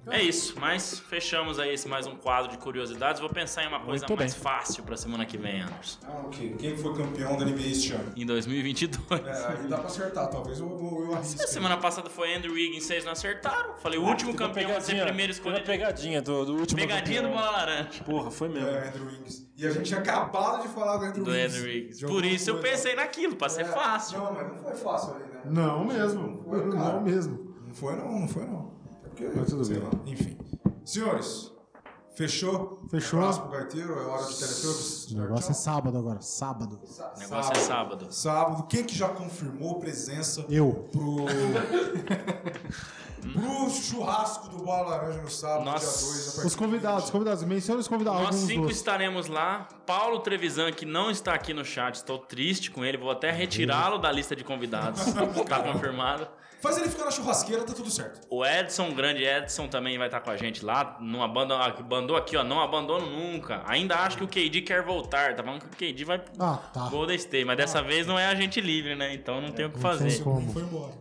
É 0.09 0.19
isso, 0.19 0.55
mas 0.59 0.99
fechamos 0.99 1.59
aí 1.59 1.75
esse 1.75 1.87
mais 1.87 2.07
um 2.07 2.15
quadro 2.15 2.49
de 2.49 2.57
curiosidades. 2.57 3.21
Vou 3.21 3.29
pensar 3.29 3.63
em 3.63 3.67
uma 3.67 3.79
coisa 3.81 4.05
Muito 4.07 4.19
mais 4.19 4.33
bem. 4.33 4.41
fácil 4.41 4.83
pra 4.83 4.97
semana 4.97 5.27
que 5.27 5.37
vem, 5.37 5.61
Anderson. 5.61 5.99
Ah, 6.07 6.21
ok. 6.25 6.55
Quem 6.57 6.75
foi 6.75 6.95
campeão 6.95 7.37
da 7.37 7.45
NBA 7.45 7.61
este 7.67 7.93
ano? 7.93 8.11
Em 8.17 8.25
2022. 8.25 9.21
É, 9.27 9.47
aí 9.47 9.67
dá 9.67 9.77
pra 9.77 9.85
acertar, 9.85 10.27
talvez 10.27 10.59
eu, 10.59 10.67
eu, 10.67 11.05
eu 11.05 11.13
arrisque. 11.13 11.43
A 11.43 11.47
semana 11.47 11.77
passada 11.77 12.09
foi 12.09 12.33
Andrew 12.33 12.53
Wiggins, 12.53 12.83
vocês 12.83 13.05
não 13.05 13.11
acertaram. 13.11 13.75
Falei, 13.77 13.99
o 13.99 14.03
último 14.03 14.31
Teve 14.31 14.43
uma 14.43 14.49
campeão 14.49 14.75
a 14.75 14.81
ser 14.81 15.03
primeiro 15.03 15.33
teve 15.33 15.47
uma 15.47 15.57
escolhido. 15.57 15.65
pegadinha 15.65 16.21
do, 16.21 16.45
do 16.45 16.55
último 16.55 16.79
Pegadinha 16.81 17.21
do 17.21 17.27
campeão. 17.27 17.43
Bola 17.45 17.57
Laranja. 17.57 18.03
Porra, 18.03 18.31
foi 18.31 18.49
mesmo. 18.49 18.69
É, 18.69 18.87
Andrew 18.87 19.05
Wiggins. 19.05 19.47
E 19.55 19.67
a 19.67 19.69
gente 19.69 19.85
tinha 19.85 19.99
acabado 19.99 20.63
de 20.63 20.67
falar 20.69 20.97
do 20.97 21.05
Andrew 21.05 21.23
Do 21.25 21.29
Wiggins. 21.31 21.55
Andrew 21.57 21.71
Wiggins. 21.71 22.01
Por 22.01 22.25
isso 22.25 22.49
eu 22.49 22.57
pensei 22.59 22.95
naquilo, 22.95 23.35
pra 23.35 23.49
ser 23.49 23.61
É, 23.61 23.65
fácil. 23.65 24.17
Não, 24.17 24.33
mas 24.33 24.47
não 24.47 24.57
foi 24.57 24.75
fácil 24.75 25.13
ali, 25.13 25.25
né? 25.25 25.41
Não 25.45 25.85
mesmo. 25.85 26.43
Foi, 26.43 26.71
cara. 26.71 26.93
Não 26.93 27.01
mesmo. 27.01 27.55
Não 27.67 27.75
foi 27.75 27.95
não, 27.95 28.19
não 28.21 28.27
foi 28.27 28.45
não. 28.45 28.80
Porque, 29.11 29.29
Mas 29.35 29.49
tudo 29.49 29.65
sei 29.65 29.77
bem. 29.77 29.85
lá. 29.85 29.91
Enfim. 30.05 30.37
Senhores, 30.85 31.51
fechou? 32.15 32.81
Fechou. 32.89 33.19
Um 33.19 33.23
abraço 33.23 33.41
pro 33.41 33.51
gaiteiro, 33.51 33.93
é 33.99 34.05
hora 34.05 34.25
de 34.25 34.37
Teletubbies. 34.37 35.11
O 35.11 35.17
negócio 35.17 35.51
é 35.51 35.53
sábado 35.53 35.97
agora. 35.97 36.21
Sábado. 36.21 36.79
O 37.15 37.19
negócio 37.19 37.51
é 37.53 37.59
sábado. 37.59 38.07
Sábado. 38.11 38.63
Quem 38.67 38.83
que 38.83 38.95
já 38.95 39.09
confirmou 39.09 39.79
presença 39.79 40.45
Eu. 40.49 40.87
pro... 40.91 41.25
pro 43.33 43.69
churrasco 43.69 44.49
do 44.49 44.57
Bola 44.63 44.89
Laranja 44.97 45.21
no 45.21 45.29
sábado, 45.29 45.65
Nossa. 45.65 45.99
dia 45.99 46.07
2, 46.09 46.27
a 46.27 46.31
partir 46.31 46.47
Os 46.47 46.55
convidados, 46.55 47.03
os 47.05 47.09
convidados. 47.11 47.43
Menciona 47.43 47.79
os 47.79 47.87
convidados. 47.87 48.21
Nós 48.23 48.35
cinco 48.35 48.67
dos. 48.67 48.77
estaremos 48.77 49.27
lá. 49.27 49.67
Paulo 49.85 50.19
Trevisan, 50.19 50.71
que 50.71 50.85
não 50.85 51.11
está 51.11 51.33
aqui 51.33 51.53
no 51.53 51.63
chat, 51.63 51.95
estou 51.95 52.17
triste 52.17 52.71
com 52.71 52.83
ele. 52.83 52.97
Vou 52.97 53.11
até 53.11 53.31
retirá-lo 53.31 53.97
da 53.99 54.11
lista 54.11 54.35
de 54.35 54.43
convidados. 54.43 55.05
Está 55.07 55.25
confirmado. 55.63 56.27
Faz 56.61 56.77
ele 56.77 56.89
ficar 56.89 57.05
na 57.05 57.11
churrasqueira, 57.11 57.63
tá 57.63 57.73
tudo 57.73 57.89
certo. 57.89 58.21
O 58.29 58.45
Edson, 58.45 58.89
o 58.89 58.93
grande 58.93 59.23
Edson, 59.23 59.67
também 59.67 59.97
vai 59.97 60.07
estar 60.07 60.19
com 60.21 60.29
a 60.29 60.37
gente 60.37 60.63
lá. 60.63 60.97
Não 61.01 61.23
abandona, 61.23 61.75
mandou 61.89 62.15
aqui, 62.15 62.37
ó. 62.37 62.43
Não 62.43 62.59
abandono 62.59 63.05
nunca. 63.09 63.63
Ainda 63.65 63.95
acho 63.95 64.17
que 64.17 64.23
o 64.23 64.27
KD 64.27 64.61
quer 64.61 64.83
voltar. 64.83 65.35
Tá 65.35 65.43
falando 65.43 65.61
que 65.61 65.65
o 65.67 65.69
KD 65.93 66.05
vai 66.05 66.21
Ah, 66.39 66.57
tá. 66.71 66.87
Golden 66.89 67.15
State. 67.15 67.45
Mas 67.45 67.57
dessa 67.57 67.81
vez 67.81 68.05
não 68.05 68.17
é 68.19 68.27
agente 68.27 68.61
livre, 68.61 68.95
né? 68.95 69.13
Então 69.13 69.41
não 69.41 69.51
tem 69.51 69.65
o 69.65 69.71
que 69.71 69.79
fazer. 69.79 70.09
tem 70.09 70.23
como. 70.23 70.53
Foi 70.53 70.61
embora. 70.61 70.93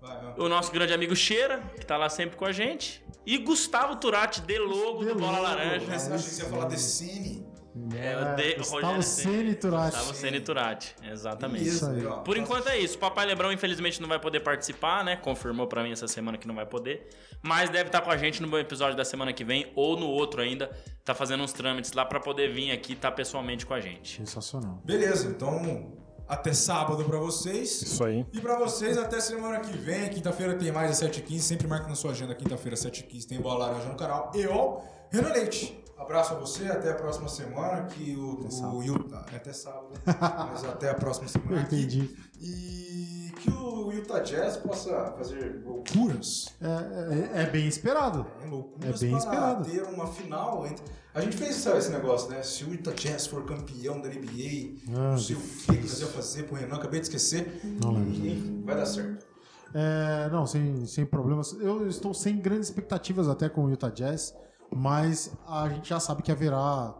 Vai, 0.00 0.20
vai. 0.20 0.34
O 0.38 0.48
nosso 0.48 0.70
grande 0.70 0.92
amigo 0.92 1.16
Cheira, 1.16 1.62
que 1.78 1.86
tá 1.86 1.96
lá 1.96 2.08
sempre 2.10 2.36
com 2.36 2.44
a 2.44 2.52
gente. 2.52 3.02
E 3.24 3.38
Gustavo 3.38 3.96
Turati, 3.96 4.40
de 4.42 4.58
logo 4.58 5.00
De 5.04 5.12
do 5.12 5.18
Bola. 5.18 5.38
Laranja. 5.40 5.94
Achei 5.94 6.10
que 6.10 6.18
você 6.18 6.42
ia 6.42 6.48
falar 6.50 6.66
de 6.68 6.78
Cine. 6.78 7.45
É, 7.94 8.16
o 8.32 8.36
de- 8.36 8.52
o 8.54 8.56
Gustavo 8.58 9.02
Ceni 9.02 9.54
Turati. 9.54 9.96
Gustavo 9.96 10.14
Ceni 10.14 10.40
Turati, 10.40 10.94
exatamente. 11.10 11.68
Isso 11.68 11.86
aí. 11.86 12.06
ó. 12.06 12.18
Por 12.20 12.36
enquanto 12.36 12.68
é 12.68 12.78
isso. 12.78 12.96
O 12.96 12.98
Papai 12.98 13.26
Lebrão, 13.26 13.52
infelizmente, 13.52 14.00
não 14.00 14.08
vai 14.08 14.18
poder 14.18 14.40
participar, 14.40 15.04
né? 15.04 15.16
Confirmou 15.16 15.66
pra 15.66 15.82
mim 15.82 15.92
essa 15.92 16.08
semana 16.08 16.38
que 16.38 16.48
não 16.48 16.54
vai 16.54 16.64
poder. 16.66 17.08
Mas 17.42 17.68
deve 17.70 17.88
estar 17.88 18.00
com 18.00 18.10
a 18.10 18.16
gente 18.16 18.40
no 18.42 18.58
episódio 18.58 18.96
da 18.96 19.04
semana 19.04 19.32
que 19.32 19.44
vem 19.44 19.70
ou 19.76 19.98
no 19.98 20.06
outro 20.06 20.40
ainda. 20.40 20.70
Tá 21.04 21.14
fazendo 21.14 21.42
uns 21.42 21.52
trâmites 21.52 21.92
lá 21.92 22.04
pra 22.04 22.18
poder 22.18 22.50
vir 22.52 22.70
aqui 22.70 22.92
e 22.92 22.96
estar 22.96 23.12
pessoalmente 23.12 23.66
com 23.66 23.74
a 23.74 23.80
gente. 23.80 24.16
Sensacional. 24.16 24.80
Beleza, 24.84 25.28
então 25.28 25.92
até 26.28 26.52
sábado 26.52 27.04
pra 27.04 27.18
vocês. 27.18 27.82
Isso 27.82 28.02
aí. 28.02 28.26
E 28.32 28.40
pra 28.40 28.58
vocês, 28.58 28.98
até 28.98 29.20
semana 29.20 29.60
que 29.60 29.76
vem. 29.76 30.08
Quinta-feira 30.08 30.54
tem 30.54 30.72
mais 30.72 30.90
às 30.90 30.98
7h15. 30.98 31.40
Sempre 31.40 31.68
marque 31.68 31.88
na 31.88 31.94
sua 31.94 32.10
agenda, 32.10 32.34
quinta-feira, 32.34 32.74
7h15, 32.76 33.26
tem 33.28 33.40
bola 33.40 33.66
laranja 33.66 33.88
no 33.88 33.96
canal. 33.96 34.32
Eu, 34.34 34.82
Renan 35.12 35.28
Leite. 35.32 35.78
Abraço 35.98 36.34
a 36.34 36.38
você, 36.38 36.66
até 36.66 36.90
a 36.90 36.94
próxima 36.94 37.28
semana. 37.28 37.84
Que 37.84 38.14
o, 38.16 38.46
o 38.74 38.82
Utah. 38.82 39.24
É 39.32 39.36
até 39.36 39.52
sábado. 39.52 39.88
mas 40.52 40.64
até 40.64 40.90
a 40.90 40.94
próxima 40.94 41.26
semana. 41.28 41.56
Eu 41.56 41.62
entendi. 41.62 42.14
E 42.40 43.32
que 43.40 43.50
o 43.50 43.90
Utah 43.92 44.20
Jazz 44.20 44.56
possa 44.58 45.12
fazer 45.16 45.62
loucuras. 45.64 46.48
É, 46.60 47.38
é- 47.38 47.42
é 47.42 47.46
bem 47.50 47.66
esperado. 47.66 48.26
né, 48.40 48.46
loucuras 48.48 49.02
É 49.02 49.06
bem 49.06 49.16
esperado. 49.16 49.64
ter 49.70 49.82
uma 49.84 50.06
final 50.06 50.66
entre. 50.66 50.84
A 51.14 51.20
gente 51.22 51.36
fez 51.38 51.54
sabe, 51.56 51.78
esse 51.78 51.90
negócio, 51.90 52.28
né? 52.30 52.42
Se 52.42 52.62
o 52.64 52.72
Utah 52.74 52.92
Jazz 52.92 53.26
for 53.26 53.44
campeão 53.46 53.98
da 54.02 54.08
NBA, 54.10 54.74
Ah, 54.90 55.12
não 55.12 55.18
sei 55.18 55.34
o 55.36 55.40
que 55.40 55.76
que 55.76 55.80
nós 55.88 56.00
ia 56.00 56.06
fazer 56.08 56.42
pro 56.42 56.56
Renan, 56.56 56.76
acabei 56.76 57.00
de 57.00 57.06
esquecer. 57.06 57.58
Não 57.82 57.92
lembro. 57.94 58.62
Vai 58.66 58.76
dar 58.76 58.84
certo. 58.86 59.26
É, 59.74 60.28
não, 60.30 60.46
sem, 60.46 60.84
sem 60.84 61.06
problemas. 61.06 61.52
Eu 61.58 61.88
estou 61.88 62.12
sem 62.12 62.38
grandes 62.38 62.68
expectativas 62.68 63.28
até 63.28 63.48
com 63.48 63.64
o 63.64 63.70
Utah 63.70 63.88
Jazz, 63.90 64.34
mas 64.74 65.36
a 65.46 65.68
gente 65.68 65.88
já 65.88 66.00
sabe 66.00 66.22
que 66.22 66.30
haverá 66.30 66.94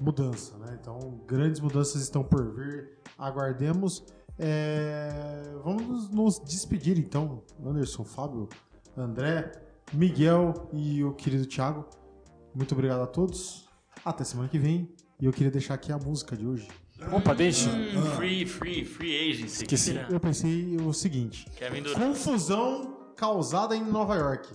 mudança, 0.00 0.56
né? 0.58 0.78
Então, 0.80 1.20
grandes 1.26 1.60
mudanças 1.60 2.02
estão 2.02 2.22
por 2.22 2.54
vir. 2.54 2.98
Aguardemos. 3.16 4.04
É, 4.38 5.52
vamos 5.64 6.08
nos 6.10 6.38
despedir 6.38 6.96
então, 6.98 7.42
Anderson, 7.64 8.04
Fábio, 8.04 8.48
André, 8.96 9.50
Miguel 9.92 10.68
e 10.72 11.02
o 11.02 11.12
querido 11.12 11.44
Thiago. 11.46 11.84
Muito 12.54 12.72
obrigado 12.72 13.02
a 13.02 13.06
todos. 13.06 13.68
Até 14.04 14.22
semana 14.24 14.48
que 14.48 14.58
vem. 14.58 14.88
E 15.20 15.26
eu 15.26 15.32
queria 15.32 15.50
deixar 15.50 15.74
aqui 15.74 15.90
a 15.90 15.98
música 15.98 16.36
de 16.36 16.46
hoje. 16.46 16.68
Opa, 17.12 17.34
deixa. 17.34 17.70
Hum, 17.70 18.04
free, 18.16 18.46
free, 18.46 18.84
free 18.84 19.30
agency. 19.30 19.62
Esqueci. 19.64 19.96
Eu 20.10 20.20
pensei 20.20 20.76
o 20.76 20.92
seguinte: 20.92 21.46
confusão 21.94 23.12
causada 23.16 23.76
em 23.76 23.84
Nova 23.84 24.14
York, 24.16 24.48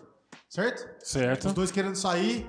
certo? 0.53 0.87
Certo. 1.03 1.47
Os 1.47 1.53
dois 1.53 1.71
querendo 1.71 1.95
sair. 1.95 2.47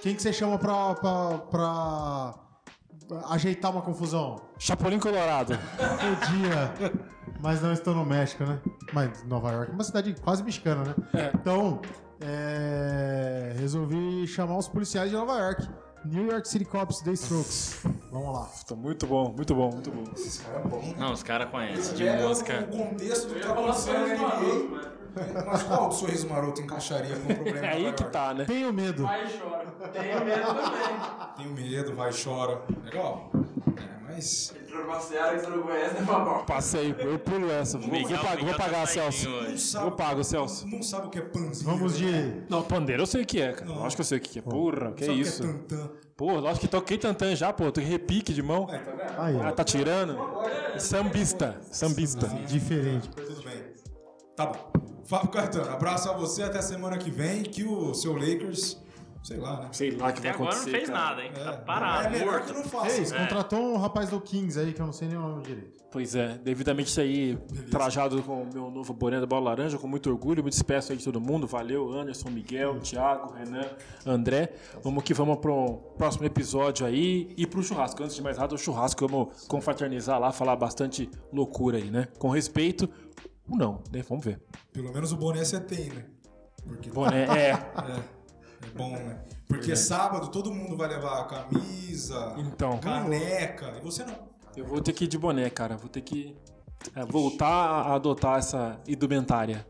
Quem 0.00 0.14
que 0.14 0.22
você 0.22 0.32
chama 0.32 0.58
pra, 0.58 0.94
pra, 0.94 1.38
pra 1.50 2.34
ajeitar 3.30 3.70
uma 3.70 3.82
confusão? 3.82 4.40
Chapolin 4.58 4.98
Colorado. 4.98 5.58
Podia. 5.76 6.92
Mas 7.40 7.60
não 7.60 7.72
estou 7.72 7.94
no 7.94 8.04
México, 8.04 8.44
né? 8.44 8.60
Mas 8.92 9.24
Nova 9.24 9.50
York 9.50 9.72
é 9.72 9.74
uma 9.74 9.82
cidade 9.82 10.14
quase 10.22 10.44
mexicana, 10.44 10.84
né? 10.84 10.94
É. 11.14 11.32
Então, 11.34 11.80
é, 12.20 13.54
resolvi 13.58 14.26
chamar 14.28 14.58
os 14.58 14.68
policiais 14.68 15.10
de 15.10 15.16
Nova 15.16 15.38
York. 15.38 15.68
New 16.04 16.26
York 16.26 16.48
City 16.48 16.64
Cops, 16.64 17.00
The 17.00 17.12
Strokes. 17.12 17.80
Vamos 18.10 18.34
lá. 18.34 18.44
Puta, 18.44 18.74
muito 18.74 19.06
bom, 19.06 19.32
muito 19.32 19.54
bom, 19.54 19.70
muito 19.70 19.90
bom. 19.90 20.04
Esse 20.14 20.42
cara 20.42 20.58
é 20.58 20.68
bom. 20.68 20.94
Não, 20.98 21.12
os 21.12 21.22
caras 21.22 21.50
conhecem 21.50 21.94
de 21.94 22.10
música. 22.22 22.68
o 22.70 22.76
contexto 22.76 23.28
do 23.28 23.34
que 23.34 23.40
tá 23.40 23.52
acontecendo 23.52 24.08
na 24.08 24.40
NBA. 24.40 25.01
Mas 25.46 25.62
qual 25.64 25.88
do 25.88 25.94
sorriso 25.94 26.28
maroto 26.28 26.60
encaixaria 26.62 27.14
com 27.16 27.32
o 27.32 27.34
problema 27.34 27.58
É 27.66 27.72
aí 27.72 27.92
que 27.92 28.04
tá, 28.04 28.32
né? 28.34 28.44
Tenho 28.44 28.72
medo. 28.72 29.02
Vai 29.02 29.24
e 29.26 29.38
chora. 29.38 29.66
Tenho 29.92 30.24
medo 30.24 30.46
também. 30.46 31.36
Tenho 31.36 31.50
medo, 31.50 31.94
vai, 31.94 32.10
chora. 32.12 32.62
Legal. 32.84 33.30
É, 33.76 34.12
mas. 34.12 34.54
Entrou 34.62 34.84
numa 34.84 35.00
seara 35.00 35.34
que 35.38 35.44
você 35.44 35.50
não 35.50 35.62
conhece, 35.62 35.94
né? 36.00 36.44
Passei, 36.46 36.94
eu 36.98 37.18
pulo 37.18 37.50
essa. 37.50 37.78
Vou, 37.78 37.88
Miguel- 37.90 38.08
vou, 38.08 38.18
pagar, 38.18 38.36
Miguel 38.36 38.46
vou 38.48 38.54
tá 38.58 38.64
pagar, 38.64 38.86
saidinho 38.86 39.12
Celso. 39.12 39.50
Não 39.50 39.58
sabe, 39.58 39.86
Eu 39.86 39.92
pago, 39.92 40.24
Celso. 40.24 40.68
Não 40.68 40.82
sabe 40.82 41.06
o 41.06 41.10
que 41.10 41.18
é 41.18 41.22
panzinho. 41.22 41.70
Vamos 41.70 41.96
de. 41.98 42.42
Não, 42.48 42.62
pandeiro 42.62 43.02
eu 43.02 43.06
sei 43.06 43.22
o 43.22 43.26
que 43.26 43.40
é, 43.42 43.52
cara. 43.52 43.66
Não. 43.66 43.76
Lógico 43.80 43.96
que 43.96 44.00
eu 44.00 44.04
sei 44.06 44.18
o 44.18 44.20
que 44.20 44.38
é. 44.38 44.42
Porra, 44.42 44.92
que 44.92 45.04
é 45.04 45.12
isso? 45.12 45.42
O 45.44 45.46
que 45.46 45.74
é 45.74 45.76
tantã. 45.78 45.90
Pô, 46.16 46.32
lógico 46.38 46.60
que 46.60 46.68
toquei 46.68 46.96
tantan 46.98 47.34
já, 47.34 47.52
pô. 47.52 47.70
Tem 47.72 47.84
repique 47.84 48.32
de 48.32 48.42
mão. 48.42 48.66
É, 48.70 48.78
tá 48.78 48.92
vendo? 48.92 49.20
Aí, 49.20 49.40
Ah, 49.42 49.52
tá 49.52 49.64
tirando? 49.64 50.16
Sambista. 50.78 51.56
Sambista. 51.70 52.26
diferente. 52.46 53.08
Tudo 53.10 53.42
bem. 53.42 53.62
Tá 54.36 54.46
bom. 54.46 54.71
Fábio 55.04 55.30
Caetano, 55.30 55.70
abraço 55.70 56.08
a 56.10 56.12
você 56.16 56.42
até 56.42 56.60
semana 56.62 56.96
que 56.98 57.10
vem. 57.10 57.42
Que 57.42 57.64
o 57.64 57.92
seu 57.94 58.14
Lakers, 58.14 58.80
sei 59.22 59.36
lá, 59.36 59.60
né? 59.60 59.68
Sei 59.72 59.90
lá 59.90 60.12
que 60.12 60.18
Até 60.20 60.28
vai 60.28 60.30
agora 60.30 60.50
acontecer. 60.50 60.70
não 60.70 60.78
fez 60.78 60.88
cara. 60.90 61.00
nada, 61.00 61.22
hein? 61.24 61.32
Tá 61.34 61.52
parado, 61.58 62.06
é 62.06 62.10
melhor 62.10 62.32
morto. 62.32 62.46
que 62.46 62.52
não 62.52 62.64
faça. 62.64 62.90
Fez, 62.90 63.12
contratou 63.12 63.60
um 63.60 63.76
rapaz 63.76 64.08
do 64.10 64.20
Kings 64.20 64.58
aí 64.58 64.72
que 64.72 64.80
eu 64.80 64.86
não 64.86 64.92
sei 64.92 65.08
nem 65.08 65.16
o 65.16 65.20
nome 65.20 65.42
direito. 65.42 65.82
Pois 65.92 66.14
é, 66.14 66.38
devidamente 66.42 66.98
aí 66.98 67.36
trajado 67.70 68.22
com 68.22 68.44
o 68.44 68.48
meu 68.50 68.70
novo 68.70 68.94
boné 68.94 69.20
da 69.20 69.26
bola 69.26 69.50
laranja, 69.50 69.76
com 69.76 69.86
muito 69.86 70.08
orgulho, 70.08 70.42
me 70.42 70.48
despeço 70.48 70.90
aí 70.90 70.96
de 70.96 71.04
todo 71.04 71.20
mundo. 71.20 71.46
Valeu, 71.46 71.92
Anderson, 71.92 72.30
Miguel, 72.30 72.80
Thiago, 72.80 73.34
Renan, 73.34 73.66
André. 74.06 74.54
Vamos 74.82 75.04
que 75.04 75.12
vamos 75.12 75.36
pro 75.36 75.74
próximo 75.98 76.24
episódio 76.24 76.86
aí 76.86 77.34
e 77.36 77.46
pro 77.46 77.62
churrasco. 77.62 78.02
Antes 78.02 78.16
de 78.16 78.22
mais 78.22 78.38
nada, 78.38 78.54
o 78.54 78.58
churrasco, 78.58 79.06
vamos 79.06 79.44
confraternizar 79.46 80.18
lá, 80.18 80.32
falar 80.32 80.56
bastante 80.56 81.10
loucura 81.30 81.76
aí, 81.76 81.90
né? 81.90 82.08
Com 82.18 82.30
respeito 82.30 82.88
ou 83.48 83.56
não, 83.56 83.82
né? 83.92 84.02
Vamos 84.08 84.24
ver. 84.24 84.40
Pelo 84.72 84.92
menos 84.92 85.12
o 85.12 85.16
boné 85.16 85.44
você 85.44 85.60
tem, 85.60 85.90
né? 85.90 86.04
Porque 86.66 86.90
Boné, 86.90 87.24
é. 87.36 87.50
é 87.50 88.02
bom, 88.76 88.90
né? 88.92 89.24
Porque 89.48 89.74
sábado 89.76 90.28
todo 90.28 90.52
mundo 90.52 90.76
vai 90.76 90.88
levar 90.88 91.26
camisa, 91.26 92.34
Então. 92.38 92.78
caneca, 92.78 93.74
e 93.76 93.80
você 93.80 94.04
não. 94.04 94.30
Eu 94.56 94.64
vou 94.66 94.80
ter 94.80 94.92
que 94.92 95.04
ir 95.04 95.08
de 95.08 95.18
boné, 95.18 95.48
cara. 95.50 95.76
Vou 95.76 95.88
ter 95.88 96.00
que 96.02 96.36
é, 96.94 97.04
voltar 97.04 97.46
a 97.46 97.94
adotar 97.94 98.38
essa 98.38 98.80
indumentária. 98.86 99.66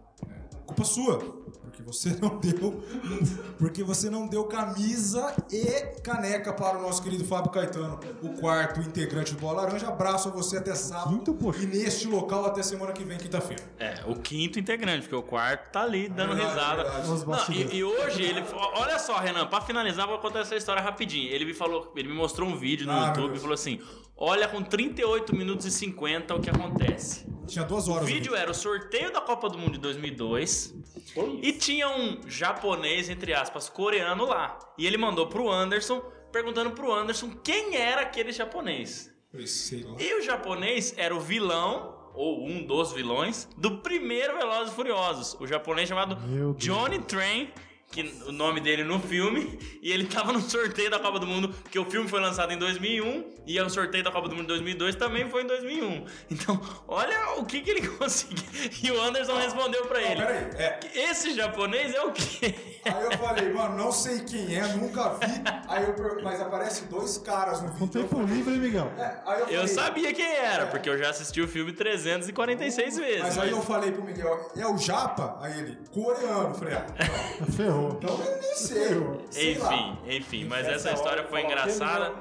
Culpa 0.67 0.85
sua, 0.85 1.42
você 1.93 2.11
não 2.21 2.39
deu, 2.39 2.83
porque 3.59 3.83
você 3.83 4.09
não 4.11 4.27
deu 4.27 4.45
camisa 4.45 5.35
e 5.51 6.01
caneca 6.03 6.53
para 6.53 6.79
o 6.79 6.83
nosso 6.83 7.03
querido 7.03 7.25
Fábio 7.25 7.51
Caetano, 7.51 7.99
o 8.23 8.31
quarto 8.31 8.81
integrante 8.81 9.35
do 9.35 9.41
Bola 9.41 9.63
Laranja. 9.63 9.89
Abraço 9.89 10.29
a 10.29 10.33
você 10.33 10.57
até 10.59 10.75
sábado 10.75 11.11
Quinto, 11.17 11.35
poxa. 11.35 11.63
e 11.63 11.67
neste 11.67 12.07
local 12.09 12.47
até 12.47 12.63
semana 12.63 12.93
que 12.93 13.05
vem, 13.05 13.19
quinta-feira. 13.19 13.63
É, 13.79 14.03
o 14.07 14.15
quinto 14.17 14.59
integrante, 14.59 15.03
porque 15.03 15.17
o 15.17 15.23
quarto 15.23 15.71
tá 15.71 15.83
ali 15.83 16.09
dando 16.09 16.35
Verdade, 16.35 16.55
risada. 16.55 16.83
verdade. 16.85 17.11
Os 17.13 17.25
Não, 17.25 17.55
e, 17.55 17.77
e 17.77 17.85
hoje 17.85 18.23
ele. 18.23 18.43
Olha 18.77 18.99
só, 18.99 19.19
Renan, 19.19 19.47
pra 19.47 19.61
finalizar, 19.61 20.07
vou 20.07 20.19
contar 20.19 20.41
essa 20.41 20.57
história 20.57 20.83
rapidinho. 20.83 21.31
Ele 21.31 21.45
me 21.45 21.55
falou, 21.55 21.93
ele 21.97 22.09
me 22.09 22.15
mostrou 22.15 22.49
um 22.49 22.57
vídeo 22.57 22.87
no 22.87 22.93
Ah, 22.93 23.09
YouTube 23.09 23.37
e 23.37 23.39
falou 23.39 23.55
assim: 23.55 23.81
olha 24.25 24.47
com 24.47 24.63
38 24.63 25.35
minutos 25.35 25.67
e 25.67 25.71
50 25.71 26.35
o 26.35 26.41
que 26.41 26.49
acontece. 26.49 27.27
Tinha 27.47 27.65
duas 27.65 27.89
O 27.89 27.93
horas. 27.93 28.09
no 28.09 28.15
vídeo 28.15 28.35
era 28.37 28.51
o 28.51 28.55
sorteio 28.55 29.13
da 29.13 29.21
Copa 29.21 29.49
do 29.49 29.59
Mundo 29.59 29.73
de 29.73 29.79
2002 29.81 30.75
e 31.43 31.53
tinha 31.53 31.89
um 31.89 32.21
japonês, 32.27 33.11
entre 33.11 33.35
aspas, 33.35 33.69
coreano 33.69 34.25
lá. 34.25 34.59
E 34.79 34.87
ele 34.87 34.97
mandou 34.97 35.27
pro 35.27 35.51
Anderson, 35.51 36.01
perguntando 36.31 36.71
pro 36.71 36.93
Anderson 36.95 37.31
quem 37.43 37.75
era 37.77 38.03
aquele 38.03 38.31
japonês. 38.33 39.13
Eu 39.35 39.47
sei 39.47 39.83
lá. 39.83 39.97
E 39.99 40.15
o 40.21 40.23
japonês 40.23 40.95
era 40.97 41.15
o 41.15 41.21
vilão, 41.21 41.99
ou 42.15 42.47
um 42.47 42.65
dos 42.65 42.93
vilões, 42.93 43.49
do 43.57 43.79
primeiro 43.79 44.37
Velozes 44.37 44.73
e 44.73 44.77
Furiosos. 44.77 45.37
O 45.41 45.47
japonês 45.47 45.89
chamado. 45.89 46.17
Johnny 46.57 47.01
Train, 47.01 47.51
que 47.93 48.03
o 48.27 48.33
nome 48.33 48.59
dele 48.61 48.83
no 48.83 48.99
filme, 48.99 49.59
e 49.83 49.93
ele 49.93 50.07
tava 50.07 50.33
no 50.33 50.41
sorteio 50.41 50.91
da 50.91 50.99
Copa 50.99 51.19
do 51.19 51.27
Mundo, 51.27 51.51
porque 51.63 51.79
o 51.79 51.85
filme 51.85 52.09
foi 52.09 52.21
lançado 52.21 52.51
em 52.53 52.57
2001 52.59 53.25
e 53.47 53.61
o 53.61 53.69
sorteio 53.69 54.03
da 54.03 54.11
Copa 54.11 54.29
do 54.29 54.35
Mundo 54.35 54.47
de 54.47 54.49
2002 54.49 54.97
também 54.97 55.29
foi 55.29 55.43
em 55.43 55.47
2001. 55.47 56.05
Então, 56.31 56.61
olha 56.89 57.37
o 57.37 57.45
que 57.45 57.61
que 57.61 57.71
ele 57.71 57.87
conseguiu. 57.99 58.43
E 58.83 58.91
o 58.91 59.01
Anderson 59.01 59.37
respondeu 59.37 59.85
pra 59.87 60.01
ele. 60.01 60.17
peraí, 60.17 60.45
é. 60.57 60.81
Esse 60.95 61.35
japonês 61.35 61.95
é 61.95 62.03
o 62.03 62.13
quê? 62.13 62.72
Aí 62.85 63.05
eu 63.05 63.19
falei, 63.19 63.53
mano, 63.53 63.77
não 63.77 63.93
sei 63.93 64.21
quem 64.21 64.57
é, 64.57 64.67
nunca 64.75 65.11
vi. 65.11 65.43
Aí 65.69 65.85
eu 65.85 66.23
mas 66.23 66.41
aparece 66.41 66.85
dois 66.87 67.19
caras 67.19 67.61
no 67.63 67.69
vídeo. 67.69 67.85
Eu 67.85 67.89
tempo 67.89 68.17
falei, 68.17 68.35
livre, 68.35 68.55
hein, 68.55 68.61
Miguel? 68.61 68.91
é, 68.99 69.17
aí 69.25 69.41
eu, 69.41 69.47
Eu 69.47 69.47
falei, 69.61 69.69
sabia 69.69 70.13
quem 70.15 70.33
era, 70.37 70.67
porque 70.67 70.89
eu 70.89 70.99
já 70.99 71.11
assisti 71.11 71.41
o 71.41 71.47
filme 71.49 71.73
346 71.73 72.97
vezes. 72.97 73.21
Mas 73.23 73.39
aí 73.39 73.51
mas- 73.51 73.59
eu 73.59 73.63
falei 73.63 73.93
pro 73.93 74.03
Miguel, 74.03 74.51
é 74.57 74.67
o 74.67 74.77
Japa? 74.77 75.39
Aí 75.41 75.59
ele, 75.59 75.79
coreano. 75.93 76.49
Eu 76.51 76.55
falei, 76.55 76.75
ah, 76.75 76.87
então, 77.41 77.47
Ferrou. 77.55 77.99
então 78.03 78.21
eu 78.25 78.41
nem 78.41 78.55
sei. 78.57 79.17
sei 79.31 79.59
lá. 79.59 79.73
Enfim, 79.75 79.99
enfim, 80.09 80.45
mas 80.45 80.67
essa 80.67 80.91
história 80.93 81.25
foi 81.25 81.43
engraçada. 81.43 82.13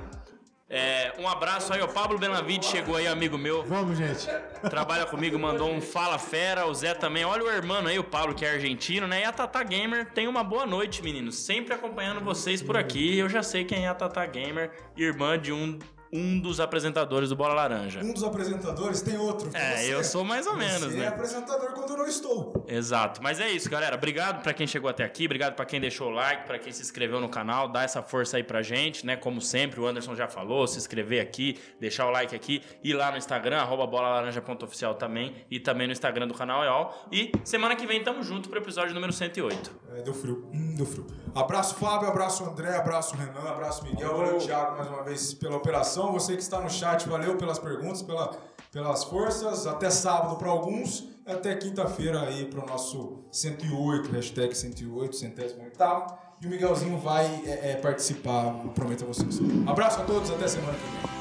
É, 0.74 1.12
um 1.20 1.28
abraço 1.28 1.74
aí, 1.74 1.82
o 1.82 1.88
Pablo 1.90 2.18
Benavide 2.18 2.66
chegou 2.66 2.96
aí, 2.96 3.06
amigo 3.06 3.38
meu, 3.38 3.62
Vamos, 3.64 3.98
gente. 3.98 4.26
trabalha 4.70 5.06
comigo, 5.06 5.38
mandou 5.38 5.70
um 5.70 5.82
fala 5.82 6.18
fera, 6.18 6.66
o 6.66 6.74
Zé 6.74 6.94
também. 6.94 7.26
Olha 7.26 7.44
o 7.44 7.50
irmão 7.52 7.86
aí, 7.86 8.00
o 8.00 8.04
Paulo, 8.06 8.34
que 8.34 8.46
é 8.46 8.52
argentino, 8.52 9.06
né? 9.06 9.20
E 9.20 9.24
a 9.26 9.34
Tata 9.34 9.62
Gamer 9.64 10.10
tem 10.14 10.30
uma 10.30 10.46
boa 10.46 10.66
noite, 10.66 11.04
meninos. 11.04 11.36
Sempre 11.36 11.74
acompanhando 11.74 12.22
vocês 12.22 12.62
por 12.62 12.78
aqui. 12.78 13.18
Eu 13.18 13.28
já 13.28 13.44
sei 13.44 13.66
quem 13.66 13.84
é 13.84 13.90
a 13.90 13.94
Tata 13.94 14.26
Gamer, 14.26 14.72
irmã 14.96 15.38
de 15.38 15.52
um, 15.52 15.78
um 16.14 16.40
dos 16.40 16.60
apresentadores 16.60 17.30
do 17.30 17.36
Bola 17.36 17.54
Laranja. 17.54 18.02
Um 18.02 18.14
dos 18.14 18.24
apresentadores 18.24 19.02
tem 19.02 19.18
outro. 19.18 19.50
É, 19.54 19.78
você. 19.78 19.94
eu 19.94 20.04
sou 20.04 20.24
mais 20.24 20.46
ou 20.48 20.56
menos, 20.56 20.92
Você 20.92 20.98
né? 20.98 21.06
é 21.06 21.08
apresentador 21.08 21.72
quando 21.74 21.92
eu 21.92 21.98
não 21.98 22.08
estou. 22.08 22.66
Exato. 22.68 23.22
Mas 23.24 23.40
é 23.40 23.50
isso, 23.50 23.70
galera. 23.70 23.96
Obrigado 23.96 24.42
pra 24.44 24.54
quem 24.54 24.68
chegou 24.68 24.90
até 24.90 25.04
aqui, 25.04 25.26
obrigado 25.26 25.56
pra 25.56 25.66
quem 25.66 25.80
deixou 25.80 26.08
o 26.08 26.12
like, 26.12 26.46
pra 26.46 26.60
quem 26.60 26.72
se 26.72 26.82
inscreveu 26.82 27.20
no 27.22 27.30
canal, 27.30 27.68
dá 27.68 27.84
essa 27.84 28.02
força 28.02 28.38
aí 28.38 28.44
pra 28.44 28.62
gente, 28.62 29.06
né? 29.06 29.16
Como 29.16 29.42
sempre, 29.42 29.80
o 29.80 29.88
Anderson 29.88 30.16
já 30.16 30.28
falou, 30.28 30.68
se 30.68 30.78
inscrever 30.78 31.22
aqui, 31.22 31.58
deixar 31.80 32.06
o 32.08 32.12
like 32.12 32.36
aqui, 32.36 32.62
ir 32.84 32.94
lá 32.94 33.12
no 33.12 33.18
Instagram, 33.18 33.58
arroba 33.60 33.86
bolalaranja.oficial 33.88 34.96
também, 34.96 35.36
e 35.50 35.60
também 35.60 35.88
no 35.88 35.94
Instagram 35.94 36.28
do 36.28 36.34
canal 36.34 36.64
EOL. 36.64 36.94
E 37.12 37.32
semana 37.44 37.76
que 37.76 37.86
vem 37.88 38.04
tamo 38.04 38.22
junto 38.24 38.50
pro 38.50 38.60
episódio 38.60 38.94
número 38.94 39.14
108. 39.14 39.72
É, 39.96 40.02
deu 40.02 40.14
frio. 40.14 40.50
Hum, 40.54 40.76
deu 40.76 40.86
frio. 40.86 41.06
Abraço, 41.36 41.76
Fábio. 41.76 42.08
Abraço, 42.10 42.44
André. 42.44 42.76
Abraço, 42.76 43.16
Renan. 43.16 43.50
Abraço, 43.50 43.84
Miguel. 43.86 44.18
Valeu, 44.18 44.38
Thiago, 44.38 44.78
mais 44.78 44.88
uma 44.90 45.04
vez 45.04 45.34
pela 45.34 45.56
operação. 45.58 46.01
Você 46.10 46.36
que 46.36 46.42
está 46.42 46.62
no 46.62 46.70
chat, 46.70 47.08
valeu 47.08 47.38
pelas 47.38 47.60
perguntas, 47.60 48.02
pela, 48.02 48.32
pelas 48.72 49.04
forças. 49.04 49.68
Até 49.68 49.90
sábado 49.90 50.38
para 50.38 50.50
alguns. 50.50 51.10
Até 51.26 51.56
quinta-feira 51.56 52.22
aí 52.22 52.46
para 52.46 52.64
o 52.64 52.68
nosso 52.68 53.26
108, 53.32 54.10
hashtag 54.12 54.56
108, 54.56 55.16
centésimo 55.16 55.64
oitavo. 55.64 56.18
E 56.42 56.48
o 56.48 56.50
Miguelzinho 56.50 56.98
vai 56.98 57.26
é, 57.46 57.72
é, 57.72 57.76
participar, 57.76 58.54
prometo 58.74 59.04
a 59.04 59.08
vocês. 59.08 59.40
Abraço 59.68 60.02
a 60.02 60.06
todos, 60.06 60.32
até 60.32 60.48
semana 60.48 60.74
que 60.74 61.08
vem. 61.08 61.21